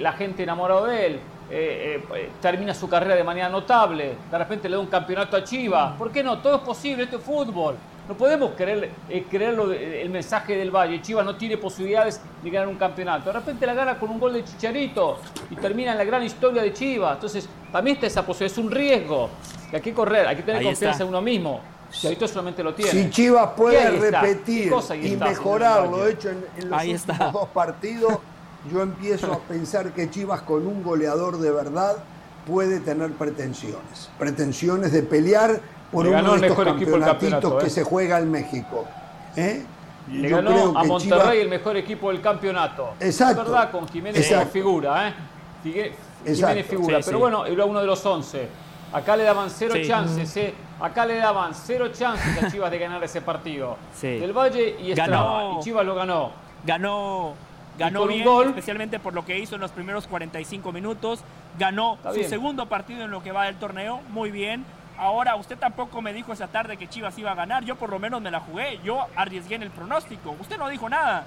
la 0.00 0.12
gente 0.12 0.44
enamorado 0.44 0.86
de 0.86 1.06
él, 1.06 1.20
eh, 1.50 2.02
eh, 2.14 2.30
termina 2.40 2.72
su 2.74 2.88
carrera 2.88 3.14
de 3.14 3.22
manera 3.22 3.48
notable, 3.48 4.16
de 4.30 4.38
repente 4.38 4.68
le 4.68 4.76
da 4.76 4.80
un 4.80 4.86
campeonato 4.86 5.36
a 5.36 5.44
Chivas. 5.44 5.96
¿Por 5.96 6.10
qué 6.10 6.22
no? 6.22 6.38
Todo 6.38 6.56
es 6.56 6.62
posible, 6.62 7.04
esto 7.04 7.18
es 7.18 7.22
fútbol. 7.22 7.76
No 8.08 8.14
podemos 8.14 8.52
creer, 8.56 8.90
eh, 9.08 9.24
creerlo 9.30 9.72
el 9.72 10.10
mensaje 10.10 10.56
del 10.56 10.70
Valle. 10.70 11.00
Chivas 11.00 11.24
no 11.24 11.36
tiene 11.36 11.56
posibilidades 11.56 12.20
de 12.42 12.50
ganar 12.50 12.68
un 12.68 12.76
campeonato. 12.76 13.26
De 13.26 13.38
repente 13.38 13.66
la 13.66 13.74
gana 13.74 13.98
con 13.98 14.10
un 14.10 14.20
gol 14.20 14.34
de 14.34 14.44
Chicharito 14.44 15.18
y 15.50 15.56
termina 15.56 15.92
en 15.92 15.98
la 15.98 16.04
gran 16.04 16.22
historia 16.22 16.62
de 16.62 16.72
Chivas. 16.72 17.14
Entonces, 17.14 17.48
también 17.72 17.96
está 17.96 18.06
esa 18.06 18.26
posibilidad. 18.26 18.58
Es 18.58 18.64
un 18.64 18.70
riesgo. 18.70 19.30
hay 19.72 19.80
que 19.80 19.94
correr, 19.94 20.26
hay 20.26 20.36
que 20.36 20.42
tener 20.42 20.62
confianza 20.62 21.02
en 21.02 21.08
uno 21.08 21.22
mismo. 21.22 21.60
Chicharito 21.90 22.28
solamente 22.28 22.62
lo 22.62 22.74
tiene. 22.74 22.90
Si 22.90 23.10
Chivas 23.10 23.50
puede 23.56 23.90
repetir 23.90 24.72
y 25.02 25.16
mejorar 25.16 25.88
lo 25.88 26.06
hecho 26.06 26.30
en, 26.30 26.44
los 26.68 26.84
últimos 26.84 27.32
dos 27.32 27.48
partidos, 27.48 28.18
yo 28.70 28.82
empiezo 28.82 29.32
a 29.32 29.38
pensar 29.38 29.92
que 29.92 30.10
Chivas 30.10 30.42
con 30.42 30.66
un 30.66 30.82
goleador 30.82 31.38
de 31.38 31.50
verdad 31.50 31.96
puede 32.46 32.80
tener 32.80 33.12
pretensiones. 33.12 34.10
Pretensiones 34.18 34.92
de 34.92 35.02
pelear 35.02 35.60
por 35.90 36.06
uno 36.06 36.36
de 36.36 36.46
estos 36.46 36.64
campeonatitos 36.64 37.62
que 37.62 37.66
¿eh? 37.66 37.70
se 37.70 37.84
juega 37.84 38.18
en 38.18 38.30
México. 38.30 38.84
¿eh? 39.36 39.64
Le 40.10 40.28
ganó 40.28 40.78
a 40.78 40.84
Monterrey 40.84 41.40
el 41.40 41.48
mejor 41.48 41.76
equipo 41.76 42.10
del 42.10 42.20
campeonato. 42.20 42.94
Exacto. 43.00 43.42
Es 43.42 43.48
verdad, 43.48 43.70
con 43.70 43.88
Jiménez 43.88 44.28
como 44.28 44.46
figura. 44.46 45.08
¿eh? 45.08 45.14
Jiménez 46.24 46.66
figura. 46.66 47.00
Pero 47.04 47.18
bueno, 47.18 47.46
era 47.46 47.64
uno 47.64 47.80
de 47.80 47.86
los 47.86 48.04
11. 48.04 48.48
Acá 48.92 49.16
le 49.16 49.24
daban 49.24 49.50
cero 49.50 49.74
chances. 49.84 50.36
¿eh? 50.36 50.54
Acá 50.80 51.06
le 51.06 51.16
daban 51.16 51.54
cero 51.54 51.88
chances 51.92 52.42
a 52.42 52.50
Chivas 52.50 52.70
de 52.70 52.78
ganar 52.78 53.02
ese 53.02 53.22
partido. 53.22 53.76
Del 54.00 54.32
Valle 54.32 54.76
y 54.80 54.92
Estrada. 54.92 55.52
Y 55.58 55.62
Chivas 55.62 55.86
lo 55.86 55.94
ganó. 55.94 56.32
Ganó 56.66 57.34
ganó 57.78 58.06
bien, 58.06 58.24
gol. 58.24 58.48
especialmente 58.48 58.98
por 58.98 59.14
lo 59.14 59.24
que 59.24 59.38
hizo 59.38 59.54
en 59.54 59.60
los 59.60 59.70
primeros 59.70 60.06
45 60.06 60.72
minutos. 60.72 61.20
Ganó 61.58 61.98
su 62.12 62.24
segundo 62.24 62.66
partido 62.66 63.04
en 63.04 63.10
lo 63.10 63.22
que 63.22 63.32
va 63.32 63.44
del 63.44 63.56
torneo, 63.56 64.00
muy 64.10 64.30
bien. 64.30 64.64
Ahora, 64.98 65.34
usted 65.36 65.58
tampoco 65.58 66.00
me 66.02 66.12
dijo 66.12 66.32
esa 66.32 66.46
tarde 66.46 66.76
que 66.76 66.88
Chivas 66.88 67.18
iba 67.18 67.32
a 67.32 67.34
ganar. 67.34 67.64
Yo 67.64 67.76
por 67.76 67.90
lo 67.90 67.98
menos 67.98 68.20
me 68.22 68.30
la 68.30 68.40
jugué. 68.40 68.78
Yo 68.84 69.00
arriesgué 69.16 69.56
en 69.56 69.64
el 69.64 69.70
pronóstico. 69.70 70.36
Usted 70.40 70.56
no 70.56 70.68
dijo 70.68 70.88
nada. 70.88 71.24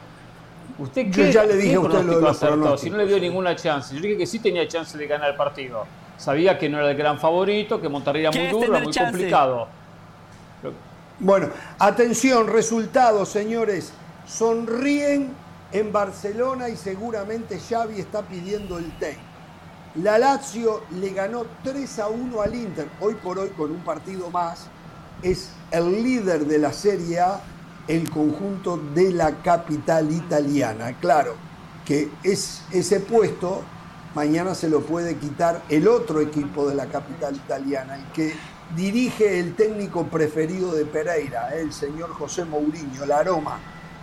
¿Usted 0.77 1.11
qué, 1.11 1.31
ya 1.31 1.43
le 1.43 1.55
dije 1.55 1.75
a 1.75 1.79
usted 1.79 2.03
lo 2.03 2.71
de 2.71 2.77
Si 2.77 2.89
no 2.89 2.97
le 2.97 3.05
dio 3.05 3.19
ninguna 3.19 3.55
chance. 3.55 3.95
Yo 3.95 4.01
dije 4.01 4.17
que 4.17 4.25
sí 4.25 4.39
tenía 4.39 4.67
chance 4.67 4.97
de 4.97 5.07
ganar 5.07 5.31
el 5.31 5.35
partido. 5.35 5.85
Sabía 6.17 6.57
que 6.57 6.69
no 6.69 6.79
era 6.79 6.91
el 6.91 6.97
gran 6.97 7.19
favorito, 7.19 7.79
que 7.79 7.89
Monterrey 7.89 8.21
era 8.23 8.31
muy 8.31 8.47
duro, 8.47 8.79
muy 8.79 8.93
complicado. 8.93 9.67
Bueno, 11.19 11.49
atención, 11.79 12.47
resultados, 12.47 13.29
señores. 13.29 13.91
Sonríen 14.27 15.31
en 15.71 15.91
Barcelona 15.91 16.69
y 16.69 16.77
seguramente 16.77 17.59
Xavi 17.59 17.99
está 17.99 18.21
pidiendo 18.21 18.77
el 18.77 18.91
take. 18.99 19.19
La 19.95 20.17
Lazio 20.17 20.83
le 20.91 21.09
ganó 21.09 21.45
3 21.63 21.99
a 21.99 22.07
1 22.07 22.41
al 22.41 22.55
Inter, 22.55 22.87
hoy 23.01 23.15
por 23.15 23.39
hoy 23.39 23.49
con 23.49 23.71
un 23.71 23.83
partido 23.83 24.29
más, 24.29 24.67
es 25.23 25.49
el 25.71 26.03
líder 26.03 26.45
de 26.45 26.59
la 26.59 26.71
Serie 26.71 27.19
A, 27.19 27.41
el 27.87 28.09
conjunto 28.09 28.77
de 28.93 29.11
la 29.11 29.41
capital 29.41 30.11
italiana. 30.11 30.95
Claro 30.99 31.35
que 31.85 32.11
es 32.23 32.61
ese 32.71 32.99
puesto 32.99 33.63
mañana 34.17 34.55
se 34.55 34.67
lo 34.67 34.81
puede 34.81 35.15
quitar 35.17 35.61
el 35.69 35.87
otro 35.87 36.21
equipo 36.21 36.67
de 36.67 36.73
la 36.73 36.87
capital 36.87 37.35
italiana, 37.35 37.97
el 37.97 38.05
que 38.13 38.33
dirige 38.75 39.39
el 39.39 39.55
técnico 39.55 40.07
preferido 40.07 40.73
de 40.73 40.85
Pereira, 40.85 41.49
el 41.55 41.71
señor 41.71 42.09
José 42.13 42.43
Mourinho, 42.43 43.05
la 43.05 43.21
Roma, 43.21 43.59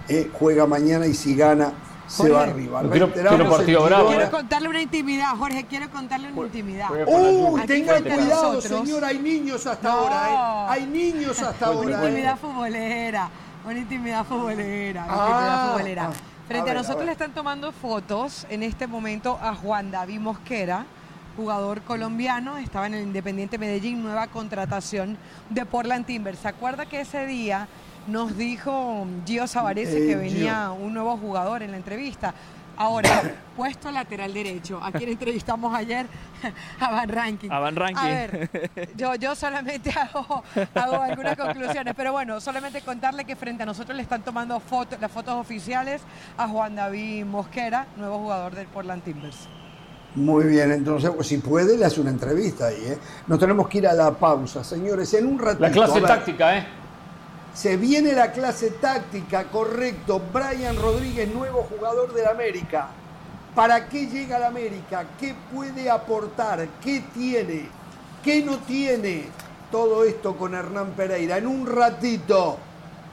eh, 0.09 0.31
juega 0.33 0.67
mañana 0.67 1.07
y 1.07 1.15
si 1.15 1.35
gana 1.35 1.73
se 2.07 2.29
va 2.31 2.43
arriba. 2.43 2.83
Quiero, 2.91 3.13
quiero 3.13 4.31
contarle 4.31 4.69
una 4.69 4.83
intimidad, 4.83 5.37
Jorge, 5.37 5.65
quiero 5.65 5.91
contarle 5.91 6.33
una 6.33 6.43
intimidad. 6.43 6.91
Uy, 7.07 7.61
tenga 7.67 8.01
cuidado, 8.01 8.61
señor, 8.61 9.05
hay 9.05 9.19
niños 9.19 9.67
hasta 9.67 9.93
ahora, 9.93 10.31
¿eh? 10.31 10.67
Hay 10.69 10.87
niños 10.87 11.41
hasta 11.41 11.67
ahora. 11.67 11.81
Una 11.81 12.05
intimidad 12.05 12.39
futbolera, 12.39 13.31
una 13.65 13.79
intimidad 13.79 14.27
futbolera, 14.27 15.05
una 15.05 15.15
intimidad 15.15 15.65
ah, 15.65 15.69
futbolera. 15.69 16.05
Ah. 16.05 16.13
Frente 16.47 16.71
a, 16.71 16.75
nosotros 16.75 17.07
le 17.07 17.13
están 17.13 17.33
tomando 17.33 17.73
fotos 17.73 18.47
en 18.51 18.63
este 18.63 18.87
momento 18.87 19.39
a 19.41 19.55
Juan 19.55 19.91
David 19.91 20.21
Mosquera, 20.21 20.85
jugador 21.37 21.81
colombiano, 21.83 22.59
estaba 22.59 22.87
en 22.87 22.95
el 22.95 23.03
Independiente 23.03 23.57
Medellín, 23.57 24.03
nueva 24.03 24.27
contratación 24.27 25.17
de 25.49 25.65
Portland 25.65 26.05
Timbers. 26.05 26.41
¿Se 26.41 26.49
acuerda 26.49 26.85
que 26.85 27.01
ese 27.01 27.27
día 27.27 27.67
nos 28.07 28.37
dijo 28.37 29.07
Gio 29.27 29.47
Savarese 29.47 29.99
que 29.99 30.13
eh, 30.13 30.17
venía 30.17 30.71
un 30.71 30.95
nuevo 30.95 31.17
jugador 31.17 31.63
en 31.63 31.71
la 31.71 31.77
entrevista. 31.77 32.35
Ahora, 32.77 33.23
puesto 33.57 33.91
lateral 33.91 34.35
derecho, 34.35 34.81
a 34.83 34.91
quien 34.91 35.11
entrevistamos 35.11 35.75
ayer, 35.75 36.07
a 36.81 36.91
Van 36.91 37.09
Ranking. 37.09 37.51
A 37.51 37.59
Van 37.61 37.77
Ranking. 37.77 37.97
A 37.97 38.09
ver, 38.09 38.51
yo, 38.97 39.15
yo 39.15 39.35
solamente 39.35 39.91
hago, 39.99 40.43
hago 40.75 41.01
algunas 41.01 41.37
conclusiones, 41.37 41.95
pero 41.97 42.13
bueno, 42.13 42.41
solamente 42.41 42.81
contarle 42.81 43.25
que 43.25 43.37
frente 43.37 43.63
a 43.63 43.67
nosotros 43.67 43.97
le 43.97 44.03
están 44.03 44.23
tomando 44.23 44.59
fotos, 44.61 45.01
las 45.01 45.11
fotos 45.11 45.35
oficiales 45.35 46.03
a 46.37 46.49
Juan 46.49 46.75
David 46.75 47.25
Mosquera, 47.25 47.87
nuevo 47.97 48.19
jugador 48.19 48.55
del 48.55 48.67
Portland 48.67 49.03
Timbers. 49.03 49.49
Muy 50.17 50.45
bien, 50.45 50.71
entonces, 50.71 51.11
pues, 51.11 51.27
si 51.27 51.39
puede, 51.39 51.77
le 51.77 51.85
hace 51.85 52.01
una 52.01 52.11
entrevista 52.11 52.67
ahí. 52.67 52.85
¿eh? 52.87 52.99
Nos 53.27 53.39
tenemos 53.39 53.69
que 53.69 53.79
ir 53.79 53.89
a 53.89 53.95
la 53.95 54.13
pausa, 54.13 54.63
señores. 54.63 55.13
En 55.15 55.27
un 55.27 55.39
ratito. 55.41 55.63
La 55.63 55.71
clase 55.73 56.01
táctica, 56.01 56.57
¿eh? 56.57 56.67
Se 57.55 57.77
viene 57.77 58.13
la 58.13 58.33
clase 58.33 58.71
táctica, 58.71 59.45
correcto. 59.45 60.21
Brian 60.33 60.77
Rodríguez, 60.77 61.33
nuevo 61.33 61.63
jugador 61.63 62.13
del 62.13 62.27
América. 62.27 62.89
¿Para 63.55 63.89
qué 63.89 64.09
llega 64.09 64.37
al 64.37 64.45
América? 64.45 65.07
¿Qué 65.21 65.37
puede 65.55 65.89
aportar? 65.89 66.67
¿Qué 66.83 67.05
tiene? 67.15 67.69
¿Qué 68.25 68.43
no 68.43 68.59
tiene? 68.59 69.27
Todo 69.71 70.05
esto 70.05 70.37
con 70.37 70.55
Hernán 70.55 70.95
Pereira. 70.97 71.39
En 71.39 71.47
un 71.47 71.65
ratito, 71.65 72.59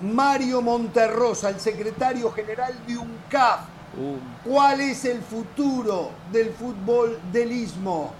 Mario 0.01 0.63
Monterrosa, 0.63 1.49
el 1.49 1.59
secretario 1.59 2.31
general 2.31 2.73
de 2.87 2.97
UNCAF. 2.97 3.59
Uh. 3.95 4.49
¿Cuál 4.49 4.81
es 4.81 5.05
el 5.05 5.21
futuro 5.21 6.09
del 6.31 6.51
fútbol 6.53 7.19
del 7.31 7.51
Istmo? 7.51 8.11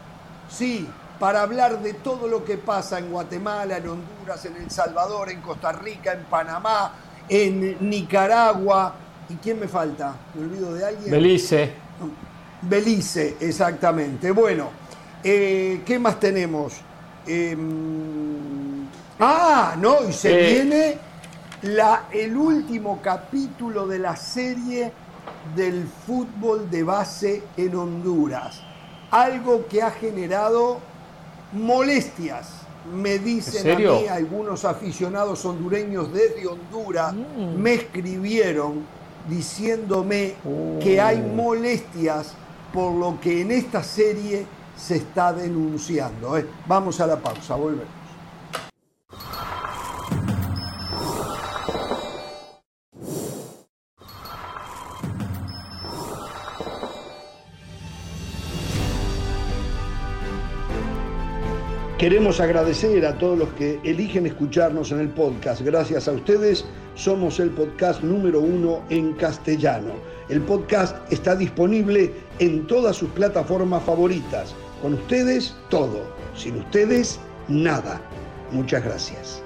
Sí, 0.48 0.88
para 1.22 1.44
hablar 1.44 1.84
de 1.84 1.94
todo 1.94 2.28
lo 2.28 2.44
que 2.44 2.58
pasa 2.58 2.98
en 2.98 3.12
Guatemala, 3.12 3.78
en 3.78 3.88
Honduras, 3.88 4.44
en 4.46 4.56
El 4.56 4.72
Salvador, 4.72 5.30
en 5.30 5.40
Costa 5.40 5.72
Rica, 5.72 6.14
en 6.14 6.24
Panamá, 6.24 6.96
en 7.30 7.78
Nicaragua. 7.88 8.96
¿Y 9.30 9.36
quién 9.36 9.60
me 9.60 9.68
falta? 9.68 10.16
¿Me 10.34 10.46
olvido 10.46 10.74
de 10.74 10.84
alguien? 10.84 11.12
Belice. 11.12 11.74
Belice, 12.64 13.38
exactamente. 13.40 14.32
Bueno, 14.32 14.72
eh, 15.24 15.84
¿qué 15.86 16.00
más 16.00 16.20
tenemos? 16.20 16.74
Em, 17.28 18.88
ah, 19.20 19.76
no, 19.78 20.10
y 20.10 20.14
se 20.14 20.32
eh. 20.34 20.54
viene 20.54 20.98
la, 21.72 22.06
el 22.12 22.36
último 22.36 23.00
capítulo 23.00 23.86
de 23.86 24.00
la 24.00 24.16
serie 24.16 24.92
del 25.56 25.88
fútbol 26.08 26.68
de 26.72 26.82
base 26.82 27.44
en 27.58 27.76
Honduras. 27.76 28.64
Algo 29.12 29.68
que 29.68 29.84
ha 29.84 29.92
generado 29.92 30.90
molestias, 31.54 32.62
me 32.94 33.20
dicen 33.20 33.72
a 33.72 33.78
mí 33.78 34.08
algunos 34.08 34.66
aficionados 34.66 35.46
hondureños 35.46 36.12
desde 36.12 36.48
Honduras, 36.48 37.14
mm. 37.14 37.56
me 37.56 37.74
escribieron 37.74 38.86
diciéndome 39.30 40.36
que 40.82 41.00
hay 41.00 41.22
oh. 41.22 41.36
molestias 41.36 42.34
por 42.74 42.94
lo 42.94 43.20
que 43.20 43.42
en 43.42 43.52
esta 43.52 43.84
serie 43.84 44.46
se 44.76 44.98
está 44.98 45.32
denunciando. 45.34 46.38
¿eh? 46.38 46.48
Vamos 46.66 47.00
a 47.02 47.08
la 47.08 47.18
pausa, 47.18 47.56
volvemos. 47.56 48.02
Queremos 62.02 62.40
agradecer 62.40 63.06
a 63.06 63.16
todos 63.20 63.38
los 63.38 63.50
que 63.50 63.80
eligen 63.84 64.26
escucharnos 64.26 64.92
en 64.92 65.02
el 65.02 65.10
podcast. 65.10 65.62
Gracias 65.62 66.08
a 66.08 66.14
ustedes 66.14 66.66
somos 66.96 67.40
el 67.40 67.52
podcast 67.52 68.02
número 68.02 68.40
uno 68.40 68.82
en 68.90 69.14
castellano. 69.14 69.92
El 70.28 70.42
podcast 70.42 70.96
está 71.14 71.36
disponible 71.36 72.12
en 72.40 72.66
todas 72.66 72.96
sus 72.96 73.12
plataformas 73.12 73.84
favoritas. 73.84 74.56
Con 74.82 74.96
ustedes 74.96 75.56
todo. 75.70 76.12
Sin 76.36 76.56
ustedes 76.56 77.20
nada. 77.48 78.02
Muchas 78.52 78.84
gracias. 78.84 79.44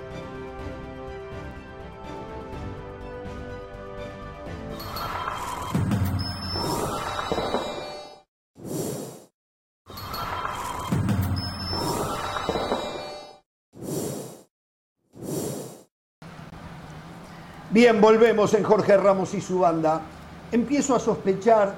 Bien, 17.75 17.99
volvemos 17.99 18.53
en 18.53 18.63
Jorge 18.63 18.95
Ramos 18.95 19.33
y 19.33 19.41
su 19.41 19.59
banda. 19.59 19.99
Empiezo 20.49 20.95
a 20.95 20.99
sospechar 21.01 21.75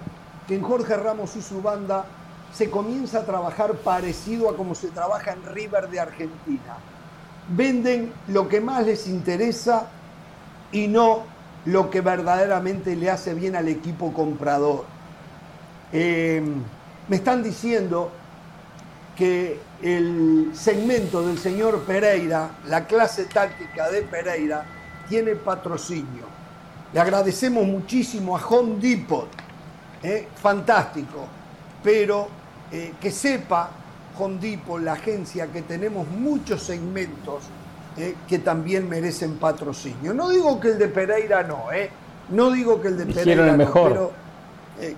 que 0.47 0.53
en 0.53 0.61
Jorge 0.61 0.95
Ramos 0.95 1.35
y 1.35 1.41
su 1.41 1.59
banda 1.59 2.05
se 2.53 2.69
comienza 2.69 3.21
a 3.21 3.25
trabajar 3.25 3.73
parecido 3.77 4.47
a 4.47 4.55
como 4.55 4.75
se 4.75 4.89
trabaja 4.89 5.31
en 5.31 5.43
River 5.55 5.89
de 5.89 5.99
Argentina. 5.99 6.77
Venden 7.49 8.13
lo 8.27 8.47
que 8.47 8.61
más 8.61 8.85
les 8.85 9.07
interesa 9.07 9.87
y 10.71 10.87
no 10.87 11.23
lo 11.65 11.89
que 11.89 12.01
verdaderamente 12.01 12.95
le 12.95 13.09
hace 13.09 13.33
bien 13.33 13.55
al 13.55 13.67
equipo 13.67 14.13
comprador. 14.13 14.85
Eh, 15.91 16.43
me 17.07 17.15
están 17.15 17.41
diciendo 17.41 18.11
que 19.15 19.59
el 19.81 20.51
segmento 20.53 21.25
del 21.25 21.39
señor 21.39 21.81
Pereira, 21.85 22.51
la 22.67 22.85
clase 22.85 23.25
táctica 23.25 23.89
de 23.89 24.03
Pereira, 24.03 24.76
tiene 25.07 25.35
patrocinio. 25.35 26.25
Le 26.93 26.99
agradecemos 26.99 27.65
muchísimo 27.65 28.37
a 28.37 28.45
Home 28.47 28.77
Depot, 28.79 29.27
eh, 30.03 30.27
fantástico, 30.41 31.25
pero 31.83 32.27
eh, 32.71 32.93
que 32.99 33.11
sepa 33.11 33.69
Home 34.17 34.37
Depot, 34.39 34.79
la 34.81 34.93
agencia, 34.93 35.47
que 35.47 35.63
tenemos 35.63 36.07
muchos 36.07 36.63
segmentos 36.63 37.43
eh, 37.97 38.15
que 38.27 38.39
también 38.39 38.87
merecen 38.87 39.37
patrocinio. 39.37 40.13
No 40.13 40.29
digo 40.29 40.59
que 40.59 40.69
el 40.69 40.79
de 40.79 40.87
Pereira 40.87 41.43
no, 41.43 41.71
¿eh? 41.71 41.89
No 42.29 42.51
digo 42.51 42.81
que 42.81 42.89
el 42.89 42.97
de 42.97 43.05
Pereira 43.05 43.57
no, 43.57 43.73
pero 43.73 44.11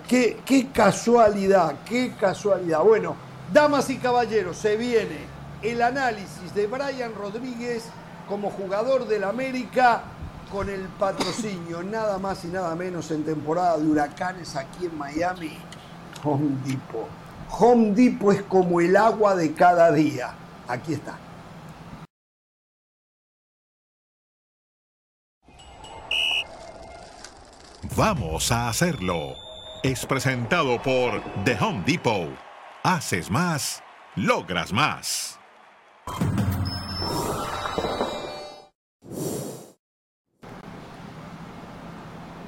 qué, 0.06 0.40
qué 0.44 0.68
casualidad, 0.68 1.76
qué 1.84 2.12
casualidad. 2.18 2.82
Bueno, 2.82 3.14
damas 3.52 3.88
y 3.90 3.96
caballeros, 3.96 4.56
se 4.56 4.76
viene 4.76 5.18
el 5.62 5.82
análisis 5.82 6.54
de 6.54 6.66
Brian 6.66 7.14
Rodríguez 7.14 7.84
como 8.30 8.48
jugador 8.48 9.08
del 9.08 9.24
América 9.24 10.02
con 10.52 10.70
el 10.70 10.82
patrocinio, 11.00 11.82
nada 11.82 12.16
más 12.18 12.44
y 12.44 12.48
nada 12.48 12.76
menos 12.76 13.10
en 13.10 13.24
temporada 13.24 13.76
de 13.76 13.88
huracanes 13.88 14.54
aquí 14.54 14.86
en 14.86 14.96
Miami, 14.96 15.58
Home 16.22 16.56
Depot. 16.64 17.08
Home 17.58 17.90
Depot 17.90 18.32
es 18.32 18.42
como 18.44 18.80
el 18.80 18.96
agua 18.96 19.34
de 19.34 19.52
cada 19.52 19.90
día. 19.90 20.32
Aquí 20.68 20.94
está. 20.94 21.18
Vamos 27.96 28.52
a 28.52 28.68
hacerlo. 28.68 29.34
Es 29.82 30.06
presentado 30.06 30.80
por 30.80 31.20
The 31.44 31.58
Home 31.60 31.82
Depot. 31.84 32.30
Haces 32.84 33.28
más, 33.28 33.82
logras 34.14 34.72
más. 34.72 35.40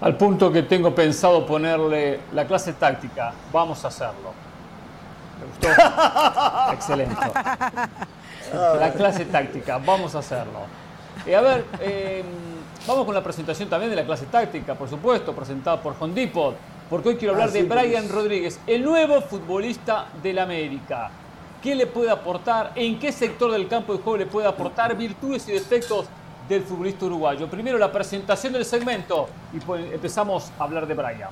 Al 0.03 0.16
punto 0.16 0.50
que 0.50 0.64
tengo 0.64 0.92
pensado 0.92 1.46
ponerle 1.46 2.18
la 2.32 2.44
clase 2.44 2.72
táctica. 2.72 3.32
Vamos 3.53 3.84
a 3.84 3.88
hacerlo. 3.88 4.32
¿Me 5.38 5.46
gustó? 5.46 5.68
Excelente. 6.72 7.16
La 8.53 8.92
clase 8.92 9.26
táctica. 9.26 9.78
Vamos 9.78 10.16
a 10.16 10.18
hacerlo. 10.18 10.66
Y 11.24 11.32
a 11.34 11.40
ver, 11.40 11.64
em, 11.80 12.26
vamos 12.84 13.07
con 13.07 13.14
la 13.14 13.22
presentación 13.22 13.68
también 13.68 13.90
de 13.90 13.96
la 13.96 14.05
clase 14.05 14.26
táctica, 14.26 14.74
por 14.74 14.90
supuesto, 14.90 15.32
presentada 15.32 15.80
por 15.80 15.94
Depot. 16.12 16.57
Porque 16.90 17.11
hoy 17.11 17.16
quiero 17.16 17.34
hablar 17.34 17.50
ah, 17.50 17.53
de 17.53 17.62
Brian 17.62 18.09
Rodríguez, 18.09 18.59
el 18.66 18.82
nuevo 18.82 19.20
futbolista 19.20 20.07
del 20.20 20.40
América. 20.40 21.11
¿Qué 21.62 21.76
le 21.76 21.86
puede 21.86 22.11
aportar? 22.11 22.72
¿En 22.74 22.98
qué 22.98 23.12
sector 23.12 23.53
del 23.53 23.68
campo 23.68 23.92
de 23.92 24.03
juego 24.03 24.18
le 24.18 24.26
puede 24.26 24.48
aportar 24.48 24.96
virtudes 24.96 25.48
y 25.48 25.53
defectos 25.53 26.07
del 26.49 26.62
futbolista 26.62 27.07
uruguayo. 27.07 27.49
Primero 27.49 27.78
la 27.78 27.93
presentación 27.93 28.53
del 28.53 28.64
segmento 28.64 29.28
y 29.53 29.61
pues 29.61 29.93
empezamos 29.93 30.51
a 30.59 30.64
hablar 30.64 30.86
de 30.86 30.95
Brian. 30.95 31.30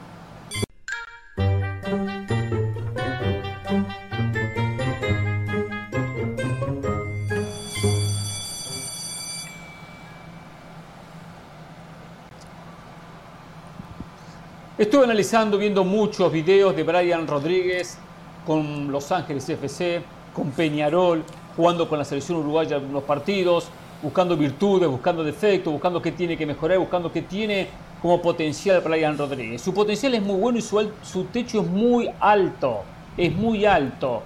Estuve 14.81 15.05
analizando, 15.05 15.59
viendo 15.59 15.85
muchos 15.85 16.33
videos 16.33 16.75
de 16.75 16.85
Brian 16.85 17.27
Rodríguez 17.27 17.99
con 18.47 18.91
Los 18.91 19.13
Ángeles 19.13 19.47
FC, 19.47 20.03
con 20.33 20.53
Peñarol, 20.53 21.23
jugando 21.55 21.87
con 21.87 21.99
la 21.99 22.05
selección 22.07 22.39
uruguaya 22.39 22.79
en 22.79 22.87
unos 22.87 23.03
partidos, 23.03 23.69
buscando 24.03 24.37
virtudes, 24.37 24.89
buscando 24.89 25.23
defectos, 25.23 25.73
buscando 25.73 26.01
qué 26.01 26.13
tiene 26.13 26.37
que 26.37 26.47
mejorar, 26.47 26.79
buscando 26.79 27.13
qué 27.13 27.23
tiene 27.23 27.69
como 28.01 28.21
potencial 28.23 28.83
para 28.83 28.97
Brian 28.97 29.19
Rodríguez. 29.19 29.61
Su 29.61 29.75
potencial 29.75 30.15
es 30.15 30.23
muy 30.23 30.37
bueno 30.37 30.59
y 30.59 30.63
su, 30.63 30.91
su 31.03 31.25
techo 31.25 31.61
es 31.61 31.67
muy 31.67 32.11
alto, 32.19 32.83
es 33.17 33.35
muy 33.35 33.67
alto. 33.67 34.23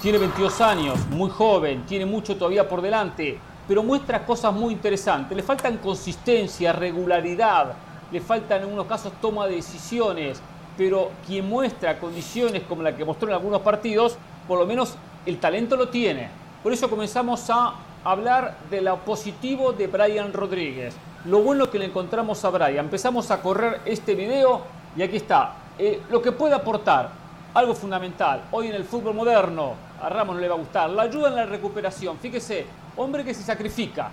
Tiene 0.00 0.18
22 0.18 0.60
años, 0.60 1.06
muy 1.10 1.30
joven, 1.30 1.84
tiene 1.86 2.06
mucho 2.06 2.36
todavía 2.36 2.68
por 2.68 2.82
delante, 2.82 3.38
pero 3.66 3.82
muestra 3.82 4.24
cosas 4.24 4.52
muy 4.52 4.74
interesantes. 4.74 5.36
Le 5.36 5.42
faltan 5.42 5.78
consistencia, 5.78 6.72
regularidad, 6.72 7.72
le 8.12 8.20
faltan 8.20 8.58
en 8.58 8.64
algunos 8.64 8.86
casos 8.86 9.12
toma 9.20 9.46
de 9.46 9.56
decisiones, 9.56 10.40
pero 10.76 11.10
quien 11.26 11.48
muestra 11.48 11.98
condiciones 11.98 12.62
como 12.68 12.82
la 12.82 12.94
que 12.94 13.04
mostró 13.04 13.28
en 13.28 13.34
algunos 13.34 13.62
partidos, 13.62 14.16
por 14.46 14.58
lo 14.58 14.66
menos 14.66 14.94
el 15.24 15.38
talento 15.38 15.76
lo 15.76 15.88
tiene. 15.88 16.28
Por 16.66 16.72
eso 16.72 16.90
comenzamos 16.90 17.48
a 17.48 17.74
hablar 18.02 18.56
de 18.68 18.80
lo 18.80 18.96
positivo 18.96 19.72
de 19.72 19.86
Brian 19.86 20.32
Rodríguez. 20.32 20.96
Lo 21.26 21.38
bueno 21.38 21.70
que 21.70 21.78
le 21.78 21.84
encontramos 21.84 22.44
a 22.44 22.50
Brian. 22.50 22.86
Empezamos 22.86 23.30
a 23.30 23.40
correr 23.40 23.82
este 23.84 24.16
video 24.16 24.62
y 24.96 25.02
aquí 25.02 25.18
está. 25.18 25.52
Eh, 25.78 26.02
lo 26.10 26.20
que 26.20 26.32
puede 26.32 26.56
aportar, 26.56 27.10
algo 27.54 27.72
fundamental, 27.72 28.46
hoy 28.50 28.66
en 28.66 28.74
el 28.74 28.82
fútbol 28.82 29.14
moderno, 29.14 29.74
a 30.02 30.08
Ramos 30.08 30.34
no 30.34 30.40
le 30.40 30.48
va 30.48 30.56
a 30.56 30.58
gustar, 30.58 30.90
la 30.90 31.02
ayuda 31.02 31.28
en 31.28 31.36
la 31.36 31.46
recuperación. 31.46 32.18
Fíjese, 32.18 32.66
hombre 32.96 33.22
que 33.22 33.32
se 33.32 33.44
sacrifica. 33.44 34.10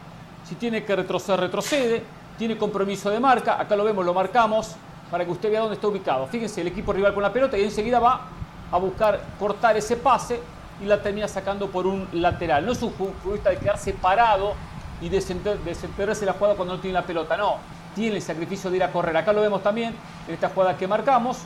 Si 0.47 0.53
tiene 0.53 0.83
que 0.85 0.95
retroceder, 0.95 1.39
retrocede. 1.39 2.03
Tiene 2.37 2.55
compromiso 2.55 3.09
de 3.09 3.19
marca. 3.19 3.59
Acá 3.59 3.75
lo 3.75 3.83
vemos, 3.83 4.05
lo 4.05 4.13
marcamos 4.13 4.75
para 5.09 5.25
que 5.25 5.31
usted 5.31 5.49
vea 5.49 5.61
dónde 5.61 5.73
está 5.73 5.87
ubicado. 5.87 6.27
Fíjense, 6.27 6.61
el 6.61 6.67
equipo 6.67 6.93
rival 6.93 7.15
con 7.15 7.23
la 7.23 7.33
pelota 7.33 7.57
y 7.57 7.63
enseguida 7.63 7.99
va 7.99 8.27
a 8.71 8.77
buscar 8.77 9.19
cortar 9.39 9.75
ese 9.75 9.97
pase 9.97 10.39
y 10.84 10.88
la 10.88 11.01
termina 11.01 11.27
sacando 11.27 11.67
por 11.69 11.88
un 11.88 12.07
lateral. 12.11 12.65
No 12.65 12.73
es 12.73 12.81
un 12.81 12.91
futbolista 12.91 13.49
de 13.49 13.57
quedarse 13.57 13.93
parado 13.93 14.53
y 15.01 15.09
desenterrarse 15.09 16.25
la 16.25 16.34
jugada 16.34 16.55
cuando 16.55 16.75
no 16.75 16.81
tiene 16.81 16.93
la 16.93 17.05
pelota, 17.05 17.38
no. 17.38 17.57
Tiene 17.95 18.17
el 18.17 18.21
sacrificio 18.21 18.69
de 18.69 18.77
ir 18.77 18.84
a 18.84 18.91
correr. 18.91 19.15
Acá 19.15 19.31
lo 19.34 19.41
vemos 19.41 19.63
también 19.63 19.95
en 20.27 20.34
esta 20.34 20.49
jugada 20.49 20.77
que 20.77 20.88
marcamos, 20.88 21.39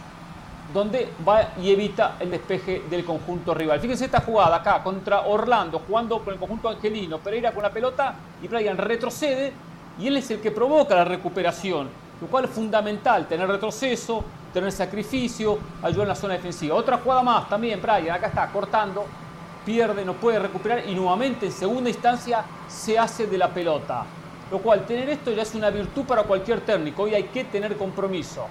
donde 0.74 1.10
va 1.28 1.50
y 1.62 1.72
evita 1.72 2.16
el 2.20 2.32
despeje 2.32 2.84
del 2.90 3.06
conjunto 3.06 3.54
rival. 3.54 3.80
Fíjense 3.80 4.06
esta 4.06 4.22
jugada 4.22 4.58
acá 4.58 4.82
contra 4.84 5.22
Orlando, 5.22 5.82
jugando 5.88 6.20
con 6.24 6.34
el 6.34 6.40
conjunto 6.40 6.70
angelino. 6.70 7.20
Pereira 7.20 7.52
con 7.52 7.64
la 7.64 7.72
pelota 7.72 8.16
y 8.42 8.48
Brian 8.48 8.78
retrocede 8.78 9.54
y 10.00 10.08
él 10.08 10.18
es 10.18 10.30
el 10.32 10.40
que 10.40 10.52
provoca 10.52 10.96
la 10.96 11.06
recuperación, 11.06 11.90
lo 12.22 12.28
cual 12.28 12.46
es 12.46 12.52
fundamental, 12.52 13.28
tener 13.28 13.48
retroceso, 13.48 14.24
tener 14.54 14.72
sacrificio, 14.72 15.58
ayudar 15.82 16.04
en 16.04 16.10
la 16.10 16.16
zona 16.16 16.34
defensiva. 16.34 16.76
Otra 16.76 16.98
jugada 16.98 17.24
más 17.24 17.50
también, 17.50 17.82
Brian, 17.82 18.12
acá 18.12 18.28
está, 18.28 18.48
cortando, 18.48 19.06
pierde, 19.68 20.06
no 20.06 20.14
puede 20.14 20.40
recuperar 20.40 20.88
y 20.88 20.96
nuevamente 20.96 21.48
en 21.48 21.52
segunda 21.52 21.90
instancia 21.90 22.42
se 22.70 22.98
hace 22.98 23.28
de 23.28 23.38
la 23.38 23.54
pelota. 23.54 24.06
Lo 24.50 24.60
cual, 24.60 24.86
tener 24.86 25.10
esto 25.10 25.30
ya 25.34 25.42
es 25.42 25.54
una 25.56 25.70
virtud 25.70 26.06
para 26.06 26.24
cualquier 26.24 26.62
técnico. 26.62 27.04
Hoy 27.04 27.14
hay 27.16 27.24
que 27.24 27.44
tener 27.44 27.76
compromiso. 27.76 28.46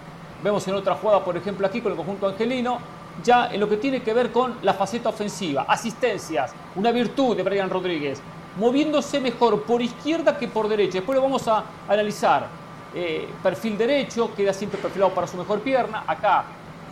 Vemos 0.45 0.69
en 0.69 0.75
otra 0.75 0.95
jugada, 0.95 1.25
por 1.25 1.35
ejemplo, 1.35 1.67
aquí 1.67 1.81
con 1.81 1.93
el 1.93 1.97
conjunto 1.97 2.29
angelino, 2.29 2.79
ya 3.25 3.49
en 3.51 3.61
lo 3.61 3.67
que 3.67 3.79
tiene 3.79 4.03
que 4.03 4.12
ver 4.12 4.31
con 4.31 4.57
la 4.61 4.75
faceta 4.75 5.09
ofensiva, 5.09 5.64
asistencias, 5.67 6.53
una 6.75 6.93
virtud 6.93 7.35
de 7.35 7.43
Brian 7.43 7.71
Rodríguez, 7.71 8.21
moviéndose 8.59 9.19
mejor 9.19 9.62
por 9.62 9.81
izquierda 9.81 10.37
que 10.37 10.49
por 10.49 10.69
derecha. 10.69 10.99
Después 10.99 11.17
lo 11.17 11.23
vamos 11.23 11.49
a 11.49 11.64
analizar 11.89 12.47
eh, 12.95 13.27
perfil 13.43 13.79
derecho, 13.79 14.35
queda 14.37 14.53
siempre 14.53 14.79
perfilado 14.79 15.14
para 15.14 15.27
su 15.27 15.39
mejor 15.39 15.61
pierna. 15.61 16.05
Acá 16.07 16.45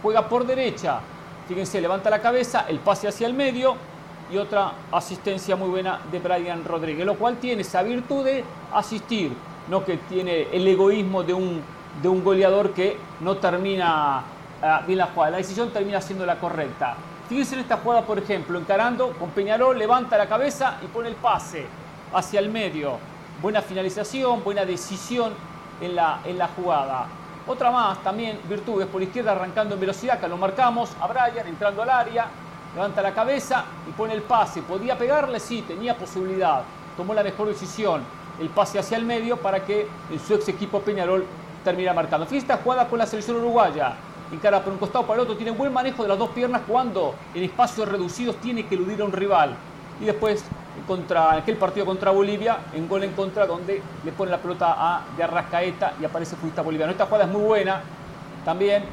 juega 0.02 0.26
por 0.26 0.46
derecha, 0.46 1.00
fíjense, 1.46 1.78
levanta 1.78 2.08
la 2.08 2.22
cabeza, 2.22 2.64
el 2.68 2.78
pase 2.78 3.06
hacia 3.06 3.26
el 3.26 3.34
medio 3.34 3.76
y 4.30 4.36
otra 4.36 4.72
asistencia 4.92 5.56
muy 5.56 5.68
buena 5.68 6.00
de 6.10 6.18
Brian 6.18 6.64
Rodríguez, 6.64 7.04
lo 7.04 7.16
cual 7.16 7.36
tiene 7.36 7.62
esa 7.62 7.82
virtud 7.82 8.24
de 8.24 8.44
asistir, 8.72 9.32
no 9.68 9.84
que 9.84 9.98
tiene 9.98 10.48
el 10.52 10.66
egoísmo 10.66 11.22
de 11.22 11.34
un, 11.34 11.62
de 12.02 12.08
un 12.08 12.24
goleador 12.24 12.72
que 12.72 12.96
no 13.20 13.36
termina 13.36 14.22
ah, 14.62 14.82
bien 14.86 14.98
la 14.98 15.06
jugada, 15.06 15.32
la 15.32 15.36
decisión 15.38 15.70
termina 15.70 16.00
siendo 16.00 16.26
la 16.26 16.38
correcta. 16.38 16.96
Fíjense 17.28 17.54
en 17.54 17.62
esta 17.62 17.78
jugada, 17.78 18.02
por 18.02 18.18
ejemplo, 18.18 18.58
encarando 18.58 19.10
con 19.12 19.30
Peñarol, 19.30 19.78
levanta 19.78 20.18
la 20.18 20.26
cabeza 20.26 20.78
y 20.82 20.86
pone 20.86 21.08
el 21.08 21.14
pase 21.14 21.66
hacia 22.12 22.40
el 22.40 22.50
medio. 22.50 22.98
Buena 23.40 23.62
finalización, 23.62 24.44
buena 24.44 24.64
decisión 24.64 25.32
en 25.80 25.96
la, 25.96 26.20
en 26.24 26.38
la 26.38 26.48
jugada. 26.48 27.06
Otra 27.46 27.70
más, 27.70 28.02
también 28.02 28.40
virtudes 28.48 28.86
por 28.86 29.02
izquierda 29.02 29.32
arrancando 29.32 29.74
en 29.74 29.80
velocidad, 29.80 30.18
que 30.18 30.28
lo 30.28 30.36
marcamos 30.36 30.90
a 31.00 31.06
Brian 31.06 31.46
entrando 31.46 31.82
al 31.82 31.90
área, 31.90 32.26
levanta 32.74 33.02
la 33.02 33.14
cabeza 33.14 33.64
y 33.88 33.92
pone 33.92 34.14
el 34.14 34.22
pase. 34.22 34.62
¿Podía 34.62 34.98
pegarle? 34.98 35.40
Sí, 35.40 35.62
tenía 35.62 35.96
posibilidad. 35.96 36.62
Tomó 36.96 37.14
la 37.14 37.22
mejor 37.22 37.48
decisión. 37.48 38.02
el 38.40 38.48
pase 38.48 38.78
hacia 38.78 38.96
el 38.96 39.04
medio 39.04 39.36
para 39.36 39.64
que 39.64 39.86
en 40.10 40.18
su 40.18 40.34
ex 40.34 40.48
equipo 40.48 40.80
Peñarol 40.80 41.24
termine 41.62 41.92
marcando. 41.92 42.26
Fíjate 42.26 42.52
esta 42.52 42.62
jugada 42.62 42.88
con 42.88 42.98
la 42.98 43.06
selección 43.06 43.36
uruguaya. 43.36 43.94
Encara 44.32 44.62
por 44.62 44.72
un 44.72 44.78
costado 44.78 45.06
para 45.06 45.20
el 45.20 45.20
otro, 45.20 45.36
tiene 45.36 45.52
buen 45.52 45.72
manejo 45.72 46.02
de 46.02 46.08
las 46.08 46.18
dos 46.18 46.30
piernas 46.30 46.62
cuando 46.66 47.14
en 47.34 47.44
espacios 47.44 47.88
reducidos 47.88 48.36
tiene 48.36 48.66
que 48.66 48.74
eludir 48.74 49.00
a 49.00 49.04
un 49.04 49.12
rival. 49.12 49.54
Y 50.00 50.06
después 50.06 50.44
contra 50.86 51.34
aquel 51.34 51.56
partido 51.56 51.86
contra 51.86 52.10
Bolivia, 52.10 52.58
en 52.74 52.88
gol 52.88 53.04
en 53.04 53.12
contra, 53.12 53.46
donde 53.46 53.80
le 54.04 54.12
pone 54.12 54.30
la 54.30 54.38
pelota 54.38 54.74
a 54.76 55.02
de 55.16 55.22
Arrascaeta 55.22 55.94
y 56.00 56.04
aparece 56.04 56.34
futbolista 56.34 56.62
boliviano. 56.62 56.92
Esta 56.92 57.06
jugada 57.06 57.24
es 57.24 57.30
muy 57.30 57.42
buena 57.42 57.80
también, 58.44 58.84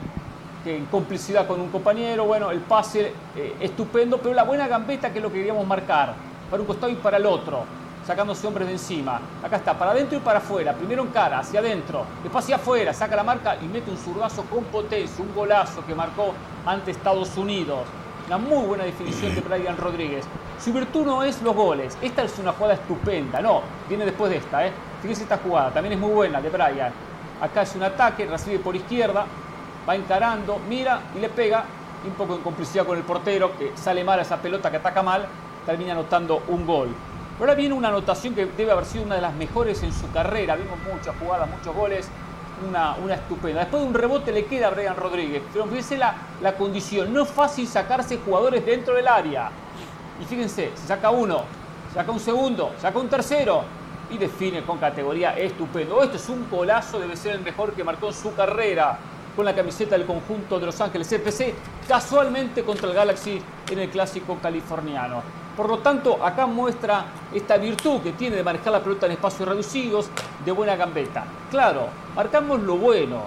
en 0.66 0.86
complicidad 0.86 1.48
con 1.48 1.60
un 1.60 1.70
compañero, 1.70 2.26
bueno, 2.26 2.52
el 2.52 2.60
pase 2.60 3.14
eh, 3.36 3.56
estupendo, 3.60 4.18
pero 4.20 4.34
la 4.34 4.44
buena 4.44 4.68
gambeta 4.68 5.12
que 5.12 5.20
es 5.20 5.24
lo 5.24 5.32
que 5.32 5.40
queríamos 5.40 5.66
marcar, 5.66 6.14
para 6.50 6.62
un 6.62 6.68
costado 6.68 6.92
y 6.92 6.96
para 6.96 7.18
el 7.18 7.26
otro, 7.26 7.64
sacándose 8.06 8.46
hombres 8.46 8.68
de 8.68 8.74
encima. 8.74 9.20
Acá 9.44 9.58
está, 9.58 9.78
para 9.78 9.92
adentro 9.92 10.18
y 10.18 10.22
para 10.22 10.40
afuera, 10.40 10.74
primero 10.74 11.04
en 11.04 11.10
cara, 11.10 11.40
hacia 11.40 11.60
adentro, 11.60 12.06
después 12.22 12.44
hacia 12.44 12.58
afuera, 12.58 12.94
saca 12.94 13.16
la 13.16 13.24
marca 13.24 13.58
y 13.62 13.66
mete 13.66 13.90
un 13.90 13.98
zurdazo 13.98 14.44
con 14.44 14.64
potencia, 14.66 15.24
un 15.24 15.34
golazo 15.34 15.86
que 15.86 15.96
marcó 15.96 16.34
ante 16.66 16.92
Estados 16.92 17.38
Unidos. 17.38 17.80
Una 18.28 18.38
muy 18.38 18.66
buena 18.66 18.84
definición 18.86 19.36
de 19.36 19.42
Brian 19.42 19.76
Rodríguez. 19.76 20.26
Su 20.64 20.72
virtud 20.72 21.06
no 21.06 21.24
es 21.24 21.42
los 21.42 21.54
goles. 21.54 21.98
Esta 22.02 22.24
es 22.24 22.38
una 22.40 22.54
jugada 22.54 22.76
estupenda. 22.76 23.42
No, 23.42 23.62
viene 23.90 24.06
después 24.06 24.32
de 24.32 24.38
esta. 24.38 24.66
¿eh? 24.66 24.72
Fíjense 25.02 25.24
esta 25.24 25.38
jugada. 25.38 25.72
También 25.72 25.94
es 25.94 26.00
muy 26.00 26.12
buena 26.12 26.40
de 26.40 26.50
Brian. 26.50 26.94
Acá 27.42 27.64
es 27.64 27.76
un 27.76 27.84
ataque, 27.84 28.26
recibe 28.28 28.60
por 28.60 28.76
izquierda, 28.76 29.26
va 29.88 29.96
encarando, 29.96 30.60
mira 30.68 31.02
y 31.16 31.20
le 31.20 31.30
pega. 31.30 31.66
un 32.06 32.14
poco 32.14 32.36
en 32.36 32.42
complicidad 32.42 32.86
con 32.86 32.98
el 32.98 33.04
portero, 33.04 33.56
que 33.58 33.74
sale 33.76 34.04
mal 34.04 34.18
a 34.18 34.24
esa 34.24 34.38
pelota 34.38 34.72
que 34.72 34.78
ataca 34.78 35.04
mal, 35.04 35.28
termina 35.66 35.92
anotando 35.92 36.42
un 36.48 36.66
gol. 36.66 36.90
Ahora 37.40 37.56
viene 37.56 37.74
una 37.74 37.88
anotación 37.88 38.36
que 38.36 38.46
debe 38.46 38.72
haber 38.72 38.86
sido 38.86 39.04
una 39.04 39.16
de 39.16 39.22
las 39.22 39.34
mejores 39.34 39.82
en 39.84 39.94
su 39.94 40.12
carrera. 40.12 40.56
Vimos 40.56 40.78
muchas 40.92 41.16
jugadas, 41.18 41.50
muchos 41.50 41.76
goles. 41.76 42.08
Una, 42.68 42.96
estupenda. 43.16 43.62
Después 43.62 43.82
de 43.82 43.90
un 43.90 43.96
rebote 43.96 44.32
le 44.32 44.46
queda 44.46 44.68
a 44.68 44.70
Brian 44.70 44.96
Rodríguez. 44.96 45.42
Pero 45.52 45.66
fíjense 45.66 45.98
la, 45.98 46.16
la 46.42 46.54
condición. 46.54 47.12
No 47.12 47.24
es 47.24 47.30
fácil 47.30 47.68
sacarse 47.68 48.20
jugadores 48.24 48.64
dentro 48.64 48.94
del 48.94 49.08
área. 49.08 49.50
Y 50.22 50.26
fíjense, 50.26 50.72
se 50.76 50.88
saca 50.88 51.10
uno, 51.10 51.42
saca 51.94 52.12
un 52.12 52.20
segundo, 52.20 52.74
saca 52.80 53.00
un 53.00 53.10
tercero 53.10 53.64
y 54.12 54.20
define 54.20 54.62
con 54.62 54.78
categoría 54.78 55.36
estupendo. 55.36 56.04
Esto 56.04 56.18
es 56.18 56.30
un 56.30 56.48
golazo, 56.48 57.00
debe 57.00 57.18
ser 57.18 57.36
el 57.36 57.42
mejor 57.42 57.74
que 57.74 57.84
marcó 57.84 58.10
en 58.10 58.14
su 58.14 58.36
carrera 58.36 59.00
con 59.36 59.46
la 59.46 59.56
camiseta 59.56 59.98
del 59.98 60.06
conjunto 60.06 60.60
de 60.60 60.66
Los 60.66 60.80
Ángeles 60.82 61.12
FC, 61.12 61.54
casualmente 61.88 62.64
contra 62.64 62.90
el 62.90 62.96
Galaxy 62.96 63.42
en 63.70 63.80
el 63.80 63.90
clásico 63.90 64.38
californiano. 64.42 65.22
Por 65.56 65.70
lo 65.70 65.80
tanto, 65.80 66.24
acá 66.26 66.46
muestra 66.46 67.06
esta 67.34 67.58
virtud 67.58 68.02
que 68.02 68.14
tiene 68.14 68.38
de 68.38 68.44
manejar 68.44 68.72
la 68.74 68.82
pelota 68.82 69.06
en 69.06 69.14
espacios 69.14 69.48
reducidos, 69.48 70.10
de 70.46 70.52
buena 70.52 70.76
gambeta. 70.76 71.26
Claro, 71.50 71.88
marcamos 72.16 72.62
lo 72.62 72.78
bueno, 72.78 73.24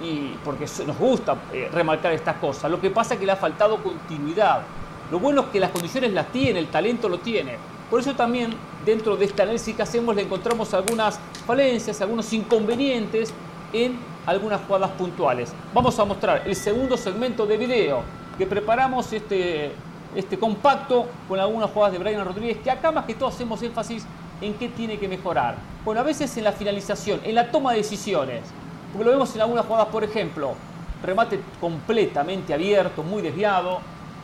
y 0.00 0.34
porque 0.44 0.66
nos 0.86 0.98
gusta 0.98 1.36
eh, 1.52 1.68
remarcar 1.72 2.12
estas 2.12 2.36
cosas. 2.36 2.70
Lo 2.70 2.80
que 2.80 2.90
pasa 2.90 3.14
es 3.14 3.20
que 3.20 3.26
le 3.26 3.32
ha 3.32 3.36
faltado 3.36 3.82
continuidad. 3.82 4.62
Lo 5.10 5.18
bueno 5.18 5.42
es 5.42 5.46
que 5.48 5.60
las 5.60 5.70
condiciones 5.70 6.12
las 6.12 6.30
tiene, 6.30 6.58
el 6.58 6.68
talento 6.68 7.08
lo 7.08 7.18
tiene. 7.18 7.56
Por 7.90 8.00
eso 8.00 8.14
también 8.14 8.54
dentro 8.84 9.16
de 9.16 9.24
este 9.24 9.42
análisis 9.42 9.74
que 9.74 9.82
hacemos 9.82 10.14
le 10.14 10.22
encontramos 10.22 10.74
algunas 10.74 11.18
falencias, 11.46 12.00
algunos 12.00 12.32
inconvenientes 12.32 13.32
en 13.72 13.96
algunas 14.28 14.60
jugadas 14.60 14.90
puntuales. 14.90 15.52
Vamos 15.72 15.98
a 15.98 16.04
mostrar 16.04 16.42
el 16.44 16.54
segundo 16.54 16.98
segmento 16.98 17.46
de 17.46 17.56
video 17.56 18.02
que 18.36 18.46
preparamos 18.46 19.10
este, 19.12 19.72
este 20.14 20.38
compacto 20.38 21.06
con 21.26 21.40
algunas 21.40 21.70
jugadas 21.70 21.94
de 21.94 21.98
Brian 21.98 22.24
Rodríguez 22.24 22.58
que 22.58 22.70
acá 22.70 22.92
más 22.92 23.06
que 23.06 23.14
todo 23.14 23.30
hacemos 23.30 23.62
énfasis 23.62 24.04
en 24.42 24.52
qué 24.54 24.68
tiene 24.68 24.98
que 24.98 25.08
mejorar. 25.08 25.56
Bueno, 25.82 26.02
a 26.02 26.04
veces 26.04 26.36
en 26.36 26.44
la 26.44 26.52
finalización, 26.52 27.20
en 27.24 27.34
la 27.34 27.50
toma 27.50 27.72
de 27.72 27.78
decisiones, 27.78 28.42
porque 28.92 29.06
lo 29.06 29.12
vemos 29.12 29.34
en 29.34 29.40
algunas 29.40 29.64
jugadas, 29.64 29.88
por 29.88 30.04
ejemplo, 30.04 30.52
remate 31.02 31.40
completamente 31.58 32.52
abierto, 32.52 33.02
muy 33.02 33.22
desviado, 33.22 33.80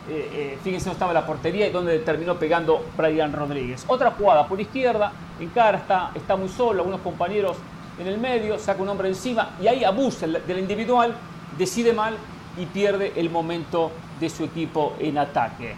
eh, 0.08 0.30
eh, 0.34 0.58
fíjense 0.62 0.84
dónde 0.84 0.96
estaba 0.96 1.14
la 1.14 1.26
portería 1.26 1.66
y 1.66 1.70
donde 1.70 1.98
terminó 2.00 2.34
pegando 2.34 2.84
Brian 2.94 3.32
Rodríguez. 3.32 3.84
Otra 3.88 4.10
jugada 4.10 4.46
por 4.46 4.60
izquierda, 4.60 5.12
en 5.40 5.48
cara 5.48 5.78
está, 5.78 6.10
está 6.14 6.36
muy 6.36 6.50
solo, 6.50 6.80
algunos 6.80 7.00
compañeros 7.00 7.56
en 7.98 8.06
el 8.06 8.18
medio, 8.18 8.58
saca 8.58 8.82
un 8.82 8.88
hombre 8.88 9.08
encima 9.08 9.56
y 9.60 9.66
ahí 9.66 9.84
abusa 9.84 10.26
del 10.26 10.58
individual, 10.58 11.14
decide 11.56 11.92
mal 11.92 12.16
y 12.56 12.66
pierde 12.66 13.12
el 13.16 13.30
momento 13.30 13.90
de 14.18 14.28
su 14.28 14.44
equipo 14.44 14.94
en 14.98 15.18
ataque. 15.18 15.74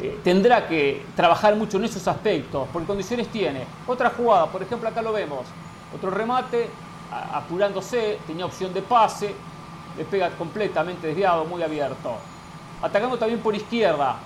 Eh, 0.00 0.20
tendrá 0.24 0.66
que 0.66 1.04
trabajar 1.14 1.54
mucho 1.54 1.76
en 1.76 1.84
esos 1.84 2.06
aspectos, 2.08 2.68
porque 2.72 2.86
condiciones 2.86 3.28
tiene. 3.28 3.66
Otra 3.86 4.10
jugada, 4.10 4.46
por 4.46 4.62
ejemplo, 4.62 4.88
acá 4.88 5.02
lo 5.02 5.12
vemos. 5.12 5.46
Otro 5.94 6.10
remate, 6.10 6.68
apurándose, 7.32 8.18
tenía 8.26 8.46
opción 8.46 8.72
de 8.72 8.80
pase, 8.80 9.34
le 9.98 10.04
pega 10.04 10.30
completamente 10.30 11.06
desviado, 11.06 11.44
muy 11.44 11.62
abierto 11.62 12.16
atacando 12.82 13.16
también 13.16 13.40
por 13.40 13.54
izquierda. 13.54 14.16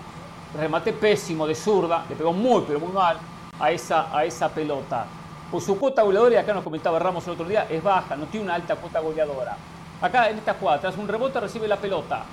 Remate 0.57 0.93
pésimo 0.93 1.47
de 1.47 1.55
zurda, 1.55 2.07
le 2.09 2.17
pegó 2.17 2.33
muy, 2.33 2.65
pero 2.67 2.81
muy 2.81 2.93
mal 2.93 3.19
a 3.61 3.71
esa, 3.71 4.17
a 4.17 4.25
esa 4.25 4.49
pelota. 4.49 5.07
Por 5.51 5.63
su 5.63 5.79
cuota 5.79 6.03
goleadora, 6.03 6.35
y 6.35 6.39
acá 6.39 6.53
nos 6.53 6.65
comentaba 6.65 6.99
Ramos 6.99 7.27
el 7.27 7.35
otro 7.35 7.47
día, 7.47 7.67
es 7.71 7.83
baja, 7.83 8.17
no 8.17 8.27
tiene 8.27 8.47
una 8.47 8.55
alta 8.55 8.77
cuota 8.77 9.01
goleadora. 9.01 9.57
Acá 10.01 10.29
en 10.29 10.39
esta 10.39 10.55
jugada, 10.55 10.81
tras 10.81 10.97
un 10.97 11.07
rebote 11.07 11.41
recibe 11.41 11.69
la 11.69 11.77
pelota. 11.77 12.25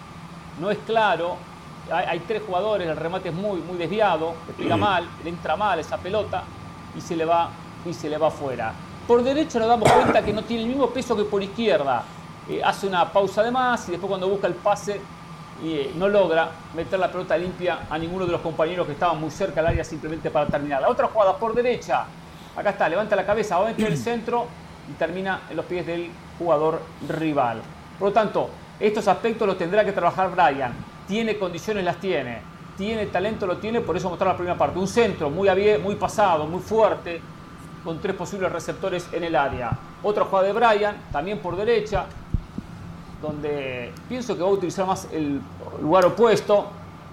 No 0.60 0.72
es 0.72 0.80
claro, 0.80 1.38
hay, 1.92 2.20
tres 2.22 2.42
jugadores, 2.46 2.88
el 2.88 2.96
remate 2.96 3.30
es 3.30 3.36
muy, 3.36 3.60
muy 3.62 3.78
desviado, 3.78 4.34
le 4.48 4.54
pega 4.54 4.78
mal, 4.78 5.08
le 5.24 5.30
entra 5.30 5.56
mal 5.56 5.80
esa 5.80 5.98
pelota 5.98 6.44
y 6.96 7.02
se 7.02 7.16
le 7.16 7.26
va, 7.26 7.50
y 7.86 7.94
se 7.94 8.10
le 8.10 8.18
va 8.18 8.32
fuera. 8.32 8.74
Por 9.08 9.22
derecho 9.24 9.60
nos 9.60 9.68
damos 9.68 9.92
cuenta 9.92 10.24
que 10.24 10.32
no 10.32 10.44
tiene 10.44 10.64
el 10.64 10.70
mismo 10.70 10.88
peso 10.90 11.16
que 11.16 11.24
por 11.24 11.44
izquierda. 11.44 12.04
Eh, 12.50 12.62
hace 12.64 12.88
una 12.88 13.10
pausa 13.10 13.42
de 13.42 13.52
más 13.52 13.88
y 13.88 13.92
después 13.92 14.10
cuando 14.10 14.28
busca 14.28 14.48
el 14.48 14.56
pase 14.56 15.00
eh, 15.64 15.94
no 15.96 16.10
logra 16.10 16.52
meter 16.76 17.00
la 17.00 17.10
pelota 17.10 17.38
limpia 17.38 17.86
a 17.90 17.98
ninguno 17.98 18.26
de 18.26 18.34
los 18.34 18.42
compañeros 18.42 18.86
que 18.86 18.92
estaban 18.92 19.18
muy 19.18 19.32
cerca 19.32 19.62
al 19.62 19.68
área 19.68 19.84
simplemente 19.84 20.30
para 20.30 20.48
terminar. 20.48 20.82
La 20.82 20.90
otra 20.90 21.08
jugada 21.08 21.38
por 21.38 21.54
derecha, 21.54 22.06
acá 22.56 22.72
está, 22.72 22.90
levanta 22.90 23.16
la 23.16 23.26
cabeza, 23.26 23.58
va 23.58 23.66
a 23.66 23.70
meter 23.70 23.88
el 23.88 23.98
centro 24.10 24.48
y 24.90 24.94
termina 24.94 25.42
en 25.50 25.58
los 25.58 25.66
pies 25.66 25.86
del 25.86 26.10
jugador 26.38 26.82
rival. 27.08 27.62
Por 28.00 28.10
lo 28.10 28.14
tanto, 28.14 28.50
estos 28.80 29.08
aspectos 29.08 29.48
los 29.48 29.58
tendrá 29.58 29.86
que 29.86 29.92
trabajar 29.92 30.32
Brian. 30.32 30.74
Tiene 31.08 31.38
condiciones, 31.38 31.84
las 31.84 31.98
tiene. 31.98 32.42
Tiene 32.78 33.06
talento, 33.08 33.46
lo 33.46 33.58
tiene, 33.58 33.82
por 33.82 33.96
eso 33.96 34.10
mostrar 34.10 34.32
la 34.32 34.36
primera 34.36 34.58
parte. 34.58 34.80
Un 34.80 34.88
centro 34.88 35.30
muy, 35.30 35.50
muy 35.78 35.96
pasado, 35.96 36.46
muy 36.48 36.60
fuerte, 36.60 37.22
con 37.84 38.00
tres 38.00 38.16
posibles 38.16 38.52
receptores 38.52 39.08
en 39.12 39.24
el 39.24 39.36
área. 39.36 39.78
Otra 40.02 40.26
jugada 40.26 40.48
de 40.48 40.54
Brian, 40.54 40.96
también 41.12 41.40
por 41.40 41.56
derecha, 41.56 42.06
donde 43.22 43.94
pienso 44.10 44.36
que 44.36 44.42
va 44.42 44.50
a 44.50 44.52
utilizar 44.52 44.86
más 44.86 45.08
el 45.12 45.40
lugar 45.82 46.06
opuesto 46.06 46.68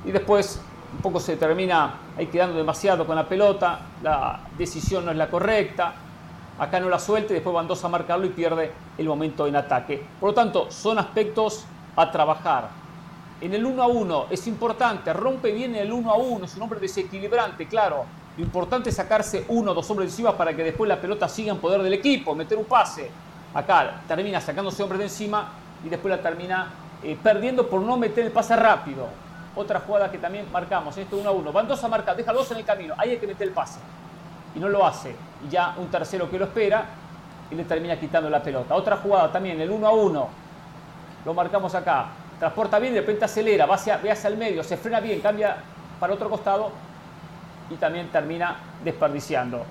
y 0.05 0.11
después 0.11 0.61
un 0.93 1.03
poco 1.03 1.21
se 1.21 1.37
termina 1.37 1.95
ahí 2.21 2.27
quedando 2.27 2.59
demasiado 2.59 3.07
con 3.07 3.17
la 3.17 3.27
pelota, 3.27 3.81
la 4.03 4.41
decisión 4.59 5.07
no 5.07 5.11
es 5.11 5.17
la 5.17 5.31
correcta, 5.31 5.95
acá 6.59 6.79
no 6.79 6.91
la 6.91 6.99
suelta 6.99 7.33
y 7.33 7.35
después 7.35 7.55
van 7.55 7.67
dos 7.67 7.83
a 7.83 7.89
marcarlo 7.89 8.27
y 8.27 8.29
pierde 8.29 8.71
el 8.99 9.07
momento 9.07 9.47
en 9.47 9.57
ataque. 9.57 10.05
Por 10.21 10.31
lo 10.31 10.35
tanto, 10.35 10.71
son 10.71 10.99
aspectos 10.99 11.65
a 11.97 12.11
trabajar. 12.11 12.69
En 13.41 13.55
el 13.55 13.65
1 13.65 13.83
a 13.83 13.87
1 13.87 14.27
es 14.29 14.47
importante, 14.47 15.15
rompe 15.15 15.51
bien 15.51 15.75
el 15.75 15.91
1 15.91 16.11
a 16.11 16.17
1, 16.17 16.45
es 16.45 16.57
un 16.57 16.63
hombre 16.63 16.79
desequilibrante, 16.79 17.67
claro. 17.67 18.05
Lo 18.37 18.45
importante 18.45 18.91
es 18.91 18.97
sacarse 18.97 19.47
uno 19.49 19.71
o 19.71 19.75
dos 19.75 19.91
hombres 19.91 20.11
encima 20.11 20.37
para 20.37 20.55
que 20.55 20.63
después 20.63 20.87
la 20.87 21.01
pelota 21.01 21.27
siga 21.27 21.53
en 21.53 21.59
poder 21.59 21.83
del 21.83 21.95
equipo, 21.95 22.35
meter 22.35 22.59
un 22.59 22.67
pase. 22.67 23.11
Acá 23.55 24.03
termina 24.07 24.43
sacándose 24.43 24.83
hombres 24.83 24.99
de 24.99 25.05
encima 25.07 25.49
y 25.83 25.89
después 25.89 26.15
la 26.15 26.21
termina 26.21 26.69
eh, 27.03 27.17
perdiendo 27.21 27.67
por 27.67 27.81
no 27.81 27.97
meter 27.97 28.27
el 28.27 28.31
pase 28.31 28.55
rápido. 28.57 29.09
Otra 29.57 29.81
jugada 29.81 30.11
que 30.11 30.19
también 30.19 30.47
marcamos, 30.53 30.97
esto 30.97 31.17
1 31.17 31.29
a 31.29 31.33
1. 31.33 31.53
Van 31.53 31.67
dos 31.67 31.83
a 31.83 31.89
marcar, 31.89 32.17
deja 32.17 32.33
dos 32.33 32.51
en 32.53 32.59
el 32.59 32.65
camino, 32.65 32.95
ahí 32.97 33.11
hay 33.11 33.19
que 33.19 33.27
meter 33.27 33.49
el 33.49 33.55
pase. 33.55 33.81
Y 34.55 34.59
no 34.61 34.69
lo 34.69 34.87
hace. 34.87 35.15
Y 35.47 35.51
ya 35.51 35.75
un 35.77 35.89
tercero 35.89 36.31
que 36.31 36.39
lo 36.39 36.45
espera 36.47 36.85
y 37.51 37.55
le 37.55 37.65
termina 37.65 37.99
quitando 37.99 38.31
la 38.31 38.43
pelota. 38.43 38.75
Otra 38.75 38.97
jugada 38.97 39.31
también, 39.33 39.61
el 39.61 39.71
1 39.71 39.87
a 39.87 39.93
1. 39.93 40.29
Lo 41.25 41.35
marcamos 41.35 41.75
acá. 41.75 42.07
Transporta 42.39 42.79
bien, 42.79 42.95
de 42.95 43.01
repente 43.01 43.25
acelera, 43.25 43.67
va 43.67 43.75
hacia, 43.75 43.97
hacia 43.97 44.29
el 44.29 44.37
medio, 44.37 44.65
se 44.65 44.77
frena 44.77 45.01
bien, 45.01 45.21
cambia 45.21 45.57
para 45.99 46.15
otro 46.15 46.31
costado 46.31 46.71
y 47.69 47.75
también 47.75 48.09
termina 48.09 48.57
desperdiciando. 48.83 49.65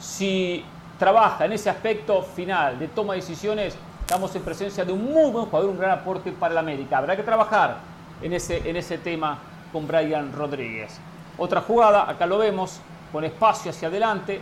Si 0.00 0.64
trabaja 0.98 1.44
en 1.44 1.52
ese 1.52 1.70
aspecto 1.70 2.22
final 2.22 2.78
de 2.78 2.88
toma 2.88 3.14
de 3.14 3.20
decisiones, 3.20 3.76
estamos 4.00 4.34
en 4.34 4.42
presencia 4.42 4.84
de 4.84 4.92
un 4.92 5.04
muy 5.04 5.30
buen 5.30 5.46
jugador, 5.46 5.70
un 5.70 5.78
gran 5.78 5.92
aporte 5.92 6.32
para 6.32 6.54
la 6.54 6.60
América. 6.60 6.98
Habrá 6.98 7.14
que 7.14 7.22
trabajar 7.22 7.76
en 8.22 8.32
ese, 8.32 8.68
en 8.68 8.76
ese 8.76 8.98
tema 8.98 9.38
con 9.72 9.86
Brian 9.86 10.32
Rodríguez. 10.32 10.98
Otra 11.38 11.60
jugada, 11.60 12.08
acá 12.08 12.26
lo 12.26 12.38
vemos, 12.38 12.80
con 13.12 13.24
espacio 13.24 13.70
hacia 13.70 13.88
adelante, 13.88 14.40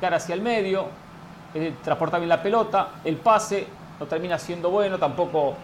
cara 0.00 0.16
hacia 0.16 0.34
el 0.34 0.42
medio, 0.42 0.86
transporta 1.82 2.18
bien 2.18 2.28
la 2.28 2.42
pelota, 2.42 2.88
el 3.04 3.16
pase 3.16 3.66
no 3.98 4.06
termina 4.06 4.38
siendo 4.38 4.70
bueno, 4.70 4.98
tampoco 4.98 5.54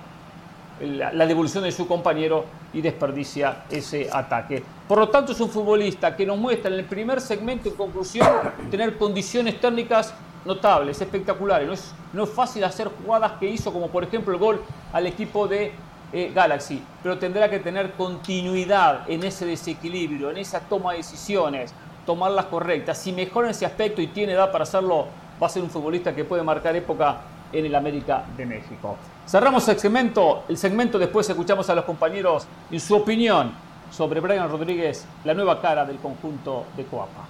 la, 0.81 1.12
la, 1.12 1.27
devolución 1.27 1.64
de 1.64 1.73
su 1.73 1.86
compañero 1.86 2.44
y 2.73 2.82
desperdicia 2.82 3.64
ese 3.70 4.09
ataque. 4.12 4.62
Por 4.86 4.98
lo 4.98 5.09
tanto, 5.09 5.32
es 5.32 5.40
un 5.40 5.48
futbolista 5.48 6.14
que 6.14 6.27
nos 6.27 6.36
muestra 6.36 6.70
en 6.70 6.81
el 6.81 6.85
primer 6.85 7.20
segmento, 7.20 7.68
en 7.68 7.77
conclusión, 7.77 8.28
tener 8.70 8.98
condiciones 8.98 9.59
técnicas 9.60 10.12
notables, 10.44 11.01
espectaculares. 11.01 11.66
No 11.66 11.73
es, 11.73 11.94
no 12.12 12.24
es 12.24 12.31
fácil 12.31 12.64
hacer 12.64 12.89
jugadas 12.89 13.32
que 13.40 13.48
hizo, 13.48 13.73
como 13.73 13.89
por 13.89 14.05
ejemplo 14.05 14.35
el 14.35 14.39
gol 14.39 14.62
al 14.93 15.06
equipo 15.06 15.48
de 15.48 15.73
eh, 16.17 16.33
Galaxy, 16.35 16.83
pero 17.03 17.19
tendrá 17.19 17.51
que 17.51 17.59
tener 17.59 17.93
continuidad 17.93 19.03
en 19.07 19.23
ese 19.23 19.45
desequilibrio, 19.45 20.31
en 20.31 20.39
esa 20.39 20.61
toma 20.61 20.93
de 20.93 20.99
decisiones, 20.99 21.75
tomarlas 22.07 22.47
correctas. 22.47 22.97
Si 22.97 23.13
mejora 23.13 23.49
en 23.49 23.51
ese 23.51 23.67
aspecto 23.67 24.01
y 24.01 24.07
tiene 24.07 24.33
edad 24.33 24.51
para 24.51 24.63
hacerlo, 24.63 25.09
va 25.43 25.47
a 25.47 25.51
ser 25.51 25.63
un 25.63 25.69
futbolista 25.69 26.15
que 26.15 26.25
puede 26.25 26.43
marcar 26.43 26.75
época 26.75 27.19
en 27.53 27.67
el 27.67 27.75
América 27.75 28.25
de 28.35 28.47
México. 28.47 28.97
Cerramos 29.27 29.69
el 29.69 29.79
segmento, 29.79 30.45
el 30.49 30.57
segmento 30.57 30.99
después 30.99 31.29
escuchamos 31.29 31.69
a 31.69 31.75
los 31.75 31.85
compañeros 31.85 32.47
en 32.71 32.81
su 32.81 32.97
opinión 32.97 33.53
sobre 33.91 34.21
Brian 34.21 34.49
Rodríguez, 34.49 35.07
la 35.23 35.35
nueva 35.35 35.61
cara 35.61 35.85
del 35.85 35.99
conjunto 35.99 36.65
de 36.79 36.85
Coapa. 36.87 37.27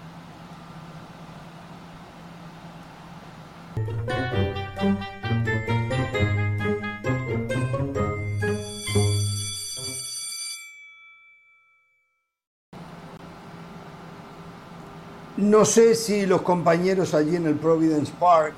No 15.36 15.64
sé 15.66 15.94
si 15.94 16.24
los 16.24 16.42
compañeros 16.42 17.12
allí 17.12 17.36
en 17.36 17.46
el 17.46 17.56
Providence 17.56 18.12
Park 18.18 18.54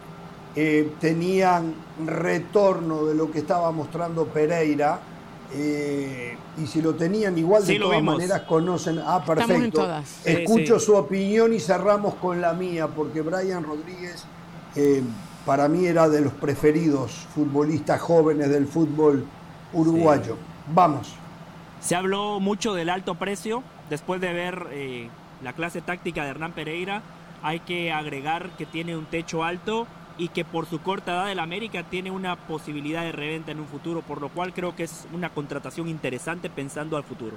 eh, 0.55 0.93
tenían 1.01 1.75
retorno 2.07 3.05
de 3.05 3.15
lo 3.15 3.31
que 3.31 3.41
estaba 3.41 3.71
mostrando 3.73 4.27
Pereira. 4.27 5.01
Eh, 5.55 6.37
y 6.63 6.67
si 6.67 6.83
lo 6.83 6.95
tenían 6.95 7.37
igual 7.39 7.67
de 7.67 7.79
todas 7.79 8.03
maneras 8.03 8.43
conocen. 8.43 9.01
Ah, 9.05 9.25
perfecto. 9.25 9.89
Escucho 10.25 10.79
su 10.79 10.95
opinión 10.95 11.53
y 11.55 11.59
cerramos 11.59 12.15
con 12.15 12.41
la 12.41 12.53
mía, 12.53 12.87
porque 12.87 13.23
Brian 13.23 13.65
Rodríguez 13.65 14.25
eh, 14.77 15.03
para 15.47 15.69
mí 15.69 15.87
era 15.87 16.09
de 16.09 16.21
los 16.21 16.33
preferidos 16.33 17.13
futbolistas 17.35 18.01
jóvenes 18.01 18.51
del 18.51 18.67
fútbol 18.67 19.25
uruguayo. 19.73 20.37
Vamos. 20.73 21.15
Se 21.81 21.95
habló 21.95 22.41
mucho 22.41 22.75
del 22.75 22.91
alto 22.91 23.15
precio 23.15 23.63
después 23.89 24.21
de 24.21 24.33
ver 24.33 24.67
la 25.43 25.53
clase 25.53 25.81
táctica 25.81 26.25
de 26.25 26.31
Hernán 26.31 26.53
Pereira. 26.53 27.03
Hay 27.43 27.61
que 27.61 27.93
agregar 27.93 28.51
que 28.57 28.67
tiene 28.67 28.97
un 28.97 29.07
techo 29.07 29.45
alto 29.45 29.87
y 30.19 30.29
que 30.29 30.45
por 30.45 30.67
su 30.67 30.81
corta 30.81 31.13
edad 31.13 31.27
del 31.27 31.39
América 31.39 31.85
tiene 31.85 32.11
una 32.11 32.37
posibilidad 32.37 33.03
de 33.03 33.13
reventa 33.13 33.53
en 33.53 33.61
un 33.61 33.67
futuro, 33.67 34.03
por 34.03 34.21
lo 34.21 34.29
cual 34.29 34.53
creo 34.53 34.75
que 34.75 34.83
es 34.83 35.07
una 35.13 35.31
contratación 35.31 35.89
interesante 35.89 36.51
pensando 36.51 36.97
al 36.97 37.05
futuro. 37.05 37.37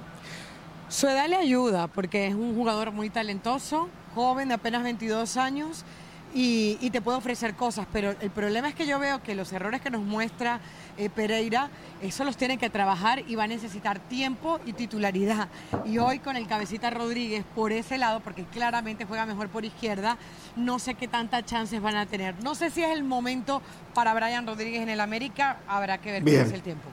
Su 0.90 1.08
edad 1.08 1.30
le 1.30 1.36
ayuda 1.36 1.88
porque 1.88 2.28
es 2.28 2.34
un 2.34 2.56
jugador 2.56 2.92
muy 2.92 3.10
talentoso, 3.10 3.88
joven 4.14 4.50
de 4.50 4.56
apenas 4.56 4.84
22 4.84 5.38
años 5.38 5.86
y, 6.34 6.90
te 6.92 7.02
puede 7.02 7.18
ofrecer 7.18 7.56
cosas, 7.56 7.88
pero 7.92 8.16
el 8.20 8.32
problema 8.32 8.70
es 8.70 8.76
que 8.76 8.86
yo 8.86 9.00
veo 9.00 9.22
que 9.22 9.36
los 9.36 9.52
errores 9.54 9.82
que 9.82 9.90
nos 9.90 10.02
muestra 10.02 10.60
eh, 10.98 11.10
Pereira, 11.10 11.70
eso 12.02 12.24
los 12.24 12.38
tiene 12.38 12.58
que 12.58 12.70
trabajar 12.70 13.24
y 13.28 13.36
va 13.36 13.46
a 13.46 13.48
necesitar 13.48 14.00
tiempo 14.00 14.60
y 14.66 14.74
titularidad. 14.74 15.48
Y 15.86 15.98
hoy 15.98 16.20
con 16.20 16.36
el 16.36 16.48
cabecita 16.48 16.90
Rodríguez 16.90 17.46
por 17.56 17.72
ese 17.72 17.98
lado, 17.98 18.20
porque 18.20 18.44
claramente 18.44 19.06
juega 19.06 19.26
mejor 19.26 19.50
por 19.50 19.66
izquierda, 19.66 20.18
no 20.56 20.80
sé 20.80 20.96
qué 20.96 21.08
tantas 21.08 21.46
chances 21.46 21.82
van 21.82 21.96
a 21.96 22.06
tener. 22.06 22.42
No 22.44 22.56
sé 22.56 22.70
si 22.70 22.84
es 22.84 22.92
el 22.92 23.04
momento 23.04 23.62
para 23.94 24.14
Brian 24.14 24.46
Rodríguez 24.46 24.82
en 24.82 24.90
el 24.90 25.00
América, 25.00 25.58
habrá 25.68 26.00
que 26.00 26.12
ver 26.12 26.24
qué 26.24 26.42
es 26.42 26.52
el 26.52 26.62
tiempo. 26.62 26.90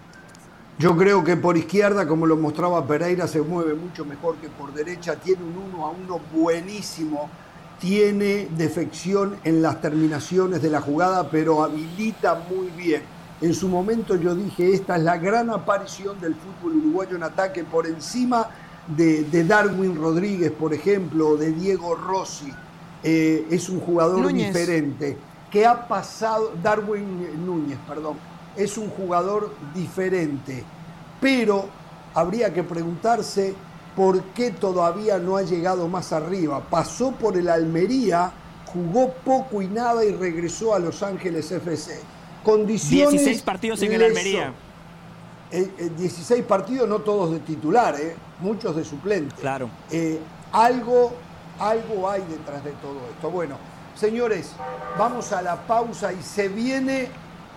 Yo 0.78 0.96
creo 0.96 1.24
que 1.24 1.36
por 1.36 1.56
izquierda, 1.56 2.06
como 2.06 2.24
lo 2.24 2.36
mostraba 2.36 2.86
Pereira, 2.86 3.26
se 3.26 3.40
mueve 3.40 3.74
mucho 3.74 4.04
mejor 4.04 4.36
que 4.36 4.48
por 4.48 4.72
derecha. 4.72 5.16
Tiene 5.16 5.42
un 5.42 5.56
uno 5.56 5.84
a 5.84 5.90
uno 5.90 6.20
buenísimo 6.32 7.28
tiene 7.80 8.48
defección 8.56 9.36
en 9.44 9.62
las 9.62 9.80
terminaciones 9.80 10.60
de 10.62 10.70
la 10.70 10.80
jugada, 10.80 11.30
pero 11.30 11.62
habilita 11.62 12.42
muy 12.50 12.68
bien. 12.70 13.02
En 13.40 13.54
su 13.54 13.68
momento 13.68 14.16
yo 14.16 14.34
dije, 14.34 14.74
esta 14.74 14.96
es 14.96 15.02
la 15.02 15.16
gran 15.16 15.50
aparición 15.50 16.20
del 16.20 16.34
fútbol 16.34 16.78
uruguayo 16.78 17.16
en 17.16 17.22
ataque 17.22 17.62
por 17.62 17.86
encima 17.86 18.48
de, 18.88 19.44
Darwin 19.44 19.94
Rodríguez, 19.94 20.50
por 20.50 20.74
ejemplo, 20.74 21.30
o 21.30 21.36
de 21.36 21.52
Diego 21.52 21.94
Rossi. 21.94 22.52
Eh, 23.04 23.46
es 23.50 23.68
un 23.68 23.80
jugador 23.80 24.32
diferente. 24.32 25.16
que 25.50 25.64
ha 25.64 25.86
pasado? 25.86 26.52
Darwin 26.62 27.46
Núñez, 27.46 27.78
perdón. 27.86 28.16
Es 28.56 28.76
un 28.76 28.90
jugador 28.90 29.54
diferente. 29.72 30.64
Pero 31.20 31.68
habría 32.14 32.52
que 32.52 32.64
preguntarse 32.64 33.54
¿por 33.98 34.22
qué 34.26 34.52
todavía 34.52 35.18
no 35.18 35.36
ha 35.36 35.42
llegado 35.42 35.88
más 35.88 36.12
arriba? 36.12 36.62
Pasó 36.70 37.10
por 37.10 37.36
el 37.36 37.48
Almería, 37.48 38.30
jugó 38.72 39.12
poco 39.24 39.60
y 39.60 39.66
nada 39.66 40.04
y 40.04 40.12
regresó 40.12 40.72
a 40.72 40.78
Los 40.78 41.02
Ángeles 41.02 41.50
FC. 41.50 41.98
Condiciones 42.44 43.24
16 43.24 43.42
partidos 43.42 43.82
en 43.82 43.92
el 43.94 44.04
Almería. 44.04 44.54
16 45.50 46.30
eh, 46.30 46.38
eh, 46.38 46.42
partidos, 46.44 46.88
no 46.88 47.00
todos 47.00 47.32
de 47.32 47.40
titular, 47.40 47.96
eh, 48.00 48.14
muchos 48.38 48.76
de 48.76 48.84
suplente. 48.84 49.34
Claro. 49.40 49.68
algo, 50.52 51.12
algo 51.58 52.08
hay 52.08 52.22
detrás 52.30 52.62
de 52.62 52.70
todo 52.80 53.00
esto. 53.12 53.30
Bueno, 53.32 53.56
señores, 53.96 54.52
vamos 54.96 55.32
a 55.32 55.42
la 55.42 55.66
pausa 55.66 56.12
y 56.12 56.22
se 56.22 56.48
viene, 56.48 57.08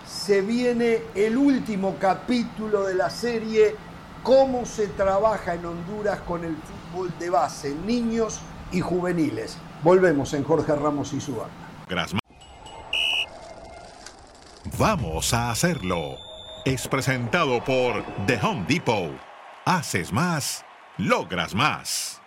se 0.04 0.40
viene 0.40 1.02
el 1.14 1.36
último 1.36 1.94
capítulo 2.00 2.82
de 2.82 2.94
la 2.94 3.10
serie 3.10 3.76
cómo 4.22 4.64
se 4.64 4.88
trabaja 4.88 5.54
en 5.54 5.64
Honduras 5.66 6.20
con 6.20 6.44
el 6.44 6.56
fútbol 6.56 7.12
de 7.18 7.30
base, 7.30 7.74
niños 7.86 8.40
y 8.70 8.80
juveniles. 8.80 9.56
Volvemos 9.82 10.32
en 10.34 10.44
Jorge 10.44 10.74
Ramos 10.74 11.12
y 11.12 11.20
su 11.20 11.36
banda. 11.36 12.08
Vamos 14.78 15.34
a 15.34 15.50
hacerlo. 15.50 16.16
Es 16.64 16.86
presentado 16.88 17.62
por 17.64 18.04
The 18.26 18.38
Home 18.42 18.64
Depot. 18.68 19.12
Haces 19.64 20.12
más, 20.12 20.64
logras 20.98 21.54
más. 21.54 22.20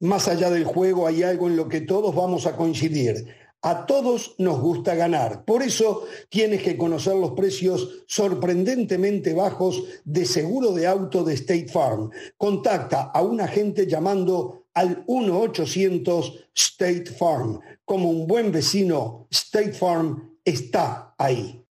Más 0.00 0.26
allá 0.26 0.50
del 0.50 0.64
juego 0.64 1.06
hay 1.06 1.22
algo 1.22 1.46
en 1.48 1.56
lo 1.56 1.68
que 1.68 1.80
todos 1.80 2.14
vamos 2.14 2.46
a 2.46 2.56
coincidir 2.56 3.41
a 3.62 3.86
todos 3.86 4.34
nos 4.38 4.60
gusta 4.60 4.94
ganar. 4.94 5.44
Por 5.44 5.62
eso 5.62 6.04
tienes 6.28 6.62
que 6.62 6.76
conocer 6.76 7.14
los 7.14 7.32
precios 7.32 8.04
sorprendentemente 8.06 9.34
bajos 9.34 9.84
de 10.04 10.24
seguro 10.24 10.72
de 10.72 10.86
auto 10.86 11.22
de 11.24 11.34
State 11.34 11.68
Farm. 11.68 12.10
Contacta 12.36 13.02
a 13.02 13.22
un 13.22 13.40
agente 13.40 13.86
llamando 13.86 14.64
al 14.74 15.06
1-800 15.06 16.46
State 16.54 17.06
Farm. 17.06 17.60
Como 17.84 18.10
un 18.10 18.26
buen 18.26 18.50
vecino, 18.50 19.26
State 19.30 19.72
Farm 19.72 20.36
está 20.44 21.14
ahí. 21.16 21.61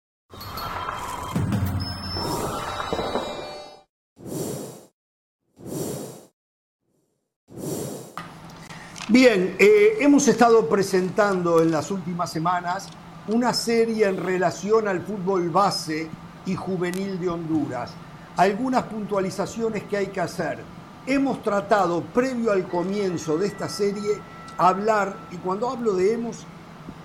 Bien, 9.12 9.58
eh, 9.60 9.98
hemos 10.00 10.26
estado 10.30 10.70
presentando 10.70 11.62
en 11.62 11.70
las 11.70 11.92
últimas 11.92 12.32
semanas 12.32 12.88
una 13.28 13.54
serie 13.54 14.08
en 14.08 14.16
relación 14.16 14.88
al 14.88 15.02
fútbol 15.02 15.50
base 15.50 16.08
y 16.46 16.56
juvenil 16.56 17.20
de 17.20 17.28
Honduras. 17.28 17.92
Algunas 18.38 18.84
puntualizaciones 18.84 19.84
que 19.84 19.98
hay 19.98 20.08
que 20.08 20.22
hacer. 20.22 20.60
Hemos 21.06 21.44
tratado, 21.44 22.02
previo 22.14 22.54
al 22.54 22.70
comienzo 22.70 23.38
de 23.38 23.48
esta 23.48 23.68
serie, 23.68 24.22
hablar, 24.58 25.14
y 25.30 25.36
cuando 25.36 25.70
hablo 25.70 25.92
de 25.92 26.14
hemos, 26.14 26.46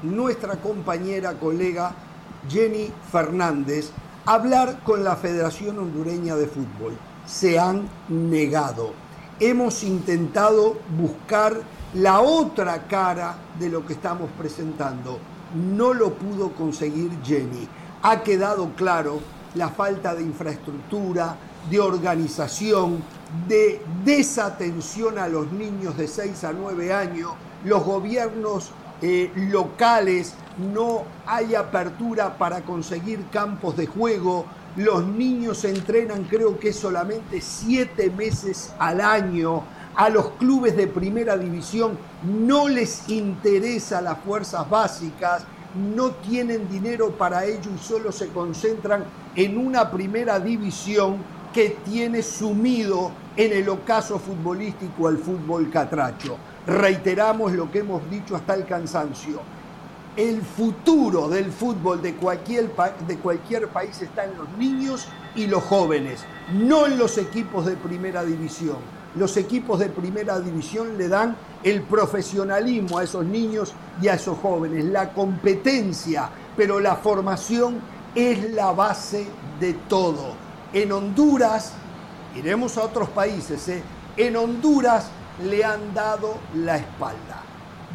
nuestra 0.04 0.54
compañera, 0.60 1.32
colega 1.32 1.90
Jenny 2.48 2.88
Fernández, 3.10 3.90
hablar 4.26 4.78
con 4.84 5.02
la 5.02 5.16
Federación 5.16 5.80
Hondureña 5.80 6.36
de 6.36 6.46
Fútbol. 6.46 6.96
Se 7.26 7.58
han 7.58 7.88
negado. 8.08 8.92
Hemos 9.40 9.82
intentado 9.82 10.78
buscar 10.96 11.60
la 11.94 12.20
otra 12.20 12.86
cara 12.86 13.36
de 13.58 13.68
lo 13.68 13.86
que 13.86 13.94
estamos 13.94 14.30
presentando. 14.36 15.18
No 15.54 15.94
lo 15.94 16.14
pudo 16.14 16.52
conseguir 16.52 17.10
Jenny. 17.22 17.68
Ha 18.02 18.22
quedado 18.22 18.70
claro 18.76 19.20
la 19.54 19.68
falta 19.68 20.14
de 20.14 20.22
infraestructura, 20.22 21.36
de 21.70 21.80
organización, 21.80 23.02
de 23.48 23.80
desatención 24.04 25.18
a 25.18 25.28
los 25.28 25.50
niños 25.52 25.96
de 25.96 26.06
6 26.06 26.44
a 26.44 26.52
9 26.52 26.92
años, 26.92 27.32
los 27.64 27.84
gobiernos 27.84 28.70
eh, 29.02 29.32
locales, 29.34 30.34
no 30.58 31.02
hay 31.26 31.54
apertura 31.54 32.38
para 32.38 32.62
conseguir 32.62 33.24
campos 33.30 33.76
de 33.76 33.86
juego, 33.86 34.46
los 34.76 35.04
niños 35.04 35.64
entrenan 35.64 36.24
creo 36.24 36.58
que 36.58 36.72
solamente 36.72 37.40
7 37.40 38.10
meses 38.10 38.72
al 38.78 39.00
año, 39.00 39.62
a 39.96 40.10
los 40.10 40.30
clubes 40.32 40.76
de 40.76 40.86
primera 40.86 41.36
división 41.38 41.98
no 42.22 42.68
les 42.68 43.08
interesa 43.08 44.02
las 44.02 44.18
fuerzas 44.18 44.68
básicas, 44.68 45.44
no 45.74 46.10
tienen 46.10 46.68
dinero 46.68 47.10
para 47.12 47.44
ello 47.44 47.70
y 47.74 47.78
solo 47.78 48.12
se 48.12 48.28
concentran 48.28 49.04
en 49.34 49.56
una 49.58 49.90
primera 49.90 50.38
división 50.38 51.16
que 51.52 51.78
tiene 51.84 52.22
sumido 52.22 53.10
en 53.36 53.52
el 53.52 53.68
ocaso 53.70 54.18
futbolístico 54.18 55.08
al 55.08 55.18
fútbol 55.18 55.70
catracho. 55.70 56.36
reiteramos 56.66 57.52
lo 57.52 57.70
que 57.70 57.78
hemos 57.78 58.08
dicho 58.10 58.36
hasta 58.36 58.54
el 58.54 58.66
cansancio. 58.66 59.40
El 60.16 60.42
futuro 60.42 61.28
del 61.28 61.52
fútbol 61.52 62.02
de 62.02 62.14
cualquier, 62.14 62.74
de 63.06 63.18
cualquier 63.18 63.68
país 63.68 64.00
está 64.02 64.24
en 64.24 64.36
los 64.36 64.48
niños 64.58 65.06
y 65.34 65.46
los 65.46 65.62
jóvenes, 65.62 66.24
no 66.52 66.86
en 66.86 66.98
los 66.98 67.18
equipos 67.18 67.66
de 67.66 67.76
primera 67.76 68.24
división. 68.24 68.78
Los 69.16 69.36
equipos 69.36 69.78
de 69.78 69.88
primera 69.88 70.38
división 70.40 70.98
le 70.98 71.08
dan 71.08 71.36
el 71.62 71.82
profesionalismo 71.82 72.98
a 72.98 73.04
esos 73.04 73.24
niños 73.24 73.72
y 74.00 74.08
a 74.08 74.14
esos 74.14 74.38
jóvenes, 74.38 74.84
la 74.84 75.12
competencia, 75.14 76.28
pero 76.56 76.80
la 76.80 76.96
formación 76.96 77.80
es 78.14 78.50
la 78.52 78.72
base 78.72 79.26
de 79.58 79.72
todo. 79.88 80.34
En 80.72 80.92
Honduras, 80.92 81.72
iremos 82.36 82.76
a 82.76 82.82
otros 82.82 83.08
países, 83.08 83.66
¿eh? 83.68 83.82
en 84.16 84.36
Honduras 84.36 85.06
le 85.42 85.64
han 85.64 85.94
dado 85.94 86.34
la 86.54 86.76
espalda. 86.76 87.42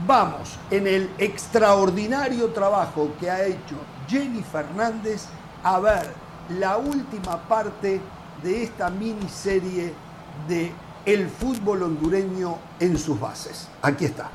Vamos 0.07 0.57
en 0.71 0.87
el 0.87 1.09
extraordinario 1.17 2.47
trabajo 2.49 3.11
que 3.19 3.29
ha 3.29 3.45
hecho 3.45 3.75
Jenny 4.07 4.41
Fernández 4.41 5.25
a 5.63 5.79
ver 5.79 6.13
la 6.57 6.77
última 6.77 7.37
parte 7.47 8.01
de 8.41 8.63
esta 8.63 8.89
miniserie 8.89 9.93
de 10.47 10.71
el 11.05 11.27
fútbol 11.29 11.83
hondureño 11.83 12.57
en 12.79 12.97
sus 12.97 13.19
bases. 13.19 13.67
Aquí 13.81 14.05
está. 14.05 14.29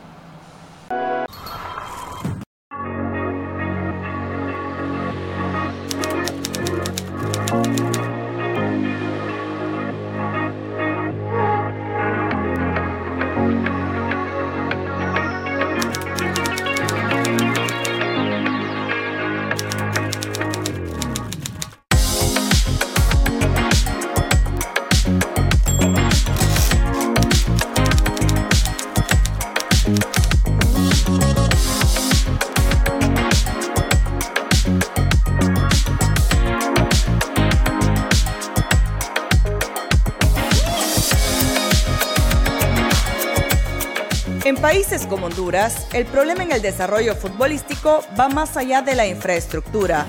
Como 45.09 45.27
Honduras, 45.27 45.87
el 45.93 46.07
problema 46.07 46.43
en 46.43 46.53
el 46.53 46.63
desarrollo 46.63 47.15
futbolístico 47.15 48.03
va 48.19 48.29
más 48.29 48.57
allá 48.57 48.83
de 48.83 48.95
la 48.95 49.07
infraestructura. 49.07 50.07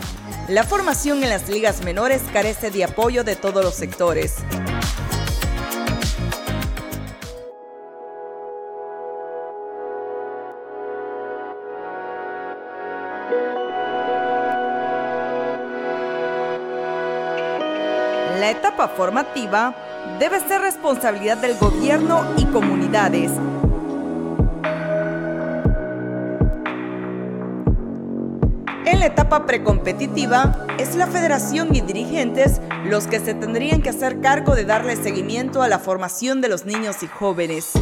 La 0.47 0.63
formación 0.63 1.23
en 1.23 1.29
las 1.29 1.49
ligas 1.49 1.83
menores 1.83 2.21
carece 2.31 2.71
de 2.71 2.83
apoyo 2.83 3.23
de 3.23 3.35
todos 3.35 3.63
los 3.63 3.73
sectores. 3.73 4.35
La 18.39 18.51
etapa 18.51 18.87
formativa 18.87 19.75
debe 20.19 20.39
ser 20.39 20.61
responsabilidad 20.61 21.37
del 21.37 21.57
gobierno 21.57 22.23
y 22.37 22.45
comunidades 22.45 23.31
En 28.89 29.01
la 29.01 29.07
etapa 29.07 29.45
precompetitiva, 29.45 30.65
es 30.79 30.95
la 30.95 31.07
federación 31.07 31.75
y 31.75 31.81
dirigentes 31.81 32.61
los 32.85 33.05
que 33.05 33.19
se 33.19 33.33
tendrían 33.33 33.81
que 33.81 33.89
hacer 33.89 34.21
cargo 34.21 34.55
de 34.55 34.63
darle 34.63 34.95
seguimiento 34.95 35.61
a 35.61 35.67
la 35.67 35.77
formación 35.77 36.39
de 36.39 36.47
los 36.47 36.65
niños 36.65 37.03
y 37.03 37.07
jóvenes. 37.07 37.73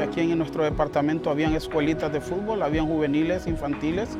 Aquí 0.00 0.20
en 0.20 0.38
nuestro 0.38 0.62
departamento 0.62 1.28
habían 1.28 1.54
escuelitas 1.54 2.12
de 2.12 2.20
fútbol, 2.20 2.62
habían 2.62 2.86
juveniles, 2.86 3.48
infantiles, 3.48 4.10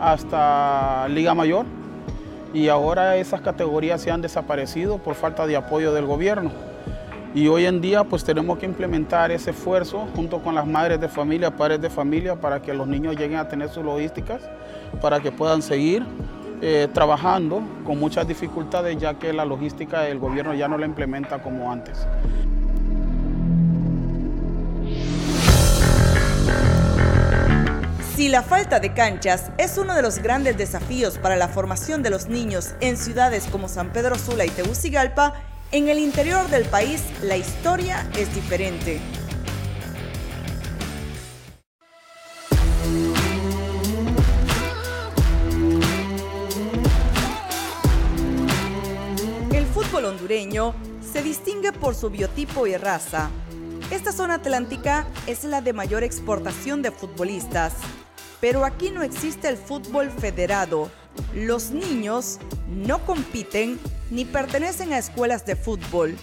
hasta 0.00 1.06
Liga 1.06 1.34
Mayor. 1.34 1.66
Y 2.52 2.66
ahora 2.66 3.16
esas 3.16 3.42
categorías 3.42 4.00
se 4.00 4.10
han 4.10 4.22
desaparecido 4.22 4.98
por 4.98 5.14
falta 5.14 5.46
de 5.46 5.54
apoyo 5.54 5.94
del 5.94 6.06
gobierno. 6.06 6.65
Y 7.36 7.48
hoy 7.48 7.66
en 7.66 7.82
día 7.82 8.02
pues 8.02 8.24
tenemos 8.24 8.58
que 8.58 8.64
implementar 8.64 9.30
ese 9.30 9.50
esfuerzo 9.50 10.08
junto 10.14 10.42
con 10.42 10.54
las 10.54 10.66
madres 10.66 10.98
de 10.98 11.06
familia, 11.06 11.54
padres 11.54 11.82
de 11.82 11.90
familia, 11.90 12.34
para 12.34 12.62
que 12.62 12.72
los 12.72 12.88
niños 12.88 13.14
lleguen 13.14 13.36
a 13.36 13.46
tener 13.46 13.68
sus 13.68 13.84
logísticas, 13.84 14.40
para 15.02 15.20
que 15.20 15.30
puedan 15.30 15.60
seguir 15.60 16.02
eh, 16.62 16.88
trabajando 16.94 17.60
con 17.84 18.00
muchas 18.00 18.26
dificultades 18.26 18.96
ya 18.96 19.18
que 19.18 19.34
la 19.34 19.44
logística 19.44 20.00
del 20.00 20.18
gobierno 20.18 20.54
ya 20.54 20.66
no 20.66 20.78
la 20.78 20.86
implementa 20.86 21.42
como 21.42 21.70
antes. 21.70 22.06
Si 28.16 28.30
la 28.30 28.42
falta 28.42 28.80
de 28.80 28.94
canchas 28.94 29.50
es 29.58 29.76
uno 29.76 29.94
de 29.94 30.00
los 30.00 30.20
grandes 30.20 30.56
desafíos 30.56 31.18
para 31.18 31.36
la 31.36 31.48
formación 31.48 32.02
de 32.02 32.08
los 32.08 32.28
niños 32.28 32.72
en 32.80 32.96
ciudades 32.96 33.46
como 33.52 33.68
San 33.68 33.90
Pedro 33.90 34.14
Sula 34.14 34.46
y 34.46 34.48
Tegucigalpa, 34.48 35.34
en 35.72 35.88
el 35.88 35.98
interior 35.98 36.48
del 36.48 36.64
país 36.64 37.02
la 37.22 37.36
historia 37.36 38.08
es 38.16 38.34
diferente. 38.34 39.00
El 49.52 49.66
fútbol 49.66 50.06
hondureño 50.06 50.74
se 51.00 51.22
distingue 51.22 51.72
por 51.72 51.94
su 51.94 52.10
biotipo 52.10 52.66
y 52.66 52.76
raza. 52.76 53.30
Esta 53.90 54.12
zona 54.12 54.34
atlántica 54.34 55.06
es 55.26 55.44
la 55.44 55.60
de 55.60 55.72
mayor 55.72 56.02
exportación 56.02 56.82
de 56.82 56.90
futbolistas, 56.90 57.74
pero 58.40 58.64
aquí 58.64 58.90
no 58.90 59.02
existe 59.02 59.48
el 59.48 59.56
fútbol 59.56 60.10
federado. 60.10 60.90
Los 61.34 61.70
niños 61.70 62.38
no 62.68 63.04
compiten 63.04 63.78
ni 64.10 64.24
pertenecen 64.24 64.92
a 64.92 64.98
escuelas 64.98 65.44
de 65.46 65.56
fútbol. 65.56 66.16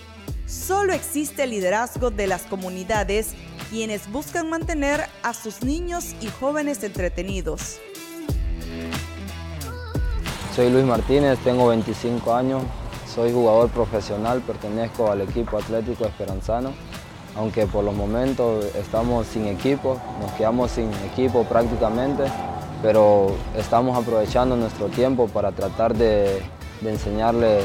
Solo 0.46 0.94
existe 0.94 1.44
el 1.44 1.52
liderazgo 1.52 2.12
de 2.12 2.28
las 2.28 2.44
comunidades 2.44 3.34
quienes 3.70 4.12
buscan 4.12 4.50
mantener 4.50 5.02
a 5.24 5.34
sus 5.34 5.64
niños 5.64 6.16
y 6.22 6.28
jóvenes 6.28 6.84
entretenidos. 6.84 7.80
Soy 10.56 10.70
Luis 10.70 10.86
Martínez, 10.86 11.40
tengo 11.40 11.68
25 11.70 12.36
años, 12.36 12.62
soy 13.12 13.32
jugador 13.32 13.70
profesional, 13.70 14.42
pertenezco 14.42 15.10
al 15.12 15.22
equipo 15.22 15.58
Atlético 15.58 16.06
Esperanzano, 16.06 16.74
aunque 17.36 17.66
por 17.66 17.84
los 17.84 17.96
momentos 17.96 18.64
estamos 18.76 19.26
sin 19.26 19.48
equipo, 19.48 20.00
nos 20.22 20.32
quedamos 20.34 20.70
sin 20.70 20.94
equipo 21.12 21.44
prácticamente, 21.46 22.26
pero 22.84 23.36
estamos 23.58 23.98
aprovechando 23.98 24.56
nuestro 24.56 24.90
tiempo 24.90 25.28
para 25.28 25.52
tratar 25.52 25.96
de 25.96 26.44
de 26.84 26.92
enseñarle 26.92 27.62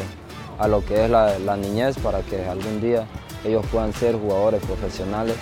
a 0.58 0.68
lo 0.68 0.84
que 0.84 1.04
es 1.04 1.10
la, 1.10 1.56
niñez 1.56 1.98
para 1.98 2.20
que 2.20 2.44
algún 2.46 2.80
día 2.80 3.06
ellos 3.44 3.64
puedan 3.70 3.92
ser 3.92 4.16
jugadores 4.16 4.62
profesionales. 4.64 5.36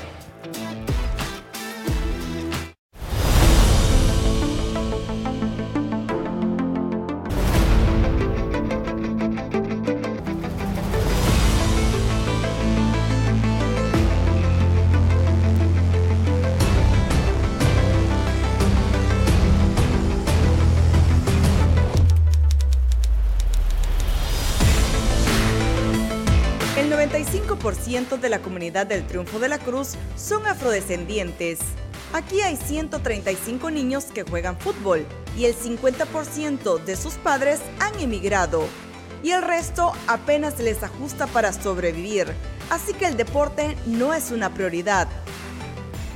De 28.21 28.29
la 28.29 28.41
comunidad 28.41 28.87
del 28.87 29.07
Triunfo 29.07 29.39
de 29.39 29.49
la 29.49 29.59
Cruz 29.59 29.95
son 30.17 30.47
afrodescendientes. 30.47 31.59
Aquí 32.13 32.41
hay 32.41 32.57
135 32.57 33.71
niños 33.71 34.07
que 34.07 34.23
juegan 34.23 34.59
fútbol 34.59 35.07
y 35.37 35.45
el 35.45 35.55
50% 35.55 36.83
de 36.85 36.97
sus 36.97 37.15
padres 37.15 37.61
han 37.81 37.99
emigrado. 38.01 38.67
Y 39.23 39.31
el 39.31 39.43
resto 39.43 39.93
apenas 40.07 40.59
les 40.61 40.83
ajusta 40.83 41.27
para 41.27 41.53
sobrevivir, 41.53 42.33
así 42.71 42.95
que 42.95 43.07
el 43.07 43.17
deporte 43.17 43.77
no 43.87 44.15
es 44.15 44.31
una 44.31 44.55
prioridad. 44.55 45.09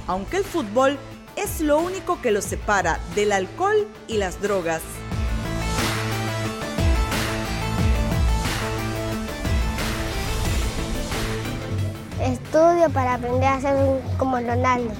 Aunque 0.06 0.38
el 0.38 0.44
fútbol 0.44 0.98
es 1.36 1.60
lo 1.60 1.78
único 1.78 2.20
que 2.20 2.30
los 2.30 2.44
separa 2.44 3.00
del 3.14 3.32
alcohol 3.32 3.88
y 4.08 4.18
las 4.18 4.40
drogas. 4.40 4.82
Estudio 12.20 12.90
para 12.90 13.14
aprender 13.14 13.48
a 13.48 13.60
ser 13.60 13.76
como 14.18 14.36
Ronaldo. 14.36 14.92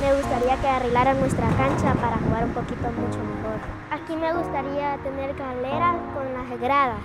Me 0.00 0.14
gustaría 0.14 0.56
que 0.60 0.68
arreglaran 0.68 1.18
nuestra 1.18 1.48
cancha 1.56 1.94
para 1.94 2.18
jugar 2.18 2.44
un 2.44 2.52
poquito 2.52 2.82
mucho 2.92 3.18
mejor. 3.18 3.58
Aquí 3.90 4.14
me 4.14 4.32
gustaría 4.32 4.96
tener 4.98 5.34
galera 5.34 5.96
con 6.14 6.32
las 6.32 6.60
gradas, 6.60 7.02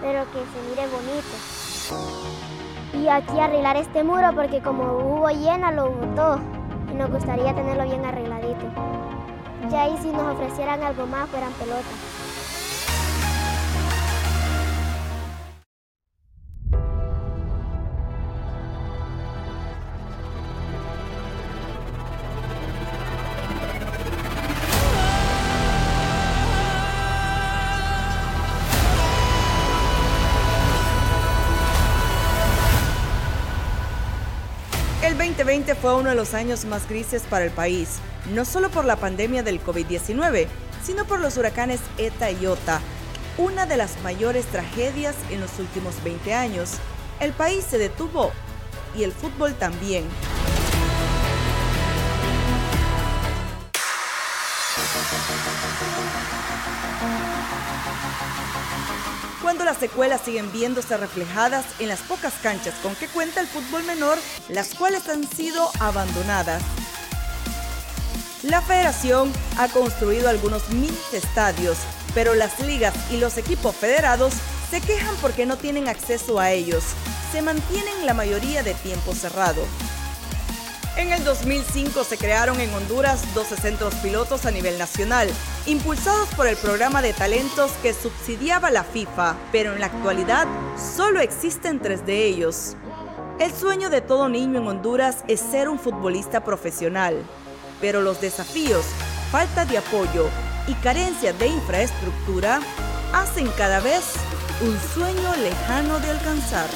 pero 0.00 0.24
que 0.32 0.38
se 0.38 0.68
mire 0.70 0.86
bonito. 0.88 1.36
Y 2.94 3.08
aquí 3.08 3.40
arreglar 3.40 3.76
este 3.76 4.04
muro 4.04 4.32
porque 4.34 4.62
como 4.62 4.84
hubo 4.98 5.28
llena 5.30 5.72
lo 5.72 5.90
botó 5.90 6.38
y 6.90 6.94
nos 6.94 7.10
gustaría 7.10 7.54
tenerlo 7.54 7.84
bien 7.84 8.04
arregladito. 8.04 8.66
Ya 9.70 9.82
ahí 9.82 9.98
si 10.00 10.10
nos 10.12 10.34
ofrecieran 10.34 10.82
algo 10.82 11.06
más 11.06 11.28
fueran 11.28 11.52
pelotas. 11.54 12.25
2020 35.46 35.76
fue 35.76 35.94
uno 35.94 36.10
de 36.10 36.16
los 36.16 36.34
años 36.34 36.64
más 36.64 36.88
grises 36.88 37.22
para 37.22 37.44
el 37.44 37.52
país, 37.52 38.00
no 38.34 38.44
solo 38.44 38.68
por 38.68 38.84
la 38.84 38.96
pandemia 38.96 39.44
del 39.44 39.62
COVID-19, 39.62 40.48
sino 40.84 41.04
por 41.04 41.20
los 41.20 41.36
huracanes 41.36 41.78
ETA 41.98 42.32
y 42.32 42.46
OTA, 42.46 42.80
una 43.38 43.64
de 43.64 43.76
las 43.76 44.02
mayores 44.02 44.44
tragedias 44.46 45.14
en 45.30 45.40
los 45.40 45.60
últimos 45.60 46.02
20 46.02 46.34
años. 46.34 46.72
El 47.20 47.32
país 47.32 47.64
se 47.64 47.78
detuvo 47.78 48.32
y 48.96 49.04
el 49.04 49.12
fútbol 49.12 49.54
también. 49.54 50.02
Las 59.66 59.78
secuelas 59.78 60.20
siguen 60.24 60.50
viéndose 60.52 60.96
reflejadas 60.96 61.66
en 61.80 61.88
las 61.88 62.00
pocas 62.00 62.34
canchas 62.40 62.74
con 62.84 62.94
que 62.94 63.08
cuenta 63.08 63.40
el 63.40 63.48
fútbol 63.48 63.82
menor, 63.82 64.16
las 64.48 64.74
cuales 64.74 65.08
han 65.08 65.28
sido 65.28 65.68
abandonadas. 65.80 66.62
La 68.44 68.62
federación 68.62 69.32
ha 69.58 69.66
construido 69.66 70.28
algunos 70.28 70.68
mini 70.70 70.96
estadios, 71.12 71.78
pero 72.14 72.34
las 72.34 72.60
ligas 72.60 72.94
y 73.10 73.16
los 73.16 73.36
equipos 73.38 73.74
federados 73.74 74.34
se 74.70 74.80
quejan 74.80 75.16
porque 75.16 75.46
no 75.46 75.56
tienen 75.56 75.88
acceso 75.88 76.38
a 76.38 76.52
ellos. 76.52 76.84
Se 77.32 77.42
mantienen 77.42 78.06
la 78.06 78.14
mayoría 78.14 78.62
de 78.62 78.74
tiempo 78.74 79.16
cerrado. 79.16 79.62
En 80.96 81.12
el 81.12 81.22
2005 81.24 82.04
se 82.04 82.16
crearon 82.16 82.58
en 82.58 82.72
Honduras 82.72 83.22
12 83.34 83.56
centros 83.56 83.94
pilotos 83.96 84.46
a 84.46 84.50
nivel 84.50 84.78
nacional, 84.78 85.28
impulsados 85.66 86.26
por 86.34 86.46
el 86.46 86.56
programa 86.56 87.02
de 87.02 87.12
talentos 87.12 87.70
que 87.82 87.92
subsidiaba 87.92 88.70
la 88.70 88.82
FIFA, 88.82 89.36
pero 89.52 89.74
en 89.74 89.80
la 89.80 89.86
actualidad 89.86 90.46
solo 90.78 91.20
existen 91.20 91.80
tres 91.80 92.06
de 92.06 92.24
ellos. 92.24 92.76
El 93.38 93.52
sueño 93.52 93.90
de 93.90 94.00
todo 94.00 94.30
niño 94.30 94.58
en 94.60 94.68
Honduras 94.68 95.22
es 95.28 95.40
ser 95.40 95.68
un 95.68 95.78
futbolista 95.78 96.42
profesional, 96.42 97.22
pero 97.78 98.00
los 98.00 98.22
desafíos, 98.22 98.86
falta 99.30 99.66
de 99.66 99.76
apoyo 99.76 100.30
y 100.66 100.72
carencia 100.76 101.34
de 101.34 101.48
infraestructura 101.48 102.60
hacen 103.12 103.48
cada 103.58 103.80
vez 103.80 104.14
un 104.62 104.78
sueño 104.94 105.36
lejano 105.36 106.00
de 106.00 106.10
alcanzar. 106.10 106.70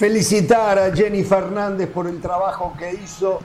Felicitar 0.00 0.78
a 0.78 0.96
Jenny 0.96 1.22
Fernández 1.24 1.86
por 1.90 2.06
el 2.06 2.22
trabajo 2.22 2.72
que 2.78 2.94
hizo, 3.04 3.38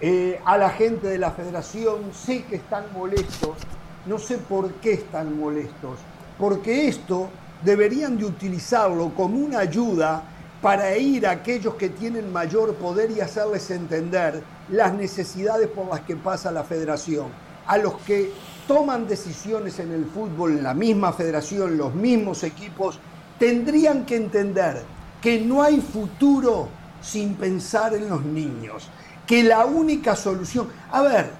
eh, 0.00 0.40
a 0.42 0.56
la 0.56 0.70
gente 0.70 1.06
de 1.06 1.18
la 1.18 1.32
federación. 1.32 2.14
Sé 2.14 2.44
que 2.44 2.56
están 2.56 2.84
molestos, 2.94 3.58
no 4.06 4.18
sé 4.18 4.38
por 4.38 4.72
qué 4.76 4.94
están 4.94 5.38
molestos, 5.38 5.98
porque 6.38 6.88
esto 6.88 7.28
deberían 7.62 8.16
de 8.16 8.24
utilizarlo 8.24 9.12
como 9.14 9.36
una 9.36 9.58
ayuda 9.58 10.22
para 10.62 10.96
ir 10.96 11.26
a 11.26 11.32
aquellos 11.32 11.74
que 11.74 11.90
tienen 11.90 12.32
mayor 12.32 12.72
poder 12.76 13.10
y 13.10 13.20
hacerles 13.20 13.70
entender 13.70 14.42
las 14.70 14.94
necesidades 14.94 15.68
por 15.68 15.88
las 15.88 16.00
que 16.00 16.16
pasa 16.16 16.50
la 16.50 16.64
federación. 16.64 17.26
A 17.66 17.76
los 17.76 17.98
que 18.06 18.32
toman 18.66 19.06
decisiones 19.06 19.78
en 19.78 19.92
el 19.92 20.06
fútbol, 20.06 20.52
en 20.52 20.62
la 20.62 20.72
misma 20.72 21.12
federación, 21.12 21.76
los 21.76 21.94
mismos 21.94 22.44
equipos, 22.44 22.98
tendrían 23.38 24.06
que 24.06 24.16
entender 24.16 24.96
que 25.20 25.40
no 25.40 25.62
hay 25.62 25.80
futuro 25.80 26.68
sin 27.00 27.34
pensar 27.34 27.94
en 27.94 28.08
los 28.08 28.24
niños, 28.24 28.88
que 29.26 29.42
la 29.42 29.66
única 29.66 30.16
solución, 30.16 30.68
a 30.90 31.02
ver, 31.02 31.30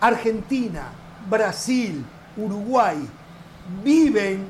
Argentina, 0.00 0.88
Brasil, 1.28 2.04
Uruguay 2.36 2.96
viven 3.82 4.46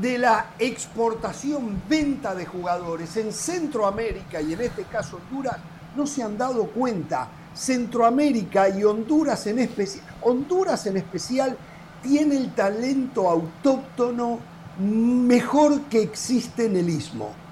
de 0.00 0.18
la 0.18 0.50
exportación, 0.58 1.82
venta 1.88 2.34
de 2.34 2.46
jugadores. 2.46 3.16
En 3.16 3.32
Centroamérica 3.32 4.40
y 4.40 4.54
en 4.54 4.60
este 4.62 4.84
caso 4.84 5.16
Honduras 5.16 5.56
no 5.96 6.06
se 6.06 6.22
han 6.22 6.38
dado 6.38 6.66
cuenta. 6.66 7.28
Centroamérica 7.54 8.70
y 8.70 8.82
Honduras 8.82 9.46
en 9.46 9.58
especial, 9.58 10.04
Honduras 10.22 10.86
en 10.86 10.96
especial 10.96 11.56
tiene 12.02 12.36
el 12.38 12.54
talento 12.54 13.28
autóctono 13.28 14.38
mejor 14.78 15.82
que 15.82 16.00
existe 16.00 16.64
en 16.64 16.76
el 16.76 16.88
istmo 16.88 17.42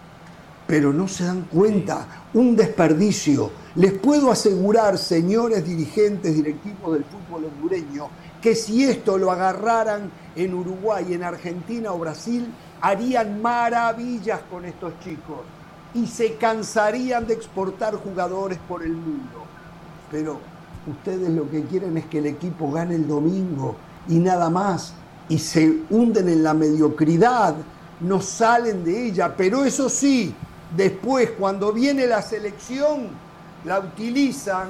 pero 0.70 0.92
no 0.92 1.08
se 1.08 1.24
dan 1.24 1.42
cuenta. 1.50 2.06
Un 2.32 2.54
desperdicio. 2.54 3.50
Les 3.74 3.92
puedo 3.92 4.30
asegurar, 4.30 4.98
señores 4.98 5.66
dirigentes, 5.66 6.32
directivos 6.32 6.92
del 6.92 7.04
fútbol 7.06 7.46
hondureño, 7.46 8.06
que 8.40 8.54
si 8.54 8.84
esto 8.84 9.18
lo 9.18 9.32
agarraran 9.32 10.12
en 10.36 10.54
Uruguay, 10.54 11.12
en 11.12 11.24
Argentina 11.24 11.92
o 11.92 11.98
Brasil, 11.98 12.46
harían 12.80 13.42
maravillas 13.42 14.42
con 14.48 14.64
estos 14.64 14.92
chicos 15.00 15.40
y 15.92 16.06
se 16.06 16.36
cansarían 16.36 17.26
de 17.26 17.34
exportar 17.34 17.96
jugadores 17.96 18.58
por 18.68 18.84
el 18.84 18.92
mundo. 18.92 19.42
Pero 20.08 20.38
ustedes 20.86 21.30
lo 21.30 21.50
que 21.50 21.64
quieren 21.64 21.96
es 21.96 22.04
que 22.04 22.18
el 22.18 22.26
equipo 22.26 22.70
gane 22.70 22.94
el 22.94 23.08
domingo 23.08 23.74
y 24.08 24.20
nada 24.20 24.48
más, 24.48 24.94
y 25.28 25.36
se 25.38 25.80
hunden 25.90 26.28
en 26.28 26.44
la 26.44 26.54
mediocridad, 26.54 27.56
no 27.98 28.20
salen 28.20 28.84
de 28.84 29.08
ella, 29.08 29.34
pero 29.36 29.64
eso 29.64 29.88
sí, 29.88 30.32
Después, 30.76 31.30
cuando 31.38 31.72
viene 31.72 32.06
la 32.06 32.22
selección, 32.22 33.08
la 33.64 33.80
utilizan 33.80 34.68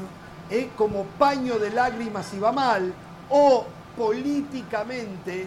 eh, 0.51 0.71
como 0.77 1.05
paño 1.19 1.59
de 1.59 1.71
lágrimas 1.71 2.27
si 2.27 2.39
va 2.39 2.53
mal, 2.53 2.93
o 3.29 3.65
políticamente 3.97 5.47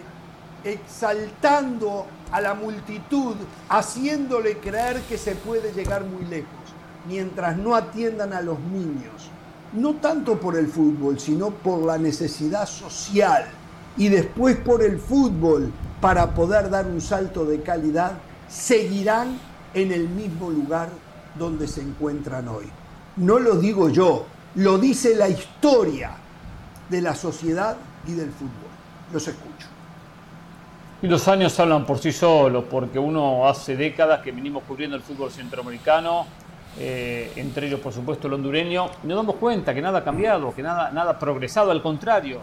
exaltando 0.62 2.06
a 2.30 2.40
la 2.40 2.54
multitud, 2.54 3.36
haciéndole 3.68 4.58
creer 4.58 5.00
que 5.02 5.18
se 5.18 5.34
puede 5.34 5.72
llegar 5.72 6.04
muy 6.04 6.24
lejos, 6.24 6.48
mientras 7.06 7.56
no 7.56 7.74
atiendan 7.74 8.32
a 8.32 8.40
los 8.40 8.58
niños, 8.60 9.30
no 9.72 9.94
tanto 9.94 10.40
por 10.40 10.56
el 10.56 10.68
fútbol, 10.68 11.18
sino 11.18 11.50
por 11.50 11.80
la 11.80 11.98
necesidad 11.98 12.66
social. 12.66 13.46
Y 13.96 14.08
después 14.08 14.56
por 14.56 14.82
el 14.82 14.98
fútbol 14.98 15.70
para 16.00 16.34
poder 16.34 16.70
dar 16.70 16.86
un 16.86 17.00
salto 17.00 17.44
de 17.44 17.60
calidad, 17.60 18.12
seguirán 18.48 19.38
en 19.74 19.92
el 19.92 20.08
mismo 20.08 20.50
lugar 20.50 20.88
donde 21.38 21.66
se 21.66 21.82
encuentran 21.82 22.48
hoy. 22.48 22.66
No 23.16 23.38
lo 23.38 23.56
digo 23.56 23.88
yo, 23.88 24.26
lo 24.56 24.78
dice 24.78 25.14
la 25.16 25.28
historia 25.28 26.12
de 26.88 27.00
la 27.00 27.14
sociedad 27.14 27.76
y 28.06 28.12
del 28.12 28.30
fútbol. 28.30 28.52
Los 29.12 29.26
escucho. 29.28 29.68
Y 31.02 31.06
los 31.06 31.28
años 31.28 31.58
hablan 31.60 31.84
por 31.84 31.98
sí 31.98 32.12
solos, 32.12 32.64
porque 32.70 32.98
uno 32.98 33.46
hace 33.46 33.76
décadas 33.76 34.20
que 34.22 34.32
venimos 34.32 34.62
cubriendo 34.66 34.96
el 34.96 35.02
fútbol 35.02 35.30
centroamericano, 35.30 36.26
eh, 36.78 37.30
entre 37.36 37.66
ellos 37.66 37.80
por 37.80 37.92
supuesto 37.92 38.26
el 38.26 38.32
hondureño, 38.32 38.88
y 39.02 39.06
nos 39.06 39.16
damos 39.18 39.36
cuenta 39.36 39.74
que 39.74 39.82
nada 39.82 39.98
ha 39.98 40.04
cambiado, 40.04 40.54
que 40.54 40.62
nada, 40.62 40.90
nada 40.92 41.12
ha 41.12 41.18
progresado, 41.18 41.70
al 41.70 41.82
contrario, 41.82 42.38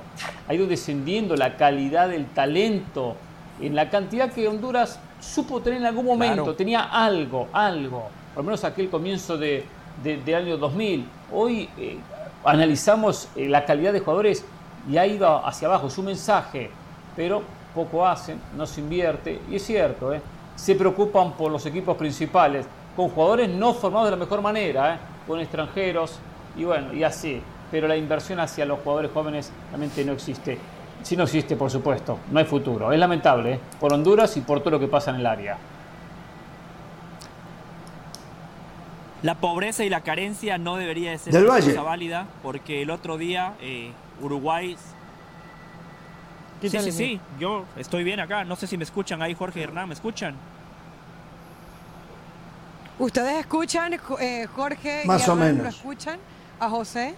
ha 0.47 0.53
ido 0.53 0.67
descendiendo 0.67 1.35
la 1.35 1.57
calidad 1.57 2.09
del 2.09 2.27
talento 2.27 3.15
en 3.59 3.75
la 3.75 3.89
cantidad 3.89 4.31
que 4.31 4.47
Honduras 4.47 4.99
supo 5.21 5.61
tener 5.61 5.79
en 5.79 5.85
algún 5.85 6.05
momento, 6.05 6.53
tenía 6.55 6.81
algo, 6.81 7.47
algo, 7.53 8.09
por 8.33 8.43
lo 8.43 8.43
menos 8.43 8.63
aquel 8.63 8.89
comienzo 8.89 9.37
de, 9.37 9.63
de, 10.03 10.35
año 10.35 10.57
2000. 10.57 11.07
Hoy 11.31 11.69
eh, 11.77 11.97
analizamos 12.43 13.29
eh, 13.35 13.47
la 13.47 13.63
calidad 13.63 13.93
de 13.93 13.99
jugadores 13.99 14.43
y 14.89 14.97
ha 14.97 15.05
ido 15.05 15.45
hacia 15.45 15.67
abajo, 15.67 15.89
su 15.89 16.01
mensaje, 16.03 16.71
pero 17.15 17.43
poco 17.73 18.05
hacen, 18.05 18.41
no 18.57 18.65
se 18.65 18.81
invierte, 18.81 19.39
y 19.49 19.55
es 19.55 19.65
cierto, 19.65 20.13
¿eh? 20.13 20.21
se 20.55 20.75
preocupan 20.75 21.33
por 21.33 21.51
los 21.51 21.65
equipos 21.65 21.95
principales, 21.95 22.65
con 22.95 23.09
jugadores 23.09 23.49
no 23.49 23.73
formados 23.73 24.07
de 24.07 24.11
la 24.11 24.17
mejor 24.17 24.41
manera, 24.41 24.95
¿eh? 24.95 24.97
con 25.27 25.39
extranjeros, 25.39 26.19
y 26.57 26.63
bueno, 26.63 26.93
y 26.93 27.03
así. 27.03 27.41
Pero 27.69 27.87
la 27.87 27.95
inversión 27.95 28.39
hacia 28.39 28.65
los 28.65 28.79
jugadores 28.79 29.11
jóvenes 29.13 29.51
realmente 29.69 30.03
no 30.03 30.11
existe. 30.11 30.57
Sí 31.03 31.17
no 31.17 31.23
existe, 31.23 31.55
por 31.55 31.71
supuesto, 31.71 32.19
no 32.31 32.39
hay 32.39 32.45
futuro. 32.45 32.91
Es 32.91 32.99
lamentable, 32.99 33.53
¿eh? 33.53 33.59
por 33.79 33.93
Honduras 33.93 34.37
y 34.37 34.41
por 34.41 34.59
todo 34.59 34.71
lo 34.71 34.79
que 34.79 34.87
pasa 34.87 35.11
en 35.11 35.17
el 35.17 35.25
área. 35.25 35.57
La 39.23 39.35
pobreza 39.35 39.83
y 39.83 39.89
la 39.89 40.01
carencia 40.01 40.57
no 40.57 40.77
debería 40.77 41.11
de 41.11 41.17
ser 41.17 41.35
una 41.43 41.59
cosa 41.59 41.81
válida, 41.83 42.27
porque 42.41 42.81
el 42.81 42.89
otro 42.89 43.17
día 43.17 43.53
eh, 43.61 43.91
Uruguay 44.21 44.75
Sí, 46.61 46.79
sí, 46.79 46.91
sí, 46.91 47.19
yo 47.39 47.65
estoy 47.75 48.03
bien 48.03 48.19
acá. 48.19 48.43
No 48.43 48.55
sé 48.55 48.67
si 48.67 48.77
me 48.77 48.83
escuchan 48.83 49.21
ahí, 49.21 49.33
Jorge 49.33 49.59
y 49.61 49.63
Hernán, 49.63 49.87
¿me 49.87 49.95
escuchan? 49.95 50.35
¿Ustedes 52.99 53.39
escuchan, 53.39 53.93
eh, 54.19 54.47
Jorge? 54.55 55.01
Más 55.05 55.27
o 55.27 55.35
menos. 55.35 55.63
¿Lo 55.63 55.69
escuchan 55.69 56.19
a 56.59 56.69
José? 56.69 57.15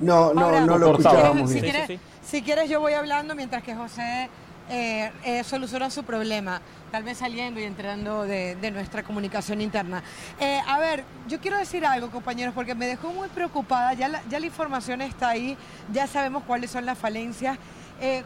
No, 0.00 0.34
no, 0.34 0.66
no 0.66 0.78
lo 0.78 0.90
escuchábamos 0.90 1.50
si 1.50 1.60
quieres, 1.60 2.00
si, 2.30 2.42
quieres, 2.42 2.68
yo 2.68 2.80
voy 2.80 2.92
hablando 2.92 3.34
mientras 3.34 3.62
que 3.62 3.74
José 3.74 4.28
eh, 4.70 5.10
eh, 5.24 5.44
soluciona 5.44 5.88
su 5.88 6.04
problema, 6.04 6.60
tal 6.90 7.02
vez 7.02 7.18
saliendo 7.18 7.58
y 7.58 7.64
entrando 7.64 8.24
de, 8.24 8.70
nuestra 8.70 9.02
comunicación 9.02 9.60
interna. 9.60 10.02
Eh, 10.38 10.60
a 10.66 10.78
ver, 10.78 11.04
yo 11.26 11.40
quiero 11.40 11.56
decir 11.56 11.86
algo, 11.86 12.10
compañeros, 12.10 12.54
porque 12.54 12.74
me 12.74 12.86
dejó 12.86 13.12
muy 13.12 13.28
preocupada, 13.28 13.94
ya 13.94 14.08
la 14.08 14.46
información 14.46 15.00
está 15.00 15.30
ahí, 15.30 15.56
ya 15.92 16.06
sabemos 16.06 16.42
cuáles 16.44 16.70
son 16.70 16.84
las 16.84 16.98
falencias 16.98 17.58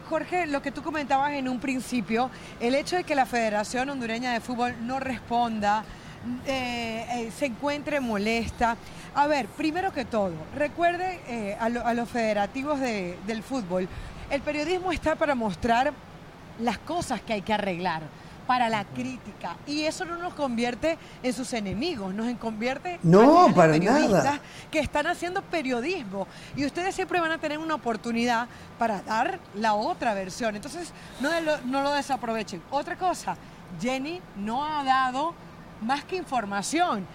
Jorge, 0.07 0.45
lo 0.45 0.61
que 0.61 0.71
tú 0.71 0.83
comentabas 0.83 1.31
en 1.31 1.49
un 1.49 1.59
principio, 1.59 2.29
el 2.59 2.75
hecho 2.75 2.95
de 2.95 3.03
que 3.03 3.15
la 3.15 3.25
Federación 3.25 3.89
Hondureña 3.89 4.31
de 4.31 4.39
Fútbol 4.39 4.75
no 4.81 4.99
responda, 4.99 5.83
eh, 6.45 7.05
eh, 7.09 7.31
se 7.37 7.47
encuentre 7.47 7.99
molesta. 7.99 8.77
A 9.15 9.27
ver, 9.27 9.47
primero 9.47 9.93
que 9.93 10.05
todo, 10.05 10.33
recuerde 10.55 11.57
a, 11.59 11.93
los 11.93 12.09
federativos 12.09 12.79
del 12.79 13.43
fútbol, 13.43 13.87
el 14.31 14.41
periodismo 14.41 14.91
está 14.91 15.15
para 15.15 15.35
mostrar 15.35 15.93
las 16.59 16.79
cosas 16.79 17.21
que 17.21 17.33
hay 17.33 17.41
que 17.41 17.53
arreglar 17.53 18.01
para 18.47 18.69
la 18.69 18.83
crítica. 18.83 19.55
Y 19.65 19.83
eso 19.83 20.05
no 20.05 20.17
nos 20.17 20.33
convierte 20.33 20.97
en 21.21 21.33
sus 21.33 21.53
enemigos, 21.53 22.13
nos 22.13 22.33
convierte 22.37 22.99
no, 23.03 23.47
en 23.47 23.53
para 23.53 23.73
periodistas 23.73 24.39
que 24.71 24.79
están 24.79 25.07
haciendo 25.07 25.41
periodismo. 25.41 26.27
Y 26.55 26.65
ustedes 26.65 26.95
siempre 26.95 27.19
van 27.19 27.31
a 27.31 27.37
tener 27.37 27.57
una 27.57 27.75
oportunidad 27.75 28.47
para 28.77 29.01
dar 29.01 29.39
la 29.55 29.73
otra 29.73 30.13
versión. 30.13 30.55
Entonces, 30.55 30.91
no 31.19 31.29
lo, 31.41 31.57
no 31.61 31.81
lo 31.81 31.93
desaprovechen. 31.93 32.61
Otra 32.69 32.97
cosa, 32.97 33.37
Jenny 33.81 34.21
no 34.35 34.65
ha 34.65 34.83
dado 34.83 35.33
más 35.83 36.03
que 36.03 36.15
información. 36.15 37.05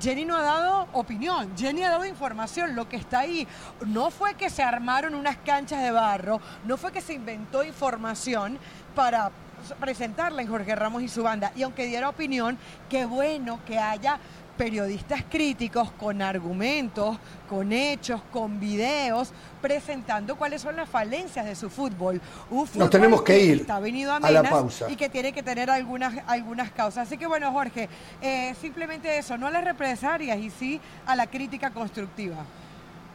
Jenny 0.00 0.24
no 0.24 0.36
ha 0.36 0.42
dado 0.42 0.88
opinión, 0.92 1.56
Jenny 1.56 1.82
ha 1.82 1.90
dado 1.90 2.04
información, 2.04 2.74
lo 2.74 2.88
que 2.88 2.96
está 2.96 3.20
ahí. 3.20 3.46
No 3.86 4.10
fue 4.10 4.34
que 4.34 4.50
se 4.50 4.62
armaron 4.62 5.14
unas 5.14 5.36
canchas 5.38 5.82
de 5.82 5.90
barro, 5.90 6.40
no 6.64 6.76
fue 6.76 6.92
que 6.92 7.00
se 7.00 7.14
inventó 7.14 7.64
información 7.64 8.58
para 8.94 9.30
presentarla 9.78 10.42
en 10.42 10.48
Jorge 10.48 10.74
Ramos 10.74 11.02
y 11.02 11.08
su 11.08 11.22
banda. 11.22 11.52
Y 11.54 11.62
aunque 11.62 11.86
diera 11.86 12.08
opinión, 12.08 12.58
qué 12.88 13.04
bueno 13.04 13.60
que 13.66 13.78
haya 13.78 14.18
periodistas 14.56 15.24
críticos 15.28 15.90
con 15.92 16.22
argumentos, 16.22 17.18
con 17.48 17.72
hechos, 17.72 18.20
con 18.32 18.60
videos, 18.60 19.32
presentando 19.60 20.36
cuáles 20.36 20.62
son 20.62 20.76
las 20.76 20.88
falencias 20.88 21.46
de 21.46 21.54
su 21.54 21.70
fútbol. 21.70 22.20
Un 22.50 22.66
fútbol 22.66 22.80
Nos 22.80 22.90
tenemos 22.90 23.22
que, 23.22 23.38
ir 23.38 23.60
está 23.60 23.80
venido 23.80 24.12
a, 24.12 24.30
la 24.30 24.42
pausa. 24.42 24.90
y 24.90 24.96
que 24.96 25.08
tiene 25.08 25.32
que 25.32 25.42
tener 25.42 25.70
algunas, 25.70 26.14
algunas 26.26 26.70
causas. 26.70 27.06
Así 27.06 27.16
que 27.16 27.26
bueno, 27.26 27.52
Jorge, 27.52 27.88
eh, 28.20 28.54
simplemente 28.60 29.18
eso, 29.18 29.38
no 29.38 29.46
a 29.46 29.50
las 29.50 29.64
represalias 29.64 30.38
y 30.38 30.50
sí 30.50 30.80
a 31.06 31.16
la 31.16 31.26
crítica 31.26 31.70
constructiva. 31.70 32.36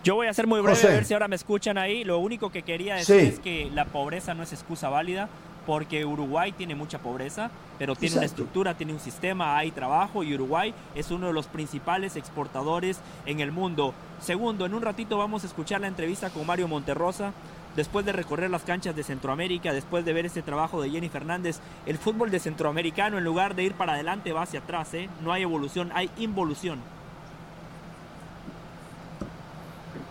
Yo 0.04 0.14
voy 0.14 0.28
a 0.28 0.34
ser 0.34 0.46
muy 0.46 0.62
breve, 0.62 0.80
a 0.88 0.92
ver 0.92 1.06
si 1.06 1.14
ahora 1.14 1.28
me 1.28 1.36
escuchan 1.36 1.80
ahí. 1.80 2.04
Lo 2.04 2.20
único 2.20 2.52
que 2.52 2.62
quería 2.62 2.96
decir 2.96 3.16
es 3.22 3.40
que 3.40 3.72
la 3.74 3.86
pobreza 3.86 4.36
no 4.36 4.44
es 4.44 4.54
excusa 4.54 4.88
válida 4.88 5.30
porque 5.66 6.06
Uruguay 6.06 6.52
tiene 6.52 6.76
mucha 6.76 7.00
pobreza, 7.00 7.52
pero 7.78 7.96
tiene 7.96 8.18
una 8.18 8.26
estructura, 8.26 8.76
tiene 8.76 8.94
un 8.94 9.00
sistema, 9.00 9.58
hay 9.58 9.72
trabajo 9.72 10.24
y 10.24 10.34
Uruguay 10.34 10.74
es 10.96 11.12
uno 11.12 11.28
de 11.28 11.34
los 11.34 11.48
principales 11.48 12.16
exportadores 12.16 13.00
en 13.26 13.40
el 13.40 13.52
mundo. 13.52 13.94
Segundo, 14.20 14.66
en 14.66 14.74
un 14.74 14.82
ratito 14.82 15.18
vamos 15.18 15.44
a 15.44 15.48
escuchar 15.48 15.82
la 15.82 15.88
entrevista 15.88 16.30
con 16.30 16.46
Mario 16.46 16.68
Monterrosa. 16.68 17.34
Después 17.76 18.06
de 18.06 18.14
recorrer 18.14 18.50
las 18.50 18.64
canchas 18.64 18.96
de 18.96 19.04
Centroamérica, 19.04 19.74
después 19.74 20.06
de 20.06 20.14
ver 20.14 20.26
ese 20.26 20.42
trabajo 20.42 20.82
de 20.82 20.90
Jenny 20.90 21.10
Fernández, 21.10 21.60
el 21.86 21.98
fútbol 21.98 22.32
de 22.32 22.40
centroamericano 22.40 23.18
en 23.18 23.26
lugar 23.26 23.54
de 23.54 23.64
ir 23.64 23.74
para 23.74 23.94
adelante 23.94 24.32
va 24.32 24.44
hacia 24.44 24.62
atrás, 24.62 24.94
¿eh? 24.94 25.10
no 25.22 25.34
hay 25.34 25.44
evolución, 25.44 25.92
hay 25.94 26.10
involución. 26.18 26.80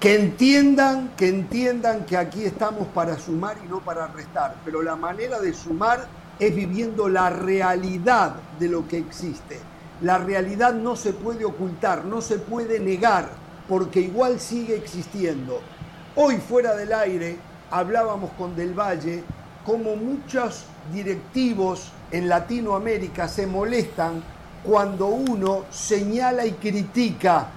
Que 0.00 0.16
entiendan, 0.16 1.12
que 1.16 1.28
entiendan 1.28 2.04
que 2.04 2.16
aquí 2.16 2.44
estamos 2.44 2.88
para 2.88 3.18
sumar 3.18 3.56
y 3.64 3.68
no 3.68 3.80
para 3.80 4.06
restar, 4.08 4.56
pero 4.64 4.82
la 4.82 4.96
manera 4.96 5.40
de 5.40 5.54
sumar 5.54 6.06
es 6.38 6.54
viviendo 6.54 7.08
la 7.08 7.30
realidad 7.30 8.34
de 8.58 8.68
lo 8.68 8.86
que 8.86 8.98
existe. 8.98 9.58
La 10.02 10.18
realidad 10.18 10.74
no 10.74 10.96
se 10.96 11.12
puede 11.12 11.44
ocultar, 11.44 12.04
no 12.04 12.20
se 12.20 12.38
puede 12.38 12.80
negar, 12.80 13.30
porque 13.68 14.00
igual 14.00 14.40
sigue 14.40 14.76
existiendo. 14.76 15.60
Hoy 16.16 16.36
fuera 16.36 16.74
del 16.74 16.92
aire 16.92 17.38
hablábamos 17.70 18.30
con 18.32 18.54
Del 18.54 18.78
Valle 18.78 19.24
como 19.64 19.96
muchos 19.96 20.66
directivos 20.92 21.90
en 22.10 22.28
Latinoamérica 22.28 23.26
se 23.28 23.46
molestan 23.46 24.22
cuando 24.62 25.06
uno 25.06 25.64
señala 25.70 26.46
y 26.46 26.52
critica 26.52 27.48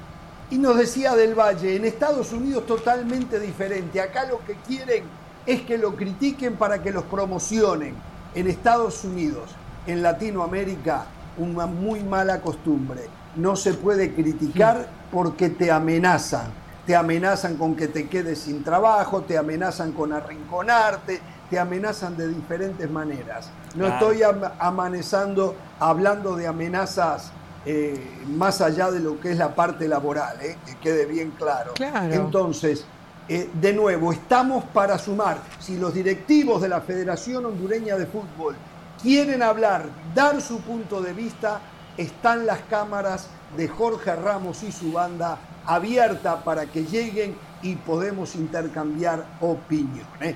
y 0.50 0.58
nos 0.58 0.78
decía 0.78 1.16
del 1.16 1.36
Valle, 1.36 1.76
en 1.76 1.86
Estados 1.86 2.32
Unidos 2.32 2.66
totalmente 2.66 3.40
diferente. 3.40 4.00
Acá 4.00 4.26
lo 4.26 4.40
que 4.46 4.56
quieren 4.68 5.04
es 5.46 5.62
que 5.62 5.78
lo 5.78 5.96
critiquen 5.96 6.56
para 6.56 6.82
que 6.82 6.92
los 6.92 7.04
promocionen. 7.04 7.96
En 8.34 8.48
Estados 8.48 9.04
Unidos, 9.04 9.50
en 9.88 10.02
Latinoamérica, 10.02 11.06
una 11.38 11.66
muy 11.66 12.02
mala 12.02 12.42
costumbre. 12.42 13.02
No 13.36 13.56
se 13.56 13.74
puede 13.74 14.14
criticar 14.14 14.88
porque 15.12 15.50
te 15.50 15.72
amenazan. 15.72 16.52
Te 16.86 16.96
amenazan 16.96 17.58
con 17.58 17.76
que 17.76 17.90
te 17.90 18.08
quedes 18.08 18.40
sin 18.40 18.64
trabajo, 18.64 19.22
te 19.22 19.38
amenazan 19.38 19.92
con 19.92 20.14
arrinconarte, 20.14 21.20
te 21.50 21.60
amenazan 21.60 22.16
de 22.16 22.30
diferentes 22.30 22.90
maneras. 22.90 23.50
No 23.76 23.88
estoy 23.88 24.22
amanezando, 24.60 25.56
hablando 25.80 26.38
de 26.38 26.48
amenazas 26.48 27.32
eh, 27.66 28.24
más 28.28 28.62
allá 28.62 28.92
de 28.92 29.00
lo 29.00 29.20
que 29.20 29.32
es 29.32 29.38
la 29.38 29.54
parte 29.54 29.88
laboral, 29.88 30.38
eh, 30.42 30.58
que 30.66 30.76
quede 30.78 31.06
bien 31.06 31.32
claro. 31.32 31.74
Entonces, 32.12 32.86
eh, 33.28 33.50
de 33.54 33.74
nuevo, 33.74 34.14
estamos 34.14 34.64
para 34.66 34.98
sumar. 34.98 35.40
Si 35.60 35.78
los 35.78 35.94
directivos 35.94 36.62
de 36.62 36.70
la 36.70 36.82
Federación 36.82 37.46
Hondureña 37.46 37.98
de 37.98 38.06
Fútbol 38.06 38.56
quieren 39.02 39.44
hablar, 39.44 39.86
dar 40.16 40.42
su 40.42 40.62
punto 40.62 41.02
de 41.02 41.14
vista, 41.14 41.60
están 41.98 42.46
las 42.46 42.60
cámaras 42.70 43.28
de 43.58 43.68
Jorge 43.68 44.16
Ramos 44.16 44.64
y 44.64 44.72
su 44.72 44.92
banda 44.92 45.38
abierta 45.66 46.44
para 46.44 46.68
que 46.68 46.86
lleguen 46.86 47.36
y 47.62 47.76
podemos 47.76 48.36
intercambiar 48.36 49.26
opiniones. 49.42 50.36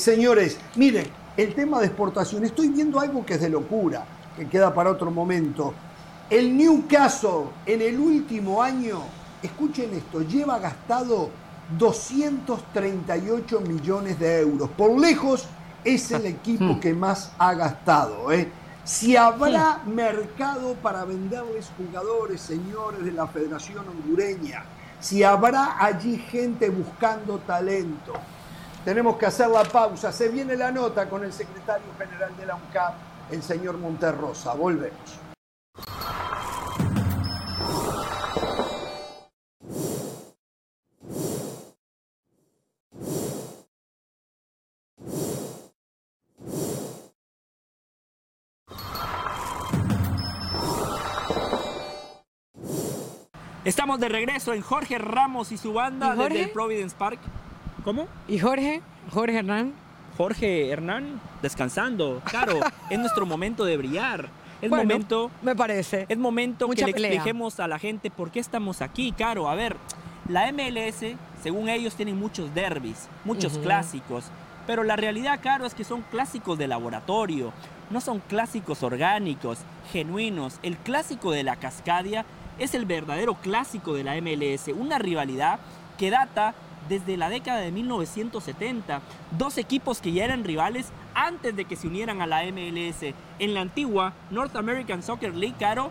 señores, 0.00 0.58
miren, 0.74 1.06
el 1.36 1.54
tema 1.54 1.80
de 1.80 1.86
exportación, 1.86 2.44
estoy 2.44 2.70
viendo 2.70 2.98
algo 2.98 3.24
que 3.24 3.34
es 3.34 3.40
de 3.40 3.50
locura, 3.50 4.04
que 4.36 4.48
queda 4.48 4.72
para 4.74 4.90
otro 4.90 5.10
momento. 5.10 5.74
El 6.28 6.56
Newcastle 6.56 7.50
en 7.66 7.82
el 7.82 8.00
último 8.00 8.60
año, 8.60 9.02
escuchen 9.40 9.94
esto, 9.94 10.22
lleva 10.22 10.58
gastado 10.58 11.30
238 11.78 13.60
millones 13.60 14.18
de 14.18 14.40
euros. 14.40 14.68
Por 14.70 14.98
lejos 14.98 15.46
es 15.84 16.10
el 16.10 16.26
equipo 16.26 16.64
hmm. 16.64 16.80
que 16.80 16.94
más 16.94 17.30
ha 17.38 17.54
gastado. 17.54 18.32
¿eh? 18.32 18.50
Si 18.82 19.16
habrá 19.16 19.82
mercado 19.86 20.74
para 20.74 21.04
venderles 21.04 21.70
jugadores, 21.76 22.40
señores 22.40 23.04
de 23.04 23.12
la 23.12 23.28
Federación 23.28 23.88
Hondureña, 23.88 24.64
si 24.98 25.22
habrá 25.22 25.76
allí 25.78 26.16
gente 26.18 26.70
buscando 26.70 27.38
talento. 27.38 28.14
Tenemos 28.84 29.16
que 29.16 29.26
hacer 29.26 29.48
la 29.48 29.62
pausa. 29.62 30.10
Se 30.10 30.28
viene 30.28 30.56
la 30.56 30.72
nota 30.72 31.08
con 31.08 31.22
el 31.22 31.32
secretario 31.32 31.86
general 31.96 32.36
de 32.36 32.46
la 32.46 32.56
UNCAP, 32.56 32.94
el 33.30 33.42
señor 33.44 33.78
Monterrosa. 33.78 34.54
Volvemos. 34.54 35.25
Estamos 53.66 53.98
de 53.98 54.08
regreso 54.08 54.54
en 54.54 54.62
Jorge 54.62 54.96
Ramos 54.96 55.50
y 55.50 55.56
su 55.56 55.72
banda 55.72 56.14
desde 56.14 56.44
el 56.44 56.50
Providence 56.50 56.94
Park. 56.96 57.18
¿Cómo? 57.82 58.06
¿Y 58.28 58.38
Jorge? 58.38 58.80
Jorge 59.10 59.38
Hernán. 59.38 59.72
Jorge 60.16 60.70
Hernán 60.70 61.20
descansando. 61.42 62.22
Claro, 62.24 62.60
es 62.90 62.96
nuestro 62.96 63.26
momento 63.26 63.64
de 63.64 63.76
brillar. 63.76 64.28
Es 64.60 64.70
momento. 64.70 65.30
Me 65.42 65.54
parece. 65.54 66.06
Es 66.08 66.18
momento 66.18 66.68
que 66.68 66.84
le 66.84 66.90
expliquemos 66.90 67.60
a 67.60 67.68
la 67.68 67.78
gente 67.78 68.10
por 68.10 68.30
qué 68.30 68.40
estamos 68.40 68.82
aquí, 68.82 69.12
Caro. 69.12 69.48
A 69.48 69.54
ver, 69.54 69.76
la 70.28 70.50
MLS, 70.52 71.16
según 71.42 71.68
ellos, 71.68 71.94
tienen 71.94 72.18
muchos 72.18 72.54
derbis, 72.54 73.08
muchos 73.24 73.58
clásicos. 73.58 74.24
Pero 74.66 74.82
la 74.82 74.96
realidad, 74.96 75.38
Caro, 75.42 75.66
es 75.66 75.74
que 75.74 75.84
son 75.84 76.02
clásicos 76.02 76.58
de 76.58 76.66
laboratorio. 76.66 77.52
No 77.90 78.00
son 78.00 78.18
clásicos 78.18 78.82
orgánicos, 78.82 79.58
genuinos. 79.92 80.58
El 80.62 80.76
clásico 80.76 81.30
de 81.30 81.44
la 81.44 81.56
Cascadia 81.56 82.24
es 82.58 82.74
el 82.74 82.84
verdadero 82.84 83.34
clásico 83.34 83.94
de 83.94 84.02
la 84.02 84.20
MLS. 84.20 84.68
Una 84.68 84.98
rivalidad 84.98 85.60
que 85.98 86.10
data 86.10 86.54
desde 86.88 87.16
la 87.16 87.28
década 87.28 87.60
de 87.60 87.70
1970. 87.70 89.00
Dos 89.38 89.58
equipos 89.58 90.00
que 90.00 90.12
ya 90.12 90.24
eran 90.24 90.44
rivales 90.44 90.86
antes 91.16 91.56
de 91.56 91.64
que 91.64 91.74
se 91.74 91.88
unieran 91.88 92.20
a 92.20 92.26
la 92.26 92.44
MLS. 92.44 93.14
En 93.38 93.54
la 93.54 93.62
antigua 93.62 94.12
North 94.30 94.54
American 94.54 95.02
Soccer 95.02 95.34
League, 95.34 95.56
Caro, 95.58 95.90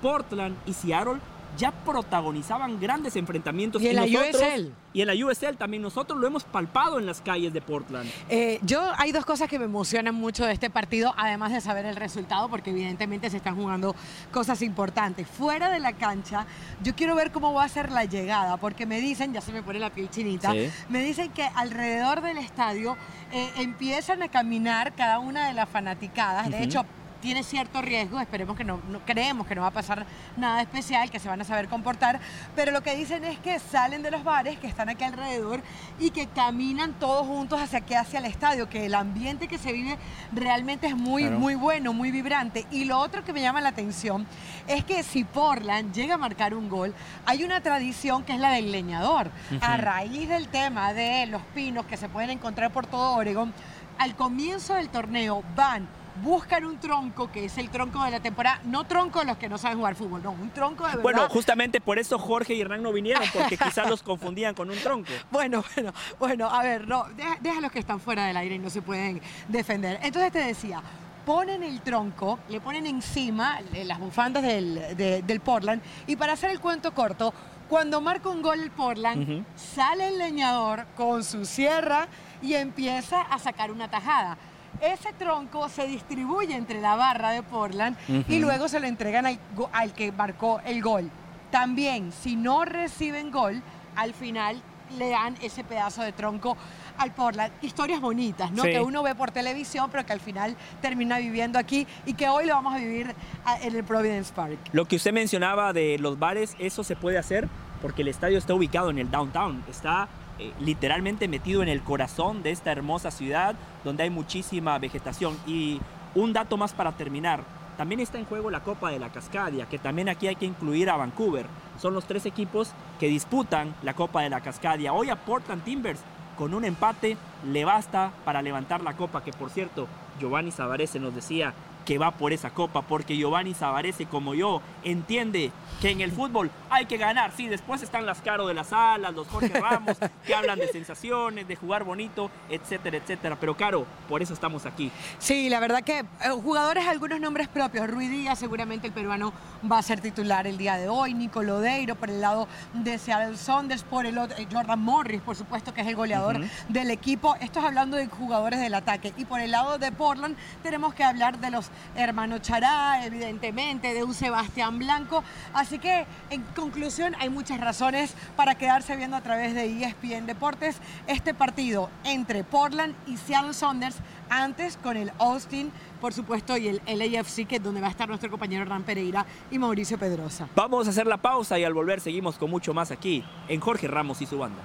Portland 0.00 0.56
y 0.64 0.72
Seattle 0.72 1.20
ya 1.56 1.70
protagonizaban 1.70 2.80
grandes 2.80 3.16
enfrentamientos. 3.16 3.82
Y 3.82 3.88
en 3.88 3.96
la 3.96 4.04
USL. 4.04 4.72
Y 4.92 5.02
en 5.02 5.08
la 5.08 5.26
USL 5.26 5.56
también 5.56 5.82
nosotros 5.82 6.18
lo 6.20 6.26
hemos 6.26 6.44
palpado 6.44 6.98
en 6.98 7.06
las 7.06 7.20
calles 7.20 7.52
de 7.52 7.60
Portland. 7.60 8.08
Eh, 8.28 8.60
yo 8.62 8.80
hay 8.96 9.10
dos 9.10 9.24
cosas 9.24 9.48
que 9.48 9.58
me 9.58 9.64
emocionan 9.64 10.14
mucho 10.14 10.46
de 10.46 10.52
este 10.52 10.70
partido, 10.70 11.12
además 11.16 11.52
de 11.52 11.60
saber 11.60 11.84
el 11.84 11.96
resultado, 11.96 12.48
porque 12.48 12.70
evidentemente 12.70 13.28
se 13.28 13.38
están 13.38 13.56
jugando 13.56 13.96
cosas 14.32 14.62
importantes. 14.62 15.26
Fuera 15.26 15.68
de 15.70 15.80
la 15.80 15.94
cancha, 15.94 16.46
yo 16.82 16.94
quiero 16.94 17.16
ver 17.16 17.32
cómo 17.32 17.52
va 17.52 17.64
a 17.64 17.68
ser 17.68 17.90
la 17.90 18.04
llegada, 18.04 18.56
porque 18.56 18.86
me 18.86 19.00
dicen, 19.00 19.32
ya 19.32 19.40
se 19.40 19.52
me 19.52 19.62
pone 19.62 19.80
la 19.80 19.90
piel 19.90 20.08
chinita, 20.10 20.54
me 20.88 21.02
dicen 21.02 21.30
que 21.32 21.42
alrededor 21.42 22.20
del 22.20 22.38
estadio 22.38 22.96
eh, 23.32 23.50
empiezan 23.56 24.22
a 24.22 24.28
caminar 24.28 24.94
cada 24.94 25.18
una 25.18 25.48
de 25.48 25.54
las 25.54 25.68
fanaticadas. 25.68 26.48
De 26.50 26.62
hecho, 26.62 26.86
tiene 27.24 27.42
cierto 27.42 27.80
riesgo, 27.80 28.20
esperemos 28.20 28.54
que 28.54 28.64
no, 28.64 28.78
creemos 29.06 29.46
que 29.46 29.54
no 29.54 29.62
va 29.62 29.68
a 29.68 29.70
pasar 29.70 30.04
nada 30.36 30.60
especial, 30.60 31.10
que 31.10 31.18
se 31.18 31.26
van 31.26 31.40
a 31.40 31.44
saber 31.44 31.68
comportar, 31.68 32.20
pero 32.54 32.70
lo 32.70 32.82
que 32.82 32.94
dicen 32.94 33.24
es 33.24 33.38
que 33.38 33.58
salen 33.58 34.02
de 34.02 34.10
los 34.10 34.24
bares 34.24 34.58
que 34.58 34.66
están 34.66 34.90
aquí 34.90 35.04
alrededor 35.04 35.62
y 35.98 36.10
que 36.10 36.26
caminan 36.26 36.92
todos 37.00 37.26
juntos 37.26 37.62
hacia 37.62 37.78
aquí, 37.78 37.94
hacia 37.94 38.18
el 38.18 38.26
estadio, 38.26 38.68
que 38.68 38.84
el 38.84 38.94
ambiente 38.94 39.48
que 39.48 39.56
se 39.56 39.72
vive 39.72 39.96
realmente 40.32 40.86
es 40.86 40.94
muy, 40.94 41.30
muy 41.30 41.54
bueno, 41.54 41.94
muy 41.94 42.10
vibrante. 42.10 42.66
Y 42.70 42.84
lo 42.84 42.98
otro 42.98 43.24
que 43.24 43.32
me 43.32 43.40
llama 43.40 43.62
la 43.62 43.70
atención 43.70 44.26
es 44.66 44.84
que 44.84 45.02
si 45.02 45.24
Portland 45.24 45.94
llega 45.94 46.16
a 46.16 46.18
marcar 46.18 46.52
un 46.52 46.68
gol, 46.68 46.94
hay 47.24 47.42
una 47.42 47.62
tradición 47.62 48.22
que 48.24 48.34
es 48.34 48.38
la 48.38 48.50
del 48.50 48.70
leñador. 48.70 49.30
A 49.62 49.78
raíz 49.78 50.28
del 50.28 50.48
tema 50.48 50.92
de 50.92 51.24
los 51.24 51.40
pinos 51.54 51.86
que 51.86 51.96
se 51.96 52.10
pueden 52.10 52.28
encontrar 52.28 52.70
por 52.70 52.86
todo 52.86 53.16
Oregon, 53.16 53.54
al 53.96 54.14
comienzo 54.14 54.74
del 54.74 54.90
torneo 54.90 55.42
van 55.56 55.88
buscan 56.22 56.64
un 56.64 56.78
tronco 56.78 57.30
que 57.30 57.46
es 57.46 57.58
el 57.58 57.70
tronco 57.70 58.02
de 58.04 58.10
la 58.10 58.20
temporada, 58.20 58.60
no 58.64 58.84
tronco 58.84 59.20
de 59.20 59.26
los 59.26 59.36
que 59.36 59.48
no 59.48 59.58
saben 59.58 59.78
jugar 59.78 59.94
fútbol, 59.94 60.22
no, 60.22 60.32
un 60.32 60.50
tronco 60.50 60.84
de 60.84 60.90
verdad. 60.90 61.02
Bueno, 61.02 61.28
justamente 61.28 61.80
por 61.80 61.98
eso 61.98 62.18
Jorge 62.18 62.54
y 62.54 62.60
Hernán 62.60 62.82
no 62.82 62.92
vinieron, 62.92 63.24
porque 63.32 63.56
quizás 63.64 63.88
los 63.88 64.02
confundían 64.02 64.54
con 64.54 64.70
un 64.70 64.78
tronco. 64.78 65.10
Bueno, 65.30 65.64
bueno, 65.74 65.92
bueno, 66.18 66.50
a 66.50 66.62
ver, 66.62 66.86
no, 66.86 67.06
deja, 67.40 67.60
los 67.60 67.72
que 67.72 67.80
están 67.80 68.00
fuera 68.00 68.26
del 68.26 68.36
aire 68.36 68.54
y 68.56 68.58
no 68.58 68.70
se 68.70 68.82
pueden 68.82 69.20
defender. 69.48 69.98
Entonces 70.02 70.32
te 70.32 70.40
decía, 70.40 70.82
ponen 71.26 71.62
el 71.62 71.80
tronco, 71.80 72.38
le 72.48 72.60
ponen 72.60 72.86
encima 72.86 73.60
las 73.72 73.98
bufandas 73.98 74.42
del, 74.42 75.40
Portland 75.44 75.82
y 76.06 76.16
para 76.16 76.34
hacer 76.34 76.50
el 76.50 76.60
cuento 76.60 76.94
corto, 76.94 77.32
cuando 77.68 78.00
marca 78.00 78.28
un 78.28 78.42
gol 78.42 78.60
el 78.60 78.70
Portland, 78.70 79.44
sale 79.56 80.08
el 80.08 80.18
leñador 80.18 80.86
con 80.96 81.24
su 81.24 81.44
sierra 81.44 82.06
y 82.42 82.54
empieza 82.54 83.22
a 83.22 83.38
sacar 83.38 83.72
una 83.72 83.90
tajada 83.90 84.36
ese 84.80 85.12
tronco 85.12 85.68
se 85.68 85.86
distribuye 85.86 86.54
entre 86.54 86.80
la 86.80 86.96
barra 86.96 87.30
de 87.30 87.42
Portland 87.42 87.96
y 88.28 88.38
luego 88.38 88.68
se 88.68 88.80
lo 88.80 88.86
entregan 88.86 89.26
al, 89.72 89.92
que 89.94 90.12
marcó 90.12 90.60
el 90.64 90.82
gol. 90.82 91.10
También, 91.50 92.12
si 92.12 92.36
no 92.36 92.64
reciben 92.64 93.30
gol, 93.30 93.62
al 93.96 94.12
final 94.12 94.60
le 94.98 95.10
dan 95.10 95.36
ese 95.42 95.64
pedazo 95.64 96.02
de 96.02 96.12
tronco 96.12 96.56
al 96.98 97.12
Portland. 97.12 97.52
Historias 97.62 98.00
bonitas, 98.00 98.50
¿no? 98.52 98.62
Que 98.62 98.80
uno 98.80 99.02
ve 99.02 99.14
por 99.14 99.30
televisión, 99.30 99.88
pero 99.90 100.04
que 100.04 100.12
al 100.12 100.20
final 100.20 100.56
termina 100.80 101.18
viviendo 101.18 101.58
aquí 101.58 101.86
y 102.06 102.14
que 102.14 102.28
hoy 102.28 102.46
lo 102.46 102.54
vamos 102.54 102.74
a 102.74 102.78
vivir 102.78 103.14
en 103.62 103.76
el 103.76 103.84
Providence 103.84 104.32
Park. 104.32 104.58
Lo 104.72 104.86
que 104.86 104.96
usted 104.96 105.12
mencionaba 105.12 105.72
de 105.72 105.98
los 105.98 106.18
bares, 106.18 106.54
eso 106.58 106.84
se 106.84 106.96
puede 106.96 107.18
hacer 107.18 107.48
porque 107.80 108.02
el 108.02 108.08
estadio 108.08 108.38
está 108.38 108.54
ubicado 108.54 108.90
en 108.90 108.98
el 108.98 109.10
downtown, 109.10 109.62
está 109.68 110.08
eh, 110.44 110.52
literalmente 110.60 111.28
metido 111.28 111.62
en 111.62 111.68
el 111.68 111.82
corazón 111.82 112.42
de 112.42 112.50
esta 112.50 112.70
hermosa 112.72 113.10
ciudad 113.10 113.54
donde 113.82 114.02
hay 114.02 114.10
muchísima 114.10 114.78
vegetación. 114.78 115.36
Y 115.46 115.80
un 116.14 116.32
dato 116.32 116.56
más 116.56 116.72
para 116.72 116.92
terminar, 116.92 117.42
también 117.76 118.00
está 118.00 118.18
en 118.18 118.26
juego 118.26 118.50
la 118.50 118.62
Copa 118.62 118.90
de 118.90 118.98
la 118.98 119.10
Cascadia, 119.10 119.66
que 119.66 119.78
también 119.78 120.08
aquí 120.08 120.26
hay 120.28 120.36
que 120.36 120.46
incluir 120.46 120.90
a 120.90 120.96
Vancouver. 120.96 121.46
Son 121.80 121.94
los 121.94 122.04
tres 122.04 122.26
equipos 122.26 122.72
que 123.00 123.08
disputan 123.08 123.74
la 123.82 123.94
Copa 123.94 124.22
de 124.22 124.30
la 124.30 124.40
Cascadia. 124.40 124.92
Hoy 124.92 125.10
a 125.10 125.16
Portland 125.16 125.64
Timbers 125.64 126.00
con 126.36 126.54
un 126.54 126.64
empate 126.64 127.16
le 127.44 127.64
basta 127.64 128.12
para 128.24 128.42
levantar 128.42 128.82
la 128.82 128.96
copa, 128.96 129.22
que 129.22 129.32
por 129.32 129.50
cierto, 129.50 129.86
Giovanni 130.20 130.50
Savarese 130.50 130.98
nos 130.98 131.14
decía 131.14 131.54
que 131.84 131.98
va 131.98 132.12
por 132.12 132.32
esa 132.32 132.50
copa, 132.50 132.82
porque 132.82 133.16
Giovanni 133.16 133.54
Savarese, 133.54 134.06
como 134.06 134.34
yo, 134.34 134.62
entiende 134.82 135.52
que 135.80 135.90
en 135.90 136.00
el 136.00 136.12
fútbol 136.24 136.50
hay 136.70 136.86
que 136.86 136.96
ganar. 136.96 137.32
Sí, 137.36 137.48
después 137.48 137.82
están 137.82 138.06
las 138.06 138.20
Caro 138.20 138.46
de 138.46 138.54
las 138.54 138.72
Alas, 138.72 139.14
los 139.14 139.28
Jorge 139.28 139.60
Ramos, 139.60 139.96
que 140.26 140.34
hablan 140.34 140.58
de 140.58 140.68
sensaciones, 140.68 141.46
de 141.46 141.56
jugar 141.56 141.84
bonito, 141.84 142.30
etcétera, 142.48 142.96
etcétera. 142.96 143.36
Pero 143.38 143.56
Caro, 143.56 143.86
por 144.08 144.22
eso 144.22 144.34
estamos 144.34 144.66
aquí. 144.66 144.90
Sí, 145.18 145.48
la 145.48 145.60
verdad 145.60 145.82
que 145.82 145.98
eh, 145.98 146.04
jugadores, 146.42 146.86
algunos 146.86 147.20
nombres 147.20 147.48
propios. 147.48 147.88
Rui 147.88 148.08
Díaz, 148.08 148.38
seguramente 148.38 148.86
el 148.86 148.92
peruano 148.92 149.32
va 149.70 149.78
a 149.78 149.82
ser 149.82 150.00
titular 150.00 150.46
el 150.46 150.56
día 150.56 150.76
de 150.76 150.88
hoy. 150.88 151.14
Nico 151.14 151.42
Lodeiro 151.42 151.94
por 151.94 152.10
el 152.10 152.20
lado 152.20 152.48
de 152.72 152.98
Seattle 152.98 153.36
Saunders, 153.36 153.82
por 153.82 154.06
el 154.06 154.18
otro, 154.18 154.36
eh, 154.38 154.46
Jordan 154.50 154.80
Morris, 154.80 155.20
por 155.20 155.36
supuesto, 155.36 155.74
que 155.74 155.82
es 155.82 155.86
el 155.86 155.96
goleador 155.96 156.40
del 156.68 156.90
equipo. 156.90 157.36
Esto 157.40 157.60
es 157.60 157.66
hablando 157.66 157.96
de 157.96 158.06
jugadores 158.06 158.60
del 158.60 158.74
ataque. 158.74 159.12
Y 159.16 159.24
por 159.24 159.40
el 159.40 159.50
lado 159.50 159.78
de 159.78 159.92
Portland, 159.92 160.36
tenemos 160.62 160.94
que 160.94 161.04
hablar 161.04 161.38
de 161.38 161.50
los 161.50 161.70
hermano 161.94 162.38
Chará, 162.38 163.04
evidentemente, 163.04 163.94
de 163.94 164.04
un 164.04 164.14
Sebastián 164.14 164.78
Blanco. 164.78 165.24
Así 165.52 165.78
que, 165.78 166.06
en 166.30 166.42
conclusión, 166.56 167.14
hay 167.18 167.30
muchas 167.30 167.60
razones 167.60 168.14
para 168.36 168.54
quedarse 168.54 168.96
viendo 168.96 169.16
a 169.16 169.20
través 169.20 169.54
de 169.54 169.84
ESPN 169.84 170.26
Deportes 170.26 170.76
este 171.06 171.34
partido 171.34 171.90
entre 172.04 172.44
Portland 172.44 172.94
y 173.06 173.16
Seattle 173.16 173.54
Saunders, 173.54 173.96
antes 174.30 174.76
con 174.76 174.96
el 174.96 175.12
Austin, 175.18 175.70
por 176.00 176.12
supuesto, 176.12 176.56
y 176.56 176.68
el 176.68 176.80
LAFC, 176.86 177.46
que 177.46 177.56
es 177.56 177.62
donde 177.62 177.80
va 177.80 177.88
a 177.88 177.90
estar 177.90 178.08
nuestro 178.08 178.30
compañero 178.30 178.62
Hernán 178.62 178.82
Pereira 178.82 179.24
y 179.50 179.58
Mauricio 179.58 179.98
Pedrosa. 179.98 180.48
Vamos 180.54 180.86
a 180.86 180.90
hacer 180.90 181.06
la 181.06 181.18
pausa 181.18 181.58
y 181.58 181.64
al 181.64 181.74
volver 181.74 182.00
seguimos 182.00 182.38
con 182.38 182.50
mucho 182.50 182.74
más 182.74 182.90
aquí 182.90 183.24
en 183.48 183.60
Jorge 183.60 183.88
Ramos 183.88 184.20
y 184.22 184.26
su 184.26 184.38
banda. 184.38 184.62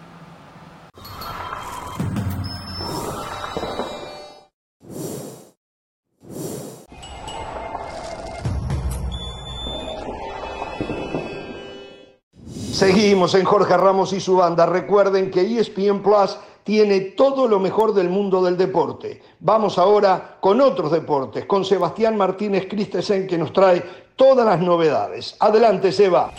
Seguimos 12.80 13.36
en 13.36 13.44
Jorge 13.44 13.76
Ramos 13.76 14.14
y 14.14 14.22
su 14.22 14.38
banda. 14.38 14.66
Recuerden 14.66 15.30
que 15.30 15.42
ESPN 15.42 16.02
Plus 16.02 16.40
tiene 16.64 17.02
todo 17.02 17.46
lo 17.46 17.60
mejor 17.60 17.94
del 17.94 18.08
mundo 18.08 18.42
del 18.42 18.56
deporte. 18.56 19.22
Vamos 19.42 19.78
ahora 19.78 20.38
con 20.40 20.62
otros 20.62 20.90
deportes, 20.90 21.44
con 21.44 21.66
Sebastián 21.66 22.16
Martínez 22.16 22.68
Christensen 22.70 23.28
que 23.28 23.38
nos 23.38 23.52
trae 23.52 23.84
todas 24.16 24.46
las 24.46 24.62
novedades. 24.62 25.36
Adelante, 25.42 25.92
Seba. 25.92 26.32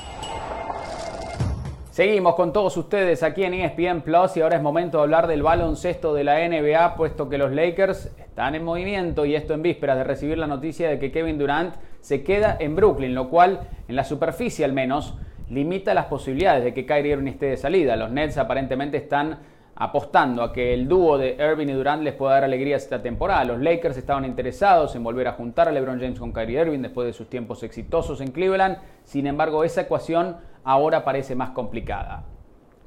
Seguimos 1.90 2.34
con 2.36 2.54
todos 2.54 2.74
ustedes 2.78 3.22
aquí 3.22 3.44
en 3.44 3.52
ESPN 3.52 4.00
Plus 4.00 4.38
y 4.38 4.40
ahora 4.40 4.56
es 4.56 4.62
momento 4.62 4.96
de 4.96 5.02
hablar 5.02 5.26
del 5.26 5.42
baloncesto 5.42 6.14
de 6.14 6.24
la 6.24 6.38
NBA, 6.48 6.94
puesto 6.94 7.28
que 7.28 7.36
los 7.36 7.52
Lakers 7.52 8.12
están 8.18 8.54
en 8.54 8.64
movimiento 8.64 9.26
y 9.26 9.34
esto 9.34 9.52
en 9.52 9.60
vísperas 9.60 9.98
de 9.98 10.04
recibir 10.04 10.38
la 10.38 10.46
noticia 10.46 10.88
de 10.88 10.98
que 10.98 11.12
Kevin 11.12 11.36
Durant 11.36 11.74
se 12.00 12.22
queda 12.22 12.56
en 12.58 12.76
Brooklyn, 12.76 13.14
lo 13.14 13.28
cual, 13.28 13.68
en 13.88 13.94
la 13.94 14.04
superficie 14.04 14.64
al 14.64 14.72
menos, 14.72 15.18
limita 15.50 15.94
las 15.94 16.06
posibilidades 16.06 16.64
de 16.64 16.72
que 16.72 16.86
Kyrie 16.86 17.12
Irving 17.12 17.28
esté 17.28 17.46
de 17.46 17.56
salida. 17.56 17.96
Los 17.96 18.10
Nets 18.10 18.38
aparentemente 18.38 18.96
están 18.96 19.38
apostando 19.74 20.42
a 20.42 20.52
que 20.52 20.74
el 20.74 20.86
dúo 20.88 21.16
de 21.16 21.36
Irving 21.38 21.68
y 21.68 21.72
Durant 21.72 22.02
les 22.02 22.14
pueda 22.14 22.34
dar 22.34 22.44
alegría 22.44 22.76
esta 22.76 23.02
temporada. 23.02 23.44
Los 23.44 23.60
Lakers 23.60 23.96
estaban 23.96 24.24
interesados 24.24 24.94
en 24.94 25.02
volver 25.02 25.26
a 25.26 25.32
juntar 25.32 25.68
a 25.68 25.72
LeBron 25.72 25.98
James 25.98 26.18
con 26.18 26.32
Kyrie 26.32 26.60
Irving 26.60 26.80
después 26.80 27.06
de 27.06 27.12
sus 27.12 27.28
tiempos 27.30 27.62
exitosos 27.62 28.20
en 28.20 28.30
Cleveland. 28.30 28.78
Sin 29.04 29.26
embargo, 29.26 29.64
esa 29.64 29.82
ecuación 29.82 30.36
ahora 30.64 31.02
parece 31.02 31.34
más 31.34 31.50
complicada. 31.50 32.24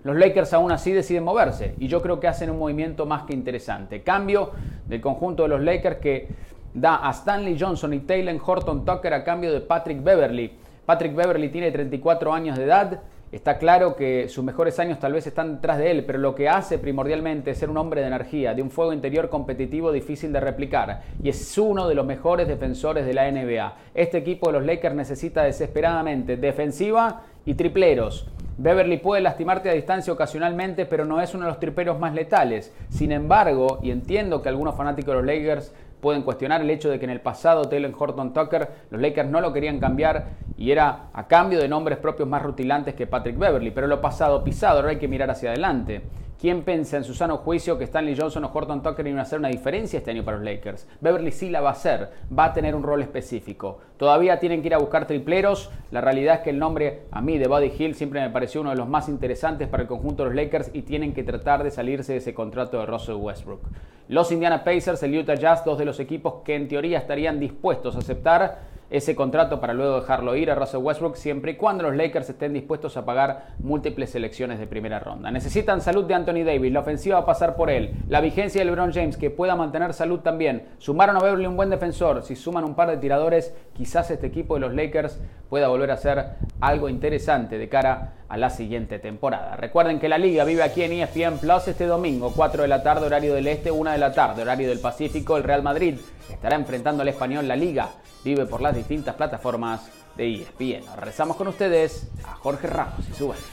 Los 0.04 0.18
Lakers 0.18 0.54
aún 0.54 0.72
así 0.72 0.92
deciden 0.92 1.24
moverse 1.24 1.76
y 1.80 1.88
yo 1.88 2.02
creo 2.02 2.20
que 2.20 2.28
hacen 2.28 2.50
un 2.50 2.60
movimiento 2.60 3.06
más 3.06 3.24
que 3.24 3.34
interesante. 3.34 4.04
Cambio 4.04 4.52
del 4.86 5.02
conjunto 5.02 5.44
de 5.44 5.50
los 5.50 5.62
Lakers 5.62 5.98
que 5.98 6.28
da 6.74 7.08
a 7.08 7.12
Stanley 7.12 7.58
Johnson 7.60 7.94
y 7.94 8.00
Taylor 8.00 8.36
Horton 8.46 8.86
Tucker 8.86 9.14
a 9.14 9.24
cambio 9.24 9.52
de 9.52 9.62
Patrick 9.62 10.04
Beverly. 10.04 10.52
Patrick 10.86 11.16
Beverly 11.16 11.50
tiene 11.50 11.72
34 11.72 12.34
años 12.34 12.58
de 12.58 12.66
edad 12.66 13.02
Está 13.34 13.58
claro 13.58 13.96
que 13.96 14.30
sus 14.30 14.44
mejores 14.44 14.78
años 14.78 15.00
tal 15.00 15.14
vez 15.14 15.26
están 15.26 15.56
detrás 15.56 15.80
de 15.80 15.90
él, 15.90 16.06
pero 16.06 16.20
lo 16.20 16.36
que 16.36 16.48
hace 16.48 16.78
primordialmente 16.78 17.50
es 17.50 17.58
ser 17.58 17.72
un 17.72 17.78
hombre 17.78 18.02
de 18.02 18.06
energía, 18.06 18.54
de 18.54 18.62
un 18.62 18.70
fuego 18.70 18.94
interior 18.94 19.28
competitivo 19.28 19.92
difícil 19.92 20.32
de 20.32 20.40
replicar, 20.40 21.02
y 21.24 21.30
es 21.30 21.58
uno 21.58 21.88
de 21.88 21.96
los 21.96 22.06
mejores 22.06 22.48
defensores 22.48 23.08
de 23.08 23.14
la 23.16 23.32
NBA. 23.32 23.76
Este 23.96 24.20
equipo 24.20 24.52
de 24.52 24.60
los 24.60 24.68
Lakers 24.68 24.94
necesita 24.94 25.42
desesperadamente 25.42 26.38
defensiva 26.38 27.24
y 27.44 27.56
tripleros. 27.56 28.28
Beverly 28.60 28.98
puede 28.98 29.24
lastimarte 29.24 29.68
a 29.72 29.74
distancia 29.74 30.14
ocasionalmente, 30.14 30.86
pero 30.86 31.04
no 31.04 31.20
es 31.20 31.34
uno 31.34 31.46
de 31.46 31.50
los 31.50 31.60
triperos 31.60 32.00
más 32.00 32.14
letales. 32.14 32.72
Sin 32.90 33.12
embargo, 33.12 33.80
y 33.82 33.90
entiendo 33.90 34.44
que 34.44 34.50
algunos 34.50 34.76
fanáticos 34.76 35.16
de 35.16 35.22
los 35.24 35.26
Lakers 35.26 35.74
pueden 36.04 36.22
cuestionar 36.22 36.62
el 36.62 36.70
hecho 36.70 36.90
de 36.90 37.00
que 37.00 37.06
en 37.06 37.12
el 37.12 37.22
pasado 37.22 37.64
Taylor 37.70 37.94
Horton 37.98 38.34
Tucker 38.34 38.70
los 38.92 39.02
Lakers 39.02 39.30
no 39.30 39.40
lo 39.40 39.54
querían 39.54 39.80
cambiar 39.80 40.32
y 40.58 40.70
era 40.70 41.08
a 41.14 41.28
cambio 41.28 41.60
de 41.60 41.70
nombres 41.70 41.98
propios 41.98 42.28
más 42.28 42.44
rutilantes 42.44 42.94
que 42.94 43.08
Patrick 43.08 43.40
Beverly, 43.40 43.72
pero 43.72 43.88
lo 43.88 44.02
pasado 44.02 44.44
pisado, 44.44 44.80
ahora 44.80 44.92
hay 44.92 44.98
que 44.98 45.08
mirar 45.08 45.32
hacia 45.32 45.52
adelante. 45.52 46.02
¿Quién 46.44 46.64
piensa 46.64 46.98
en 46.98 47.06
su 47.06 47.14
sano 47.14 47.38
juicio 47.38 47.78
que 47.78 47.86
Stanley 47.86 48.18
Johnson 48.20 48.44
o 48.44 48.52
Horton 48.54 48.84
Tucker 48.84 49.08
iban 49.08 49.20
a 49.20 49.22
hacer 49.22 49.40
una 49.40 49.48
diferencia 49.48 50.00
este 50.00 50.12
año 50.12 50.26
para 50.26 50.36
los 50.36 50.46
Lakers? 50.46 50.90
Beverly 51.00 51.32
sí 51.32 51.50
la 51.50 51.62
va 51.62 51.70
a 51.70 51.72
hacer, 51.72 52.10
va 52.38 52.44
a 52.44 52.54
tener 52.54 52.76
un 52.76 52.84
rol 52.84 53.02
específico. 53.02 53.80
Todavía 53.96 54.42
tienen 54.42 54.62
que 54.62 54.68
ir 54.68 54.74
a 54.74 54.78
buscar 54.78 55.08
tripleros. 55.08 55.72
La 55.92 56.02
realidad 56.02 56.36
es 56.36 56.42
que 56.42 56.50
el 56.50 56.60
nombre 56.60 57.04
a 57.12 57.22
mí 57.22 57.38
de 57.38 57.48
Buddy 57.48 57.72
Hill 57.80 57.96
siempre 57.96 58.20
me 58.20 58.30
pareció 58.30 58.60
uno 58.60 58.72
de 58.72 58.76
los 58.76 58.90
más 58.90 59.08
interesantes 59.08 59.70
para 59.70 59.84
el 59.84 59.88
conjunto 59.88 60.24
de 60.24 60.32
los 60.32 60.36
Lakers 60.36 60.72
y 60.74 60.82
tienen 60.82 61.14
que 61.14 61.24
tratar 61.24 61.64
de 61.64 61.72
salirse 61.72 62.12
de 62.12 62.18
ese 62.18 62.34
contrato 62.34 62.78
de 62.78 62.88
Russell 62.88 63.16
Westbrook. 63.16 63.62
Los 64.10 64.30
Indiana 64.34 64.66
Pacers, 64.66 65.02
el 65.04 65.18
Utah 65.18 65.36
Jazz, 65.36 65.64
dos 65.64 65.78
de 65.78 65.86
los 65.86 66.02
equipos 66.02 66.44
que 66.44 66.56
en 66.56 66.68
teoría 66.68 66.98
estarían 66.98 67.40
dispuestos 67.40 67.96
a 67.96 68.00
aceptar 68.00 68.73
ese 68.90 69.16
contrato 69.16 69.60
para 69.60 69.74
luego 69.74 70.02
dejarlo 70.02 70.36
ir 70.36 70.52
a 70.52 70.56
Russell 70.56 70.82
Westbrook 70.82 71.16
siempre 71.16 71.52
y 71.52 71.56
cuando 71.56 71.84
los 71.84 71.96
Lakers 71.96 72.30
estén 72.30 72.54
dispuestos 72.54 72.98
a 72.98 73.06
pagar 73.06 73.48
múltiples 73.60 74.12
selecciones 74.12 74.60
de 74.60 74.68
primera 74.68 75.00
ronda. 75.00 75.32
Necesitan 75.32 75.82
salud 75.82 76.06
de 76.06 76.14
Anthony 76.14 76.44
Davis, 76.46 76.72
la 76.72 76.82
ofensiva 76.82 77.18
va 77.18 77.24
a 77.24 77.26
pasar 77.26 77.56
por 77.56 77.70
él, 77.70 77.94
la 78.08 78.22
vigencia 78.22 78.62
de 78.62 78.66
LeBron 78.66 78.94
James 78.94 79.18
que 79.18 79.30
pueda 79.30 79.56
mantener 79.56 79.94
salud 79.94 80.20
también. 80.20 80.64
Sumaron 80.78 81.18
a 81.18 81.20
Beverly 81.22 81.48
un 81.48 81.58
buen 81.58 81.70
defensor, 81.70 82.24
si 82.24 82.36
suman 82.36 82.64
un 82.64 82.76
par 82.76 82.90
de 82.90 82.98
tiradores, 82.98 83.54
quizás 83.74 84.12
este 84.12 84.28
equipo 84.28 84.56
de 84.56 84.62
los 84.62 84.74
Lakers 84.74 85.20
pueda 85.50 85.68
volver 85.68 85.92
a 85.92 85.98
ser 85.98 86.26
algo 86.62 86.90
interesante 86.90 87.58
de 87.58 87.70
cara 87.70 88.14
a 88.28 88.38
la 88.38 88.50
siguiente 88.50 88.98
temporada. 88.98 89.56
Recuerden 89.56 90.00
que 90.00 90.10
la 90.10 90.18
liga 90.18 90.44
vive 90.44 90.64
aquí 90.64 90.82
en 90.82 90.94
ESPN 90.94 91.38
Plus 91.38 91.68
este 91.68 91.86
domingo, 91.86 92.34
4 92.36 92.64
de 92.64 92.68
la 92.68 92.82
tarde 92.82 93.06
horario 93.06 93.36
del 93.36 93.48
Este, 93.48 93.70
1 93.70 93.92
de 93.92 93.98
la 94.00 94.12
tarde 94.12 94.42
horario 94.42 94.68
del 94.68 94.80
Pacífico. 94.80 95.38
El 95.38 95.44
Real 95.44 95.62
Madrid 95.62 96.00
estará 96.30 96.56
enfrentando 96.56 97.02
al 97.02 97.10
español 97.10 97.48
La 97.48 97.56
Liga 97.56 97.90
vive 98.24 98.46
por 98.46 98.62
las 98.62 98.76
distintas 98.76 99.16
plataformas 99.16 99.82
de 100.16 100.34
ESPN. 100.36 100.88
Ahora 100.90 101.06
rezamos 101.06 101.38
con 101.38 101.48
ustedes 101.48 102.08
a 102.26 102.36
Jorge 102.36 102.68
Ramos 102.68 103.08
y 103.10 103.14
su 103.14 103.28
banda. 103.28 103.44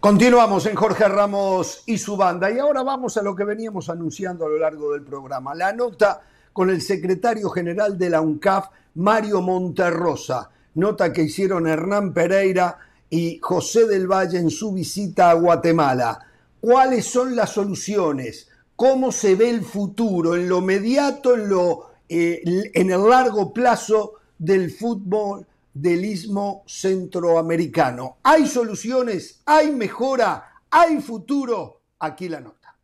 Continuamos 0.00 0.64
en 0.66 0.76
Jorge 0.76 1.08
Ramos 1.08 1.82
y 1.86 1.98
su 1.98 2.16
banda 2.16 2.48
y 2.52 2.58
ahora 2.60 2.84
vamos 2.84 3.16
a 3.16 3.22
lo 3.22 3.34
que 3.34 3.42
veníamos 3.42 3.90
anunciando 3.90 4.46
a 4.46 4.48
lo 4.48 4.56
largo 4.56 4.92
del 4.92 5.02
programa. 5.02 5.56
La 5.56 5.72
nota 5.72 6.22
con 6.52 6.70
el 6.70 6.80
secretario 6.82 7.50
general 7.50 7.98
de 7.98 8.08
la 8.08 8.20
UNCAF, 8.20 8.68
Mario 8.94 9.42
Monterrosa. 9.42 10.50
Nota 10.74 11.12
que 11.12 11.22
hicieron 11.22 11.66
Hernán 11.66 12.14
Pereira 12.14 12.78
y 13.10 13.40
José 13.42 13.88
del 13.88 14.06
Valle 14.06 14.38
en 14.38 14.50
su 14.50 14.72
visita 14.72 15.30
a 15.30 15.34
Guatemala. 15.34 16.20
¿Cuáles 16.60 17.04
son 17.04 17.34
las 17.34 17.50
soluciones? 17.50 18.48
¿Cómo 18.76 19.10
se 19.10 19.34
ve 19.34 19.50
el 19.50 19.64
futuro 19.64 20.36
en 20.36 20.48
lo 20.48 20.60
mediato, 20.60 21.34
en, 21.34 21.48
lo, 21.48 21.90
eh, 22.08 22.40
en 22.72 22.92
el 22.92 23.08
largo 23.08 23.52
plazo 23.52 24.12
del 24.38 24.70
fútbol 24.70 25.44
del 25.80 26.04
istmo 26.04 26.64
centroamericano? 26.66 28.18
¿Hay 28.24 28.48
soluciones? 28.48 29.42
¿Hay 29.46 29.70
mejora? 29.70 30.64
¿Hay 30.70 31.00
futuro? 31.00 31.82
Aquí 32.00 32.28
la 32.28 32.40
nota. 32.40 32.76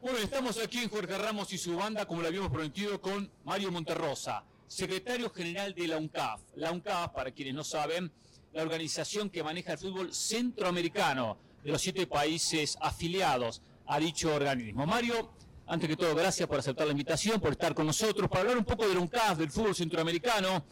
Bueno, 0.00 0.18
estamos 0.18 0.58
aquí 0.62 0.78
en 0.78 0.88
Jorge 0.88 1.18
Ramos 1.18 1.52
y 1.52 1.58
su 1.58 1.76
banda, 1.76 2.06
como 2.06 2.22
lo 2.22 2.28
habíamos 2.28 2.50
prometido, 2.50 3.00
con 3.02 3.30
Mario 3.44 3.70
Monterrosa, 3.70 4.44
secretario 4.66 5.28
general 5.30 5.74
de 5.74 5.88
la 5.88 5.98
UNCAF. 5.98 6.40
La 6.54 6.72
UNCAF, 6.72 7.12
para 7.12 7.30
quienes 7.32 7.54
no 7.54 7.64
saben, 7.64 8.10
la 8.52 8.62
organización 8.62 9.28
que 9.28 9.42
maneja 9.42 9.72
el 9.72 9.78
fútbol 9.78 10.14
centroamericano 10.14 11.36
de 11.62 11.72
los 11.72 11.82
siete 11.82 12.06
países 12.06 12.78
afiliados 12.80 13.60
a 13.86 13.98
dicho 13.98 14.34
organismo. 14.34 14.86
Mario, 14.86 15.32
antes 15.68 15.88
que 15.88 15.96
todo, 15.96 16.14
gracias 16.14 16.48
por 16.48 16.58
aceptar 16.58 16.86
la 16.86 16.92
invitación, 16.92 17.40
por 17.40 17.52
estar 17.52 17.74
con 17.74 17.86
nosotros, 17.86 18.28
para 18.28 18.40
hablar 18.40 18.58
un 18.58 18.64
poco 18.64 18.88
de 18.88 18.94
la 18.94 19.00
UNCAF, 19.00 19.38
del 19.38 19.50
fútbol 19.50 19.74
centroamericano 19.74 20.64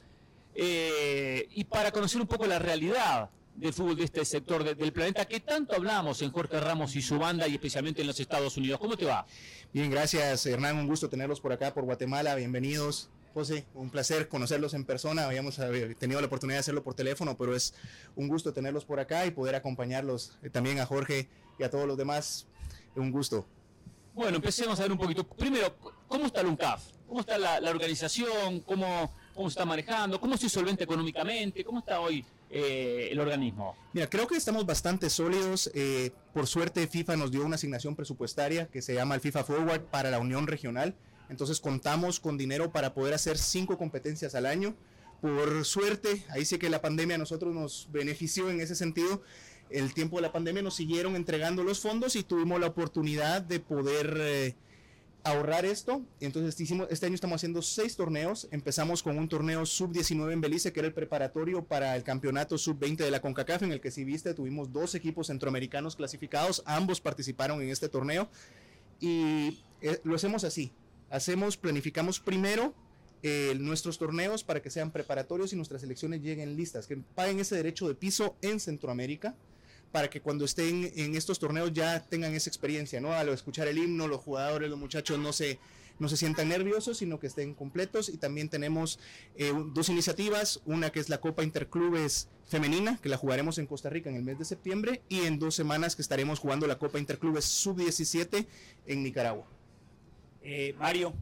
eh, 0.54 1.46
y 1.52 1.64
para 1.64 1.92
conocer 1.92 2.20
un 2.20 2.26
poco 2.26 2.46
la 2.46 2.58
realidad 2.58 3.28
del 3.54 3.72
fútbol 3.72 3.96
de 3.96 4.04
este 4.04 4.24
sector 4.24 4.64
del 4.76 4.92
planeta 4.92 5.24
que 5.26 5.40
tanto 5.40 5.74
hablamos 5.74 6.20
en 6.22 6.30
Jorge 6.30 6.60
Ramos 6.60 6.94
y 6.96 7.02
su 7.02 7.18
banda 7.18 7.46
y 7.48 7.54
especialmente 7.54 8.00
en 8.00 8.06
los 8.06 8.18
Estados 8.20 8.56
Unidos. 8.56 8.78
¿Cómo 8.78 8.96
te 8.96 9.04
va? 9.04 9.26
Bien, 9.72 9.90
gracias 9.90 10.44
Hernán, 10.46 10.76
un 10.76 10.86
gusto 10.86 11.08
tenerlos 11.08 11.40
por 11.40 11.52
acá, 11.52 11.72
por 11.72 11.84
Guatemala, 11.84 12.34
bienvenidos. 12.34 13.10
José, 13.34 13.66
un 13.74 13.90
placer 13.90 14.28
conocerlos 14.28 14.72
en 14.72 14.86
persona, 14.86 15.26
habíamos 15.26 15.58
eh, 15.58 15.94
tenido 15.98 16.22
la 16.22 16.26
oportunidad 16.26 16.56
de 16.56 16.60
hacerlo 16.60 16.82
por 16.82 16.94
teléfono, 16.94 17.36
pero 17.36 17.54
es 17.54 17.74
un 18.14 18.28
gusto 18.28 18.54
tenerlos 18.54 18.86
por 18.86 18.98
acá 18.98 19.26
y 19.26 19.30
poder 19.30 19.54
acompañarlos 19.54 20.38
eh, 20.42 20.48
también 20.48 20.80
a 20.80 20.86
Jorge 20.86 21.28
y 21.58 21.62
a 21.62 21.70
todos 21.70 21.86
los 21.86 21.98
demás, 21.98 22.46
un 22.94 23.10
gusto. 23.10 23.46
Bueno, 24.16 24.36
empecemos 24.36 24.80
a 24.80 24.82
ver 24.82 24.92
un 24.92 24.96
poquito. 24.96 25.28
Primero, 25.28 25.76
¿cómo 26.08 26.24
está 26.24 26.40
el 26.40 26.46
UNCAF? 26.46 26.82
¿Cómo 27.06 27.20
está 27.20 27.36
la, 27.36 27.70
organización? 27.70 28.60
¿Cómo, 28.60 29.12
¿Cómo 29.34 29.50
se 29.50 29.52
está 29.52 29.66
manejando? 29.66 30.18
¿Cómo 30.18 30.38
se 30.38 30.48
solvente 30.48 30.84
económicamente? 30.84 31.62
¿Cómo 31.62 31.80
está 31.80 32.00
hoy 32.00 32.24
eh, 32.48 33.10
el 33.12 33.20
organismo? 33.20 33.76
Mira, 33.92 34.08
creo 34.08 34.26
que 34.26 34.36
estamos 34.36 34.64
bastante 34.64 35.10
sólidos. 35.10 35.70
Eh, 35.74 36.12
por 36.32 36.46
suerte, 36.46 36.86
FIFA 36.86 37.16
nos 37.18 37.30
dio 37.30 37.44
una 37.44 37.56
asignación 37.56 37.94
presupuestaria 37.94 38.68
que 38.68 38.80
se 38.80 38.94
llama 38.94 39.14
el 39.14 39.20
FIFA 39.20 39.44
Forward 39.44 39.82
para 39.82 40.10
la 40.10 40.18
Unión 40.18 40.46
Regional. 40.46 40.96
Entonces 41.28 41.60
contamos 41.60 42.18
con 42.18 42.38
dinero 42.38 42.72
para 42.72 42.94
poder 42.94 43.12
hacer 43.12 43.36
cinco 43.36 43.76
competencias 43.76 44.34
al 44.34 44.46
año. 44.46 44.74
Por 45.20 45.62
suerte, 45.66 46.24
ahí 46.30 46.46
sí 46.46 46.56
que 46.58 46.70
la 46.70 46.80
pandemia 46.80 47.16
a 47.16 47.18
nosotros 47.18 47.54
nos 47.54 47.88
benefició 47.92 48.50
en 48.50 48.62
ese 48.62 48.76
sentido. 48.76 49.20
El 49.70 49.94
tiempo 49.94 50.16
de 50.16 50.22
la 50.22 50.32
pandemia 50.32 50.62
nos 50.62 50.74
siguieron 50.74 51.16
entregando 51.16 51.64
los 51.64 51.80
fondos 51.80 52.16
y 52.16 52.22
tuvimos 52.22 52.60
la 52.60 52.68
oportunidad 52.68 53.42
de 53.42 53.60
poder 53.60 54.16
eh, 54.20 54.54
ahorrar 55.26 55.64
esto. 55.64 56.02
Entonces 56.20 56.58
hicimos, 56.60 56.86
este 56.90 57.06
año 57.06 57.16
estamos 57.16 57.36
haciendo 57.36 57.60
seis 57.62 57.96
torneos. 57.96 58.46
Empezamos 58.52 59.02
con 59.02 59.18
un 59.18 59.28
torneo 59.28 59.66
sub-19 59.66 60.32
en 60.32 60.40
Belice, 60.40 60.72
que 60.72 60.80
era 60.80 60.86
el 60.86 60.94
preparatorio 60.94 61.64
para 61.64 61.96
el 61.96 62.04
campeonato 62.04 62.56
sub-20 62.56 62.98
de 62.98 63.10
la 63.10 63.20
CONCACAF, 63.20 63.62
en 63.62 63.72
el 63.72 63.80
que 63.80 63.90
si 63.90 64.04
viste 64.04 64.34
tuvimos 64.34 64.72
dos 64.72 64.94
equipos 64.94 65.26
centroamericanos 65.26 65.96
clasificados. 65.96 66.62
Ambos 66.64 67.00
participaron 67.00 67.60
en 67.60 67.70
este 67.70 67.88
torneo. 67.88 68.28
Y 69.00 69.62
eh, 69.80 70.00
lo 70.04 70.14
hacemos 70.14 70.44
así. 70.44 70.72
Hacemos, 71.10 71.56
planificamos 71.56 72.20
primero 72.20 72.72
eh, 73.22 73.56
nuestros 73.58 73.98
torneos 73.98 74.44
para 74.44 74.62
que 74.62 74.70
sean 74.70 74.92
preparatorios 74.92 75.52
y 75.52 75.56
nuestras 75.56 75.80
selecciones 75.80 76.22
lleguen 76.22 76.56
listas, 76.56 76.86
que 76.86 76.96
paguen 76.96 77.40
ese 77.40 77.56
derecho 77.56 77.88
de 77.88 77.94
piso 77.94 78.36
en 78.42 78.60
Centroamérica 78.60 79.34
para 79.96 80.10
que 80.10 80.20
cuando 80.20 80.44
estén 80.44 80.92
en 80.94 81.14
estos 81.14 81.38
torneos 81.38 81.72
ya 81.72 82.04
tengan 82.04 82.34
esa 82.34 82.50
experiencia, 82.50 83.00
¿no? 83.00 83.14
Al 83.14 83.30
escuchar 83.30 83.66
el 83.66 83.78
himno, 83.78 84.06
los 84.06 84.20
jugadores, 84.20 84.68
los 84.68 84.78
muchachos 84.78 85.18
no 85.18 85.32
se, 85.32 85.58
no 85.98 86.10
se 86.10 86.18
sientan 86.18 86.50
nerviosos, 86.50 86.98
sino 86.98 87.18
que 87.18 87.28
estén 87.28 87.54
completos. 87.54 88.10
Y 88.10 88.18
también 88.18 88.50
tenemos 88.50 88.98
eh, 89.36 89.54
dos 89.72 89.88
iniciativas, 89.88 90.60
una 90.66 90.90
que 90.90 91.00
es 91.00 91.08
la 91.08 91.16
Copa 91.22 91.44
Interclubes 91.44 92.28
Femenina, 92.46 92.98
que 93.02 93.08
la 93.08 93.16
jugaremos 93.16 93.56
en 93.56 93.66
Costa 93.66 93.88
Rica 93.88 94.10
en 94.10 94.16
el 94.16 94.22
mes 94.22 94.38
de 94.38 94.44
septiembre, 94.44 95.00
y 95.08 95.20
en 95.20 95.38
dos 95.38 95.54
semanas 95.54 95.96
que 95.96 96.02
estaremos 96.02 96.40
jugando 96.40 96.66
la 96.66 96.78
Copa 96.78 96.98
Interclubes 96.98 97.46
Sub-17 97.46 98.46
en 98.86 99.02
Nicaragua. 99.02 99.46
Eh, 100.42 100.74
Mario, 100.78 101.14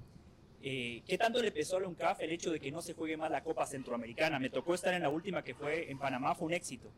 eh, 0.65 1.03
¿Qué 1.07 1.17
tanto 1.17 1.41
le 1.41 1.53
pesó 1.53 1.77
a 1.77 1.81
la 1.81 2.17
el 2.19 2.33
hecho 2.33 2.51
de 2.51 2.59
que 2.59 2.73
no 2.73 2.83
se 2.83 2.95
juegue 2.95 3.19
más 3.19 3.31
la 3.31 3.45
Copa 3.45 3.67
Centroamericana? 3.67 4.41
Me 4.41 4.51
tocó 4.51 4.75
estar 4.75 4.95
en 4.95 5.03
la 5.03 5.11
última 5.11 5.45
que 5.45 5.55
fue 5.55 5.93
en 5.93 5.99
Panamá, 5.99 6.35
fue 6.35 6.47
un 6.47 6.55
éxito. 6.55 6.91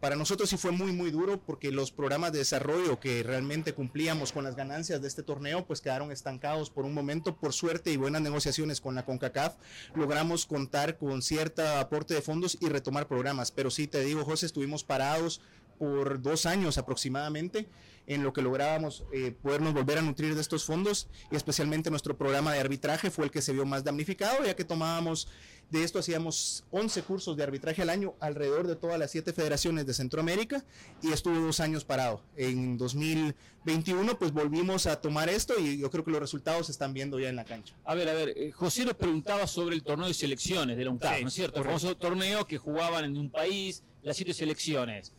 Para 0.00 0.16
nosotros 0.16 0.48
sí 0.48 0.56
fue 0.56 0.70
muy, 0.70 0.92
muy 0.92 1.10
duro 1.10 1.40
porque 1.40 1.70
los 1.70 1.90
programas 1.90 2.32
de 2.32 2.38
desarrollo 2.38 3.00
que 3.00 3.22
realmente 3.22 3.74
cumplíamos 3.74 4.32
con 4.32 4.44
las 4.44 4.56
ganancias 4.56 5.00
de 5.00 5.08
este 5.08 5.22
torneo, 5.22 5.66
pues 5.66 5.80
quedaron 5.80 6.12
estancados 6.12 6.70
por 6.70 6.84
un 6.84 6.94
momento. 6.94 7.36
Por 7.36 7.52
suerte 7.52 7.90
y 7.90 7.96
buenas 7.96 8.22
negociaciones 8.22 8.80
con 8.80 8.94
la 8.94 9.04
CONCACAF, 9.04 9.54
logramos 9.94 10.46
contar 10.46 10.98
con 10.98 11.22
cierto 11.22 11.66
aporte 11.66 12.14
de 12.14 12.22
fondos 12.22 12.56
y 12.60 12.68
retomar 12.68 13.06
programas. 13.06 13.50
Pero 13.50 13.70
sí, 13.70 13.86
te 13.86 14.00
digo, 14.00 14.24
José, 14.24 14.46
estuvimos 14.46 14.84
parados 14.84 15.40
por 15.78 16.20
dos 16.20 16.46
años 16.46 16.78
aproximadamente 16.78 17.68
en 18.06 18.22
lo 18.22 18.32
que 18.32 18.42
lográbamos 18.42 19.04
eh, 19.12 19.34
podernos 19.42 19.72
volver 19.72 19.98
a 19.98 20.02
nutrir 20.02 20.34
de 20.34 20.40
estos 20.40 20.64
fondos 20.64 21.08
y 21.30 21.36
especialmente 21.36 21.90
nuestro 21.90 22.16
programa 22.18 22.52
de 22.52 22.60
arbitraje 22.60 23.10
fue 23.10 23.26
el 23.26 23.30
que 23.30 23.40
se 23.40 23.52
vio 23.52 23.64
más 23.64 23.82
damnificado 23.82 24.44
ya 24.44 24.54
que 24.54 24.64
tomábamos 24.64 25.28
de 25.70 25.82
esto 25.82 25.98
hacíamos 25.98 26.64
11 26.70 27.02
cursos 27.02 27.36
de 27.36 27.42
arbitraje 27.42 27.82
al 27.82 27.90
año 27.90 28.14
alrededor 28.20 28.66
de 28.66 28.76
todas 28.76 28.98
las 28.98 29.10
siete 29.10 29.32
federaciones 29.32 29.86
de 29.86 29.94
Centroamérica 29.94 30.64
y 31.02 31.12
estuve 31.12 31.38
dos 31.38 31.58
años 31.60 31.84
parado. 31.84 32.22
En 32.36 32.76
2021 32.78 34.18
pues 34.18 34.32
volvimos 34.32 34.86
a 34.86 35.00
tomar 35.00 35.28
esto 35.28 35.58
y 35.58 35.78
yo 35.78 35.90
creo 35.90 36.04
que 36.04 36.10
los 36.10 36.20
resultados 36.20 36.66
se 36.66 36.72
están 36.72 36.94
viendo 36.94 37.18
ya 37.18 37.28
en 37.28 37.36
la 37.36 37.44
cancha. 37.44 37.74
A 37.84 37.94
ver, 37.94 38.08
a 38.08 38.12
ver, 38.12 38.34
eh, 38.36 38.52
José 38.52 38.84
nos 38.84 38.94
preguntaba 38.94 39.46
sobre 39.46 39.74
el 39.74 39.82
torneo 39.82 40.06
de 40.06 40.14
selecciones 40.14 40.76
de 40.76 40.84
la 40.84 40.90
UNCAP, 40.90 41.22
¿no 41.22 41.28
es 41.28 41.34
cierto? 41.34 41.58
El 41.60 41.64
famoso 41.64 41.96
torneo 41.96 42.46
que 42.46 42.58
jugaban 42.58 43.04
en 43.04 43.16
un 43.16 43.30
país 43.30 43.82
las 44.02 44.16
siete 44.16 44.34
selecciones. 44.34 45.12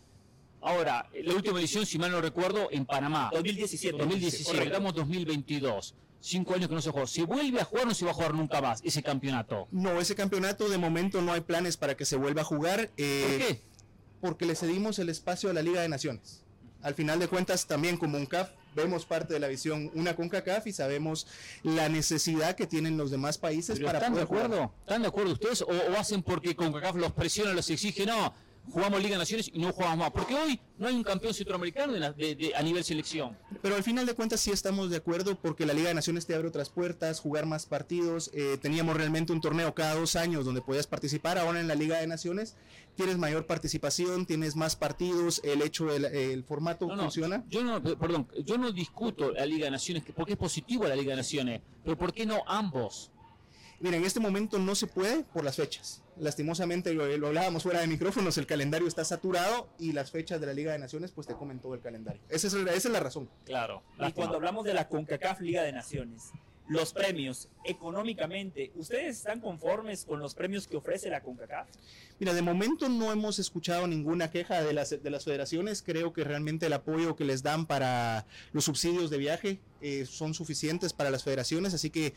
Ahora, 0.65 1.07
la 1.23 1.33
última 1.35 1.59
edición, 1.59 1.85
si 1.85 1.99
mal 1.99 2.09
no 2.09 2.19
recuerdo, 2.21 2.69
en 2.71 2.87
Panamá. 2.87 3.29
2017. 3.31 3.99
2017, 3.99 4.63
estamos 4.63 4.95
2022. 4.95 5.93
Cinco 6.19 6.55
años 6.55 6.67
que 6.67 6.73
no 6.73 6.81
se 6.81 6.89
jugó. 6.89 7.05
¿Se 7.05 7.21
vuelve 7.21 7.61
a 7.61 7.65
jugar 7.65 7.85
o 7.85 7.89
no 7.89 7.93
se 7.93 8.03
va 8.03 8.09
a 8.09 8.13
jugar 8.15 8.33
nunca 8.33 8.61
más 8.61 8.81
ese 8.83 9.03
campeonato? 9.03 9.67
No, 9.69 10.01
ese 10.01 10.15
campeonato 10.15 10.67
de 10.67 10.79
momento 10.79 11.21
no 11.21 11.33
hay 11.33 11.41
planes 11.41 11.77
para 11.77 11.95
que 11.95 12.03
se 12.03 12.15
vuelva 12.15 12.41
a 12.41 12.45
jugar. 12.45 12.89
Eh, 12.97 13.27
¿Por 13.29 13.47
qué? 13.47 13.61
Porque 14.21 14.45
le 14.47 14.55
cedimos 14.55 14.97
el 14.97 15.09
espacio 15.09 15.51
a 15.51 15.53
la 15.53 15.61
Liga 15.61 15.81
de 15.81 15.89
Naciones. 15.89 16.41
Al 16.81 16.95
final 16.95 17.19
de 17.19 17.27
cuentas, 17.27 17.67
también 17.67 17.97
como 17.97 18.17
un 18.17 18.25
CAF, 18.25 18.49
vemos 18.75 19.05
parte 19.05 19.35
de 19.35 19.39
la 19.39 19.47
visión 19.47 19.91
una 19.93 20.15
CONCACAF 20.15 20.65
y 20.65 20.73
sabemos 20.73 21.27
la 21.61 21.89
necesidad 21.89 22.55
que 22.55 22.65
tienen 22.65 22.97
los 22.97 23.11
demás 23.11 23.37
países 23.37 23.79
para 23.79 23.99
¿Están 23.99 24.15
de 24.15 24.23
acuerdo? 24.23 24.73
¿Están 24.81 25.03
de 25.03 25.07
acuerdo 25.09 25.33
ustedes? 25.33 25.61
¿O, 25.61 25.67
o 25.67 25.97
hacen 25.97 26.23
porque 26.23 26.55
CONCACAF 26.55 26.95
los 26.95 27.11
presiona, 27.11 27.53
los 27.53 27.69
exige? 27.69 28.05
No, 28.07 28.33
jugamos 28.71 29.01
Liga 29.01 29.13
de 29.13 29.19
Naciones 29.19 29.49
y 29.53 29.59
no 29.59 29.71
jugamos 29.71 29.97
más. 29.97 30.11
Porque 30.11 30.35
hoy 30.35 30.59
no 30.77 30.87
hay 30.87 30.95
un 30.95 31.03
campeón 31.03 31.33
centroamericano 31.33 31.93
a 32.55 32.63
nivel 32.63 32.83
selección. 32.83 33.37
Pero 33.61 33.75
al 33.75 33.83
final 33.83 34.05
de 34.05 34.13
cuentas 34.13 34.39
sí 34.39 34.51
estamos 34.51 34.89
de 34.89 34.97
acuerdo 34.97 35.35
porque 35.35 35.65
la 35.65 35.73
Liga 35.73 35.89
de 35.89 35.93
Naciones 35.93 36.25
te 36.25 36.35
abre 36.35 36.47
otras 36.47 36.69
puertas, 36.69 37.19
jugar 37.19 37.45
más 37.45 37.65
partidos. 37.65 38.31
Eh, 38.33 38.57
teníamos 38.61 38.95
realmente 38.97 39.31
un 39.33 39.41
torneo 39.41 39.73
cada 39.73 39.95
dos 39.95 40.15
años 40.15 40.45
donde 40.45 40.61
podías 40.61 40.87
participar. 40.87 41.37
Ahora 41.37 41.59
en 41.59 41.67
la 41.67 41.75
Liga 41.75 41.99
de 41.99 42.07
Naciones 42.07 42.55
tienes 42.95 43.17
mayor 43.17 43.45
participación, 43.45 44.25
tienes 44.25 44.55
más 44.55 44.75
partidos, 44.75 45.41
el 45.43 45.61
hecho 45.61 45.85
del 45.85 46.05
el 46.05 46.43
formato 46.43 46.87
funciona. 46.87 47.43
Yo 47.49 47.63
no, 47.63 47.81
perdón, 47.81 48.27
yo 48.45 48.57
no 48.57 48.71
discuto 48.71 49.31
la 49.31 49.45
Liga 49.45 49.65
de 49.65 49.71
Naciones 49.71 50.03
porque 50.15 50.33
es 50.33 50.37
positivo 50.37 50.87
la 50.87 50.95
Liga 50.95 51.11
de 51.11 51.17
Naciones, 51.17 51.61
pero 51.83 51.97
¿por 51.97 52.13
qué 52.13 52.25
no 52.25 52.41
ambos? 52.47 53.11
Mira, 53.79 53.97
en 53.97 54.05
este 54.05 54.19
momento 54.19 54.57
no 54.59 54.75
se 54.75 54.87
puede 54.87 55.23
por 55.23 55.43
las 55.43 55.57
fechas. 55.57 56.01
Lastimosamente, 56.17 56.93
lo, 56.93 57.03
hablábamos 57.27 57.63
fuera 57.63 57.81
de 57.81 57.87
micrófonos, 57.87 58.37
el 58.37 58.45
calendario 58.45 58.87
está 58.87 59.03
saturado 59.03 59.69
y 59.77 59.91
las 59.91 60.11
fechas 60.11 60.39
de 60.39 60.47
la 60.47 60.53
Liga 60.53 60.71
de 60.71 60.79
Naciones 60.79 61.11
pues 61.11 61.27
te 61.27 61.33
comen 61.33 61.59
todo 61.59 61.73
el 61.73 61.81
calendario. 61.81 62.21
Esa 62.29 62.47
es, 62.47 62.53
esa 62.53 62.73
es 62.73 62.85
la 62.85 62.99
razón. 62.99 63.29
Claro. 63.45 63.83
Y 63.99 64.11
cuando 64.13 64.35
hablamos 64.35 64.65
de 64.65 64.73
la 64.73 64.87
CONCACAF 64.87 65.41
Liga 65.41 65.63
de 65.63 65.73
Naciones, 65.73 66.31
los 66.67 66.93
premios 66.93 67.49
económicamente, 67.63 68.71
¿ustedes 68.75 69.17
están 69.17 69.39
conformes 69.39 70.05
con 70.05 70.19
los 70.19 70.33
premios 70.33 70.67
que 70.67 70.77
ofrece 70.77 71.09
la 71.09 71.21
CONCACAF? 71.21 71.67
Mira, 72.19 72.33
de 72.33 72.41
momento 72.41 72.89
no 72.89 73.11
hemos 73.11 73.37
escuchado 73.39 73.85
ninguna 73.87 74.31
queja 74.31 74.63
de 74.63 74.73
las, 74.73 74.89
de 74.89 75.09
las 75.09 75.25
federaciones. 75.25 75.83
Creo 75.83 76.13
que 76.13 76.23
realmente 76.23 76.65
el 76.65 76.73
apoyo 76.73 77.15
que 77.15 77.25
les 77.25 77.43
dan 77.43 77.65
para 77.67 78.25
los 78.51 78.65
subsidios 78.65 79.09
de 79.09 79.17
viaje 79.17 79.59
eh, 79.81 80.05
son 80.05 80.33
suficientes 80.33 80.93
para 80.93 81.11
las 81.11 81.23
federaciones. 81.23 81.73
Así 81.73 81.89
que 81.89 82.13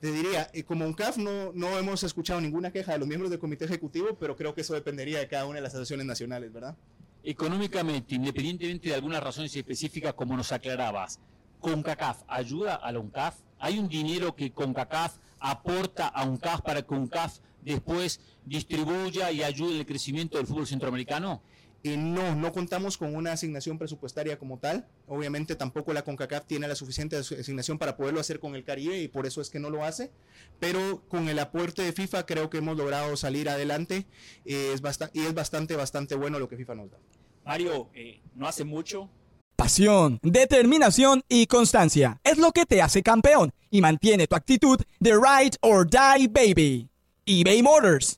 te 0.00 0.12
diría, 0.12 0.48
eh, 0.52 0.62
como 0.62 0.84
un 0.84 0.94
CAF 0.94 1.16
no, 1.16 1.52
no 1.52 1.78
hemos 1.78 2.02
escuchado 2.04 2.40
ninguna 2.40 2.70
queja 2.70 2.92
de 2.92 2.98
los 2.98 3.08
miembros 3.08 3.30
del 3.30 3.40
comité 3.40 3.64
ejecutivo, 3.64 4.16
pero 4.18 4.36
creo 4.36 4.54
que 4.54 4.60
eso 4.60 4.74
dependería 4.74 5.18
de 5.18 5.28
cada 5.28 5.46
una 5.46 5.56
de 5.56 5.62
las 5.62 5.74
asociaciones 5.74 6.06
nacionales, 6.06 6.52
¿verdad? 6.52 6.76
Económicamente, 7.24 8.14
independientemente 8.14 8.88
de 8.88 8.94
algunas 8.94 9.22
razones 9.22 9.54
específicas, 9.56 10.14
como 10.14 10.36
nos 10.36 10.52
aclarabas, 10.52 11.18
¿CONCACAF 11.60 12.22
ayuda 12.28 12.76
a 12.76 12.92
la 12.92 13.00
UNCAF? 13.00 13.40
¿Hay 13.58 13.78
un 13.78 13.88
dinero 13.88 14.36
que 14.36 14.52
CONCACAF 14.52 15.16
aporta 15.40 16.06
a 16.06 16.24
UNCAF 16.24 16.60
para 16.62 16.82
que 16.82 16.94
UNCAF 16.94 17.38
después 17.62 18.20
distribuya 18.44 19.32
y 19.32 19.42
ayude 19.42 19.72
en 19.72 19.80
el 19.80 19.86
crecimiento 19.86 20.38
del 20.38 20.46
fútbol 20.46 20.68
centroamericano? 20.68 21.42
Eh, 21.84 21.96
no, 21.96 22.34
no 22.34 22.52
contamos 22.52 22.98
con 22.98 23.14
una 23.14 23.32
asignación 23.32 23.78
presupuestaria 23.78 24.38
como 24.38 24.58
tal. 24.58 24.86
Obviamente 25.06 25.54
tampoco 25.54 25.92
la 25.92 26.02
CONCACAF 26.02 26.46
tiene 26.46 26.66
la 26.66 26.74
suficiente 26.74 27.16
asignación 27.16 27.78
para 27.78 27.96
poderlo 27.96 28.20
hacer 28.20 28.40
con 28.40 28.54
el 28.54 28.64
Caribe 28.64 28.98
y 28.98 29.08
por 29.08 29.26
eso 29.26 29.40
es 29.40 29.48
que 29.48 29.60
no 29.60 29.70
lo 29.70 29.84
hace. 29.84 30.10
Pero 30.58 31.02
con 31.08 31.28
el 31.28 31.38
aporte 31.38 31.82
de 31.82 31.92
FIFA 31.92 32.26
creo 32.26 32.50
que 32.50 32.58
hemos 32.58 32.76
logrado 32.76 33.16
salir 33.16 33.48
adelante 33.48 34.06
eh, 34.44 34.72
es 34.74 34.82
y 35.12 35.20
es 35.20 35.34
bastante, 35.34 35.76
bastante 35.76 36.14
bueno 36.16 36.38
lo 36.38 36.48
que 36.48 36.56
FIFA 36.56 36.74
nos 36.74 36.90
da. 36.90 36.98
Mario, 37.44 37.90
eh, 37.94 38.20
no 38.34 38.46
hace 38.46 38.64
mucho 38.64 39.08
Pasión, 39.58 40.20
determinación 40.22 41.24
y 41.28 41.48
constancia 41.48 42.20
es 42.22 42.38
lo 42.38 42.52
que 42.52 42.64
te 42.64 42.80
hace 42.80 43.02
campeón 43.02 43.52
y 43.70 43.80
mantiene 43.80 44.28
tu 44.28 44.36
actitud 44.36 44.78
de 45.00 45.12
ride 45.14 45.56
or 45.62 45.84
die 45.84 46.28
baby. 46.28 46.88
eBay 47.26 47.60
Motors 47.60 48.17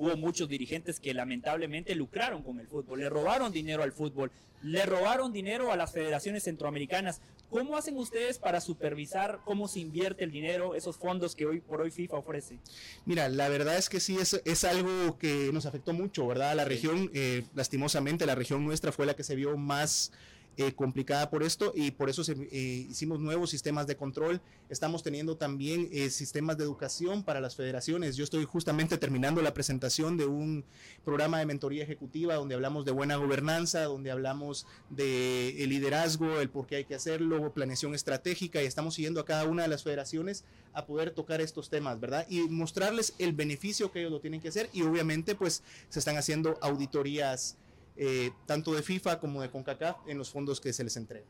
Hubo 0.00 0.16
muchos 0.16 0.48
dirigentes 0.48 0.98
que 0.98 1.12
lamentablemente 1.12 1.94
lucraron 1.94 2.42
con 2.42 2.58
el 2.58 2.66
fútbol, 2.66 3.00
le 3.00 3.10
robaron 3.10 3.52
dinero 3.52 3.82
al 3.82 3.92
fútbol, 3.92 4.32
le 4.62 4.86
robaron 4.86 5.30
dinero 5.30 5.72
a 5.72 5.76
las 5.76 5.92
federaciones 5.92 6.44
centroamericanas. 6.44 7.20
¿Cómo 7.50 7.76
hacen 7.76 7.98
ustedes 7.98 8.38
para 8.38 8.62
supervisar 8.62 9.40
cómo 9.44 9.68
se 9.68 9.80
invierte 9.80 10.24
el 10.24 10.30
dinero, 10.30 10.74
esos 10.74 10.96
fondos 10.96 11.36
que 11.36 11.44
hoy 11.44 11.60
por 11.60 11.82
hoy 11.82 11.90
FIFA 11.90 12.16
ofrece? 12.16 12.58
Mira, 13.04 13.28
la 13.28 13.50
verdad 13.50 13.76
es 13.76 13.90
que 13.90 14.00
sí, 14.00 14.16
es, 14.16 14.40
es 14.46 14.64
algo 14.64 15.18
que 15.18 15.50
nos 15.52 15.66
afectó 15.66 15.92
mucho, 15.92 16.26
¿verdad? 16.26 16.56
La 16.56 16.64
región, 16.64 17.10
eh, 17.12 17.44
lastimosamente, 17.54 18.24
la 18.24 18.34
región 18.34 18.64
nuestra 18.64 18.92
fue 18.92 19.04
la 19.04 19.12
que 19.12 19.22
se 19.22 19.34
vio 19.34 19.54
más 19.58 20.12
eh, 20.60 20.74
complicada 20.74 21.30
por 21.30 21.42
esto 21.42 21.72
y 21.74 21.90
por 21.90 22.10
eso 22.10 22.20
eh, 22.30 22.86
hicimos 22.90 23.18
nuevos 23.18 23.48
sistemas 23.48 23.86
de 23.86 23.96
control. 23.96 24.42
Estamos 24.68 25.02
teniendo 25.02 25.38
también 25.38 25.88
eh, 25.90 26.10
sistemas 26.10 26.58
de 26.58 26.64
educación 26.64 27.22
para 27.24 27.40
las 27.40 27.56
federaciones. 27.56 28.14
Yo 28.14 28.24
estoy 28.24 28.44
justamente 28.44 28.98
terminando 28.98 29.40
la 29.40 29.54
presentación 29.54 30.18
de 30.18 30.26
un 30.26 30.66
programa 31.02 31.38
de 31.38 31.46
mentoría 31.46 31.82
ejecutiva 31.82 32.34
donde 32.34 32.54
hablamos 32.54 32.84
de 32.84 32.90
buena 32.92 33.16
gobernanza, 33.16 33.84
donde 33.84 34.10
hablamos 34.10 34.66
de 34.90 35.64
liderazgo, 35.66 36.40
el 36.40 36.50
por 36.50 36.66
qué 36.66 36.76
hay 36.76 36.84
que 36.84 36.94
hacerlo, 36.94 37.54
planeación 37.54 37.94
estratégica 37.94 38.62
y 38.62 38.66
estamos 38.66 38.92
siguiendo 38.96 39.20
a 39.20 39.24
cada 39.24 39.44
una 39.44 39.62
de 39.62 39.68
las 39.68 39.82
federaciones 39.82 40.44
a 40.74 40.84
poder 40.84 41.12
tocar 41.12 41.40
estos 41.40 41.70
temas, 41.70 42.00
¿verdad? 42.00 42.26
Y 42.28 42.40
mostrarles 42.50 43.14
el 43.18 43.32
beneficio 43.32 43.90
que 43.90 44.00
ellos 44.00 44.12
lo 44.12 44.20
tienen 44.20 44.42
que 44.42 44.48
hacer 44.48 44.68
y 44.74 44.82
obviamente 44.82 45.34
pues 45.34 45.62
se 45.88 46.00
están 46.00 46.18
haciendo 46.18 46.58
auditorías 46.60 47.56
eh, 47.96 48.30
tanto 48.46 48.72
de 48.72 48.82
FIFA 48.82 49.18
como 49.20 49.42
de 49.42 49.50
CONCACAF 49.50 50.08
en 50.08 50.18
los 50.18 50.30
fondos 50.30 50.60
que 50.60 50.72
se 50.72 50.84
les 50.84 50.96
entregan. 50.96 51.28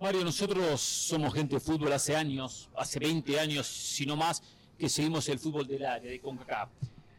Mario, 0.00 0.24
nosotros 0.24 0.80
somos 0.80 1.32
gente 1.32 1.54
de 1.54 1.60
fútbol 1.60 1.92
hace 1.92 2.14
años, 2.16 2.68
hace 2.76 2.98
20 2.98 3.38
años, 3.38 3.66
si 3.66 4.04
no 4.04 4.16
más, 4.16 4.42
que 4.78 4.88
seguimos 4.88 5.28
el 5.28 5.38
fútbol 5.38 5.66
del 5.66 5.84
área, 5.84 6.10
de 6.10 6.20
CONCACAF. 6.20 6.68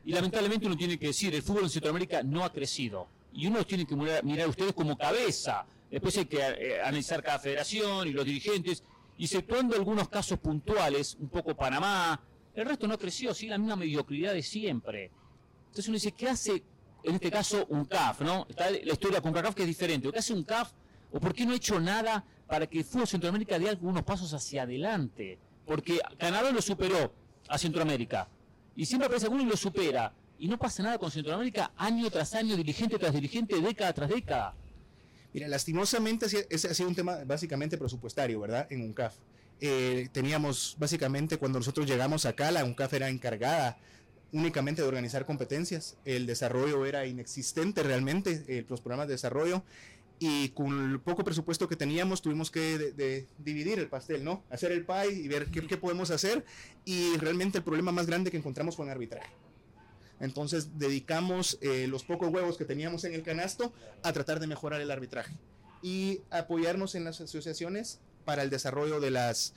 Y 0.06 0.12
lamentablemente 0.12 0.68
uno 0.68 0.78
tiene 0.78 1.00
que 1.00 1.08
decir, 1.08 1.34
el 1.34 1.42
fútbol 1.42 1.64
en 1.64 1.70
Centroamérica 1.70 2.22
no 2.22 2.44
ha 2.44 2.52
crecido. 2.52 3.08
Y 3.34 3.48
uno 3.48 3.66
tiene 3.66 3.86
que 3.86 3.96
mirar, 3.96 4.24
a 4.24 4.48
ustedes 4.48 4.74
como 4.74 4.98
cabeza. 4.98 5.66
Después 5.90 6.18
hay 6.18 6.26
que 6.26 6.38
eh, 6.38 6.82
analizar 6.82 7.24
cada 7.24 7.40
federación 7.40 8.08
y 8.08 8.12
los 8.12 8.24
dirigentes. 8.24 8.84
Y 9.18 9.26
exceptuando 9.26 9.76
algunos 9.76 10.08
casos 10.10 10.38
puntuales, 10.40 11.18
un 11.20 11.30
poco 11.30 11.56
Panamá, 11.56 12.22
el 12.54 12.66
resto 12.66 12.88
no 12.88 12.98
creció, 12.98 13.34
sigue 13.34 13.52
la 13.52 13.58
misma 13.58 13.76
mediocridad 13.76 14.34
de 14.34 14.44
siempre. 14.44 15.12
Entonces 15.68 15.88
uno 15.88 15.96
dice, 15.96 16.12
¿qué 16.12 16.30
hace 16.30 16.64
en 17.06 17.16
este 17.16 17.32
caso 17.32 17.66
un 17.70 17.86
CAF, 17.86 18.22
¿no? 18.22 18.46
Está 18.50 18.70
la 18.70 18.94
historia 18.94 19.22
con 19.22 19.34
CAF 19.34 19.56
que 19.56 19.64
es 19.64 19.68
diferente. 19.68 20.12
¿Qué 20.12 20.20
hace 20.20 20.34
un 20.34 20.44
CAF? 20.44 20.72
¿O 21.12 21.20
por 21.20 21.34
qué 21.34 21.46
no 21.46 21.54
ha 21.54 21.56
hecho 21.56 21.80
nada 21.80 22.26
para 22.48 22.68
que 22.68 22.80
el 22.80 22.84
fútbol 22.84 23.08
Centroamérica 23.08 23.58
dé 23.58 23.70
algunos 23.70 24.04
pasos 24.04 24.34
hacia 24.34 24.64
adelante? 24.64 25.38
Porque 25.66 26.00
Canadá 26.18 26.52
lo 26.52 26.62
superó 26.62 27.14
a 27.48 27.58
Centroamérica. 27.58 28.28
Y 28.76 28.86
siempre 28.86 29.06
aparece 29.06 29.26
alguno 29.26 29.44
y 29.44 29.46
lo 29.46 29.58
supera. 29.58 30.14
y 30.38 30.50
no 30.50 30.58
pasa 30.58 30.84
nada 30.84 30.98
con 30.98 31.10
Centroamérica 31.10 31.72
año 31.78 32.10
tras 32.10 32.36
año, 32.36 32.58
dirigente 32.58 33.00
tras 33.00 33.14
dirigente, 33.14 33.60
década 33.62 33.94
tras 33.94 34.10
década. 34.10 34.54
Mira, 35.34 35.48
lastimosamente 35.48 36.26
ese 36.50 36.68
ha 36.68 36.74
sido 36.74 36.90
un 36.90 36.96
tema 36.96 37.24
básicamente 37.26 37.78
presupuestario, 37.78 38.40
¿verdad? 38.40 38.68
En 38.70 38.82
UNCAF. 38.82 39.16
Eh, 39.62 40.10
teníamos 40.12 40.76
básicamente 40.78 41.38
cuando 41.38 41.60
nosotros 41.60 41.88
llegamos 41.88 42.26
acá, 42.26 42.52
la 42.52 42.66
UNCAF 42.66 42.94
era 42.94 43.10
encargada 43.10 43.78
únicamente 44.32 44.82
de 44.82 44.88
organizar 44.88 45.26
competencias. 45.26 45.98
El 46.06 46.26
desarrollo 46.26 46.86
era 46.86 47.06
inexistente 47.06 47.84
realmente, 47.84 48.44
eh, 48.48 48.66
los 48.68 48.82
programas 48.82 49.08
de 49.08 49.14
desarrollo. 49.14 49.64
Y 50.18 50.50
con 50.50 50.92
el 50.92 51.00
poco 51.02 51.24
presupuesto 51.26 51.68
que 51.68 51.76
teníamos, 51.76 52.22
tuvimos 52.22 52.50
que 52.50 53.26
dividir 53.38 53.80
el 53.80 53.90
pastel, 53.90 54.24
¿no? 54.24 54.44
Hacer 54.50 54.72
el 54.72 54.86
pie 54.86 55.12
y 55.12 55.28
ver 55.28 55.48
qué, 55.48 55.68
qué 55.68 55.76
podemos 55.76 56.10
hacer. 56.10 56.46
Y 56.86 57.18
realmente 57.18 57.58
el 57.58 57.64
problema 57.66 57.92
más 57.92 58.06
grande 58.06 58.32
que 58.32 58.38
encontramos 58.38 58.78
fue 58.78 58.86
en 58.86 58.92
arbitraje. 58.92 59.30
Entonces 60.20 60.78
dedicamos 60.78 61.58
eh, 61.62 61.88
los 61.88 62.04
pocos 62.04 62.30
huevos 62.30 62.58
que 62.58 62.66
teníamos 62.66 63.04
en 63.04 63.14
el 63.14 63.24
canasto 63.24 63.74
a 64.04 64.14
tratar 64.14 64.40
de 64.40 64.48
mejorar 64.48 64.82
el 64.82 64.92
arbitraje 64.92 65.34
y 65.82 66.22
apoyarnos 66.32 66.96
en 66.96 67.04
las 67.04 67.22
asociaciones 67.22 68.00
para 68.24 68.44
el 68.44 68.50
desarrollo 68.50 69.00
de 69.00 69.12
las, 69.12 69.54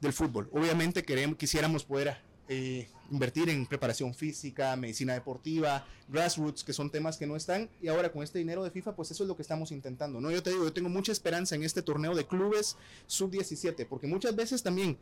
del 0.00 0.12
fútbol. 0.12 0.48
Obviamente 0.52 1.02
queremos, 1.02 1.38
quisiéramos 1.38 1.84
poder 1.84 2.18
eh, 2.48 2.88
invertir 3.10 3.48
en 3.48 3.66
preparación 3.66 4.14
física, 4.14 4.74
medicina 4.76 5.14
deportiva, 5.14 5.86
grassroots, 6.08 6.64
que 6.64 6.72
son 6.72 6.90
temas 6.90 7.16
que 7.16 7.26
no 7.26 7.36
están. 7.36 7.68
Y 7.80 7.88
ahora 7.88 8.10
con 8.10 8.22
este 8.22 8.38
dinero 8.38 8.64
de 8.64 8.70
FIFA, 8.70 8.94
pues 8.96 9.10
eso 9.10 9.24
es 9.24 9.28
lo 9.28 9.36
que 9.36 9.42
estamos 9.42 9.72
intentando. 9.72 10.20
¿no? 10.20 10.30
Yo 10.30 10.42
te 10.42 10.50
digo, 10.50 10.64
yo 10.64 10.72
tengo 10.72 10.88
mucha 10.88 11.12
esperanza 11.12 11.54
en 11.54 11.64
este 11.64 11.82
torneo 11.82 12.14
de 12.14 12.26
clubes 12.26 12.76
sub-17, 13.06 13.86
porque 13.88 14.06
muchas 14.06 14.34
veces 14.34 14.62
también, 14.62 14.96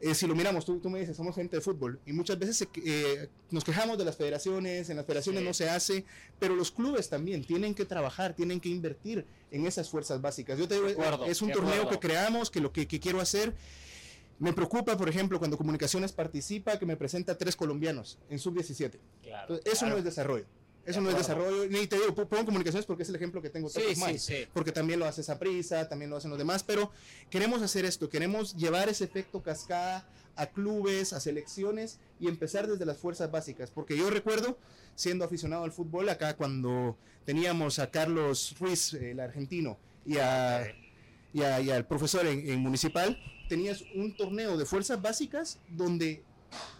eh, 0.00 0.14
si 0.14 0.26
lo 0.26 0.34
miramos, 0.34 0.64
tú, 0.64 0.80
tú, 0.80 0.90
me 0.90 1.00
dices, 1.00 1.16
somos 1.16 1.34
gente 1.34 1.56
de 1.56 1.62
fútbol, 1.62 2.00
y 2.06 2.12
muchas 2.12 2.38
veces 2.38 2.66
eh, 2.84 3.28
nos 3.50 3.64
quejamos 3.64 3.98
de 3.98 4.04
las 4.04 4.16
federaciones, 4.16 4.90
en 4.90 4.96
las 4.96 5.06
federaciones 5.06 5.42
no 5.42 5.54
se 5.54 5.68
hace, 5.68 6.04
pero 6.38 6.56
los 6.56 6.70
clubes 6.70 7.08
también 7.08 7.44
tienen 7.44 7.74
que 7.74 7.84
trabajar, 7.84 8.34
tienen 8.34 8.60
que 8.60 8.68
invertir 8.68 9.26
en 9.50 9.66
esas 9.66 9.90
fuerzas 9.90 10.20
básicas. 10.20 10.58
Yo 10.58 10.66
te 10.66 10.74
digo, 10.74 10.88
es 11.26 11.42
un 11.42 11.52
torneo 11.52 11.88
que 11.88 11.98
creamos, 11.98 12.50
que 12.50 12.60
lo 12.60 12.72
que, 12.72 12.86
que 12.86 12.98
quiero 12.98 13.20
hacer 13.20 13.54
me 14.42 14.52
preocupa, 14.52 14.96
por 14.96 15.08
ejemplo, 15.08 15.38
cuando 15.38 15.56
Comunicaciones 15.56 16.10
participa 16.10 16.76
que 16.76 16.84
me 16.84 16.96
presenta 16.96 17.38
tres 17.38 17.54
colombianos 17.54 18.18
en 18.28 18.40
sub-17. 18.40 18.98
eso 19.64 19.86
no 19.86 19.96
es 19.96 20.02
desarrollo. 20.02 20.46
Eso 20.84 21.00
no 21.00 21.10
es 21.10 21.16
desarrollo. 21.16 21.68
Ni 21.68 21.86
te 21.86 21.94
digo, 21.94 22.12
pongo 22.12 22.44
comunicaciones 22.44 22.84
porque 22.84 23.04
es 23.04 23.08
el 23.08 23.14
ejemplo 23.14 23.40
que 23.40 23.50
tengo. 23.50 23.68
Sí, 23.68 23.94
sí, 23.94 24.18
sí. 24.18 24.34
Porque 24.52 24.72
también 24.72 24.98
lo 24.98 25.06
hace 25.06 25.20
esa 25.20 25.38
prisa, 25.38 25.88
también 25.88 26.10
lo 26.10 26.16
hacen 26.16 26.28
los 26.28 26.40
demás. 26.40 26.64
Pero 26.64 26.90
queremos 27.30 27.62
hacer 27.62 27.84
esto, 27.84 28.08
queremos 28.08 28.56
llevar 28.56 28.88
ese 28.88 29.04
efecto 29.04 29.44
cascada 29.44 30.08
a 30.34 30.46
clubes, 30.46 31.12
a 31.12 31.20
selecciones 31.20 32.00
y 32.18 32.26
empezar 32.26 32.66
desde 32.66 32.84
las 32.84 32.98
fuerzas 32.98 33.30
básicas. 33.30 33.70
Porque 33.70 33.96
yo 33.96 34.10
recuerdo, 34.10 34.58
siendo 34.96 35.24
aficionado 35.24 35.62
al 35.62 35.70
fútbol, 35.70 36.08
acá 36.08 36.36
cuando 36.36 36.96
teníamos 37.24 37.78
a 37.78 37.92
Carlos 37.92 38.56
Ruiz, 38.58 38.92
el 38.94 39.20
argentino, 39.20 39.78
y 40.04 40.18
a 40.18 40.66
y, 41.32 41.42
al 41.42 41.86
profesor 41.86 42.26
en, 42.26 42.60
municipal, 42.60 43.18
tenías 43.52 43.84
un 43.94 44.16
torneo 44.16 44.56
de 44.56 44.64
fuerzas 44.64 45.02
básicas 45.02 45.58
donde 45.68 46.22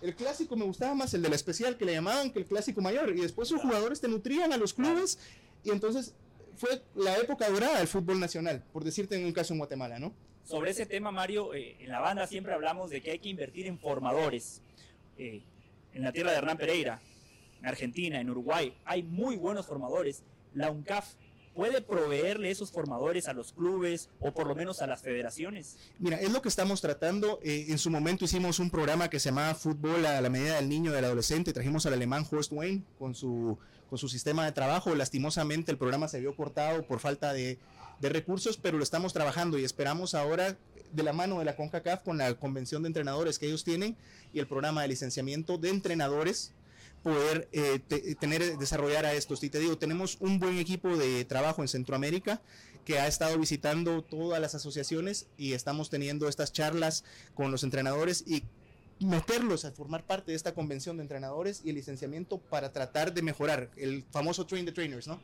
el 0.00 0.14
clásico 0.14 0.56
me 0.56 0.64
gustaba 0.64 0.94
más 0.94 1.12
el 1.12 1.20
de 1.20 1.28
la 1.28 1.36
especial 1.36 1.76
que 1.76 1.84
le 1.84 1.92
llamaban 1.92 2.30
que 2.32 2.38
el 2.38 2.46
clásico 2.46 2.80
mayor 2.80 3.10
y 3.10 3.20
después 3.20 3.46
sus 3.46 3.60
jugadores 3.60 4.00
te 4.00 4.08
nutrían 4.08 4.54
a 4.54 4.56
los 4.56 4.72
clubes 4.72 5.18
y 5.64 5.70
entonces 5.70 6.14
fue 6.56 6.82
la 6.94 7.18
época 7.18 7.50
dorada 7.50 7.76
del 7.76 7.88
fútbol 7.88 8.18
nacional, 8.18 8.64
por 8.72 8.84
decirte 8.84 9.20
en 9.20 9.26
un 9.26 9.34
caso 9.34 9.52
en 9.52 9.58
Guatemala, 9.58 9.98
¿no? 9.98 10.14
Sobre 10.44 10.70
ese 10.70 10.86
tema, 10.86 11.10
Mario, 11.10 11.52
eh, 11.52 11.76
en 11.78 11.90
la 11.90 12.00
banda 12.00 12.26
siempre 12.26 12.54
hablamos 12.54 12.88
de 12.88 13.02
que 13.02 13.10
hay 13.10 13.18
que 13.18 13.28
invertir 13.28 13.66
en 13.66 13.78
formadores. 13.78 14.62
Eh, 15.18 15.42
en 15.92 16.02
la 16.02 16.12
tierra 16.12 16.30
de 16.30 16.38
Hernán 16.38 16.56
Pereira, 16.56 17.02
en 17.60 17.66
Argentina, 17.66 18.18
en 18.18 18.30
Uruguay, 18.30 18.74
hay 18.86 19.02
muy 19.02 19.36
buenos 19.36 19.66
formadores. 19.66 20.22
La 20.54 20.70
UNCAF 20.70 21.16
puede 21.54 21.82
proveerle 21.82 22.50
esos 22.50 22.70
formadores 22.70 23.28
a 23.28 23.32
los 23.32 23.52
clubes 23.52 24.08
o 24.20 24.32
por 24.32 24.46
lo 24.46 24.54
menos 24.54 24.82
a 24.82 24.86
las 24.86 25.02
federaciones? 25.02 25.76
Mira, 25.98 26.18
es 26.20 26.32
lo 26.32 26.42
que 26.42 26.48
estamos 26.48 26.80
tratando. 26.80 27.38
Eh, 27.42 27.66
en 27.68 27.78
su 27.78 27.90
momento 27.90 28.24
hicimos 28.24 28.58
un 28.58 28.70
programa 28.70 29.10
que 29.10 29.20
se 29.20 29.30
llamaba 29.30 29.54
Fútbol 29.54 30.06
a 30.06 30.20
la 30.20 30.30
medida 30.30 30.56
del 30.56 30.68
niño 30.68 30.92
del 30.92 31.04
adolescente. 31.04 31.52
Trajimos 31.52 31.86
al 31.86 31.94
alemán 31.94 32.26
Horst 32.30 32.52
Wayne 32.52 32.82
con 32.98 33.14
su, 33.14 33.58
con 33.88 33.98
su 33.98 34.08
sistema 34.08 34.44
de 34.44 34.52
trabajo. 34.52 34.94
Lastimosamente 34.94 35.72
el 35.72 35.78
programa 35.78 36.08
se 36.08 36.20
vio 36.20 36.34
cortado 36.34 36.86
por 36.86 37.00
falta 37.00 37.32
de, 37.32 37.58
de 38.00 38.08
recursos, 38.08 38.56
pero 38.56 38.78
lo 38.78 38.84
estamos 38.84 39.12
trabajando 39.12 39.58
y 39.58 39.64
esperamos 39.64 40.14
ahora 40.14 40.56
de 40.92 41.02
la 41.02 41.12
mano 41.12 41.38
de 41.38 41.44
la 41.44 41.56
CONCACAF 41.56 42.02
con 42.02 42.18
la 42.18 42.34
convención 42.34 42.82
de 42.82 42.88
entrenadores 42.88 43.38
que 43.38 43.46
ellos 43.46 43.64
tienen 43.64 43.96
y 44.32 44.40
el 44.40 44.46
programa 44.46 44.82
de 44.82 44.88
licenciamiento 44.88 45.56
de 45.56 45.70
entrenadores 45.70 46.52
poder 47.02 47.48
eh, 47.52 47.78
tener, 48.18 48.58
desarrollar 48.58 49.06
a 49.06 49.14
estos. 49.14 49.42
Y 49.42 49.50
te 49.50 49.58
digo, 49.58 49.78
tenemos 49.78 50.16
un 50.20 50.38
buen 50.38 50.58
equipo 50.58 50.96
de 50.96 51.24
trabajo 51.24 51.62
en 51.62 51.68
Centroamérica 51.68 52.40
que 52.84 52.98
ha 52.98 53.06
estado 53.06 53.38
visitando 53.38 54.02
todas 54.02 54.40
las 54.40 54.54
asociaciones 54.54 55.28
y 55.36 55.52
estamos 55.52 55.90
teniendo 55.90 56.28
estas 56.28 56.52
charlas 56.52 57.04
con 57.34 57.50
los 57.50 57.62
entrenadores 57.62 58.24
y 58.26 58.44
meterlos 59.04 59.64
a 59.64 59.72
formar 59.72 60.04
parte 60.04 60.32
de 60.32 60.36
esta 60.36 60.54
convención 60.54 60.96
de 60.96 61.02
entrenadores 61.02 61.62
y 61.64 61.70
el 61.70 61.76
licenciamiento 61.76 62.38
para 62.38 62.72
tratar 62.72 63.12
de 63.12 63.22
mejorar 63.22 63.70
el 63.76 64.04
famoso 64.10 64.46
train 64.46 64.64
the 64.64 64.72
trainers, 64.72 65.06
¿no? 65.06 65.20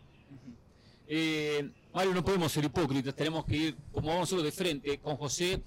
Eh, 1.06 1.70
Mario, 1.94 2.12
no 2.12 2.24
podemos 2.24 2.52
ser 2.52 2.64
hipócritas, 2.64 3.14
tenemos 3.14 3.44
que 3.46 3.56
ir, 3.56 3.76
como 3.92 4.09
vamos 4.09 4.28
solo 4.28 4.42
de 4.42 4.52
frente, 4.52 4.98
con 4.98 5.16
José 5.16 5.62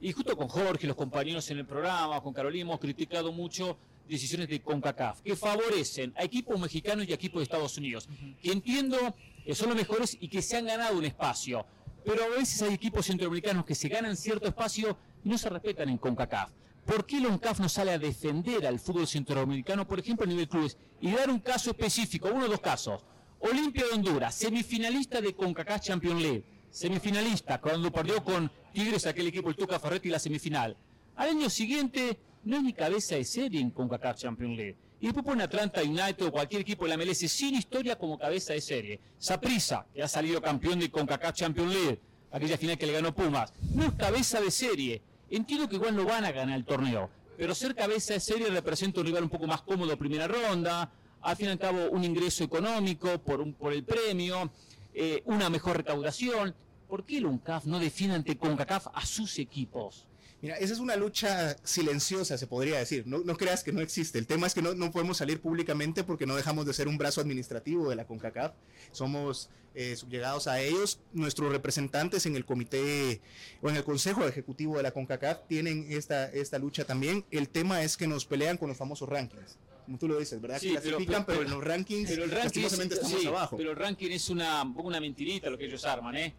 y 0.00 0.12
justo 0.12 0.36
con 0.36 0.48
Jorge, 0.48 0.86
los 0.86 0.96
compañeros 0.96 1.48
en 1.50 1.58
el 1.58 1.66
programa, 1.66 2.20
con 2.22 2.32
Carolina, 2.32 2.62
hemos 2.62 2.80
criticado 2.80 3.32
mucho 3.32 3.78
decisiones 4.10 4.48
de 4.48 4.60
CONCACAF 4.60 5.20
que 5.22 5.36
favorecen 5.36 6.12
a 6.16 6.24
equipos 6.24 6.58
mexicanos 6.58 7.06
y 7.06 7.12
a 7.12 7.14
equipos 7.14 7.40
de 7.40 7.44
Estados 7.44 7.76
Unidos, 7.78 8.08
que 8.42 8.52
entiendo 8.52 8.98
que 9.44 9.54
son 9.54 9.68
los 9.68 9.76
mejores 9.76 10.16
y 10.20 10.28
que 10.28 10.42
se 10.42 10.56
han 10.56 10.66
ganado 10.66 10.98
un 10.98 11.04
espacio, 11.04 11.64
pero 12.04 12.24
a 12.24 12.28
veces 12.28 12.60
hay 12.62 12.74
equipos 12.74 13.06
centroamericanos 13.06 13.64
que 13.64 13.74
se 13.74 13.88
ganan 13.88 14.16
cierto 14.16 14.48
espacio 14.48 14.98
y 15.24 15.28
no 15.28 15.38
se 15.38 15.48
respetan 15.48 15.88
en 15.88 15.98
CONCACAF. 15.98 16.50
¿Por 16.84 17.06
qué 17.06 17.22
CONCACAF 17.22 17.60
no 17.60 17.68
sale 17.68 17.92
a 17.92 17.98
defender 17.98 18.66
al 18.66 18.80
fútbol 18.80 19.06
centroamericano, 19.06 19.86
por 19.86 20.00
ejemplo, 20.00 20.24
a 20.24 20.28
nivel 20.28 20.48
clubes, 20.48 20.76
y 21.00 21.12
dar 21.12 21.30
un 21.30 21.38
caso 21.38 21.70
específico, 21.70 22.30
uno 22.32 22.46
o 22.46 22.48
dos 22.48 22.60
casos? 22.60 23.02
Olimpia 23.38 23.84
de 23.86 23.92
Honduras, 23.92 24.34
semifinalista 24.34 25.20
de 25.20 25.34
CONCACAF 25.34 25.80
Champions 25.80 26.20
League, 26.20 26.44
semifinalista 26.70 27.60
cuando 27.60 27.90
perdió 27.90 28.22
con 28.22 28.50
Tigres 28.72 29.06
aquel 29.06 29.28
equipo 29.28 29.48
el 29.48 29.56
Tuca 29.56 29.78
Ferretti 29.78 30.08
la 30.08 30.18
semifinal. 30.18 30.76
Al 31.16 31.30
año 31.30 31.50
siguiente 31.50 32.18
no 32.44 32.56
es 32.56 32.62
ni 32.62 32.72
cabeza 32.72 33.16
de 33.16 33.24
serie 33.24 33.60
en 33.60 33.70
CONCACAF 33.70 34.16
Champions 34.16 34.56
League. 34.56 34.76
Y 35.00 35.06
después 35.06 35.24
pone 35.24 35.42
Atlanta 35.42 35.82
United 35.82 36.26
o 36.26 36.32
cualquier 36.32 36.62
equipo 36.62 36.84
de 36.84 36.90
la 36.90 36.96
MLS 36.96 37.18
sin 37.30 37.54
historia 37.54 37.96
como 37.96 38.18
cabeza 38.18 38.52
de 38.52 38.60
serie. 38.60 39.00
Saprisa, 39.18 39.86
que 39.94 40.02
ha 40.02 40.08
salido 40.08 40.42
campeón 40.42 40.78
de 40.78 40.90
CONCACAF 40.90 41.34
Champions 41.34 41.72
League, 41.72 42.00
aquella 42.30 42.58
final 42.58 42.76
que 42.76 42.86
le 42.86 42.92
ganó 42.92 43.14
Pumas, 43.14 43.52
no 43.74 43.84
es 43.84 43.92
cabeza 43.92 44.40
de 44.40 44.50
serie. 44.50 45.02
Entiendo 45.30 45.68
que 45.68 45.76
igual 45.76 45.96
no 45.96 46.04
van 46.04 46.24
a 46.24 46.32
ganar 46.32 46.56
el 46.56 46.64
torneo, 46.64 47.08
pero 47.36 47.54
ser 47.54 47.74
cabeza 47.74 48.14
de 48.14 48.20
serie 48.20 48.48
representa 48.48 49.00
un 49.00 49.06
rival 49.06 49.22
un 49.22 49.30
poco 49.30 49.46
más 49.46 49.62
cómodo 49.62 49.96
primera 49.96 50.28
ronda, 50.28 50.90
al 51.22 51.36
fin 51.36 51.46
y 51.46 51.50
al 51.50 51.58
cabo 51.58 51.90
un 51.90 52.04
ingreso 52.04 52.44
económico 52.44 53.18
por, 53.18 53.40
un, 53.40 53.54
por 53.54 53.72
el 53.72 53.84
premio, 53.84 54.50
eh, 54.92 55.22
una 55.24 55.48
mejor 55.48 55.76
recaudación. 55.76 56.54
¿Por 56.88 57.04
qué 57.04 57.18
el 57.18 57.26
UNCAF 57.26 57.66
no 57.66 57.78
defiende 57.78 58.16
ante 58.16 58.36
CONCACAF 58.36 58.88
a 58.92 59.06
sus 59.06 59.38
equipos? 59.38 60.06
Mira, 60.42 60.56
esa 60.56 60.72
es 60.72 60.78
una 60.78 60.96
lucha 60.96 61.56
silenciosa, 61.64 62.38
se 62.38 62.46
podría 62.46 62.78
decir. 62.78 63.06
No, 63.06 63.18
no 63.18 63.36
creas 63.36 63.62
que 63.62 63.72
no 63.72 63.80
existe. 63.80 64.18
El 64.18 64.26
tema 64.26 64.46
es 64.46 64.54
que 64.54 64.62
no, 64.62 64.74
no, 64.74 64.90
podemos 64.90 65.18
salir 65.18 65.40
públicamente 65.40 66.02
porque 66.02 66.24
no 66.26 66.34
dejamos 66.34 66.64
de 66.64 66.72
ser 66.72 66.88
un 66.88 66.96
brazo 66.96 67.20
administrativo 67.20 67.90
de 67.90 67.96
la 67.96 68.06
CONCACAF. 68.06 68.54
Somos 68.90 69.50
eh, 69.74 69.96
subyugados 69.96 70.46
a 70.46 70.60
ellos. 70.60 71.00
Nuestros 71.12 71.52
representantes 71.52 72.24
en 72.24 72.36
el 72.36 72.46
comité 72.46 73.20
o 73.60 73.68
en 73.68 73.76
el 73.76 73.84
consejo 73.84 74.26
ejecutivo 74.26 74.78
de 74.78 74.82
la 74.82 74.92
CONCACAF 74.92 75.46
tienen 75.46 75.86
esta, 75.90 76.30
esta 76.32 76.58
lucha 76.58 76.84
también. 76.84 77.26
El 77.30 77.50
tema 77.50 77.82
es 77.82 77.98
que 77.98 78.06
nos 78.06 78.24
pelean 78.24 78.56
con 78.56 78.68
los 78.68 78.78
famosos 78.78 79.08
rankings 79.08 79.58
como 79.90 79.98
tú 79.98 80.06
lo 80.06 80.20
dices, 80.20 80.40
¿verdad? 80.40 80.60
Sí, 80.60 80.70
Clasifican, 80.70 81.26
pero, 81.26 81.42
en 81.42 81.50
los 81.50 81.64
rankings, 81.64 82.08
pero 82.08 82.22
el 82.22 82.30
ranking 82.30 82.62
estamos 82.62 83.26
abajo. 83.26 83.56
Pero 83.56 83.72
el 83.72 83.76
ranking 83.76 84.10
es 84.12 84.28
una, 84.28 84.62
un 84.62 84.72
poco 84.72 84.86
una 84.86 85.00
mentirita 85.00 85.50
lo 85.50 85.58
que 85.58 85.64
ellos 85.64 85.84
arman, 85.84 86.14
¿eh? 86.14 86.32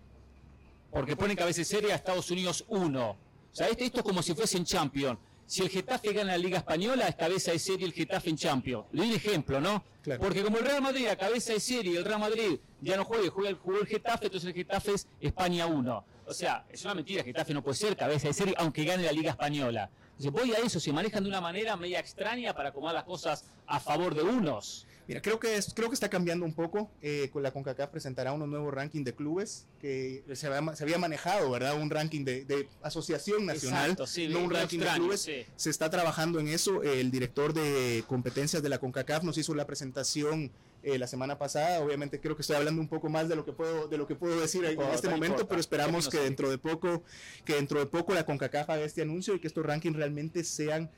Porque 0.89 1.17
ponen 1.17 1.35
cabeza 1.35 1.61
seria 1.65 1.91
a 1.91 1.97
Estados 1.97 2.31
Unidos 2.31 2.63
1, 2.69 3.17
o 3.51 3.55
sea, 3.55 3.67
esto, 3.67 3.83
es 3.83 4.03
como 4.03 4.21
si 4.23 4.33
fuese 4.33 4.57
en 4.57 4.65
Champions. 4.65 5.19
Si 5.45 5.61
el 5.61 5.69
Getafe 5.69 6.13
gana 6.13 6.31
la 6.31 6.37
Liga 6.37 6.59
Española, 6.59 7.09
es 7.09 7.15
cabeza 7.15 7.51
de 7.51 7.59
serie 7.59 7.85
el 7.85 7.91
Getafe 7.91 8.29
en 8.29 8.37
Champions. 8.37 8.85
Le 8.93 9.01
doy 9.01 9.09
un 9.09 9.15
ejemplo, 9.15 9.59
¿no? 9.59 9.83
Porque 10.19 10.41
como 10.43 10.57
el 10.57 10.65
Real 10.65 10.81
Madrid 10.81 11.07
a 11.07 11.17
cabeza 11.17 11.51
de 11.51 11.59
serie 11.59 11.97
el 11.97 12.05
Real 12.05 12.21
Madrid 12.21 12.59
ya 12.79 12.95
no 12.95 13.03
juega, 13.03 13.29
juega, 13.29 13.57
jugó 13.61 13.79
el 13.79 13.87
Getafe, 13.87 14.27
entonces 14.27 14.47
el 14.47 14.55
Getafe 14.55 14.93
es 14.93 15.07
España 15.19 15.67
1. 15.67 16.05
O 16.25 16.33
sea, 16.33 16.65
es 16.69 16.85
una 16.85 16.95
mentira, 16.95 17.19
el 17.19 17.25
Getafe 17.25 17.53
no 17.53 17.61
puede 17.61 17.75
ser 17.75 17.97
cabeza 17.97 18.29
de 18.29 18.33
serie 18.33 18.55
aunque 18.57 18.85
gane 18.85 19.03
la 19.03 19.11
Liga 19.11 19.31
Española. 19.31 19.89
Entonces 20.17 20.31
voy 20.31 20.53
a 20.53 20.65
eso, 20.65 20.79
se 20.79 20.93
manejan 20.93 21.23
de 21.23 21.29
una 21.29 21.41
manera 21.41 21.75
media 21.75 21.99
extraña 21.99 22.53
para 22.53 22.69
acomodar 22.69 22.95
las 22.95 23.03
cosas 23.03 23.43
a 23.67 23.81
favor 23.81 24.15
de 24.15 24.21
unos. 24.21 24.87
Mira, 25.11 25.21
creo 25.21 25.41
que, 25.41 25.57
es, 25.57 25.73
creo 25.73 25.89
que 25.89 25.93
está 25.93 26.09
cambiando 26.09 26.45
un 26.45 26.53
poco. 26.53 26.89
Eh, 27.01 27.29
la 27.35 27.51
CONCACAF 27.51 27.89
presentará 27.89 28.31
unos 28.31 28.47
nuevos 28.47 28.73
ranking 28.73 29.03
de 29.03 29.13
clubes 29.13 29.67
que 29.81 30.23
se 30.35 30.47
había, 30.47 30.73
se 30.73 30.85
había 30.85 30.97
manejado, 30.97 31.51
¿verdad? 31.51 31.75
Un 31.81 31.89
ranking 31.89 32.23
de, 32.23 32.69
asociación 32.81 33.45
nacional, 33.45 33.97
no 34.29 34.39
un 34.39 34.49
ranking 34.49 34.79
de 34.79 34.87
clubes. 34.95 35.29
Se 35.57 35.69
está 35.69 35.89
trabajando 35.89 36.39
en 36.39 36.47
eso. 36.47 36.81
El 36.81 37.11
director 37.11 37.53
de 37.53 38.05
competencias 38.07 38.63
de 38.63 38.69
la 38.69 38.77
CONCACAF 38.77 39.23
nos 39.23 39.37
hizo 39.37 39.53
la 39.53 39.67
presentación 39.67 40.49
eh, 40.81 40.97
la 40.97 41.07
semana 41.07 41.37
pasada. 41.37 41.81
Obviamente 41.81 42.21
creo 42.21 42.37
que 42.37 42.41
estoy 42.43 42.55
hablando 42.55 42.79
un 42.79 42.87
poco 42.87 43.09
más 43.09 43.27
de 43.27 43.35
lo 43.35 43.43
que 43.43 43.51
puedo, 43.51 43.89
de 43.89 43.97
lo 43.97 44.07
que 44.07 44.15
puedo 44.15 44.39
decir 44.39 44.63
en 44.63 44.79
este 44.93 45.09
momento, 45.09 45.45
pero 45.45 45.59
esperamos 45.59 46.07
que 46.07 46.19
dentro 46.19 46.49
de 46.49 46.57
poco, 46.57 47.03
que 47.43 47.55
dentro 47.55 47.79
de 47.79 47.85
poco 47.85 48.13
la 48.13 48.25
CONCACAF 48.25 48.69
haga 48.69 48.83
este 48.85 49.01
anuncio 49.01 49.35
y 49.35 49.39
que 49.39 49.47
estos 49.47 49.65
rankings 49.65 49.97
realmente 49.97 50.45
sean 50.45 50.89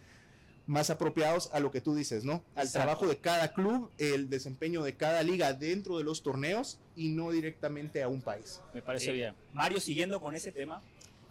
más 0.65 0.90
apropiados 0.90 1.49
a 1.53 1.60
lo 1.60 1.72
que 1.72 1.81
tú 1.81 1.95
dices, 1.95 2.23
¿no? 2.23 2.44
Al 2.56 2.72
trabajo 2.72 3.07
de 3.07 3.18
cada 3.18 3.53
club, 3.53 3.91
el 3.98 4.30
desempeño 4.30 4.84
de 4.84 4.95
cada 4.95 5.22
liga 5.23 5.53
dentro 5.53 5.98
de 5.98 6.03
los 6.03 6.23
torneos 6.23 6.80
y 6.95 7.10
no 7.10 7.31
directamente 7.31 8.02
a 8.02 8.07
un 8.07 8.22
país. 8.22 8.61
Me 8.73 8.81
parece 8.81 9.11
eh, 9.11 9.14
bien. 9.14 9.35
Mario, 9.53 9.80
siguiendo 9.80 10.22
con 10.22 10.35
ese 10.35 10.52
tema, 10.52 10.81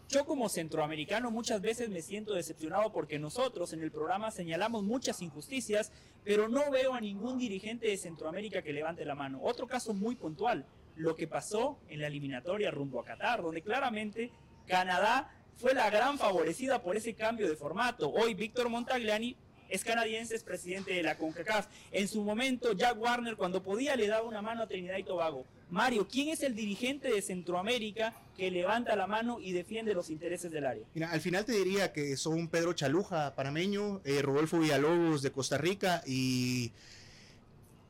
yo 0.08 0.26
como 0.26 0.50
centroamericano 0.50 1.30
muchas 1.30 1.62
veces 1.62 1.88
me 1.88 2.02
siento 2.02 2.34
decepcionado 2.34 2.92
porque 2.92 3.18
nosotros 3.18 3.72
en 3.72 3.82
el 3.82 3.90
programa 3.90 4.30
señalamos 4.30 4.84
muchas 4.84 5.22
injusticias, 5.22 5.90
pero 6.22 6.48
no 6.48 6.70
veo 6.70 6.92
a 6.92 7.00
ningún 7.00 7.38
dirigente 7.38 7.86
de 7.86 7.96
Centroamérica 7.96 8.60
que 8.60 8.74
levante 8.74 9.06
la 9.06 9.14
mano. 9.14 9.40
Otro 9.42 9.66
caso 9.66 9.94
muy 9.94 10.14
puntual, 10.14 10.66
lo 10.96 11.16
que 11.16 11.26
pasó 11.26 11.78
en 11.88 12.00
la 12.00 12.08
eliminatoria 12.08 12.70
rumbo 12.70 13.00
a 13.00 13.04
Qatar, 13.04 13.40
donde 13.40 13.62
claramente 13.62 14.30
Canadá 14.66 15.30
fue 15.62 15.74
la 15.74 15.88
gran 15.90 16.18
favorecida 16.18 16.82
por 16.82 16.96
ese 16.96 17.14
cambio 17.14 17.48
de 17.48 17.54
formato. 17.54 18.10
Hoy 18.10 18.34
Víctor 18.34 18.68
Montagliani 18.68 19.36
es 19.68 19.84
canadiense, 19.84 20.34
es 20.34 20.42
presidente 20.42 20.92
de 20.92 21.04
la 21.04 21.16
CONCACAF. 21.16 21.68
En 21.92 22.08
su 22.08 22.24
momento, 22.24 22.72
Jack 22.72 23.00
Warner, 23.00 23.36
cuando 23.36 23.62
podía, 23.62 23.94
le 23.94 24.08
daba 24.08 24.26
una 24.26 24.42
mano 24.42 24.64
a 24.64 24.66
Trinidad 24.66 24.98
y 24.98 25.04
Tobago. 25.04 25.46
Mario, 25.70 26.08
¿quién 26.10 26.30
es 26.30 26.42
el 26.42 26.56
dirigente 26.56 27.12
de 27.12 27.22
Centroamérica 27.22 28.12
que 28.36 28.50
levanta 28.50 28.96
la 28.96 29.06
mano 29.06 29.38
y 29.40 29.52
defiende 29.52 29.94
los 29.94 30.10
intereses 30.10 30.50
del 30.50 30.66
área? 30.66 30.82
Mira, 30.94 31.12
al 31.12 31.20
final 31.20 31.44
te 31.44 31.52
diría 31.52 31.92
que 31.92 32.16
son 32.16 32.48
Pedro 32.48 32.72
Chaluja, 32.72 33.36
panameño, 33.36 34.00
eh, 34.04 34.20
Rodolfo 34.20 34.58
Villalobos 34.58 35.22
de 35.22 35.30
Costa 35.30 35.58
Rica 35.58 36.02
y 36.04 36.72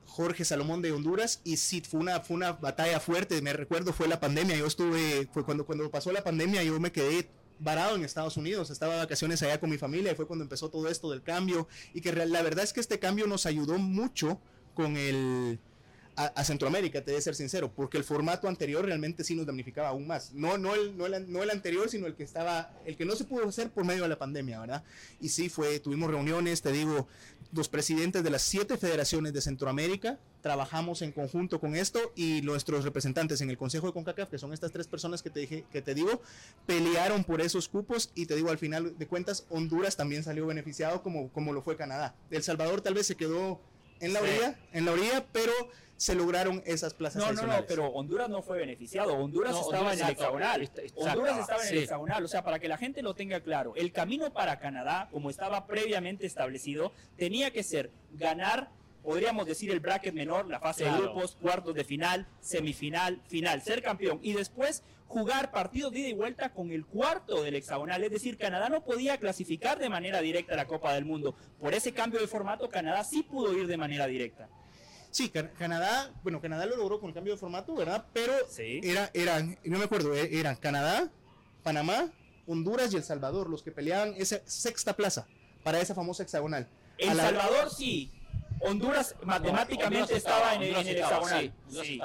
Jorge 0.04 0.44
Salomón 0.44 0.82
de 0.82 0.92
Honduras 0.92 1.40
y 1.42 1.56
sí, 1.56 1.80
fue 1.80 2.00
una, 2.00 2.20
fue 2.20 2.36
una 2.36 2.52
batalla 2.52 3.00
fuerte, 3.00 3.40
me 3.40 3.54
recuerdo, 3.54 3.94
fue 3.94 4.08
la 4.08 4.20
pandemia, 4.20 4.56
yo 4.56 4.66
estuve, 4.66 5.26
fue 5.32 5.42
cuando, 5.42 5.64
cuando 5.64 5.90
pasó 5.90 6.12
la 6.12 6.22
pandemia, 6.22 6.62
yo 6.62 6.78
me 6.78 6.92
quedé 6.92 7.30
varado 7.62 7.97
en 7.97 8.05
Estados 8.05 8.36
Unidos, 8.36 8.70
estaba 8.70 8.94
de 8.94 8.98
vacaciones 9.01 9.43
allá 9.43 9.60
con 9.60 9.70
mi 9.70 9.78
familia 9.78 10.12
y 10.12 10.14
fue 10.14 10.26
cuando 10.26 10.43
empezó 10.43 10.70
todo 10.70 10.89
esto 10.89 11.10
del 11.10 11.22
cambio. 11.22 11.68
Y 11.94 12.01
que 12.01 12.12
la 12.12 12.43
verdad 12.43 12.64
es 12.64 12.72
que 12.72 12.80
este 12.80 12.98
cambio 12.98 13.26
nos 13.26 13.47
ayudó 13.47 13.78
mucho 13.78 14.40
con 14.74 14.97
el 14.97 15.59
a, 16.16 16.44
Centroamérica, 16.44 17.02
te 17.02 17.10
debe 17.12 17.22
ser 17.22 17.34
sincero, 17.34 17.72
porque 17.74 17.97
el 17.97 18.05
formato 18.05 18.47
anterior 18.48 18.84
realmente 18.84 19.24
sí 19.24 19.34
nos 19.34 19.47
damnificaba 19.47 19.89
aún 19.89 20.06
más. 20.06 20.32
No, 20.32 20.59
no, 20.59 20.74
el, 20.74 20.97
no, 20.97 21.06
el, 21.06 21.32
no 21.32 21.43
el 21.43 21.51
anterior, 21.51 21.89
sino 21.89 22.06
el 22.06 22.14
que 22.14 22.22
estaba, 22.22 22.72
el 22.84 22.97
que 22.97 23.05
no 23.05 23.16
se 23.16 23.24
pudo 23.24 23.48
hacer 23.48 23.70
por 23.70 23.84
medio 23.84 24.02
de 24.02 24.09
la 24.09 24.18
pandemia, 24.18 24.60
¿verdad? 24.60 24.84
Y 25.20 25.30
sí 25.30 25.48
fue, 25.48 25.80
tuvimos 25.80 26.10
reuniones, 26.10 26.60
te 26.60 26.70
digo, 26.70 27.09
los 27.52 27.68
presidentes 27.68 28.22
de 28.22 28.30
las 28.30 28.43
siete 28.43 28.76
federaciones 28.76 29.32
de 29.32 29.40
Centroamérica, 29.40 30.18
trabajamos 30.43 31.02
en 31.02 31.12
conjunto 31.12 31.60
con 31.60 31.76
esto 31.76 32.12
y 32.16 32.40
nuestros 32.43 32.84
representantes 32.84 33.40
en 33.40 33.51
el 33.51 33.56
Consejo 33.56 33.86
de 33.86 33.93
CONCACAF, 33.93 34.28
que 34.28 34.39
son 34.39 34.52
estas 34.52 34.72
tres 34.72 34.89
personas 34.89 35.22
que 35.22 35.30
te 35.30 35.40
dije, 35.40 35.64
que 35.70 35.82
te 35.82 35.94
digo, 35.94 36.20
pelearon 36.66 37.24
por 37.24 37.40
esos 37.40 37.68
cupos 37.68 38.10
y 38.14 38.26
te 38.26 38.34
digo, 38.34 38.51
al 38.51 38.59
final 38.59 38.98
de 38.98 39.06
cuentas, 39.06 39.47
Honduras 39.48 39.97
también 39.97 40.24
salió 40.24 40.47
beneficiado 40.47 41.02
como, 41.02 41.30
como 41.30 41.52
lo 41.52 41.62
fue 41.62 41.76
Canadá. 41.76 42.14
El 42.30 42.43
Salvador 42.43 42.80
tal 42.80 42.94
vez 42.94 43.06
se 43.06 43.16
quedó 43.16 43.60
en 44.01 44.12
la 44.12 44.20
orilla, 44.20 44.59
en 44.72 44.84
la 44.84 44.93
orilla, 44.93 45.26
pero 45.32 45.52
se 46.02 46.16
lograron 46.16 46.64
esas 46.66 46.94
plazas. 46.94 47.22
No, 47.22 47.32
no, 47.32 47.46
no, 47.46 47.64
pero 47.64 47.86
Honduras 47.86 48.28
no 48.28 48.42
fue 48.42 48.58
beneficiado. 48.58 49.14
Honduras 49.14 49.56
estaba 49.56 49.92
en 49.92 50.00
el 50.00 50.10
hexagonal. 50.10 50.68
Honduras 50.96 51.38
estaba 51.38 51.62
en 51.62 51.68
el 51.68 51.82
hexagonal. 51.84 52.24
O 52.24 52.28
sea, 52.28 52.42
para 52.42 52.58
que 52.58 52.66
la 52.66 52.76
gente 52.76 53.02
lo 53.02 53.14
tenga 53.14 53.38
claro, 53.38 53.72
el 53.76 53.92
camino 53.92 54.32
para 54.32 54.58
Canadá, 54.58 55.08
como 55.12 55.30
estaba 55.30 55.64
previamente 55.68 56.26
establecido, 56.26 56.90
tenía 57.16 57.52
que 57.52 57.62
ser 57.62 57.92
ganar 58.14 58.70
podríamos 59.04 59.46
decir 59.46 59.70
el 59.72 59.80
bracket 59.80 60.14
menor, 60.14 60.48
la 60.48 60.60
fase 60.60 60.84
de 60.84 60.92
grupos, 60.92 61.36
cuartos 61.40 61.74
de 61.74 61.82
final, 61.82 62.26
semifinal, 62.40 63.20
final, 63.26 63.60
ser 63.60 63.82
campeón 63.82 64.20
y 64.22 64.32
después 64.32 64.84
jugar 65.08 65.50
partidos 65.50 65.92
de 65.92 65.98
ida 65.98 66.08
y 66.08 66.14
vuelta 66.14 66.50
con 66.50 66.70
el 66.70 66.86
cuarto 66.86 67.42
del 67.42 67.56
hexagonal. 67.56 68.04
Es 68.04 68.12
decir, 68.12 68.38
Canadá 68.38 68.68
no 68.68 68.84
podía 68.84 69.18
clasificar 69.18 69.80
de 69.80 69.88
manera 69.88 70.20
directa 70.20 70.54
a 70.54 70.56
la 70.56 70.68
Copa 70.68 70.94
del 70.94 71.04
Mundo. 71.04 71.34
Por 71.60 71.74
ese 71.74 71.92
cambio 71.92 72.20
de 72.20 72.28
formato, 72.28 72.68
Canadá 72.68 73.02
sí 73.02 73.24
pudo 73.24 73.52
ir 73.58 73.66
de 73.66 73.76
manera 73.76 74.06
directa. 74.06 74.48
Sí, 75.12 75.28
Canadá, 75.28 76.10
bueno, 76.22 76.40
Canadá 76.40 76.64
lo 76.64 76.74
logró 76.74 76.98
con 76.98 77.09
el 77.09 77.14
cambio 77.14 77.34
de 77.34 77.39
formato, 77.39 77.74
¿verdad? 77.74 78.06
Pero 78.14 78.32
era, 78.56 79.10
eran, 79.12 79.59
no 79.62 79.78
me 79.78 79.84
acuerdo, 79.84 80.14
eh, 80.14 80.30
eran 80.32 80.56
Canadá, 80.56 81.10
Panamá, 81.62 82.10
Honduras 82.47 82.94
y 82.94 82.97
El 82.97 83.05
Salvador 83.05 83.51
los 83.51 83.62
que 83.62 83.72
peleaban 83.72 84.14
esa 84.16 84.40
sexta 84.47 84.97
plaza 84.97 85.26
para 85.62 85.80
esa 85.80 85.94
famosa 85.94 86.22
hexagonal. 86.22 86.66
El 86.97 87.14
Salvador 87.14 87.68
sí, 87.70 88.10
Honduras 88.60 89.14
matemáticamente 89.22 90.16
estaba 90.16 90.55
en, 90.55 90.62
el 90.62 90.89
hexagonal. 90.89 91.52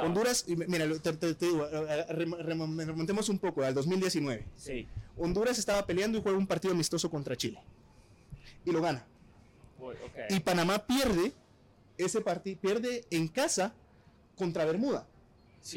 Honduras, 0.02 0.46
mira, 0.48 0.86
te, 1.00 1.34
digo, 1.36 1.66
remontemos 2.10 3.30
un 3.30 3.40
poco 3.40 3.64
al 3.64 3.74
2019. 3.74 4.46
Sí. 4.58 4.86
Honduras 5.18 5.58
estaba 5.60 5.86
peleando 5.86 6.18
y 6.18 6.22
juega 6.22 6.38
un 6.38 6.48
partido 6.48 6.74
amistoso 6.74 7.10
contra 7.10 7.38
Chile. 7.38 7.62
Y 8.66 8.72
lo 8.72 8.82
gana. 8.82 9.06
Y 10.30 10.42
Panamá 10.42 10.86
pierde 10.86 11.32
ese 11.98 12.22
partido, 12.22 12.60
pierde 12.60 13.06
en 13.10 13.28
casa 13.28 13.74
contra 14.36 14.66
Bermuda. 14.66 15.08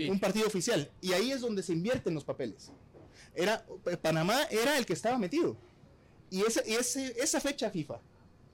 Un 0.08 0.20
partido 0.20 0.46
oficial. 0.46 0.90
Y 1.00 1.12
ahí 1.12 1.32
es 1.32 1.40
donde 1.40 1.62
se 1.62 1.72
invierten 1.72 2.14
los 2.14 2.24
papeles. 2.24 2.70
Era, 3.34 3.66
Panamá 4.02 4.44
era 4.44 4.78
el 4.78 4.86
que 4.86 4.92
estaba 4.92 5.18
metido. 5.18 5.56
Y, 6.30 6.42
ese, 6.42 6.62
y 6.64 6.74
ese, 6.74 7.14
esa 7.20 7.40
fecha 7.40 7.70
FIFA 7.70 8.00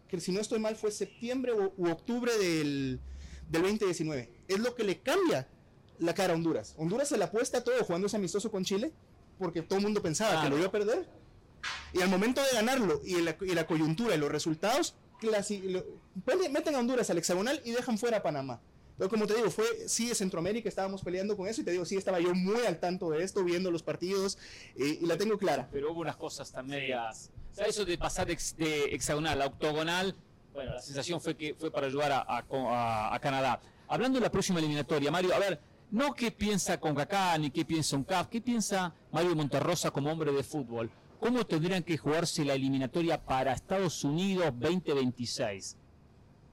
que 0.09 0.21
si 0.21 0.33
no 0.33 0.41
estoy 0.41 0.59
mal 0.59 0.77
fue 0.77 0.91
septiembre 0.91 1.53
u, 1.53 1.91
octubre 1.91 2.37
del, 2.39 3.01
2019. 3.49 4.31
Es 4.49 4.59
lo 4.59 4.75
que 4.75 4.85
le 4.85 5.01
cambia 5.01 5.49
la 5.99 6.15
cara 6.15 6.33
a 6.33 6.37
Honduras. 6.37 6.75
Honduras 6.77 7.09
se 7.09 7.17
la 7.17 7.27
apuesta 7.27 7.63
todo 7.63 7.83
jugando 7.85 8.07
ese 8.07 8.17
amistoso 8.17 8.51
con 8.51 8.65
Chile 8.65 8.93
porque 9.39 9.63
todo 9.63 9.79
el 9.79 9.85
mundo 9.85 10.03
pensaba 10.03 10.43
que 10.43 10.51
lo 10.51 10.59
iba 10.59 10.67
a 10.67 10.73
perder. 10.73 11.09
Y 11.93 12.01
al 12.01 12.09
momento 12.09 12.43
de 12.43 12.53
ganarlo 12.53 13.01
y 13.05 13.21
la, 13.23 13.67
coyuntura 13.67 14.15
y 14.15 14.19
los 14.19 14.31
resultados, 14.31 14.95
meten 16.51 16.75
a 16.75 16.79
Honduras 16.79 17.11
al 17.11 17.19
hexagonal 17.19 17.61
y 17.65 17.73
dejan 17.73 17.99
fuera 17.99 18.19
a 18.19 18.23
Panamá. 18.23 18.61
Pero 18.99 19.11
como 19.11 19.27
te 19.27 19.35
digo, 19.35 19.51
fue, 19.51 19.65
sí, 19.89 20.09
de 20.09 20.15
Centroamérica 20.15 20.69
estábamos 20.69 21.03
peleando 21.03 21.37
con 21.37 21.47
eso 21.49 21.61
y 21.61 21.65
te 21.65 21.71
digo, 21.71 21.85
sí, 21.85 21.97
estaba 21.97 22.19
yo 22.19 22.35
muy 22.35 22.65
al 22.65 22.81
tanto 22.81 23.11
de 23.11 23.23
esto, 23.23 23.45
viendo 23.45 23.71
los 23.71 23.83
partidos 23.83 24.39
eh, 24.77 24.99
y 25.01 25.07
la 25.07 25.19
tengo 25.19 25.37
clara. 25.37 25.69
Pero 25.71 25.93
hubo 25.93 26.01
unas 26.01 26.17
cosas 26.17 26.51
también 26.51 26.95
eso 27.65 27.85
de 27.85 27.97
pasar 27.97 28.27
de, 28.27 28.85
hexagonal 28.93 29.41
a 29.41 29.47
octogonal, 29.47 30.15
bueno, 30.53 30.75
la 30.75 30.81
sensación 30.81 31.21
fue 31.21 31.37
que 31.37 31.55
fue 31.55 31.71
para 31.71 31.87
ayudar 31.87 32.25
a, 32.27 33.19
Canadá. 33.21 33.61
Hablando 33.89 34.19
de 34.19 34.25
la 34.25 34.31
próxima 34.31 34.59
eliminatoria, 34.59 35.11
Mario, 35.11 35.35
a 35.35 35.39
ver, 35.39 35.61
no 35.91 36.15
qué 36.15 36.31
piensa 36.31 36.81
Concacaf 36.81 37.39
ni 37.39 37.51
qué 37.51 37.65
piensa 37.65 37.97
UNCAF, 37.97 38.29
qué 38.29 38.41
piensa 38.41 38.93
Mario 39.13 39.37
Monterrosa 39.37 39.91
como 39.91 40.11
hombre 40.11 40.33
de 40.33 40.43
fútbol. 40.43 40.91
¿Cómo 41.21 41.47
tendrían 41.47 41.83
que 41.83 41.97
jugarse 41.97 42.45
la 42.45 42.55
eliminatoria 42.55 43.23
para 43.25 43.53
Estados 43.53 44.05
Unidos 44.05 44.53
2026? 44.59 45.77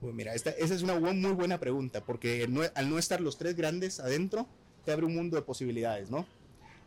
Pues 0.01 0.13
mira, 0.13 0.33
esa 0.33 0.51
es 0.57 0.81
una 0.81 0.99
muy 0.99 1.31
buena 1.31 1.59
pregunta, 1.59 2.03
porque 2.03 2.47
al 2.75 2.89
no 2.89 2.97
estar 2.97 3.21
los 3.21 3.37
tres 3.37 3.55
grandes 3.55 3.99
adentro, 3.99 4.47
te 4.83 4.91
abre 4.91 5.05
un 5.05 5.15
mundo 5.15 5.37
de 5.37 5.43
posibilidades, 5.43 6.09
¿no? 6.09 6.25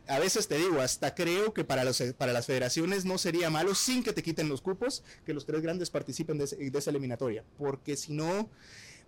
a 0.07 0.19
veces 0.19 0.47
te 0.47 0.57
digo, 0.57 0.81
hasta 0.81 1.13
creo 1.13 1.53
que 1.53 1.63
para, 1.63 1.83
las 1.83 2.45
federaciones 2.45 3.05
no 3.05 3.17
sería 3.17 3.49
malo, 3.49 3.75
sin 3.75 4.03
que 4.03 4.13
te 4.13 4.23
quiten 4.23 4.47
los 4.49 4.61
cupos, 4.61 5.03
que 5.25 5.33
los 5.33 5.45
tres 5.45 5.61
grandes 5.61 5.89
participen 5.89 6.37
de, 6.37 6.45
esa 6.45 6.89
eliminatoria, 6.89 7.43
porque 7.57 7.97
si 7.97 8.13
no, 8.13 8.49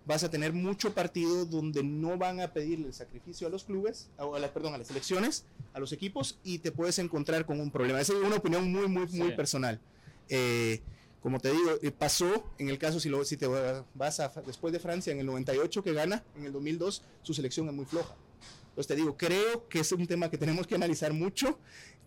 vas 0.06 0.24
a 0.24 0.30
tener 0.30 0.52
mucho 0.52 0.92
partido 0.94 1.44
donde 1.44 1.82
no 1.82 2.16
van 2.18 2.40
a 2.40 2.52
pedirle 2.52 2.88
el 2.88 2.94
sacrificio 2.94 3.46
a 3.46 3.50
los 3.50 3.64
clubes, 3.64 4.08
a, 4.18 4.38
la, 4.38 4.52
perdón, 4.52 4.74
a 4.74 4.78
las 4.78 4.88
selecciones, 4.88 5.44
a 5.72 5.80
los 5.80 5.92
equipos, 5.92 6.38
y 6.42 6.58
te 6.58 6.72
puedes 6.72 6.98
encontrar 6.98 7.46
con 7.46 7.60
un 7.60 7.70
problema. 7.70 8.00
Esa 8.00 8.14
es 8.14 8.20
una 8.20 8.36
opinión 8.36 8.70
muy, 8.72 8.88
muy, 8.88 9.06
muy 9.06 9.32
personal. 9.32 9.80
Eh, 10.28 10.80
como 11.22 11.38
te 11.38 11.50
digo, 11.50 11.72
eh, 11.82 11.90
pasó 11.90 12.50
en 12.58 12.70
el 12.70 12.78
caso 12.78 12.98
si, 12.98 13.08
lo, 13.08 13.24
si 13.24 13.36
te 13.36 13.46
vas 13.46 14.20
a, 14.20 14.28
después 14.46 14.72
de 14.72 14.80
Francia 14.80 15.12
en 15.12 15.20
el 15.20 15.26
98 15.26 15.82
que 15.82 15.92
gana, 15.92 16.24
en 16.36 16.46
el 16.46 16.52
2002 16.52 17.02
su 17.22 17.34
selección 17.34 17.68
es 17.68 17.74
muy 17.74 17.84
floja. 17.84 18.16
Pues 18.74 18.86
te 18.86 18.96
digo, 18.96 19.16
creo 19.16 19.68
que 19.68 19.80
es 19.80 19.92
un 19.92 20.06
tema 20.06 20.30
que 20.30 20.38
tenemos 20.38 20.66
que 20.66 20.74
analizar 20.74 21.12
mucho, 21.12 21.58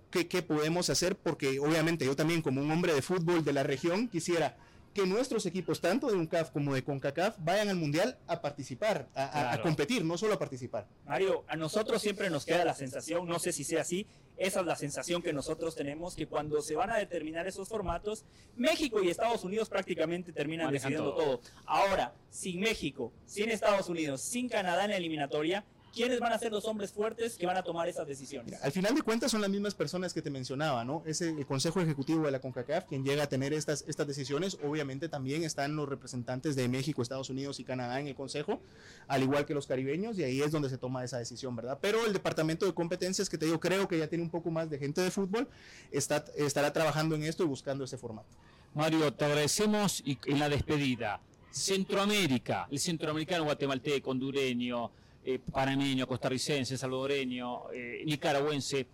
qué, 0.09 0.41
podemos 0.41 0.89
hacer, 0.89 1.15
porque 1.15 1.59
obviamente 1.59 2.05
yo 2.05 2.15
también 2.15 2.41
como 2.41 2.61
un 2.61 2.69
hombre 2.71 2.93
de 2.93 3.01
fútbol 3.01 3.43
de 3.43 3.53
la 3.53 3.63
región 3.63 4.07
quisiera 4.07 4.57
que 4.93 5.05
nuestros 5.05 5.45
equipos, 5.45 5.81
tanto 5.81 6.07
de 6.07 6.15
UNCAF 6.15 6.51
como 6.51 6.73
de 6.73 6.83
CONCACAF, 6.83 7.37
vayan 7.39 7.69
al 7.69 7.75
Mundial 7.75 8.17
a 8.27 8.41
participar, 8.41 9.07
a, 9.15 9.59
competir, 9.61 10.05
no 10.05 10.17
solo 10.17 10.35
a 10.35 10.39
participar. 10.39 10.87
Mario, 11.05 11.43
a 11.47 11.55
nosotros 11.55 12.01
siempre 12.01 12.29
nos 12.29 12.45
queda 12.45 12.63
la 12.63 12.73
sensación, 12.73 13.27
no 13.27 13.39
sé 13.39 13.51
si 13.51 13.63
sea 13.63 13.81
así, 13.81 14.05
esa 14.37 14.61
es 14.61 14.65
la 14.65 14.75
sensación 14.75 15.21
que 15.21 15.33
nosotros 15.33 15.75
tenemos, 15.75 16.15
que 16.15 16.27
cuando 16.27 16.61
se 16.61 16.75
van 16.75 16.89
a 16.89 16.97
determinar 16.97 17.47
esos 17.47 17.69
formatos, 17.69 18.25
México 18.55 19.01
y 19.01 19.09
Estados 19.09 19.43
Unidos 19.43 19.69
prácticamente 19.69 20.31
terminan 20.31 20.71
decidiendo 20.71 21.13
todo. 21.13 21.41
Ahora, 21.65 22.13
sin 22.29 22.59
México, 22.59 23.11
sin 23.25 23.49
Estados 23.49 23.89
Unidos, 23.89 24.21
sin 24.21 24.49
Canadá 24.49 24.85
en 24.85 24.91
la 24.91 24.97
eliminatoria, 24.97 25.63
¿quiénes 25.93 26.19
van 26.19 26.33
a 26.33 26.39
ser 26.39 26.51
los 26.51 26.65
hombres 26.65 26.91
fuertes 26.91 27.37
que 27.37 27.45
van 27.45 27.57
a 27.57 27.63
tomar 27.63 27.87
esas 27.87 28.07
decisiones? 28.07 28.61
al 28.61 28.71
final 28.71 28.95
de 28.95 29.01
cuentas 29.01 29.31
son 29.31 29.41
las 29.41 29.49
mismas 29.49 29.75
personas 29.75 30.13
que 30.13 30.21
te 30.21 30.29
mencionaba, 30.29 30.83
¿no? 30.83 31.03
Es 31.05 31.21
el 31.21 31.45
Consejo 31.45 31.79
Ejecutivo 31.81 32.25
de 32.25 32.31
la 32.31 32.39
CONCACAF 32.39 32.85
quien 32.85 33.03
llega 33.03 33.23
a 33.23 33.27
tener 33.27 33.53
estas, 33.53 33.85
estas 33.87 34.07
decisiones. 34.07 34.57
Obviamente 34.63 35.09
también 35.09 35.43
están 35.43 35.75
los 35.75 35.87
representantes 35.87 36.55
de 36.55 36.67
México, 36.67 37.01
Estados 37.01 37.29
Unidos 37.29 37.59
y 37.59 37.63
Canadá 37.63 37.99
en 37.99 38.07
el 38.07 38.15
Consejo, 38.15 38.61
al 39.07 39.23
igual 39.23 39.45
que 39.45 39.53
los 39.53 39.67
caribeños, 39.67 40.17
y 40.17 40.23
ahí 40.23 40.41
es 40.41 40.51
donde 40.51 40.69
se 40.69 40.77
toma 40.77 41.03
esa 41.03 41.19
decisión, 41.19 41.55
¿verdad? 41.55 41.77
Pero 41.81 42.05
el 42.05 42.13
Departamento 42.13 42.65
de 42.65 42.73
Competencias, 42.73 43.29
que 43.29 43.37
te 43.37 43.45
digo, 43.45 43.59
creo 43.59 43.87
que 43.87 43.97
ya 43.97 44.07
tiene 44.07 44.23
un 44.23 44.29
poco 44.29 44.49
más 44.49 44.69
de 44.69 44.79
gente 44.79 45.01
de 45.01 45.11
fútbol, 45.11 45.47
está, 45.91 46.25
estará 46.35 46.73
trabajando 46.73 47.15
en 47.15 47.23
esto 47.23 47.43
y 47.43 47.47
buscando 47.47 47.83
ese 47.83 47.97
formato. 47.97 48.29
Mario, 48.73 49.13
te 49.13 49.25
agradecemos 49.25 50.01
y 50.05 50.17
en 50.25 50.39
la 50.39 50.49
despedida. 50.49 51.19
Centroamérica, 51.51 52.67
el 52.71 52.79
centroamericano 52.79 53.43
guatemalteco, 53.43 54.09
hondureño, 54.09 54.89
eh, 55.25 55.39
panameño, 55.39 56.07
costarricense, 56.07 56.77
salvadoreño, 56.77 57.71
eh, 57.71 58.03
nicaragüense, 58.05 58.87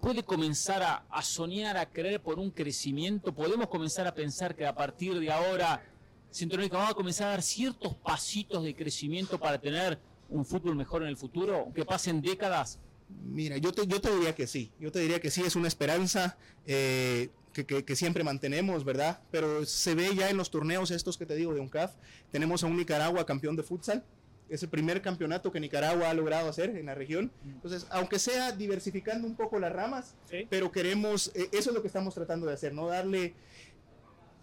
puede 0.00 0.22
comenzar 0.22 0.82
a, 0.82 1.22
soñar, 1.22 1.76
a 1.76 1.86
creer 1.90 2.20
por 2.20 2.38
un 2.38 2.50
crecimiento? 2.50 3.34
¿Podemos 3.34 3.68
comenzar 3.68 4.06
a 4.06 4.14
pensar 4.14 4.54
que 4.54 4.66
a 4.66 4.74
partir 4.74 5.18
de 5.18 5.30
ahora 5.30 5.82
Centroamérica 6.30 6.78
va 6.78 6.88
a 6.88 6.94
comenzar 6.94 7.28
a 7.28 7.30
dar 7.30 7.42
ciertos 7.42 7.94
pasitos 7.94 8.64
de 8.64 8.74
crecimiento 8.74 9.38
para 9.38 9.58
tener 9.58 9.98
un 10.28 10.44
fútbol 10.44 10.76
mejor 10.76 11.02
en 11.02 11.08
el 11.08 11.16
futuro, 11.16 11.56
aunque 11.60 11.84
pasen 11.84 12.20
décadas? 12.20 12.78
Mira, 13.08 13.56
yo 13.56 13.72
te, 13.72 13.86
yo 13.86 14.00
te 14.00 14.14
diría 14.14 14.34
que 14.34 14.46
sí, 14.46 14.72
yo 14.78 14.90
te 14.90 14.98
diría 14.98 15.20
que 15.20 15.30
sí, 15.30 15.42
es 15.42 15.56
una 15.56 15.68
esperanza 15.68 16.36
eh, 16.66 17.30
que, 17.52 17.64
que, 17.64 17.96
siempre 17.96 18.24
mantenemos, 18.24 18.84
¿verdad? 18.84 19.20
Pero 19.30 19.64
se 19.64 19.94
ve 19.94 20.14
ya 20.14 20.28
en 20.28 20.36
los 20.36 20.50
torneos 20.50 20.90
estos 20.90 21.16
que 21.16 21.24
te 21.26 21.36
digo 21.36 21.54
de 21.54 21.60
UNCAF, 21.60 21.92
tenemos 22.30 22.64
a 22.64 22.66
un 22.66 22.76
Nicaragua 22.76 23.24
campeón 23.24 23.56
de 23.56 23.62
futsal, 23.62 24.04
es 24.48 24.62
el 24.62 24.68
primer 24.68 25.00
campeonato 25.00 25.50
que 25.50 25.60
Nicaragua 25.60 26.10
ha 26.10 26.14
logrado 26.14 26.48
hacer 26.48 26.70
en 26.70 26.86
la 26.86 26.94
región. 26.94 27.32
Entonces, 27.44 27.86
aunque 27.90 28.18
sea 28.18 28.52
diversificando 28.52 29.26
un 29.26 29.36
poco 29.36 29.58
las 29.58 29.72
ramas, 29.72 30.14
pero 30.50 30.70
queremos, 30.70 31.32
eh, 31.34 31.48
eso 31.52 31.70
es 31.70 31.74
lo 31.74 31.80
que 31.80 31.88
estamos 31.88 32.14
tratando 32.14 32.46
de 32.46 32.52
hacer, 32.52 32.72
no 32.72 32.86
darle 32.86 33.34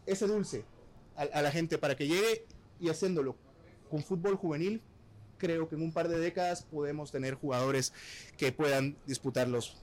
ese 0.05 0.27
dulce 0.27 0.65
a, 1.15 1.41
la 1.41 1.51
gente 1.51 1.77
para 1.77 1.95
que 1.95 2.07
llegue 2.07 2.45
y 2.79 2.89
haciéndolo 2.89 3.35
con 3.89 4.01
fútbol 4.03 4.35
juvenil, 4.35 4.81
creo 5.37 5.69
que 5.69 5.75
en 5.75 5.83
un 5.83 5.91
par 5.91 6.07
de 6.07 6.17
décadas 6.17 6.63
podemos 6.63 7.11
tener 7.11 7.35
jugadores 7.35 7.93
que 8.37 8.51
puedan 8.51 8.97
disputar 9.05 9.47
los 9.47 9.77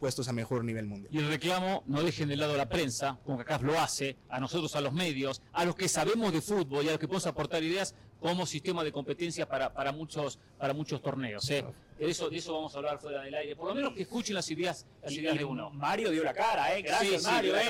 puestos 0.00 0.26
a 0.26 0.32
mejor 0.32 0.64
nivel 0.64 0.86
mundial. 0.86 1.14
Y 1.14 1.18
el 1.18 1.28
reclamo, 1.28 1.84
no 1.86 2.02
dejen 2.02 2.28
de 2.28 2.36
lado 2.36 2.56
la 2.56 2.68
prensa, 2.68 3.18
como 3.24 3.40
acá 3.40 3.58
lo 3.58 3.78
hace, 3.78 4.16
a 4.28 4.40
nosotros, 4.40 4.74
a 4.74 4.80
los 4.80 4.92
medios, 4.92 5.40
a 5.52 5.64
los 5.64 5.76
que 5.76 5.88
sabemos 5.88 6.32
de 6.32 6.40
fútbol 6.40 6.84
y 6.84 6.88
a 6.88 6.90
los 6.92 6.98
que 6.98 7.06
podemos 7.06 7.26
aportar 7.26 7.62
ideas 7.62 7.94
como 8.22 8.46
sistema 8.46 8.84
de 8.84 8.92
competencia 8.92 9.48
para, 9.48 9.74
para, 9.74 9.92
muchos, 9.92 10.38
para 10.56 10.72
muchos 10.72 11.02
torneos. 11.02 11.50
¿eh? 11.50 11.64
De, 11.98 12.08
eso, 12.08 12.30
de 12.30 12.38
eso 12.38 12.54
vamos 12.54 12.74
a 12.74 12.78
hablar 12.78 12.98
fuera 12.98 13.22
del 13.22 13.34
aire. 13.34 13.56
Por 13.56 13.68
lo 13.68 13.74
menos 13.74 13.92
que 13.92 14.02
escuchen 14.02 14.34
las 14.34 14.48
ideas, 14.50 14.86
las 15.02 15.12
ideas 15.12 15.36
de 15.36 15.44
uno. 15.44 15.70
Mario 15.70 16.10
dio 16.10 16.22
la 16.22 16.32
cara, 16.32 16.74
¿eh? 16.76 16.82
Gracias, 16.82 17.24
Mario. 17.24 17.56
¿eh? 17.56 17.64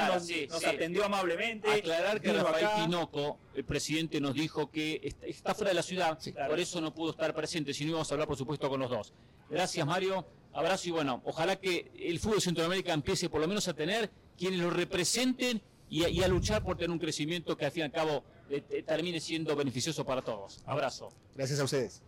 Nos, 0.49 0.65
atendió 0.65 1.05
amablemente. 1.05 1.69
Aclarar 1.71 2.21
que 2.21 2.33
Rafael 2.33 2.69
Tinoco, 2.85 3.39
el 3.55 3.65
presidente, 3.65 4.21
nos 4.21 4.35
dijo 4.35 4.71
que 4.71 5.15
está, 5.23 5.55
fuera 5.55 5.71
de 5.71 5.75
la 5.75 5.83
ciudad, 5.83 6.19
por 6.47 6.61
eso 6.61 6.81
no 6.81 6.95
pudo 6.95 7.13
estar 7.13 7.35
presente, 7.35 7.73
si 7.73 7.85
no 7.85 7.91
íbamos 7.91 8.11
a 8.11 8.15
hablar, 8.15 8.29
por 8.29 8.37
supuesto, 8.37 8.69
con 8.69 8.79
los 8.79 8.91
dos. 8.91 9.13
Gracias, 9.51 9.87
Mario 9.87 10.25
abrazo 10.55 10.89
y 10.89 10.93
bueno, 10.93 11.23
ojalá 11.25 11.57
que 11.57 11.91
el 11.99 12.19
fútbol 12.19 12.37
de 12.37 12.43
Centroamérica 12.43 12.93
empiece 12.93 13.29
por 13.29 13.41
lo 13.41 13.49
menos 13.49 13.69
a 13.69 13.75
tener 13.75 14.11
quienes 14.37 14.61
lo 14.61 14.71
representen 14.71 15.63
y 15.89 16.23
a, 16.23 16.29
luchar 16.29 16.65
por 16.65 16.77
tener 16.77 16.91
un 16.91 16.99
crecimiento 16.99 17.55
que 17.55 17.67
al 17.67 17.71
fin 17.71 17.83
y 17.83 17.85
al 17.85 17.93
cabo 17.93 18.25
eh, 18.53 18.63
eh, 18.69 18.83
termine 18.83 19.19
siendo 19.19 19.57
beneficioso 19.57 20.05
para 20.05 20.21
todos. 20.21 20.63
Abrazo. 20.67 21.09
Gracias 21.35 21.59
a 21.59 21.65
ustedes. 21.65 22.03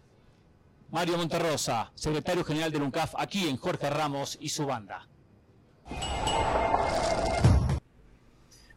Mario 0.90 1.16
Monterrosa, 1.16 1.90
secretario 1.94 2.44
general 2.44 2.70
del 2.70 2.82
UNCAF, 2.82 3.14
aquí 3.16 3.48
en 3.48 3.56
Jorge 3.56 3.88
Ramos 3.88 4.36
y 4.40 4.50
su 4.50 4.66
banda. 4.66 5.08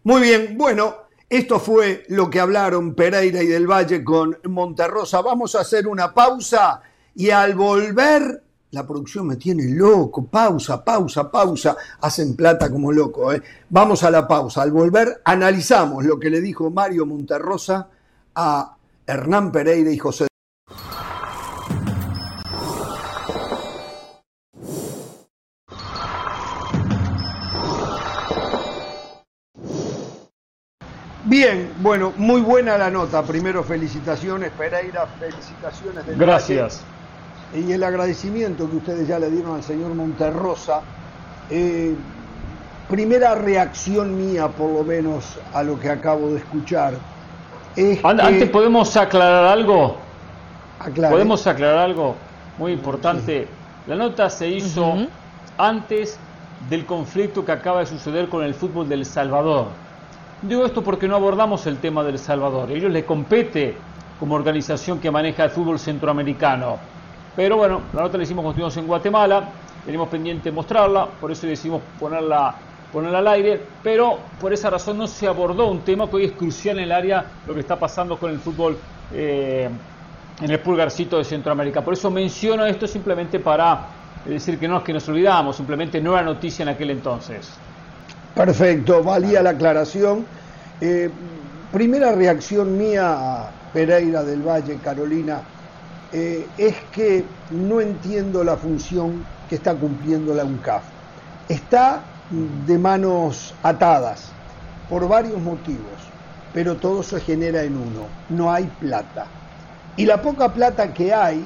Muy 0.04 0.22
bien, 0.22 0.58
bueno, 0.58 0.96
esto 1.30 1.60
fue 1.60 2.06
lo 2.08 2.30
que 2.30 2.40
hablaron 2.40 2.96
Pereira 2.96 3.44
y 3.44 3.48
del 3.48 3.68
Valle 3.68 4.02
con 4.02 4.40
Monterrosa. 4.46 5.22
Vamos 5.22 5.54
a 5.56 5.60
hacer 5.60 5.88
una 5.88 6.14
pausa 6.14 6.82
y 7.14 7.32
al 7.32 7.54
volver 7.54 8.44
la 8.72 8.86
producción 8.86 9.28
me 9.28 9.38
tiene 9.38 9.64
loco, 9.70 10.26
pausa, 10.26 10.84
pausa, 10.84 11.32
pausa, 11.32 11.78
hacen 12.02 12.36
plata 12.36 12.70
como 12.70 12.92
loco. 12.92 13.32
¿eh? 13.32 13.42
Vamos 13.70 14.04
a 14.04 14.12
la 14.12 14.28
pausa, 14.28 14.62
al 14.62 14.72
volver 14.72 15.22
analizamos 15.24 16.06
lo 16.06 16.20
que 16.20 16.30
le 16.30 16.42
dijo 16.42 16.70
Mario 16.70 17.06
Monterrosa 17.06 17.88
a 18.36 18.76
Hernán 19.06 19.52
Pereira 19.52 19.92
y 19.92 19.98
José. 19.98 20.28
Bien, 31.24 31.74
bueno, 31.82 32.14
muy 32.16 32.40
buena 32.40 32.78
la 32.78 32.90
nota. 32.90 33.22
Primero 33.22 33.62
felicitaciones 33.62 34.52
Pereira, 34.52 35.06
felicitaciones. 35.20 36.18
Gracias 36.18 36.86
y 37.54 37.72
el 37.72 37.84
agradecimiento 37.84 38.70
que 38.70 38.78
ustedes 38.78 39.08
ya 39.08 39.20
le 39.20 39.30
dieron 39.30 39.56
al 39.56 39.64
señor 39.64 39.94
Monterrosa, 39.94 40.82
eh, 41.50 41.96
primera 42.90 43.36
reacción 43.36 44.18
mía, 44.18 44.48
por 44.50 44.72
lo 44.72 44.84
menos, 44.84 45.38
a 45.54 45.64
lo 45.64 45.80
que 45.80 45.90
acabo 45.90 46.32
de 46.32 46.38
escuchar. 46.38 46.96
Es 47.76 48.04
Antes 48.04 48.50
podemos 48.50 48.96
aclarar 48.98 49.46
algo. 49.46 49.98
Podemos 51.10 51.46
aclarar 51.48 51.80
algo 51.80 52.16
muy 52.58 52.72
importante. 52.72 53.48
La 53.88 53.96
nota 53.96 54.30
se 54.30 54.48
hizo 54.48 55.08
antes 55.58 56.20
del 56.70 56.86
conflicto 56.86 57.46
que 57.46 57.52
acaba 57.52 57.80
de 57.80 57.86
suceder 57.86 58.30
con 58.30 58.44
el 58.44 58.54
fútbol 58.54 58.90
del 58.90 59.06
Salvador. 59.06 59.68
Digo 60.42 60.66
esto 60.66 60.84
porque 60.84 61.08
no 61.08 61.16
abordamos 61.16 61.66
el 61.68 61.78
tema 61.78 62.04
del 62.04 62.20
Salvador. 62.20 62.70
A 62.70 62.74
ellos 62.74 62.92
les 62.92 63.06
compete 63.06 63.76
como 64.20 64.36
organización 64.36 65.00
que 65.00 65.10
maneja 65.10 65.46
el 65.46 65.50
fútbol 65.52 65.80
centroamericano. 65.80 66.78
Pero 67.38 67.56
bueno, 67.56 67.82
la 67.94 68.02
nota 68.02 68.18
la 68.18 68.24
hicimos 68.24 68.52
con 68.52 68.80
en 68.80 68.88
Guatemala, 68.88 69.44
tenemos 69.86 70.10
pendiente 70.10 70.52
mostrarla, 70.52 71.06
por 71.06 71.32
eso 71.32 71.46
decidimos 71.46 71.84
ponerla, 72.00 72.56
ponerla 72.92 73.20
al 73.20 73.28
aire, 73.28 73.62
pero 73.84 74.18
por 74.42 74.54
esa 74.54 74.72
razón 74.72 74.98
no 74.98 75.06
se 75.06 75.28
abordó 75.28 75.68
un 75.68 75.82
tema 75.82 76.10
que 76.10 76.16
hoy 76.16 76.26
es 76.26 76.32
crucial 76.32 76.80
en 76.80 76.86
el 76.86 76.92
área, 76.92 77.26
lo 77.46 77.54
que 77.54 77.60
está 77.60 77.78
pasando 77.78 78.18
con 78.18 78.32
el 78.32 78.40
fútbol 78.40 78.76
eh, 79.14 79.70
en 80.42 80.50
el 80.50 80.60
pulgarcito 80.62 81.20
de 81.20 81.24
Centroamérica. 81.24 81.84
Por 81.84 81.94
eso 81.94 82.10
menciono 82.10 82.66
esto 82.66 82.88
simplemente 82.88 83.40
para 83.40 83.82
decir 84.26 84.58
que 84.58 84.68
no 84.68 84.78
es 84.78 84.84
que 84.84 84.94
nos 84.94 85.08
olvidamos, 85.08 85.58
simplemente 85.58 86.02
no 86.02 86.14
era 86.14 86.24
noticia 86.24 86.64
en 86.64 86.70
aquel 86.70 86.90
entonces. 86.90 87.52
Perfecto, 88.34 89.04
valía 89.04 89.44
la 89.44 89.52
aclaración. 89.52 90.26
Eh, 90.82 91.12
primera 91.72 92.14
reacción 92.14 92.76
mía 92.76 93.52
Pereira 93.72 94.24
del 94.24 94.42
Valle, 94.42 94.80
Carolina 94.84 95.42
eh, 96.12 96.48
es 96.58 96.76
que 96.92 97.26
no 97.52 97.82
entiendo 97.82 98.44
la 98.44 98.58
función 98.58 99.26
que 99.50 99.56
está 99.56 99.76
cumpliendo 99.76 100.34
la 100.34 100.46
UNCAF. 100.46 100.84
Está 101.50 102.04
de 102.30 102.78
manos 102.78 103.56
atadas 103.64 104.32
por 104.90 105.08
varios 105.08 105.42
motivos, 105.42 106.12
pero 106.54 106.76
todo 106.76 107.04
se 107.04 107.20
genera 107.22 107.64
en 107.64 107.78
uno, 107.78 108.08
no 108.30 108.52
hay 108.52 108.66
plata. 108.80 109.26
Y 109.96 110.06
la 110.06 110.22
poca 110.22 110.54
plata 110.54 110.94
que 110.94 111.14
hay 111.14 111.46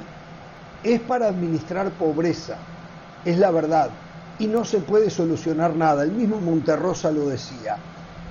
es 0.83 0.99
para 1.01 1.27
administrar 1.27 1.89
pobreza, 1.91 2.57
es 3.25 3.37
la 3.37 3.51
verdad, 3.51 3.89
y 4.39 4.47
no 4.47 4.65
se 4.65 4.79
puede 4.79 5.09
solucionar 5.09 5.75
nada. 5.75 6.03
El 6.03 6.11
mismo 6.11 6.41
Monterrosa 6.41 7.11
lo 7.11 7.27
decía. 7.27 7.77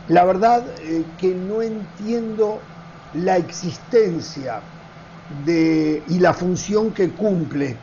La 0.08 0.24
verdad 0.24 0.64
eh, 0.80 1.04
que 1.16 1.34
no 1.34 1.62
entiendo 1.62 2.66
la 3.12 3.36
existencia 3.36 4.60
y 5.46 6.18
la 6.18 6.34
función 6.34 6.90
que 6.92 7.10
cumple 7.10 7.76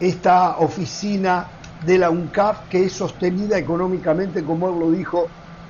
esta 0.00 0.58
oficina 0.58 1.46
de 1.84 1.98
la 1.98 2.10
UNCAF 2.10 2.68
que 2.68 2.84
es 2.84 2.92
sostenida 2.92 3.58
económicamente, 3.58 4.42
como 4.42 4.68
él 4.68 4.78
lo 4.78 4.90
dijo, 4.90 5.28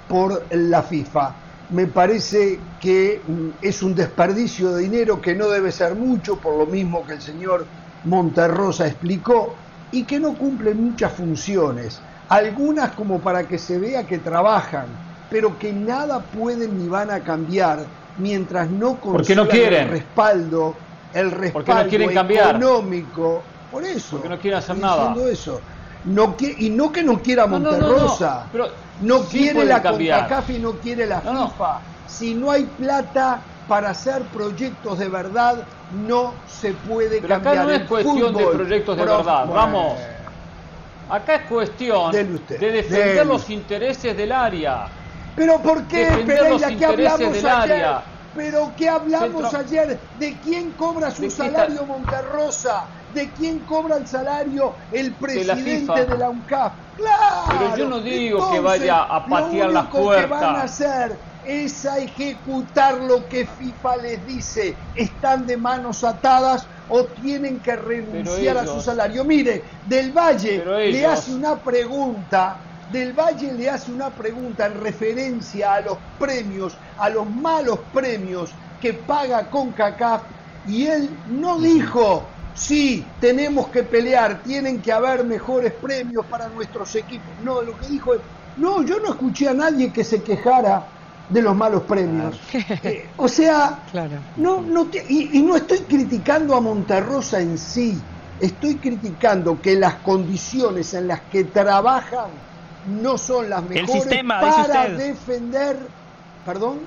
por 0.08 0.46
la 0.50 0.82
FIFA. 0.82 1.34
Me 1.70 1.86
parece 1.86 2.60
que 2.80 3.20
mm, 3.26 3.48
es 3.62 3.82
un 3.82 3.94
desperdicio 3.94 4.72
de 4.72 4.82
dinero 4.82 5.20
que 5.20 5.34
no 5.34 5.48
debe 5.48 5.72
ser 5.72 5.94
mucho, 5.94 6.36
por 6.36 6.56
lo 6.56 6.66
mismo 6.66 7.04
que 7.04 7.14
el 7.14 7.20
señor 7.20 7.66
Monterrosa 8.04 8.86
explicó, 8.86 9.56
y 9.90 10.04
que 10.04 10.20
no 10.20 10.34
cumple 10.34 10.74
muchas 10.74 11.12
funciones, 11.12 12.00
algunas 12.28 12.92
como 12.92 13.20
para 13.20 13.46
que 13.46 13.58
se 13.58 13.78
vea 13.78 14.06
que 14.06 14.18
trabajan, 14.18 14.86
pero 15.30 15.58
que 15.58 15.72
nada 15.72 16.20
pueden 16.20 16.78
ni 16.78 16.88
van 16.88 17.10
a 17.10 17.20
cambiar 17.20 17.86
mientras 18.18 18.70
no 18.70 19.00
consigan 19.00 19.46
no 19.46 19.52
el 19.52 19.88
respaldo, 19.88 20.74
el 21.14 21.30
respaldo 21.30 21.74
no 21.84 21.88
quieren 21.88 22.14
cambiar? 22.14 22.56
económico. 22.56 23.42
Por 23.70 23.84
eso. 23.84 24.16
Porque 24.16 24.28
no 24.28 24.38
quieren 24.38 24.58
hacer 24.58 24.76
nada. 24.76 25.14
Eso. 25.30 25.60
No, 26.04 26.36
y 26.38 26.70
no 26.70 26.92
que 26.92 27.02
no 27.02 27.20
quiera 27.20 27.46
Monterrosa. 27.46 28.46
No, 28.52 28.66
no, 29.00 29.24
quiere 29.24 29.64
la 29.64 29.82
CONCACAF 29.82 30.50
y 30.50 30.58
no 30.58 30.72
quiere 30.72 31.06
la 31.06 31.20
FIFA. 31.20 31.80
Si 32.06 32.34
no 32.34 32.50
hay 32.50 32.64
plata 32.64 33.40
para 33.66 33.90
hacer 33.90 34.22
proyectos 34.24 34.98
de 34.98 35.08
verdad, 35.08 35.64
no 36.06 36.34
se 36.46 36.72
puede 36.72 37.20
Pero 37.20 37.28
cambiar. 37.28 37.54
Acá 37.54 37.64
no 37.64 37.70
es 37.70 37.82
cuestión 37.84 38.34
de 38.36 38.46
proyectos 38.46 38.96
de 38.96 39.04
verdad. 39.04 39.46
Vamos. 39.48 39.98
Acá 41.10 41.36
es 41.36 41.42
cuestión 41.48 42.12
de 42.12 42.70
defender 42.70 43.26
los 43.26 43.48
intereses 43.50 44.16
del 44.16 44.32
área. 44.32 44.86
Pero 45.34 45.58
¿por 45.58 45.82
qué, 45.84 46.22
Pereira, 46.26 46.68
que 46.68 46.84
hablamos 46.84 47.22
ayer? 47.22 47.46
Área. 47.48 48.02
Pero 48.34 48.72
¿qué 48.76 48.88
hablamos 48.88 49.54
ayer? 49.54 49.98
¿De 50.18 50.36
quién 50.42 50.72
cobra 50.72 51.10
su 51.10 51.30
salario 51.30 51.84
Monterrosa? 51.86 52.84
¿De 53.14 53.30
quién 53.30 53.60
cobra 53.60 53.96
el 53.96 54.06
salario 54.08 54.74
el 54.90 55.12
presidente 55.12 56.06
de 56.06 56.18
la, 56.18 56.30
UNCAP? 56.30 56.72
Claro. 56.96 57.58
Pero 57.58 57.76
yo 57.76 57.88
no 57.88 58.00
digo 58.00 58.50
que 58.50 58.60
vaya 58.60 59.02
a 59.02 59.24
patear 59.26 59.70
las 59.70 59.86
puertas. 59.86 60.22
Lo 60.22 60.36
que 60.36 60.44
van 60.44 60.56
a 60.56 60.62
hacer 60.62 61.16
es 61.46 61.86
a 61.86 61.98
ejecutar 61.98 62.94
lo 62.94 63.28
que 63.28 63.46
FIFA 63.46 63.96
les 63.98 64.26
dice. 64.26 64.74
Están 64.96 65.46
de 65.46 65.56
manos 65.56 66.02
atadas 66.02 66.66
o 66.88 67.04
tienen 67.04 67.60
que 67.60 67.76
renunciar 67.76 68.58
a 68.58 68.66
su 68.66 68.80
salario. 68.80 69.24
Mire, 69.24 69.62
Del 69.86 70.12
Valle 70.12 70.64
le 70.90 71.06
hace 71.06 71.32
una 71.32 71.56
pregunta 71.56 72.58
del 72.94 73.12
Valle 73.12 73.52
le 73.52 73.68
hace 73.68 73.90
una 73.90 74.08
pregunta 74.08 74.66
en 74.66 74.80
referencia 74.80 75.74
a 75.74 75.80
los 75.80 75.98
premios, 76.16 76.76
a 76.96 77.10
los 77.10 77.28
malos 77.28 77.80
premios 77.92 78.54
que 78.80 78.94
paga 78.94 79.50
CONCACAF 79.50 80.22
y 80.68 80.86
él 80.86 81.10
no 81.26 81.58
dijo, 81.58 82.22
sí, 82.54 83.04
tenemos 83.20 83.66
que 83.68 83.82
pelear, 83.82 84.44
tienen 84.44 84.80
que 84.80 84.92
haber 84.92 85.24
mejores 85.24 85.72
premios 85.72 86.24
para 86.26 86.48
nuestros 86.48 86.94
equipos. 86.94 87.34
No, 87.42 87.62
lo 87.62 87.76
que 87.76 87.88
dijo 87.88 88.14
es, 88.14 88.20
no, 88.56 88.84
yo 88.84 89.00
no 89.00 89.10
escuché 89.10 89.48
a 89.48 89.54
nadie 89.54 89.92
que 89.92 90.04
se 90.04 90.22
quejara 90.22 90.86
de 91.28 91.42
los 91.42 91.56
malos 91.56 91.82
premios. 91.82 92.40
Eh, 92.52 93.10
o 93.16 93.26
sea, 93.26 93.82
no, 94.36 94.60
no 94.60 94.88
y, 95.08 95.38
y 95.38 95.42
no 95.42 95.56
estoy 95.56 95.80
criticando 95.80 96.54
a 96.54 96.60
Monterrosa 96.60 97.40
en 97.40 97.58
sí, 97.58 98.00
estoy 98.38 98.76
criticando 98.76 99.60
que 99.60 99.74
las 99.74 99.96
condiciones 99.96 100.94
en 100.94 101.08
las 101.08 101.22
que 101.22 101.44
trabajan 101.44 102.53
no 102.86 103.18
son 103.18 103.50
las 103.50 103.62
mejores 103.62 104.22
para 104.24 104.88
defender. 104.88 105.78
¿Perdón? 106.44 106.80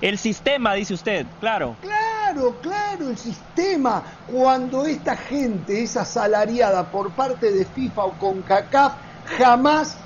El 0.00 0.18
sistema, 0.18 0.74
dice 0.74 0.94
usted, 0.94 1.26
claro. 1.40 1.76
Claro, 1.82 2.56
claro, 2.62 3.10
el 3.10 3.18
sistema. 3.18 4.02
Cuando 4.30 4.86
esta 4.86 5.16
gente 5.16 5.82
es 5.82 5.96
asalariada 5.96 6.90
por 6.90 7.10
parte 7.10 7.52
de 7.52 7.64
FIFA 7.66 8.04
o 8.04 8.12
con 8.12 8.42
CACAF, 8.42 8.94
jamás 9.38 9.96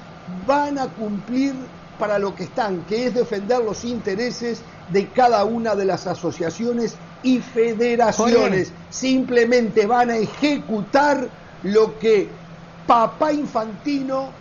van 0.46 0.78
a 0.78 0.88
cumplir 0.88 1.54
para 1.98 2.18
lo 2.18 2.34
que 2.34 2.44
están, 2.44 2.82
que 2.82 3.06
es 3.06 3.14
defender 3.14 3.62
los 3.62 3.84
intereses 3.84 4.62
de 4.88 5.08
cada 5.08 5.44
una 5.44 5.74
de 5.74 5.84
las 5.84 6.06
asociaciones 6.06 6.96
y 7.22 7.38
federaciones. 7.38 8.72
Simplemente 8.90 9.86
van 9.86 10.10
a 10.10 10.16
ejecutar 10.16 11.28
lo 11.62 11.98
que 11.98 12.28
papá 12.86 13.32
Infantino, 13.32 14.32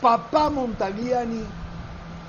papá 0.00 0.50
Montagliani 0.50 1.44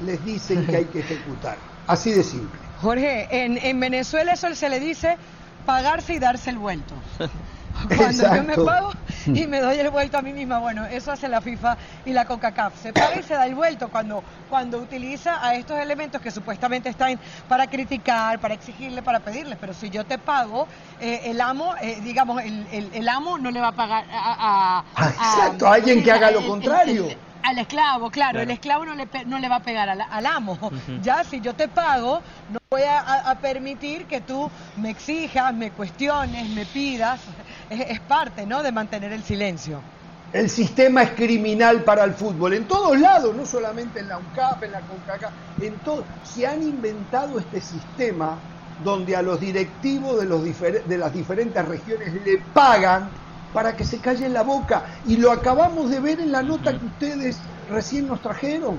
les 0.02 0.24
dicen 0.24 0.66
que 0.66 0.76
hay 0.78 0.86
que 0.86 1.00
ejecutar. 1.06 1.58
Así 1.88 2.12
de 2.12 2.24
simple. 2.24 2.60
Jorge, 2.82 3.28
en, 3.32 3.80
Venezuela 3.80 4.34
eso 4.34 4.54
se 4.56 4.70
le 4.70 4.80
dice 4.80 5.18
pagarse 5.66 6.14
y 6.14 6.20
darse 6.20 6.50
el 6.50 6.58
vuelto. 6.58 6.96
Cuando 7.97 8.35
yo 8.35 8.43
me 8.43 8.56
pago 8.56 8.91
y 9.27 9.47
me 9.47 9.60
doy 9.60 9.77
el 9.80 9.89
vuelto 9.89 10.18
a 10.18 10.22
mí 10.22 10.34
misma, 10.34 10.60
bueno, 10.60 10.85
eso 10.85 11.11
hace 11.11 11.27
la 11.27 11.41
FIFA 11.41 11.77
y 12.06 12.14
la 12.14 12.26
CONCACAF. 12.26 12.81
Se 12.81 12.93
paga 12.93 13.19
y 13.19 13.23
se 13.23 13.34
da 13.34 13.45
el 13.45 13.56
vuelto 13.56 13.89
cuando, 13.89 14.23
cuando 14.49 14.77
utiliza 14.77 15.45
a 15.45 15.56
estos 15.56 15.80
elementos 15.80 16.22
que 16.22 16.31
supuestamente 16.31 16.89
están 16.89 17.19
para 17.47 17.68
criticar, 17.68 18.39
para 18.39 18.53
exigirle, 18.53 19.02
para 19.02 19.19
pedirles. 19.19 19.57
Pero 19.60 19.73
si 19.73 19.89
yo 19.89 20.06
te 20.06 20.18
pago, 20.18 20.68
eh, 20.99 21.22
el 21.26 21.41
amo, 21.41 21.76
eh, 21.81 21.99
digamos, 22.03 22.41
el, 22.41 22.65
el, 22.72 23.10
amo 23.10 23.38
no 23.38 23.52
le 23.52 23.60
va 23.60 23.69
a 23.69 23.76
pagar 23.76 24.06
a... 24.11 24.84
a, 24.95 25.07
Exacto, 25.07 25.68
a 25.68 25.73
alguien 25.73 26.03
que 26.03 26.11
haga 26.11 26.31
lo 26.31 26.45
contrario 26.45 27.07
al 27.46 27.60
esclavo, 27.60 28.10
claro, 28.10 28.42
el 28.42 28.50
esclavo 28.50 28.86
no 28.86 28.96
le, 28.96 29.08
no 29.28 29.38
le 29.38 29.48
va 29.48 29.58
a 29.58 29.64
pegar 29.64 29.88
al, 29.88 30.26
amo. 30.26 30.58
Ya 31.02 31.24
si 31.24 31.40
yo 31.42 31.54
te 31.54 31.68
pago, 31.68 32.22
no 32.50 32.58
voy 32.72 32.82
a, 32.84 33.38
permitir 33.40 34.06
que 34.06 34.22
tú 34.22 34.50
me 34.78 34.90
exijas, 34.90 35.54
me 35.54 35.70
cuestiones, 35.72 36.50
me 36.50 36.66
pidas. 36.66 37.20
Es, 37.70 38.00
parte, 38.02 38.46
¿no?, 38.46 38.64
de 38.64 38.72
mantener 38.72 39.14
el 39.14 39.24
silencio. 39.24 39.80
El 40.34 40.50
sistema 40.50 41.04
es 41.04 41.12
criminal 41.12 41.84
para 41.84 42.04
el 42.04 42.14
fútbol, 42.14 42.54
en 42.54 42.68
todos 42.68 43.00
lados, 43.00 43.36
no 43.36 43.46
solamente 43.46 44.00
en 44.00 44.10
la 44.10 44.18
UNCAP, 44.18 44.64
en 44.64 44.72
la 44.72 44.82
CONCACAF, 44.82 45.32
en 45.62 45.74
todo. 45.78 46.04
Se 46.24 46.46
han 46.46 46.62
inventado 46.64 47.40
este 47.40 47.62
sistema 47.62 48.38
donde 48.84 49.16
a 49.16 49.22
los 49.22 49.40
directivos 49.40 50.20
de, 50.20 50.26
los 50.26 50.44
de 50.44 50.98
las 50.98 51.14
diferentes 51.14 51.64
regiones 51.64 52.12
le 52.12 52.40
pagan 52.54 53.10
para 53.56 53.73
que 53.73 53.86
se 53.86 53.99
calle 53.99 54.27
la 54.27 54.44
boca. 54.44 54.84
Y 55.07 55.15
lo 55.15 55.32
acabamos 55.32 55.90
de 55.90 56.02
ver 56.02 56.19
en 56.19 56.34
la 56.34 56.44
nota 56.44 56.77
que 56.77 56.86
ustedes 56.86 57.40
recién 57.72 58.06
nos 58.06 58.19
trajeron. 58.19 58.77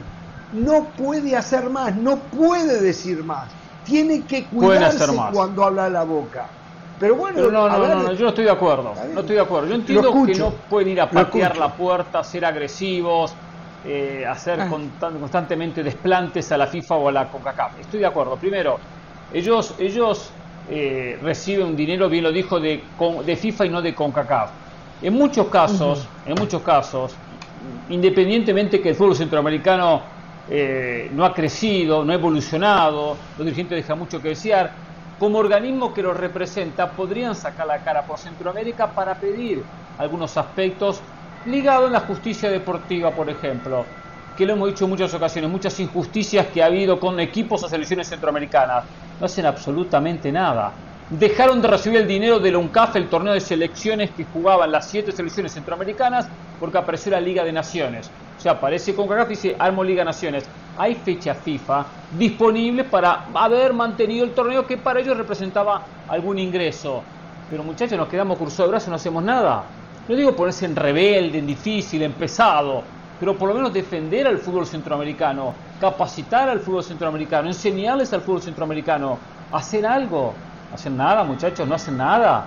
No 0.53 0.85
puede 0.99 1.35
hacer 1.35 1.71
más, 1.71 1.97
no 1.97 2.19
puede 2.19 2.83
decir 2.83 3.25
más. 3.25 3.49
Tiene 3.85 4.21
que 4.25 4.45
cuidarse 4.45 5.07
cuando 5.33 5.65
habla 5.65 5.89
la 5.89 6.05
boca. 6.05 6.47
Pero 7.01 7.15
bueno, 7.15 7.51
no, 7.51 7.69
no, 7.69 7.79
no, 7.79 8.13
yo 8.13 8.25
no 8.25 8.29
estoy 8.29 8.45
de 8.45 8.51
acuerdo. 8.51 8.93
No 9.15 9.21
estoy 9.21 9.37
de 9.37 9.43
acuerdo. 9.43 9.69
Yo 9.69 9.75
entiendo 9.77 10.13
que 10.27 10.35
no 10.35 10.51
pueden 10.51 10.89
ir 10.91 11.01
a 11.01 11.11
patear 11.11 11.57
la 11.57 11.73
puerta, 11.73 12.23
ser 12.23 12.45
agresivos, 12.45 13.35
eh, 13.83 14.27
hacer 14.29 14.61
ah. 14.61 14.69
constantemente 14.69 15.83
desplantes 15.83 16.53
a 16.53 16.59
la 16.59 16.67
FIFA 16.67 16.97
o 16.97 17.09
a 17.09 17.13
la 17.13 17.29
CONCACAF. 17.29 17.81
Estoy 17.81 18.01
de 18.01 18.07
acuerdo. 18.07 18.37
Primero, 18.37 18.79
ellos, 19.33 19.75
ellos 19.79 20.31
eh, 20.69 21.19
reciben 21.23 21.69
un 21.69 21.77
dinero, 21.77 22.11
bien 22.11 22.25
lo 22.25 22.33
dijo, 22.33 22.61
de, 22.61 22.83
de 23.25 23.37
FIFA 23.37 23.67
y 23.67 23.69
no 23.71 23.81
de 23.81 23.95
CONCACAF. 23.95 24.51
En 25.01 25.13
muchos 25.13 25.49
casos, 25.49 26.09
en 26.25 26.35
muchos 26.35 26.63
casos, 26.63 27.19
independientemente 27.89 28.81
que 28.81 28.91
el 28.91 28.95
fútbol 28.95 29.15
centroamericano 29.15 30.07
eh, 30.47 31.11
no 31.13 31.25
ha 31.25 31.35
crecido, 31.35 32.05
no 32.05 32.13
ha 32.13 32.15
evolucionado, 32.15 33.19
los 33.37 33.45
dirigentes 33.45 33.77
dejan 33.77 33.99
mucho 33.99 34.23
que 34.23 34.29
desear, 34.29 34.73
como 35.19 35.39
organismo 35.39 35.93
que 35.93 36.03
lo 36.03 36.15
representa 36.15 36.95
podrían 36.95 37.35
sacar 37.35 37.67
la 37.67 37.83
cara 37.83 38.07
por 38.07 38.19
Centroamérica 38.19 38.95
para 38.95 39.19
pedir 39.19 39.67
algunos 39.99 40.37
aspectos 40.37 41.05
ligados 41.45 41.89
a 41.89 41.93
la 41.93 42.01
justicia 42.01 42.51
deportiva, 42.51 43.15
por 43.15 43.31
ejemplo, 43.31 43.97
que 44.35 44.47
lo 44.47 44.55
hemos 44.55 44.69
dicho 44.69 44.85
en 44.85 44.91
muchas 44.91 45.13
ocasiones, 45.15 45.51
muchas 45.51 45.79
injusticias 45.81 46.49
que 46.49 46.63
ha 46.63 46.67
habido 46.67 46.99
con 47.01 47.19
equipos 47.21 47.63
o 47.63 47.69
selecciones 47.69 48.09
centroamericanas, 48.09 48.85
no 49.19 49.27
hacen 49.27 49.47
absolutamente 49.47 50.31
nada 50.33 50.86
dejaron 51.11 51.63
de 51.63 51.69
recibir 51.69 52.01
el 52.01 52.09
dinero 52.09 52.41
de 52.41 52.51
la 52.51 52.59
UNCAF, 52.59 52.97
el 52.97 53.09
torneo 53.09 53.33
de 53.33 53.41
selecciones 53.41 54.11
que 54.11 54.25
jugaban 54.25 54.73
las 54.73 54.89
siete 54.89 55.13
selecciones 55.13 55.53
centroamericanas, 55.53 56.29
porque 56.59 56.79
apareció 56.79 57.13
la 57.13 57.21
Liga 57.21 57.45
de 57.45 57.53
Naciones. 57.53 58.11
O 58.37 58.41
sea, 58.41 58.53
aparece 58.53 58.95
con 58.95 59.09
CACAF 59.09 59.27
y 59.27 59.31
dice, 59.31 59.57
armo 59.59 59.85
Liga 59.85 60.05
Naciones. 60.05 60.45
Hay 60.79 60.95
fecha 60.95 61.35
FIFA 61.35 61.87
disponible 62.19 62.85
para 62.85 63.27
haber 63.33 63.73
mantenido 63.73 64.25
el 64.25 64.33
torneo 64.33 64.67
que 64.67 64.77
para 64.77 65.01
ellos 65.01 65.17
representaba 65.17 65.83
algún 66.09 66.39
ingreso. 66.39 67.03
Pero 67.49 67.63
muchachos, 67.63 67.97
nos 67.97 68.09
quedamos 68.09 68.37
cruzados 68.37 68.69
de 68.69 68.71
brazos 68.73 68.89
no 68.89 68.97
hacemos 68.97 69.23
nada. 69.23 69.65
No 70.09 70.15
digo 70.15 70.37
ponerse 70.37 70.67
en 70.67 70.77
rebelde, 70.77 71.39
en 71.39 71.47
difícil, 71.47 72.03
en 72.03 72.13
pesado, 72.13 72.83
pero 73.19 73.37
por 73.37 73.49
lo 73.49 73.55
menos 73.55 73.73
defender 73.73 74.27
al 74.27 74.39
fútbol 74.39 74.67
centroamericano, 74.67 75.55
capacitar 75.81 76.49
al 76.49 76.61
fútbol 76.61 76.85
centroamericano, 76.85 77.49
enseñarles 77.49 78.13
al 78.13 78.21
fútbol 78.21 78.43
centroamericano, 78.43 79.19
hacer 79.51 79.87
algo 79.87 80.35
hacen 80.73 80.97
nada, 80.97 81.25
muchachos, 81.25 81.67
no 81.67 81.75
hacen 81.75 81.97
nada. 81.97 82.45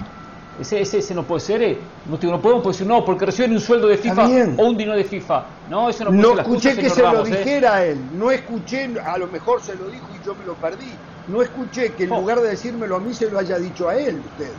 Ese, 0.59 0.81
ese, 0.81 1.15
no 1.15 1.23
puede 1.23 1.39
ser. 1.39 1.61
Eh. 1.63 1.77
No, 2.05 2.17
no, 2.21 2.41
podemos 2.41 2.65
decir, 2.65 2.85
no, 2.85 3.05
porque 3.05 3.25
reciben 3.25 3.53
un 3.53 3.61
sueldo 3.61 3.87
de 3.87 3.97
FIFA 3.97 4.27
o 4.57 4.65
un 4.65 4.77
dinero 4.77 4.97
de 4.97 5.05
FIFA. 5.05 5.45
No, 5.69 5.89
eso 5.89 6.03
no 6.03 6.09
puede 6.09 6.21
no 6.21 6.41
escuché 6.41 6.75
que 6.75 6.89
se 6.89 7.01
lo 7.01 7.25
¿eh? 7.25 7.29
dijera 7.29 7.85
él. 7.85 7.97
No 8.13 8.29
escuché, 8.29 8.89
a 9.05 9.17
lo 9.17 9.27
mejor 9.27 9.61
se 9.61 9.75
lo 9.75 9.89
dijo 9.89 10.05
y 10.19 10.25
yo 10.25 10.35
me 10.35 10.45
lo 10.45 10.55
perdí. 10.55 10.91
No 11.27 11.41
escuché 11.41 11.93
que 11.93 12.03
en 12.03 12.11
oh. 12.11 12.19
lugar 12.19 12.41
de 12.41 12.49
decírmelo 12.49 12.97
a 12.97 12.99
mí 12.99 13.13
se 13.13 13.29
lo 13.29 13.39
haya 13.39 13.57
dicho 13.57 13.87
a 13.87 13.95
él, 13.95 14.21
usted. 14.31 14.51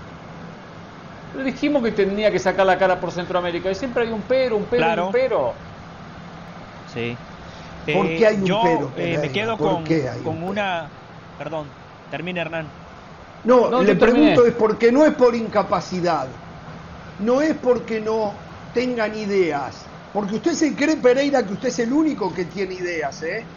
Le 1.36 1.44
dijimos 1.44 1.82
que 1.82 1.92
tenía 1.92 2.30
que 2.30 2.38
sacar 2.38 2.64
la 2.64 2.78
cara 2.78 2.98
por 2.98 3.12
Centroamérica. 3.12 3.70
Y 3.70 3.74
siempre 3.74 4.04
hay 4.04 4.10
un 4.10 4.22
pero, 4.22 4.56
un 4.56 4.64
pero, 4.64 5.06
un 5.06 5.12
pero. 5.12 5.52
Sí. 6.94 7.16
¿Por 7.92 8.06
qué 8.06 8.26
hay 8.26 8.36
un 8.36 8.44
yo, 8.46 8.60
pero? 8.62 8.92
Eh, 8.96 9.18
me 9.20 9.30
quedo 9.30 9.58
con, 9.58 9.84
con 10.24 10.42
una. 10.42 10.88
Perdón, 11.38 11.66
termina 12.10 12.40
Hernán. 12.40 12.66
No, 13.42 13.70
le 13.78 13.94
pregunto 13.96 14.44
es 14.46 14.54
porque 14.54 14.92
no 14.92 15.04
es 15.06 15.14
por 15.14 15.34
incapacidad, 15.34 16.42
no 17.18 17.42
es 17.42 17.58
porque 17.58 18.00
no 18.00 18.46
tengan 18.72 19.14
ideas, 19.14 19.90
porque 20.12 20.36
usted 20.36 20.52
se 20.54 20.76
cree, 20.76 20.98
Pereira, 20.98 21.46
que 21.46 21.54
usted 21.54 21.68
es 21.68 21.78
el 21.80 21.92
único 21.92 22.32
que 22.34 22.46
tiene 22.46 22.74
ideas, 22.74 23.22
¿eh? 23.22 23.48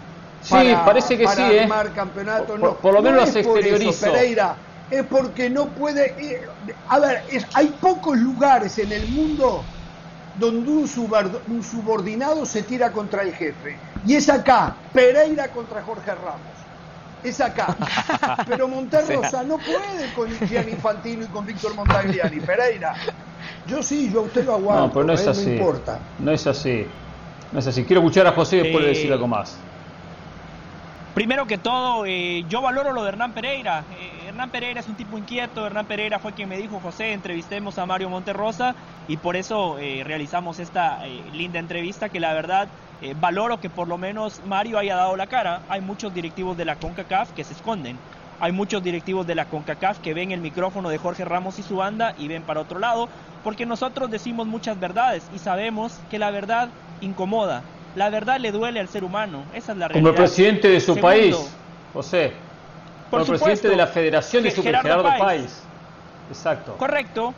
para, 0.47 0.71
sí, 0.71 0.83
parece 0.85 1.17
que 1.17 1.27
sí, 1.27 1.41
¿eh? 1.41 1.59
armar 1.61 1.93
campeonato. 1.93 2.57
Por, 2.59 2.81
por 2.81 2.93
lo 2.93 3.01
no 3.01 3.09
menos 3.11 3.29
por 3.41 3.57
exteriorizó. 3.57 3.91
eso, 3.91 4.11
Pereira, 4.13 4.61
es 4.89 5.07
porque 5.07 5.49
no 5.49 5.73
puede. 5.75 6.03
eh, 6.05 6.41
a 6.87 6.99
ver, 6.99 7.17
es- 7.29 7.47
hay 7.55 7.69
pocos 7.81 8.17
lugares 8.17 8.77
en 8.77 8.91
el 8.91 9.07
mundo 9.09 9.69
donde 10.33 10.69
un, 10.71 10.87
un 11.47 11.63
subordinado 11.63 12.45
se 12.45 12.63
tira 12.63 12.91
contra 12.91 13.23
el 13.23 13.33
jefe. 13.33 13.81
Y 14.03 14.15
es 14.15 14.29
acá, 14.29 14.81
Pereira 14.91 15.51
contra 15.51 15.81
Jorge 15.83 16.13
Ramos. 16.15 16.52
Es 17.23 17.39
acá. 17.41 17.75
Pero 18.47 18.67
Monterrosa 18.67 19.43
no 19.43 19.57
puede 19.57 20.13
con 20.13 20.29
Gianni 20.47 20.71
Infantino 20.73 21.23
y 21.23 21.27
con 21.27 21.45
Víctor 21.45 21.73
Montagliani. 21.75 22.39
Pereira. 22.41 22.93
Yo 23.67 23.81
sí, 23.81 24.11
yo 24.11 24.19
a 24.19 24.23
usted 24.23 24.45
lo 24.45 24.55
aguanto. 24.55 24.87
No, 24.87 24.93
pero 24.93 25.05
no 25.05 25.13
es 25.13 25.25
eh, 25.25 25.29
así. 25.29 25.45
No 25.47 25.51
importa. 25.53 25.99
No 26.19 26.31
es 26.31 26.47
así. 26.47 26.85
No 27.51 27.59
es 27.59 27.67
así. 27.67 27.83
Quiero 27.85 28.01
escuchar 28.01 28.27
a 28.27 28.33
José 28.33 28.57
y 28.57 28.59
después 28.63 28.83
Eh, 28.83 28.87
de 28.87 28.93
decir 28.93 29.11
algo 29.13 29.27
más. 29.27 29.55
Primero 31.13 31.45
que 31.45 31.57
todo, 31.59 32.05
eh, 32.05 32.43
yo 32.49 32.61
valoro 32.61 32.91
lo 32.91 33.03
de 33.03 33.09
Hernán 33.09 33.33
Pereira. 33.33 33.83
Eh, 33.99 34.22
Hernán 34.33 34.49
Pereira 34.49 34.79
es 34.79 34.87
un 34.87 34.95
tipo 34.95 35.15
inquieto. 35.15 35.67
Hernán 35.67 35.85
Pereira 35.85 36.17
fue 36.17 36.33
quien 36.33 36.49
me 36.49 36.57
dijo, 36.57 36.79
José, 36.79 37.13
entrevistemos 37.13 37.77
a 37.77 37.85
Mario 37.85 38.09
Monterrosa 38.09 38.73
y 39.07 39.17
por 39.17 39.35
eso 39.35 39.77
eh, 39.77 40.01
realizamos 40.03 40.57
esta 40.57 41.05
eh, 41.05 41.21
linda 41.33 41.59
entrevista 41.59 42.09
que 42.09 42.19
la 42.19 42.33
verdad 42.33 42.67
eh, 43.03 43.13
valoro 43.21 43.59
que 43.59 43.69
por 43.69 43.87
lo 43.87 43.99
menos 43.99 44.41
Mario 44.47 44.79
haya 44.79 44.95
dado 44.95 45.15
la 45.15 45.27
cara. 45.27 45.61
Hay 45.69 45.81
muchos 45.81 46.15
directivos 46.15 46.57
de 46.57 46.65
la 46.65 46.77
CONCACAF 46.77 47.31
que 47.33 47.43
se 47.43 47.53
esconden. 47.53 47.95
Hay 48.39 48.51
muchos 48.51 48.81
directivos 48.81 49.27
de 49.27 49.35
la 49.35 49.45
CONCACAF 49.45 49.99
que 49.99 50.15
ven 50.15 50.31
el 50.31 50.41
micrófono 50.41 50.89
de 50.89 50.97
Jorge 50.97 51.25
Ramos 51.25 51.59
y 51.59 51.61
su 51.61 51.75
banda 51.75 52.15
y 52.17 52.27
ven 52.27 52.41
para 52.41 52.61
otro 52.61 52.79
lado, 52.79 53.09
porque 53.43 53.67
nosotros 53.67 54.09
decimos 54.09 54.47
muchas 54.47 54.79
verdades 54.79 55.29
y 55.35 55.37
sabemos 55.37 55.99
que 56.09 56.17
la 56.17 56.31
verdad 56.31 56.69
incomoda. 57.01 57.61
La 57.95 58.09
verdad 58.09 58.39
le 58.39 58.51
duele 58.51 58.79
al 58.79 58.87
ser 58.87 59.03
humano. 59.03 59.43
Esa 59.53 59.73
es 59.73 59.77
la 59.77 59.89
realidad. 59.89 59.93
Como 59.93 60.09
el 60.09 60.15
presidente 60.15 60.69
de 60.69 60.79
su 60.79 60.95
Segundo, 60.95 61.07
país, 61.07 61.55
José. 61.93 62.33
Por 63.09 63.21
Como 63.21 63.33
el 63.33 63.39
presidente 63.39 63.55
supuesto, 63.57 63.69
de 63.69 63.75
la 63.75 63.87
Federación 63.87 64.43
de 64.43 64.49
Ge- 64.49 64.55
su 64.55 64.63
Gerardo 64.63 64.87
Gerardo, 64.89 65.03
Páez. 65.03 65.21
Páez. 65.21 65.51
Exacto. 66.29 66.75
Correcto. 66.77 67.33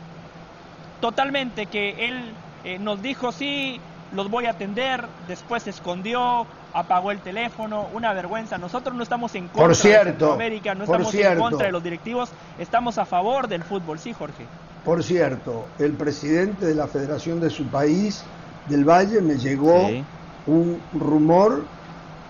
Totalmente, 1.00 1.66
que 1.66 2.08
él 2.08 2.32
eh, 2.64 2.78
nos 2.78 3.02
dijo, 3.02 3.30
sí, 3.32 3.78
los 4.14 4.30
voy 4.30 4.46
a 4.46 4.50
atender, 4.50 5.04
después 5.28 5.62
se 5.64 5.70
escondió, 5.70 6.46
apagó 6.72 7.10
el 7.10 7.20
teléfono, 7.20 7.86
una 7.92 8.12
vergüenza. 8.14 8.56
Nosotros 8.58 8.94
no 8.96 9.02
estamos 9.02 9.34
en 9.34 9.44
contra 9.48 9.60
Por 9.62 9.70
de 9.70 9.74
cierto, 9.76 10.04
Centroamérica, 10.10 10.74
no 10.74 10.84
por 10.86 10.96
estamos 10.96 11.14
en 11.14 11.20
cierto. 11.20 11.40
contra 11.42 11.66
de 11.66 11.72
los 11.72 11.82
directivos, 11.82 12.30
estamos 12.58 12.96
a 12.98 13.04
favor 13.04 13.46
del 13.48 13.62
fútbol, 13.62 13.98
sí, 13.98 14.12
Jorge. 14.12 14.44
Por 14.84 15.02
cierto, 15.02 15.66
el 15.78 15.92
presidente 15.92 16.64
de 16.64 16.74
la 16.74 16.86
federación 16.86 17.40
de 17.40 17.50
su 17.50 17.64
país, 17.66 18.24
del 18.68 18.84
Valle, 18.88 19.20
me 19.20 19.36
llegó 19.36 19.86
Sí. 19.88 20.04
un 20.46 20.80
rumor 20.92 21.64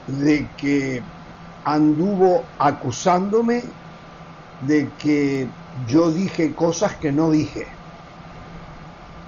de 0.06 0.48
que 0.56 1.02
anduvo 1.66 2.44
acusándome 2.60 3.62
de 4.66 4.88
que 4.98 5.48
yo 5.88 6.10
dije 6.12 6.54
cosas 6.54 6.94
que 6.94 7.12
no 7.12 7.30
dije. 7.30 7.66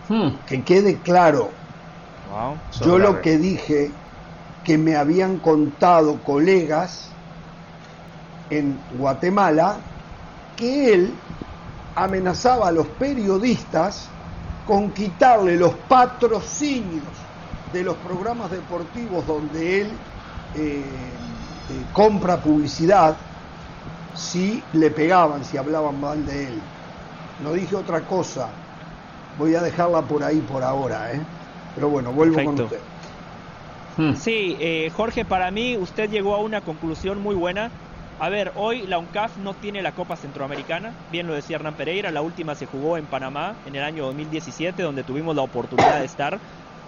Hmm. 0.08 0.30
Que 0.46 0.62
quede 0.62 0.96
claro, 1.02 1.50
yo 2.80 2.98
lo 2.98 3.20
que 3.20 3.36
dije 3.36 3.90
que 4.64 4.78
me 4.78 4.96
habían 4.96 5.38
contado 5.38 6.22
colegas 6.22 7.10
en 8.50 8.78
Guatemala 8.96 9.76
que 10.56 10.94
él 10.94 11.12
amenazaba 11.96 12.68
a 12.68 12.72
los 12.72 12.86
periodistas 12.86 14.08
con 14.66 14.90
quitarle 14.92 15.56
los 15.56 15.74
patrocinios 15.88 17.02
de 17.72 17.82
los 17.82 17.96
programas 17.96 18.50
deportivos 18.50 19.26
donde 19.26 19.80
él 19.82 19.86
eh, 20.54 20.84
eh, 20.84 21.37
compra 21.92 22.36
publicidad 22.38 23.16
si 24.14 24.62
le 24.72 24.90
pegaban, 24.90 25.44
si 25.44 25.56
hablaban 25.56 26.00
mal 26.00 26.24
de 26.26 26.48
él. 26.48 26.60
No 27.42 27.52
dije 27.52 27.76
otra 27.76 28.00
cosa. 28.02 28.48
Voy 29.38 29.54
a 29.54 29.62
dejarla 29.62 30.02
por 30.02 30.22
ahí 30.24 30.40
por 30.40 30.62
ahora, 30.64 31.12
¿eh? 31.12 31.20
Pero 31.74 31.88
bueno, 31.88 32.12
vuelvo 32.12 32.42
con 32.42 32.60
usted. 32.60 32.80
Hmm. 33.96 34.14
Sí, 34.14 34.56
eh, 34.58 34.90
Jorge, 34.96 35.24
para 35.24 35.50
mí 35.50 35.76
usted 35.76 36.10
llegó 36.10 36.34
a 36.34 36.38
una 36.38 36.60
conclusión 36.60 37.20
muy 37.20 37.36
buena. 37.36 37.70
A 38.20 38.28
ver, 38.28 38.52
hoy 38.56 38.84
la 38.86 38.98
UNCAF 38.98 39.36
no 39.38 39.54
tiene 39.54 39.80
la 39.80 39.92
Copa 39.92 40.16
Centroamericana, 40.16 40.92
bien 41.12 41.28
lo 41.28 41.34
decía 41.34 41.54
Hernán 41.54 41.74
Pereira, 41.74 42.10
la 42.10 42.20
última 42.20 42.56
se 42.56 42.66
jugó 42.66 42.96
en 42.96 43.06
Panamá 43.06 43.54
en 43.64 43.76
el 43.76 43.84
año 43.84 44.06
2017, 44.06 44.82
donde 44.82 45.04
tuvimos 45.04 45.36
la 45.36 45.42
oportunidad 45.42 46.00
de 46.00 46.06
estar. 46.06 46.40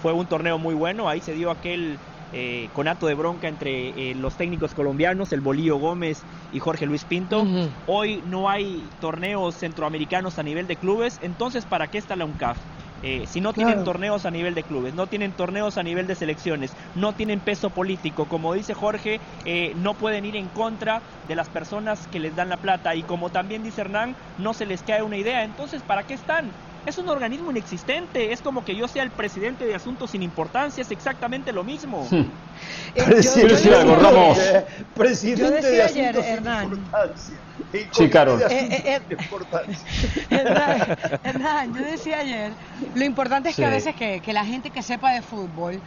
Fue 0.02 0.12
un 0.12 0.26
torneo 0.26 0.58
muy 0.58 0.74
bueno, 0.74 1.08
ahí 1.08 1.20
se 1.20 1.32
dio 1.32 1.52
aquel 1.52 1.98
eh, 2.32 2.68
conato 2.72 3.06
de 3.06 3.14
bronca 3.14 3.48
entre 3.48 4.10
eh, 4.10 4.14
los 4.14 4.36
técnicos 4.36 4.74
colombianos, 4.74 5.32
el 5.32 5.40
Bolillo 5.40 5.76
Gómez 5.76 6.24
y 6.52 6.58
Jorge 6.58 6.86
Luis 6.86 7.04
Pinto. 7.04 7.46
Hoy 7.86 8.22
no 8.24 8.48
hay 8.48 8.88
torneos 9.00 9.56
centroamericanos 9.56 10.38
a 10.38 10.42
nivel 10.42 10.66
de 10.66 10.76
clubes, 10.76 11.18
entonces 11.22 11.64
¿para 11.66 11.88
qué 11.88 11.98
está 11.98 12.16
la 12.16 12.24
UNCAF? 12.24 12.58
Eh, 13.02 13.26
si 13.26 13.40
no 13.40 13.54
tienen 13.54 13.82
torneos 13.82 14.26
a 14.26 14.30
nivel 14.30 14.54
de 14.54 14.62
clubes, 14.62 14.92
no 14.92 15.06
tienen 15.06 15.32
torneos 15.32 15.78
a 15.78 15.82
nivel 15.82 16.06
de 16.06 16.14
selecciones, 16.14 16.76
no 16.94 17.14
tienen 17.14 17.40
peso 17.40 17.70
político, 17.70 18.26
como 18.26 18.52
dice 18.52 18.74
Jorge, 18.74 19.20
eh, 19.46 19.72
no 19.76 19.94
pueden 19.94 20.26
ir 20.26 20.36
en 20.36 20.50
contra 20.50 21.02
de 21.26 21.34
las 21.34 21.48
personas 21.48 22.06
que 22.06 22.20
les 22.20 22.34
dan 22.34 22.50
la 22.50 22.58
plata 22.58 22.94
y 22.94 23.02
como 23.02 23.30
también 23.30 23.62
dice 23.62 23.80
Hernán, 23.80 24.16
no 24.36 24.52
se 24.52 24.66
les 24.66 24.82
cae 24.82 25.02
una 25.02 25.16
idea, 25.16 25.44
entonces 25.44 25.82
¿para 25.82 26.04
qué 26.04 26.12
están? 26.12 26.52
Es 26.86 26.96
un 26.98 27.08
organismo 27.08 27.50
inexistente, 27.50 28.32
es 28.32 28.40
como 28.40 28.64
que 28.64 28.74
yo 28.74 28.88
sea 28.88 29.02
el 29.02 29.10
presidente 29.10 29.64
de 29.66 29.74
asuntos 29.74 30.10
sin 30.12 30.22
importancia, 30.22 30.80
es 30.82 30.90
exactamente 30.90 31.52
lo 31.52 31.62
mismo. 31.62 32.06
Hmm. 32.10 32.24
Eh, 32.94 33.04
Presidente, 33.04 34.66
presidente 34.94 35.70
de 35.70 35.82
ayer, 35.82 36.04
asuntos 36.08 36.24
sin 36.24 36.34
Hernán. 36.34 36.64
importancia. 36.64 37.34
Sí, 37.72 38.10
Eh, 38.50 38.68
eh, 38.70 39.00
eh. 39.08 39.16
Hernán, 40.30 40.96
Hernán, 41.22 41.74
yo 41.74 41.82
decía 41.84 42.18
ayer, 42.18 42.52
lo 42.94 43.04
importante 43.04 43.50
es 43.50 43.56
que 43.56 43.64
a 43.64 43.70
veces 43.70 43.94
que, 43.94 44.20
que 44.20 44.32
la 44.32 44.44
gente 44.44 44.70
que 44.70 44.82
sepa 44.82 45.12
de 45.12 45.22
fútbol 45.22 45.80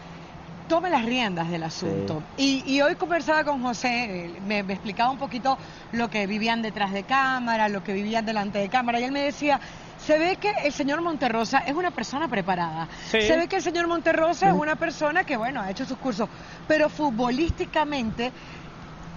tome 0.68 0.90
las 0.90 1.03
riendas 1.06 1.49
del 1.49 1.64
asunto. 1.64 2.24
Y, 2.38 2.64
y 2.65 2.82
hoy 2.82 2.95
conversaba 2.95 3.44
con 3.44 3.61
José, 3.61 4.32
me, 4.45 4.64
me 4.64 4.74
explicaba 4.74 5.10
un 5.11 5.18
poquito 5.18 5.57
lo 5.91 6.10
que 6.10 6.26
vivían 6.26 6.61
detrás 6.61 6.94
de 6.94 7.03
cámara, 7.03 7.68
lo 7.68 7.84
que 7.84 7.94
vivían 7.94 8.26
delante 8.26 8.60
de 8.60 8.70
cámara, 8.70 8.99
y 8.99 9.03
él 9.03 9.11
me 9.11 9.22
decía, 9.24 9.60
se 10.06 10.18
ve 10.18 10.36
que 10.36 10.52
el 10.66 10.74
señor 10.74 11.02
Monterrosa 11.02 11.60
es 11.60 11.74
una 11.74 11.92
persona 11.92 12.28
preparada. 12.28 12.88
Sí. 13.10 13.22
Se 13.22 13.38
ve 13.38 13.48
que 13.48 13.58
el 13.58 13.62
señor 13.62 13.88
Monterrosa 13.88 14.50
es 14.50 14.54
una 14.54 14.76
persona 14.76 15.24
que, 15.24 15.38
bueno, 15.38 15.62
ha 15.62 15.72
hecho 15.72 15.86
sus 15.86 15.98
cursos, 15.98 16.28
pero 16.68 16.90
futbolísticamente 16.90 18.32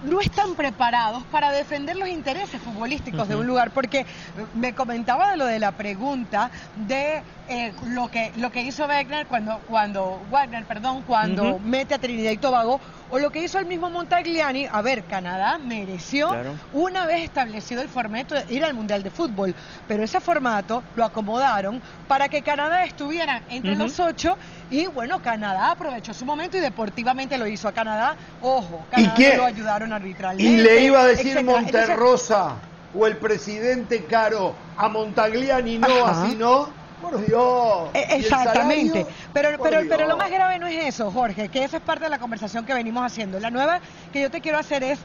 no 0.03 0.21
están 0.21 0.55
preparados 0.55 1.23
para 1.31 1.51
defender 1.51 1.95
los 1.95 2.07
intereses 2.07 2.61
futbolísticos 2.61 3.27
de 3.27 3.35
un 3.35 3.47
lugar, 3.47 3.71
porque 3.71 4.05
me 4.53 4.73
comentaba 4.73 5.31
de 5.31 5.37
lo 5.37 5.45
de 5.45 5.59
la 5.59 5.71
pregunta 5.71 6.51
de 6.87 7.21
eh, 7.49 7.73
lo 7.87 8.09
que 8.09 8.31
lo 8.37 8.51
que 8.51 8.61
hizo 8.61 8.87
Wagner 8.87 9.25
cuando 9.27 9.59
cuando 9.67 10.21
Wagner, 10.29 10.65
perdón, 10.65 11.03
cuando 11.07 11.59
mete 11.59 11.95
a 11.95 11.99
Trinidad 11.99 12.31
y 12.31 12.37
Tobago 12.37 12.79
o 13.09 13.19
lo 13.19 13.29
que 13.31 13.41
hizo 13.41 13.57
el 13.57 13.65
mismo 13.65 13.89
Montagliani, 13.89 14.67
a 14.69 14.81
ver, 14.81 15.05
Canadá 15.05 15.57
mereció 15.57 16.27
Claro. 16.27 16.55
una 16.73 17.05
vez 17.05 17.23
establecido 17.23 17.81
el 17.81 17.87
formato 17.87 18.35
de 18.35 18.53
ir 18.53 18.65
al 18.65 18.73
Mundial 18.73 19.01
de 19.01 19.09
Fútbol, 19.11 19.55
pero 19.87 20.03
ese 20.03 20.19
formato 20.19 20.83
lo 20.95 21.05
acomodaron 21.05 21.81
para 22.07 22.27
que 22.27 22.41
Canadá 22.41 22.83
estuviera 22.83 23.43
entre 23.49 23.75
los 23.75 23.97
ocho 24.01 24.37
y 24.69 24.87
bueno, 24.87 25.21
Canadá 25.21 25.71
aprovechó 25.71 26.13
su 26.13 26.25
momento 26.25 26.57
y 26.57 26.59
deportivamente 26.59 27.37
lo 27.37 27.47
hizo 27.47 27.67
a 27.67 27.71
Canadá. 27.71 28.15
Ojo, 28.41 28.85
¿Y 28.97 29.05
Canadá 29.05 29.37
lo 29.37 29.45
ayudaron 29.45 29.93
arbitralmente. 29.93 30.51
Y 30.51 30.57
le 30.57 30.83
iba 30.83 31.01
a 31.01 31.05
decir 31.07 31.43
Monterrosa 31.43 32.55
o 32.93 33.05
el 33.05 33.17
presidente 33.17 34.05
Caro 34.05 34.55
a 34.75 34.89
Montagliani 34.89 35.77
no, 35.77 36.05
Ajá. 36.05 36.23
así 36.23 36.35
no. 36.35 36.87
Por 37.01 37.23
Dios. 37.25 37.91
Eh, 37.93 38.05
¿Y 38.09 38.13
el 38.13 38.21
Exactamente. 38.21 39.05
Pero, 39.31 39.57
Por 39.57 39.69
pero, 39.69 39.87
pero 39.87 40.07
lo 40.07 40.17
más 40.17 40.31
grave 40.31 40.57
no 40.57 40.65
es 40.65 40.87
eso, 40.87 41.11
Jorge, 41.11 41.47
que 41.47 41.63
eso 41.63 41.77
es 41.77 41.83
parte 41.83 42.05
de 42.05 42.09
la 42.09 42.17
conversación 42.17 42.65
que 42.65 42.73
venimos 42.73 43.05
haciendo. 43.05 43.39
La 43.39 43.51
nueva 43.51 43.79
que 44.11 44.21
yo 44.21 44.31
te 44.31 44.41
quiero 44.41 44.57
hacer 44.57 44.83
es, 44.83 44.99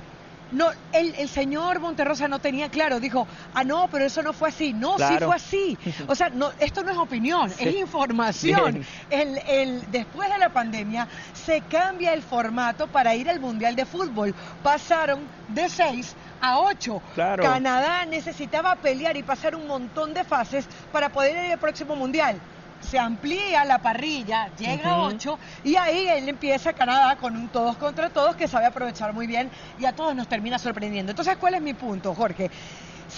no, 0.53 0.71
el, 0.93 1.15
el 1.15 1.29
señor 1.29 1.81
Monterrosa 1.81 2.29
no 2.29 2.39
tenía 2.39 2.69
claro, 2.69 3.01
dijo, 3.01 3.27
ah, 3.55 3.65
no, 3.65 3.89
pero 3.91 4.05
eso 4.05 4.23
no 4.23 4.33
fue 4.33 4.51
así. 4.51 4.73
No, 4.73 4.99
sí 4.99 5.19
fue 5.19 5.35
así. 5.35 5.79
O 6.09 6.15
sea, 6.15 6.29
no, 6.31 6.51
esto 6.59 6.83
no 6.83 6.91
es 6.91 6.99
opinión, 6.99 7.51
es 7.59 7.75
información. 7.75 8.85
El, 9.09 9.39
el, 9.49 9.91
después 9.91 10.29
de 10.31 10.39
la 10.39 10.51
pandemia 10.51 11.09
se 11.33 11.63
cambia 11.63 12.13
el 12.13 12.23
formato 12.23 12.87
para 12.87 13.15
ir 13.15 13.31
al 13.31 13.41
Mundial 13.41 13.77
de 13.77 13.87
Fútbol. 13.87 14.35
Pasaron 14.63 15.21
de 15.49 15.69
seis 15.69 16.15
a 16.41 16.59
ocho. 16.59 17.01
Claro. 17.15 17.43
Canadá 17.43 18.05
necesitaba 18.05 18.77
pelear 18.77 19.17
y 19.17 19.23
pasar 19.23 19.55
un 19.55 19.67
montón 19.67 20.13
de 20.13 20.25
fases 20.25 20.67
para 20.91 21.09
poder 21.09 21.45
ir 21.45 21.53
al 21.53 21.59
próximo 21.59 21.97
Mundial. 21.97 22.41
Se 22.83 22.99
amplía 22.99 23.65
la 23.65 23.79
parrilla, 23.81 24.49
llega 24.57 24.91
a 24.91 24.99
Ujú. 24.99 25.15
ocho 25.15 25.41
y 25.63 25.77
ahí 25.77 26.09
él 26.09 26.29
empieza 26.29 26.73
Canadá 26.73 27.17
con 27.17 27.37
un 27.37 27.49
todos 27.49 27.79
contra 27.79 28.11
todos 28.11 28.35
que 28.37 28.49
sabe 28.49 28.67
aprovechar 28.67 29.13
muy 29.13 29.27
bien 29.27 29.51
y 29.77 29.85
a 29.85 29.93
todos 29.93 30.15
nos 30.15 30.29
termina 30.29 30.59
sorprendiendo. 30.59 31.13
Entonces, 31.13 31.37
¿cuál 31.37 31.55
es 31.55 31.63
mi 31.63 31.75
punto, 31.75 32.15
Jorge? 32.15 32.51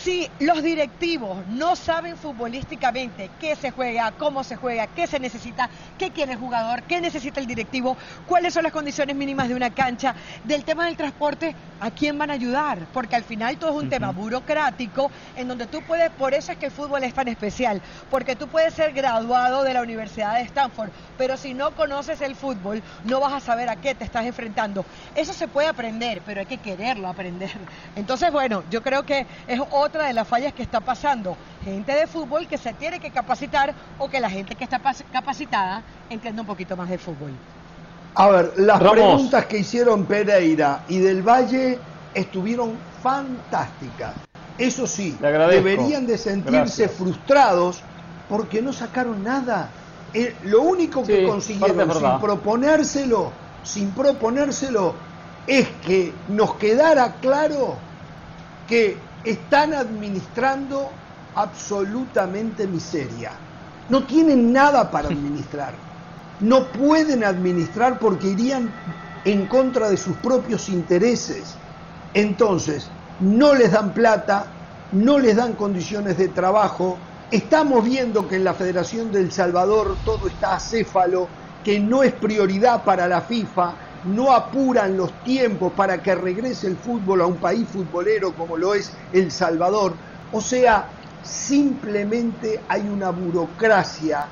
Si 0.03 0.29
los 0.41 0.63
directivos 0.63 1.47
no 1.49 1.77
saben 1.77 2.17
futbolísticamente 2.17 3.31
qué 3.39 3.55
se 3.55 3.71
juega, 3.71 4.13
cómo 4.13 4.43
se 4.43 4.57
juega, 4.57 4.87
qué 4.89 5.07
se 5.07 5.21
necesita, 5.21 5.71
qué 5.99 6.11
quiere 6.11 6.33
el 6.33 6.39
jugador, 6.39 6.83
qué 6.83 7.01
necesita 7.01 7.41
el 7.41 7.47
directivo, 7.47 7.97
cuáles 8.27 8.53
son 8.55 8.65
las 8.65 8.73
condiciones 8.73 9.15
mínimas 9.15 9.49
de 9.49 9.55
una 9.55 9.71
cancha, 9.71 10.15
del 10.43 10.65
tema 10.65 10.87
del 10.87 10.97
transporte, 10.97 11.55
¿a 11.81 11.91
quién 11.91 12.19
van 12.19 12.31
a 12.31 12.35
ayudar? 12.35 12.79
Porque 12.93 13.17
al 13.17 13.25
final 13.25 13.57
todo 13.57 13.71
es 13.71 13.85
un 13.85 13.89
tema 13.89 14.11
burocrático 14.11 15.11
en 15.37 15.49
donde 15.49 15.67
tú 15.67 15.81
puedes, 15.83 16.11
por 16.11 16.35
eso 16.35 16.53
es 16.53 16.59
que 16.59 16.67
el 16.67 16.73
fútbol 16.73 17.05
es 17.05 17.15
tan 17.15 17.29
especial, 17.29 17.81
porque 18.11 18.37
tú 18.37 18.49
puedes 18.49 18.75
ser 18.75 18.93
graduado 18.93 19.63
de 19.63 19.75
la 19.75 19.83
Universidad 19.83 20.35
de 20.35 20.43
Stanford, 20.43 20.91
pero 21.17 21.37
si 21.37 21.55
no 21.55 21.75
conoces 21.75 22.21
el 22.21 22.35
fútbol, 22.35 22.83
no 23.05 23.21
vas 23.21 23.33
a 23.33 23.41
saber 23.41 23.69
a 23.69 23.77
qué 23.77 23.95
te 23.95 24.05
estás 24.05 24.27
enfrentando. 24.27 24.85
Eso 25.15 25.33
se 25.33 25.47
puede 25.49 25.69
aprender, 25.69 26.21
pero 26.27 26.41
hay 26.41 26.47
que 26.47 26.59
quererlo 26.59 27.09
aprender. 27.09 27.53
Entonces, 27.97 28.33
bueno, 28.33 28.65
yo 28.71 28.83
creo 28.83 29.05
que 29.05 29.27
es 29.47 29.61
otra 29.85 30.07
de 30.07 30.13
las 30.13 30.27
fallas 30.27 30.53
que 30.53 30.63
está 30.63 30.81
pasando. 30.81 31.37
Gente 31.63 31.93
de 31.93 32.07
fútbol 32.07 32.49
que 32.49 32.59
se 32.59 32.73
tiene 32.73 32.99
que 32.99 33.11
capacitar 33.11 33.75
o 33.99 34.09
que 34.09 34.21
la 34.21 34.31
gente 34.31 34.55
que 34.55 34.65
está 34.65 34.81
capacitada 35.13 35.83
entienda 36.11 36.43
un 36.43 36.47
poquito 36.47 36.77
más 36.77 36.89
de 36.89 36.99
fútbol. 36.99 37.33
A 38.17 38.29
ver, 38.29 38.53
las 38.57 38.81
preguntas 38.81 39.47
que 39.47 39.59
hicieron 39.59 40.07
Pereira 40.07 40.85
y 40.89 40.99
del 40.99 41.23
Valle 41.23 41.79
estuvieron 42.15 42.75
fantásticas. 43.03 44.15
Eso 44.57 44.87
sí, 44.87 45.17
deberían 45.21 46.07
de 46.07 46.17
sentirse 46.17 46.89
frustrados 46.89 47.83
porque 48.29 48.63
no 48.63 48.73
sacaron 48.73 49.23
nada. 49.25 49.69
Eh, 50.13 50.35
lo 50.45 50.63
único 50.63 51.03
que 51.03 51.27
consiguieron 51.27 51.93
sin 51.93 52.21
proponérselo, 52.21 53.33
sin 53.65 53.91
proponérselo, 53.91 54.95
es 55.47 55.67
que 55.85 56.13
nos 56.29 56.55
quedara 56.55 57.17
claro 57.21 57.75
que 58.69 58.97
están 59.25 59.75
administrando 59.75 60.91
absolutamente 61.35 62.67
miseria. 62.67 63.33
No 63.89 64.05
tienen 64.05 64.53
nada 64.53 64.91
para 64.91 65.09
administrar. 65.11 65.75
No 66.41 66.67
pueden 66.69 67.25
administrar 67.25 67.99
porque 67.99 68.29
irían 68.29 68.71
en 69.25 69.47
contra 69.47 69.89
de 69.89 69.97
sus 69.97 70.17
propios 70.17 70.69
intereses. 70.69 71.55
Entonces, 72.13 72.89
no 73.21 73.55
les 73.55 73.73
dan 73.73 73.93
plata, 73.95 74.47
no 74.93 75.19
les 75.19 75.37
dan 75.37 75.55
condiciones 75.55 76.19
de 76.19 76.29
trabajo. 76.29 76.99
Estamos 77.31 77.85
viendo 77.85 78.29
que 78.29 78.37
en 78.37 78.45
la 78.45 78.55
Federación 78.55 79.11
del 79.11 79.33
Salvador 79.33 79.97
todo 80.05 80.29
está 80.29 80.57
acéfalo, 80.57 81.29
que 81.65 81.81
no 81.81 82.03
es 82.03 82.13
prioridad 82.13 82.85
para 82.85 83.09
la 83.09 83.23
FIFA, 83.23 83.73
no 84.07 84.33
apuran 84.33 84.97
los 84.97 85.13
tiempos 85.23 85.73
para 85.73 86.03
que 86.03 86.15
regrese 86.15 86.67
el 86.67 86.77
fútbol 86.77 87.23
a 87.23 87.27
un 87.27 87.37
país 87.37 87.69
futbolero 87.69 88.35
como 88.35 88.57
lo 88.57 88.75
es 88.75 88.93
El 89.13 89.31
Salvador. 89.31 89.95
O 90.33 90.41
sea, 90.41 90.89
simplemente 91.23 92.61
hay 92.69 92.83
una 92.83 93.11
burocracia 93.11 94.27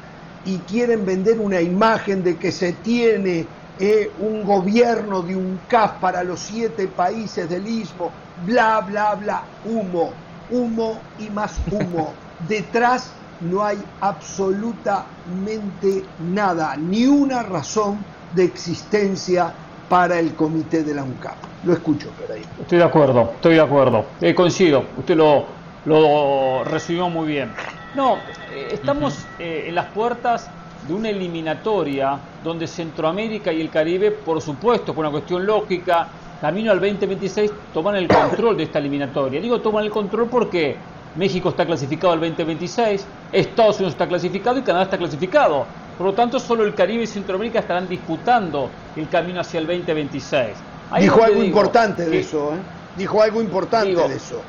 y 0.44 0.58
quieren 0.58 1.06
vender 1.06 1.40
una 1.40 1.60
imagen 1.60 2.22
de 2.22 2.36
que 2.36 2.52
se 2.52 2.74
tiene 2.74 3.46
eh, 3.78 4.10
un 4.18 4.44
gobierno 4.44 5.22
de 5.22 5.36
un 5.36 5.58
CAF 5.68 6.00
para 6.00 6.22
los 6.22 6.40
siete 6.40 6.88
países 6.88 7.48
del 7.48 7.66
Istmo, 7.66 8.10
bla, 8.44 8.80
bla, 8.80 9.14
bla, 9.14 9.44
humo, 9.64 10.12
humo 10.50 11.00
y 11.18 11.30
más 11.30 11.54
humo. 11.70 12.12
Detrás 12.48 13.12
no 13.40 13.64
hay 13.64 13.78
absolutamente 14.00 16.04
nada, 16.18 16.76
ni 16.76 17.06
una 17.06 17.42
razón 17.42 18.04
de 18.34 18.44
existencia 18.44 19.52
para 19.88 20.18
el 20.18 20.34
comité 20.34 20.82
de 20.82 20.94
la 20.94 21.02
UNCAP. 21.02 21.36
Lo 21.64 21.72
escucho, 21.72 22.10
ahí. 22.32 22.42
Estoy 22.60 22.78
de 22.78 22.84
acuerdo, 22.84 23.32
estoy 23.34 23.54
de 23.54 23.60
acuerdo. 23.60 24.06
Eh, 24.20 24.34
coincido, 24.34 24.84
usted 24.96 25.16
lo, 25.16 25.44
lo 25.84 26.64
resumió 26.64 27.08
muy 27.08 27.28
bien. 27.28 27.50
No, 27.94 28.16
eh, 28.52 28.68
estamos 28.72 29.26
eh, 29.38 29.66
en 29.68 29.74
las 29.74 29.86
puertas 29.86 30.50
de 30.88 30.94
una 30.94 31.10
eliminatoria 31.10 32.18
donde 32.42 32.66
Centroamérica 32.66 33.52
y 33.52 33.60
el 33.60 33.70
Caribe, 33.70 34.10
por 34.10 34.40
supuesto, 34.40 34.94
por 34.94 35.04
una 35.04 35.10
cuestión 35.12 35.44
lógica, 35.46 36.08
camino 36.40 36.72
al 36.72 36.80
2026, 36.80 37.52
toman 37.72 37.96
el 37.96 38.08
control 38.08 38.56
de 38.56 38.64
esta 38.64 38.78
eliminatoria. 38.78 39.40
Digo 39.40 39.60
toman 39.60 39.84
el 39.84 39.90
control 39.90 40.28
porque 40.28 40.74
México 41.16 41.50
está 41.50 41.66
clasificado 41.66 42.14
al 42.14 42.20
2026, 42.20 43.06
Estados 43.32 43.76
Unidos 43.76 43.92
está 43.92 44.08
clasificado 44.08 44.58
y 44.58 44.62
Canadá 44.62 44.84
está 44.84 44.98
clasificado. 44.98 45.66
Por 46.02 46.10
lo 46.10 46.16
tanto, 46.16 46.40
solo 46.40 46.64
el 46.64 46.74
Caribe 46.74 47.04
y 47.04 47.06
Centroamérica 47.06 47.60
estarán 47.60 47.88
disputando 47.88 48.68
el 48.96 49.08
camino 49.08 49.40
hacia 49.40 49.60
el 49.60 49.68
2026. 49.68 50.58
dijo 50.98 51.22
algo 51.22 51.44
importante 51.44 52.04
de 52.04 52.18
eso, 52.18 52.56
¿eh? 52.56 52.58
Dijo 52.96 53.22
algo 53.22 53.40
importante 53.40 53.94
de 53.94 54.16
eso. 54.16 54.42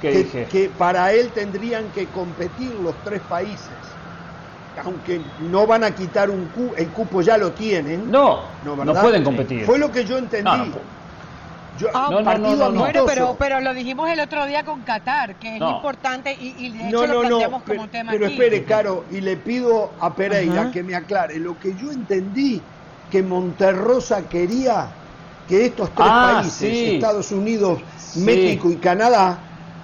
que, 0.00 0.48
que 0.50 0.70
para 0.70 1.12
él 1.12 1.30
tendrían 1.32 1.90
que 1.90 2.06
competir 2.06 2.72
los 2.72 2.94
tres 3.04 3.20
países 3.20 3.76
aunque 4.82 5.20
no 5.40 5.66
van 5.66 5.84
a 5.84 5.90
quitar 5.94 6.30
un 6.30 6.50
el 6.76 6.88
cupo 6.88 7.20
ya 7.20 7.36
lo 7.36 7.52
tienen. 7.52 8.10
No, 8.10 8.40
no, 8.62 8.76
pueden 8.94 9.24
competir. 9.24 9.64
Fue 9.66 9.78
lo 9.78 9.90
que 9.90 10.04
yo 10.04 10.16
entendí. 10.16 10.72
Yo, 11.78 11.88
ah, 11.94 12.08
no, 12.10 12.22
no, 12.22 12.70
no, 12.70 12.80
Bueno, 12.80 13.04
pero, 13.06 13.36
pero 13.38 13.60
lo 13.60 13.74
dijimos 13.74 14.08
el 14.10 14.20
otro 14.20 14.46
día 14.46 14.64
con 14.64 14.82
Qatar, 14.82 15.36
que 15.36 15.56
es 15.56 15.60
importante 15.60 16.36
y, 16.38 16.54
y 16.58 16.72
de 16.72 16.88
hecho 16.88 17.06
lo 17.06 17.20
planteamos 17.20 17.62
como 17.62 17.88
tema 17.88 18.12
Pero 18.12 18.26
espere, 18.26 18.64
Caro, 18.64 19.04
y 19.10 19.20
le 19.20 19.36
pido 19.36 19.92
a 20.00 20.14
Pereira 20.14 20.70
que 20.70 20.82
me 20.82 20.94
aclare. 20.94 21.38
Lo 21.38 21.58
que 21.58 21.74
yo 21.74 21.90
entendí 21.92 22.62
que 23.10 23.22
Monterrosa 23.22 24.28
quería 24.28 24.88
que 25.48 25.66
estos 25.66 25.94
tres 25.94 26.08
ah, 26.10 26.40
países, 26.40 26.62
Estados 26.94 27.30
Unidos, 27.30 27.80
México 28.16 28.70
y 28.70 28.76
Canadá, 28.76 29.38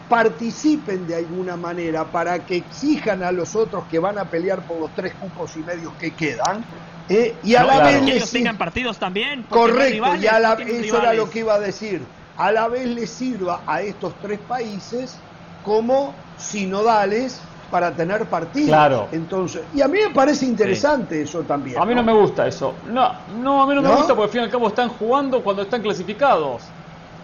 participen 0.08 1.06
de 1.06 1.16
alguna 1.16 1.56
manera 1.56 2.04
para 2.04 2.44
que 2.44 2.56
exijan 2.56 3.22
a 3.22 3.32
los 3.32 3.54
otros 3.56 3.84
que 3.90 3.98
van 3.98 4.18
a 4.18 4.24
pelear 4.24 4.62
por 4.62 4.78
los 4.78 4.94
tres 4.94 5.14
cupos 5.14 5.56
y 5.56 5.60
medios 5.60 5.92
que 5.94 6.12
quedan 6.12 6.64
eh, 7.08 7.34
y 7.42 7.54
a 7.54 7.64
la 7.64 7.82
vez 7.82 8.02
ellos 8.02 8.30
tengan 8.30 8.56
partidos 8.58 8.98
también 8.98 9.44
correcto 9.44 10.16
y 10.16 10.26
a 10.26 10.38
la, 10.38 10.54
eso 10.54 10.98
era 11.00 11.14
lo 11.14 11.30
que 11.30 11.40
iba 11.40 11.54
a 11.54 11.60
decir 11.60 12.02
a 12.36 12.52
la 12.52 12.68
vez 12.68 12.86
les 12.86 13.10
sirva 13.10 13.62
a 13.66 13.82
estos 13.82 14.14
tres 14.20 14.38
países 14.40 15.16
como 15.64 16.14
sinodales 16.36 17.40
para 17.72 17.90
tener 17.92 18.26
partidos. 18.26 18.68
Claro. 18.68 19.08
Entonces, 19.12 19.62
y 19.74 19.80
a 19.80 19.88
mí 19.88 19.98
me 20.06 20.14
parece 20.14 20.44
interesante 20.44 21.22
eso 21.22 21.40
también. 21.42 21.80
A 21.80 21.86
mí 21.86 21.94
¿no? 21.94 22.02
me 22.02 22.12
gusta 22.12 22.46
eso. 22.46 22.74
No, 22.86 23.12
no, 23.40 23.62
a 23.62 23.66
mí 23.66 23.74
no, 23.74 23.80
me 23.80 23.88
gusta 23.88 24.14
porque 24.14 24.24
al 24.24 24.28
fin 24.28 24.40
y 24.42 24.44
al 24.44 24.50
cabo 24.50 24.68
están 24.68 24.90
jugando 24.90 25.42
cuando 25.42 25.62
están 25.62 25.80
clasificados. 25.80 26.62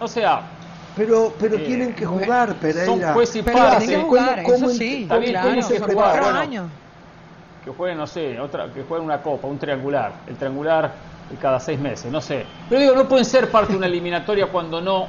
O 0.01 0.09
sea, 0.09 0.43
pero, 0.99 1.33
pero 1.39 1.57
eh, 1.57 1.61
tienen 1.61 1.95
que 1.95 2.05
jugar, 2.05 2.55
Pereira. 2.57 2.87
Son 2.87 3.01
juez 3.15 3.37
y 3.37 3.43
parte. 3.43 3.87
Tienen 3.87 4.01
que 4.01 4.07
jugar, 4.07 4.39
eso 4.41 4.69
sí. 4.71 5.09
Bien, 5.09 5.33
claro, 5.33 5.63
se 5.63 5.81
prepara? 5.81 6.47
que 7.65 7.71
jueguen, 7.71 7.99
no 7.99 8.07
sé, 8.07 8.39
otra, 8.41 8.73
que 8.73 8.83
jueguen 8.83 9.05
una 9.05 9.23
copa, 9.23 9.47
un 9.47 9.59
triangular. 9.59 10.13
El 10.27 10.37
triangular 10.37 10.93
cada 11.41 11.61
seis 11.61 11.79
meses, 11.79 12.11
no 12.11 12.21
sé. 12.21 12.47
Pero 12.69 12.81
digo, 12.81 12.95
no 12.95 13.09
pueden 13.09 13.25
ser 13.25 13.51
parte 13.51 13.73
de 13.73 13.79
una 13.79 13.87
eliminatoria 13.87 14.47
cuando 14.47 14.81
no 14.81 15.07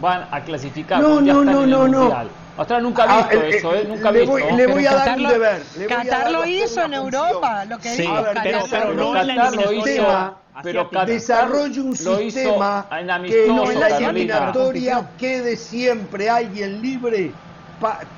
van 0.00 0.26
a 0.30 0.40
clasificar. 0.42 1.00
No, 1.00 1.20
no, 1.20 1.44
no, 1.44 1.66
no, 1.66 1.88
no. 1.88 2.40
Atrás 2.58 2.82
nunca 2.82 3.04
ha 3.04 3.18
visto 3.18 3.40
ah, 3.40 3.46
eso, 3.46 3.74
¿eh? 3.74 3.84
Nunca 3.88 4.10
le 4.10 4.20
visto. 4.20 4.32
Voy, 4.32 4.42
le 4.54 4.66
voy 4.66 4.86
a 4.86 4.94
dar 4.94 5.16
un 5.16 5.28
deber. 5.28 5.62
Qatar 5.88 6.30
lo 6.30 6.44
hizo 6.44 6.82
en 6.82 6.94
Europa, 6.94 7.64
lo 7.64 7.78
que 7.78 7.94
sí, 7.94 8.02
dijo. 8.02 8.14
Pero, 8.42 8.58
pero, 8.70 8.94
no 8.94 9.12
Qatar 9.12 9.56
lo 9.56 9.72
hizo 9.72 10.36
pero 10.62 10.88
desarrolle 11.06 11.80
un 11.80 11.96
sistema 11.96 12.88
que 13.26 13.46
en 13.46 13.80
la 13.80 13.96
eliminatoria 13.98 15.14
quede 15.16 15.56
siempre 15.56 16.28
alguien 16.28 16.80
libre, 16.80 17.40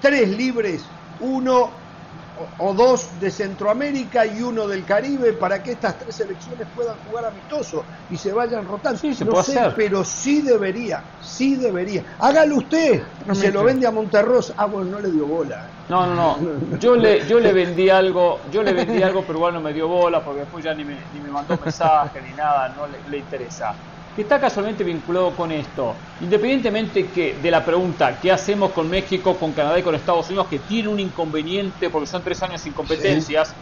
tres 0.00 0.28
libres, 0.28 0.96
uno 1.18 1.81
o 2.34 2.74
dos 2.74 3.18
de 3.18 3.30
Centroamérica 3.30 4.24
y 4.26 4.40
uno 4.40 4.66
del 4.66 4.84
Caribe 4.84 5.34
para 5.34 5.62
que 5.62 5.72
estas 5.72 5.98
tres 5.98 6.16
selecciones 6.16 6.68
puedan 6.74 6.98
jugar 7.00 7.26
amistoso 7.26 7.86
y 8.08 8.16
se 8.16 8.32
vayan 8.32 8.64
rotando. 8.64 8.98
se 8.98 9.24
no 9.24 9.42
sé, 9.42 9.60
pero 9.76 10.04
sí 10.04 10.42
debería, 10.42 11.04
sí 11.20 11.56
debería. 11.56 12.04
Hágalo 12.18 12.56
usted, 12.56 13.02
se 13.32 13.50
lo 13.50 13.64
vende 13.64 13.86
a 13.86 13.90
Monterrosa. 13.90 14.54
Ah, 14.56 14.66
bueno, 14.66 14.90
no 14.92 15.00
le 15.00 15.10
dio 15.10 15.26
bola. 15.26 15.70
No, 15.88 16.06
no, 16.06 16.36
no. 16.38 16.78
Yo 16.78 16.96
le, 16.96 17.26
yo 17.26 17.38
le 17.38 17.52
vendí 17.52 17.90
algo, 17.90 18.40
yo 18.50 18.62
le 18.62 18.72
vendí 18.72 19.02
algo, 19.02 19.22
pero 19.26 19.38
igual 19.38 19.54
no 19.54 19.60
me 19.60 19.72
dio 19.72 19.88
bola 19.88 20.24
porque 20.24 20.40
después 20.40 20.64
ya 20.64 20.74
ni 20.74 20.84
me, 20.84 21.06
ni 21.12 21.20
me 21.20 21.30
mandó 21.30 21.58
mensaje 21.58 22.22
ni 22.22 22.32
nada, 22.32 22.70
no 22.70 22.86
le, 22.86 23.02
le 23.06 23.18
interesa 23.18 23.74
que 24.14 24.22
está 24.22 24.38
casualmente 24.38 24.84
vinculado 24.84 25.30
con 25.30 25.50
esto. 25.52 25.94
Independientemente 26.20 27.06
que 27.06 27.34
de 27.42 27.50
la 27.50 27.64
pregunta, 27.64 28.18
¿qué 28.20 28.30
hacemos 28.30 28.72
con 28.72 28.88
México, 28.90 29.36
con 29.36 29.52
Canadá 29.52 29.78
y 29.78 29.82
con 29.82 29.94
Estados 29.94 30.28
Unidos, 30.28 30.48
que 30.48 30.58
tiene 30.58 30.88
un 30.88 31.00
inconveniente 31.00 31.88
porque 31.88 32.06
son 32.06 32.22
tres 32.22 32.42
años 32.42 32.60
sin 32.60 32.72
competencias? 32.72 33.54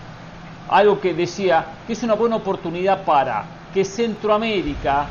Algo 0.69 1.01
que 1.01 1.15
decía 1.15 1.65
que 1.87 1.93
es 1.93 2.03
una 2.03 2.15
buena 2.15 2.37
oportunidad 2.37 3.05
para 3.05 3.45
que 3.73 3.85
Centroamérica 3.85 5.07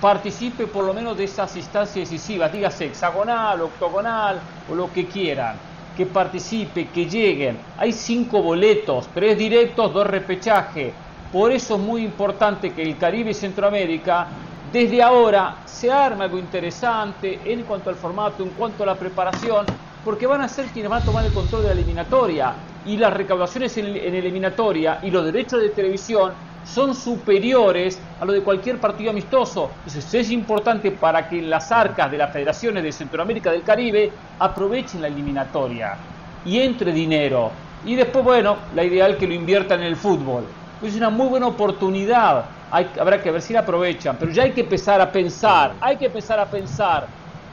participe 0.00 0.66
por 0.66 0.84
lo 0.84 0.94
menos 0.94 1.16
de 1.18 1.24
esas 1.24 1.54
instancias 1.56 2.08
decisivas, 2.08 2.52
dígase 2.52 2.86
hexagonal, 2.86 3.60
octogonal 3.60 4.38
o 4.70 4.74
lo 4.74 4.92
que 4.92 5.06
quieran, 5.06 5.56
que 5.96 6.06
participe, 6.06 6.88
que 6.88 7.06
lleguen. 7.06 7.58
Hay 7.76 7.92
cinco 7.92 8.42
boletos, 8.42 9.08
tres 9.12 9.36
directos, 9.36 9.92
dos 9.92 10.06
repechaje. 10.06 10.92
Por 11.32 11.52
eso 11.52 11.74
es 11.74 11.80
muy 11.80 12.04
importante 12.04 12.72
que 12.72 12.82
el 12.82 12.96
Caribe 12.96 13.32
y 13.32 13.34
Centroamérica 13.34 14.28
desde 14.72 15.02
ahora 15.02 15.56
se 15.64 15.90
arma 15.90 16.24
algo 16.24 16.38
interesante 16.38 17.40
en 17.44 17.62
cuanto 17.62 17.90
al 17.90 17.96
formato, 17.96 18.42
en 18.42 18.50
cuanto 18.50 18.82
a 18.82 18.86
la 18.86 18.94
preparación, 18.94 19.64
porque 20.04 20.26
van 20.26 20.40
a 20.40 20.48
ser 20.48 20.66
quienes 20.66 20.90
van 20.90 21.02
a 21.02 21.04
tomar 21.04 21.24
el 21.24 21.32
control 21.32 21.62
de 21.62 21.68
la 21.68 21.74
eliminatoria 21.74 22.54
y 22.84 22.96
las 22.96 23.12
recaudaciones 23.12 23.76
en, 23.78 23.86
en 23.86 24.14
eliminatoria 24.14 25.00
y 25.02 25.10
los 25.10 25.24
derechos 25.24 25.60
de 25.60 25.70
televisión 25.70 26.32
son 26.64 26.94
superiores 26.94 27.98
a 28.20 28.24
lo 28.24 28.32
de 28.32 28.42
cualquier 28.42 28.78
partido 28.78 29.10
amistoso. 29.10 29.70
Entonces 29.86 30.12
es 30.14 30.30
importante 30.30 30.90
para 30.90 31.28
que 31.28 31.40
las 31.40 31.72
arcas 31.72 32.10
de 32.10 32.18
las 32.18 32.32
federaciones 32.32 32.82
de 32.82 32.92
Centroamérica 32.92 33.50
del 33.50 33.62
Caribe 33.62 34.12
aprovechen 34.38 35.00
la 35.00 35.08
eliminatoria 35.08 35.96
y 36.44 36.58
entre 36.58 36.92
dinero. 36.92 37.52
Y 37.84 37.94
después, 37.94 38.24
bueno, 38.24 38.56
la 38.74 38.84
ideal 38.84 39.16
que 39.16 39.26
lo 39.26 39.34
inviertan 39.34 39.80
en 39.80 39.86
el 39.86 39.96
fútbol. 39.96 40.44
Es 40.82 40.94
una 40.94 41.10
muy 41.10 41.28
buena 41.28 41.46
oportunidad. 41.46 42.57
Hay, 42.70 42.90
habrá 43.00 43.22
que 43.22 43.30
ver 43.30 43.42
si 43.42 43.52
la 43.52 43.60
aprovechan. 43.60 44.16
Pero 44.18 44.32
ya 44.32 44.44
hay 44.44 44.52
que 44.52 44.60
empezar 44.60 45.00
a 45.00 45.10
pensar. 45.10 45.72
Hay 45.80 45.96
que 45.96 46.06
empezar 46.06 46.38
a 46.38 46.46
pensar. 46.46 47.06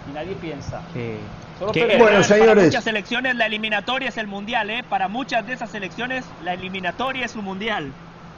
Y 0.10 0.14
nadie 0.14 0.36
piensa. 0.36 0.82
bueno, 1.98 2.24
señores. 2.24 2.56
Para 2.56 2.66
muchas 2.66 2.84
selecciones 2.84 3.36
la 3.36 3.46
eliminatoria 3.46 4.10
es 4.10 4.18
el 4.18 4.28
mundial, 4.28 4.70
¿eh? 4.70 4.84
Para 4.88 5.08
muchas 5.08 5.46
de 5.48 5.54
esas 5.54 5.70
selecciones 5.70 6.26
la 6.44 6.54
eliminatoria 6.54 7.26
es 7.26 7.36
un 7.36 7.46
mundial. 7.46 7.92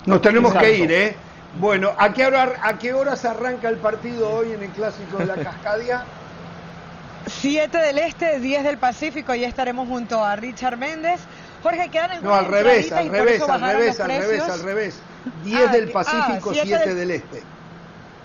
Nos 0.05 0.21
tenemos 0.21 0.53
que 0.53 0.77
ir, 0.77 0.91
¿eh? 0.91 1.15
Bueno, 1.59 1.91
¿a 1.97 2.13
qué, 2.13 2.25
hora, 2.25 2.53
¿a 2.61 2.77
qué 2.77 2.93
horas 2.93 3.25
arranca 3.25 3.69
el 3.69 3.77
partido 3.77 4.29
hoy 4.29 4.51
en 4.51 4.63
el 4.63 4.69
Clásico 4.69 5.17
de 5.17 5.25
la 5.25 5.35
Cascadia? 5.43 6.03
7 7.25 7.77
del 7.77 7.97
Este, 7.97 8.39
10 8.39 8.63
del 8.63 8.77
Pacífico, 8.77 9.33
y 9.35 9.43
estaremos 9.43 9.87
junto 9.87 10.23
a 10.23 10.35
Richard 10.35 10.77
Méndez. 10.77 11.19
Jorge, 11.63 11.89
quedan 11.89 12.11
en 12.13 12.23
No, 12.23 12.33
al 12.33 12.45
revés, 12.45 12.91
al 12.91 13.09
revés, 13.09 13.41
al 13.41 13.61
revés, 13.61 13.99
al 13.99 14.09
revés, 14.09 14.41
al 14.41 14.63
revés. 14.63 15.01
10 15.43 15.71
del 15.71 15.91
Pacífico, 15.91 16.53
7 16.53 16.95
del... 16.95 17.11
Este. 17.11 17.43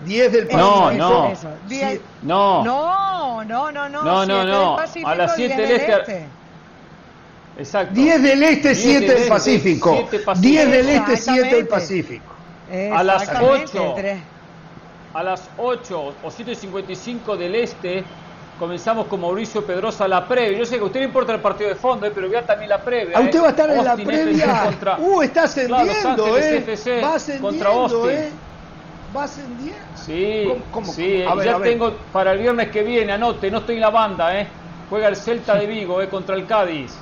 10 0.05 0.31
del 0.31 0.47
Pacífico. 0.47 0.91
No, 0.91 0.91
no. 0.91 2.63
No. 2.63 2.63
No, 2.63 3.43
no, 3.43 3.71
no, 3.71 3.89
no. 3.89 4.03
No, 4.03 4.25
no, 4.25 4.43
no. 4.43 4.77
a 4.77 5.15
las 5.15 5.35
7 5.35 5.61
del 5.61 5.71
Este. 5.71 5.93
este. 5.93 6.25
Exacto. 7.57 7.93
10 7.93 8.23
del 8.23 8.43
Este, 8.43 8.75
7 8.75 9.13
del 9.13 9.27
Pacífico. 9.29 10.07
10 10.39 10.71
del 10.71 10.89
Este, 10.89 11.17
7 11.17 11.55
del 11.55 11.67
Pacífico. 11.67 12.33
A 12.93 13.03
las 13.03 13.29
8. 13.41 13.95
A 15.13 15.21
las 15.23 15.49
8 15.57 16.13
o 16.23 16.31
7.55 16.31 17.37
del 17.37 17.55
Este 17.55 18.03
comenzamos 18.59 19.07
con 19.07 19.21
Mauricio 19.21 19.65
Pedrosa 19.65 20.07
la 20.07 20.27
previa. 20.27 20.57
Yo 20.59 20.65
sé 20.65 20.75
que 20.77 20.81
a 20.81 20.85
usted 20.85 20.99
le 21.01 21.05
importa 21.07 21.33
el 21.33 21.41
partido 21.41 21.69
de 21.69 21.75
fondo, 21.75 22.05
eh, 22.05 22.11
pero 22.13 22.29
vea 22.29 22.45
también 22.45 22.69
la 22.69 22.79
previa. 22.79 23.17
¿A 23.17 23.21
usted 23.21 23.41
va 23.41 23.47
a 23.47 23.49
estar 23.49 23.69
en 23.69 23.83
la 23.83 23.95
previa? 23.95 24.63
Contra, 24.65 24.97
uh, 24.99 25.21
está 25.21 25.43
ascendiendo, 25.43 26.37
eh. 26.37 27.01
va 27.03 27.15
ascendiendo, 27.15 27.49
contra 27.49 27.69
Austin. 27.69 28.09
eh. 28.09 28.29
Va 29.15 29.23
ascendiendo. 29.25 29.79
Sí, 29.95 30.45
¿Cómo, 30.47 30.61
cómo, 30.71 30.93
sí. 30.93 31.23
Ver, 31.35 31.45
ya 31.45 31.59
tengo 31.59 31.93
para 32.11 32.31
el 32.33 32.39
viernes 32.39 32.69
que 32.69 32.81
viene, 32.83 33.11
anote, 33.13 33.51
no 33.51 33.59
estoy 33.59 33.75
en 33.75 33.81
la 33.81 33.89
banda, 33.89 34.39
eh. 34.39 34.47
Juega 34.89 35.07
el 35.07 35.15
Celta 35.15 35.55
de 35.55 35.65
Vigo, 35.67 36.01
eh, 36.01 36.09
contra 36.09 36.35
el 36.35 36.45
Cádiz. 36.45 36.93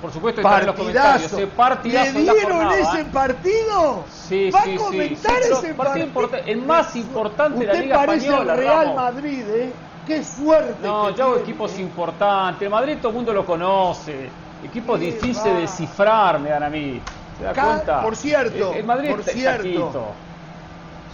Por 0.00 0.12
supuesto, 0.12 0.42
está 0.42 0.60
en 0.60 0.66
los 0.66 0.74
comentarios. 0.76 1.32
Eh, 1.32 1.46
partidazo 1.56 2.18
¿Le 2.18 2.32
dieron 2.32 2.70
ese 2.72 3.00
¿eh? 3.00 3.06
partido? 3.12 4.04
Sí, 4.28 4.50
¿Va 4.50 4.62
sí, 4.62 4.74
a 4.74 4.78
comentar 4.78 5.42
sí. 5.42 5.52
ese 5.52 5.74
partido? 5.74 6.08
El 6.44 6.62
más 6.62 6.94
importante 6.96 7.60
de 7.60 7.66
la 7.66 7.72
Liga 7.80 7.96
parece 8.04 8.26
Española. 8.26 8.52
el 8.52 8.58
Real 8.58 8.78
Ramos. 8.78 8.96
Madrid, 8.96 9.44
¿eh? 9.48 9.72
Qué 10.06 10.22
suerte. 10.22 10.86
No, 10.86 11.08
que 11.08 11.14
yo 11.14 11.24
hago 11.24 11.36
equipos 11.36 11.76
¿eh? 11.76 11.82
importantes. 11.82 12.62
El 12.62 12.70
Madrid 12.70 12.96
todo 12.98 13.08
el 13.10 13.16
mundo 13.16 13.32
lo 13.32 13.44
conoce. 13.44 14.28
Equipos 14.64 14.98
difíciles 15.00 15.44
de 15.44 15.54
descifrar, 15.62 16.38
me 16.40 16.50
dan 16.50 16.62
a 16.62 16.70
mí. 16.70 17.00
¿Se 17.38 17.44
da 17.44 17.52
cuenta? 17.52 18.02
por 18.02 18.16
cierto, 18.16 18.72
el, 18.72 18.78
el 18.78 18.84
Madrid 18.84 19.10
por 19.10 19.20
está 19.20 19.32
cierto. 19.32 20.12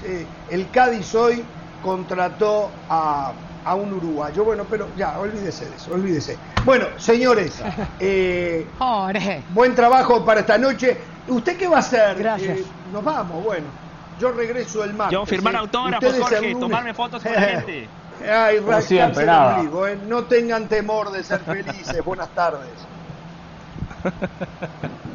Sí, 0.00 0.26
el 0.50 0.70
Cádiz 0.70 1.14
hoy 1.14 1.44
contrató 1.82 2.70
a, 2.88 3.32
a 3.64 3.74
un 3.74 3.92
uruguayo. 3.92 4.44
Bueno, 4.44 4.64
pero 4.68 4.88
ya, 4.96 5.18
olvídese 5.18 5.68
de 5.68 5.76
eso, 5.76 5.94
olvídese. 5.94 6.36
Bueno, 6.64 6.86
señores, 6.96 7.62
eh, 8.00 8.66
buen 9.50 9.74
trabajo 9.74 10.24
para 10.24 10.40
esta 10.40 10.58
noche. 10.58 10.98
¿Usted 11.28 11.56
qué 11.56 11.68
va 11.68 11.76
a 11.76 11.80
hacer? 11.80 12.16
Gracias. 12.18 12.58
Eh, 12.58 12.64
nos 12.92 13.02
vamos, 13.02 13.42
bueno. 13.44 13.66
Yo 14.20 14.30
regreso 14.32 14.84
el 14.84 14.94
martes. 14.94 15.12
Yo 15.12 15.26
firmar 15.26 15.56
autógrafos, 15.56 16.18
Jorge, 16.18 16.54
tomarme 16.54 16.94
fotos 16.94 17.22
con 17.22 17.32
la 17.32 17.40
gente. 17.40 17.88
Ay, 18.20 18.60
siempre, 18.82 19.26
nada. 19.26 19.56
ombligo, 19.56 19.86
¿eh? 19.86 19.96
No 19.96 20.26
tengan 20.26 20.68
temor 20.68 21.10
de 21.10 21.24
ser 21.24 21.44
felices. 21.44 22.04
Buenas 22.04 22.32
tardes. 22.34 22.86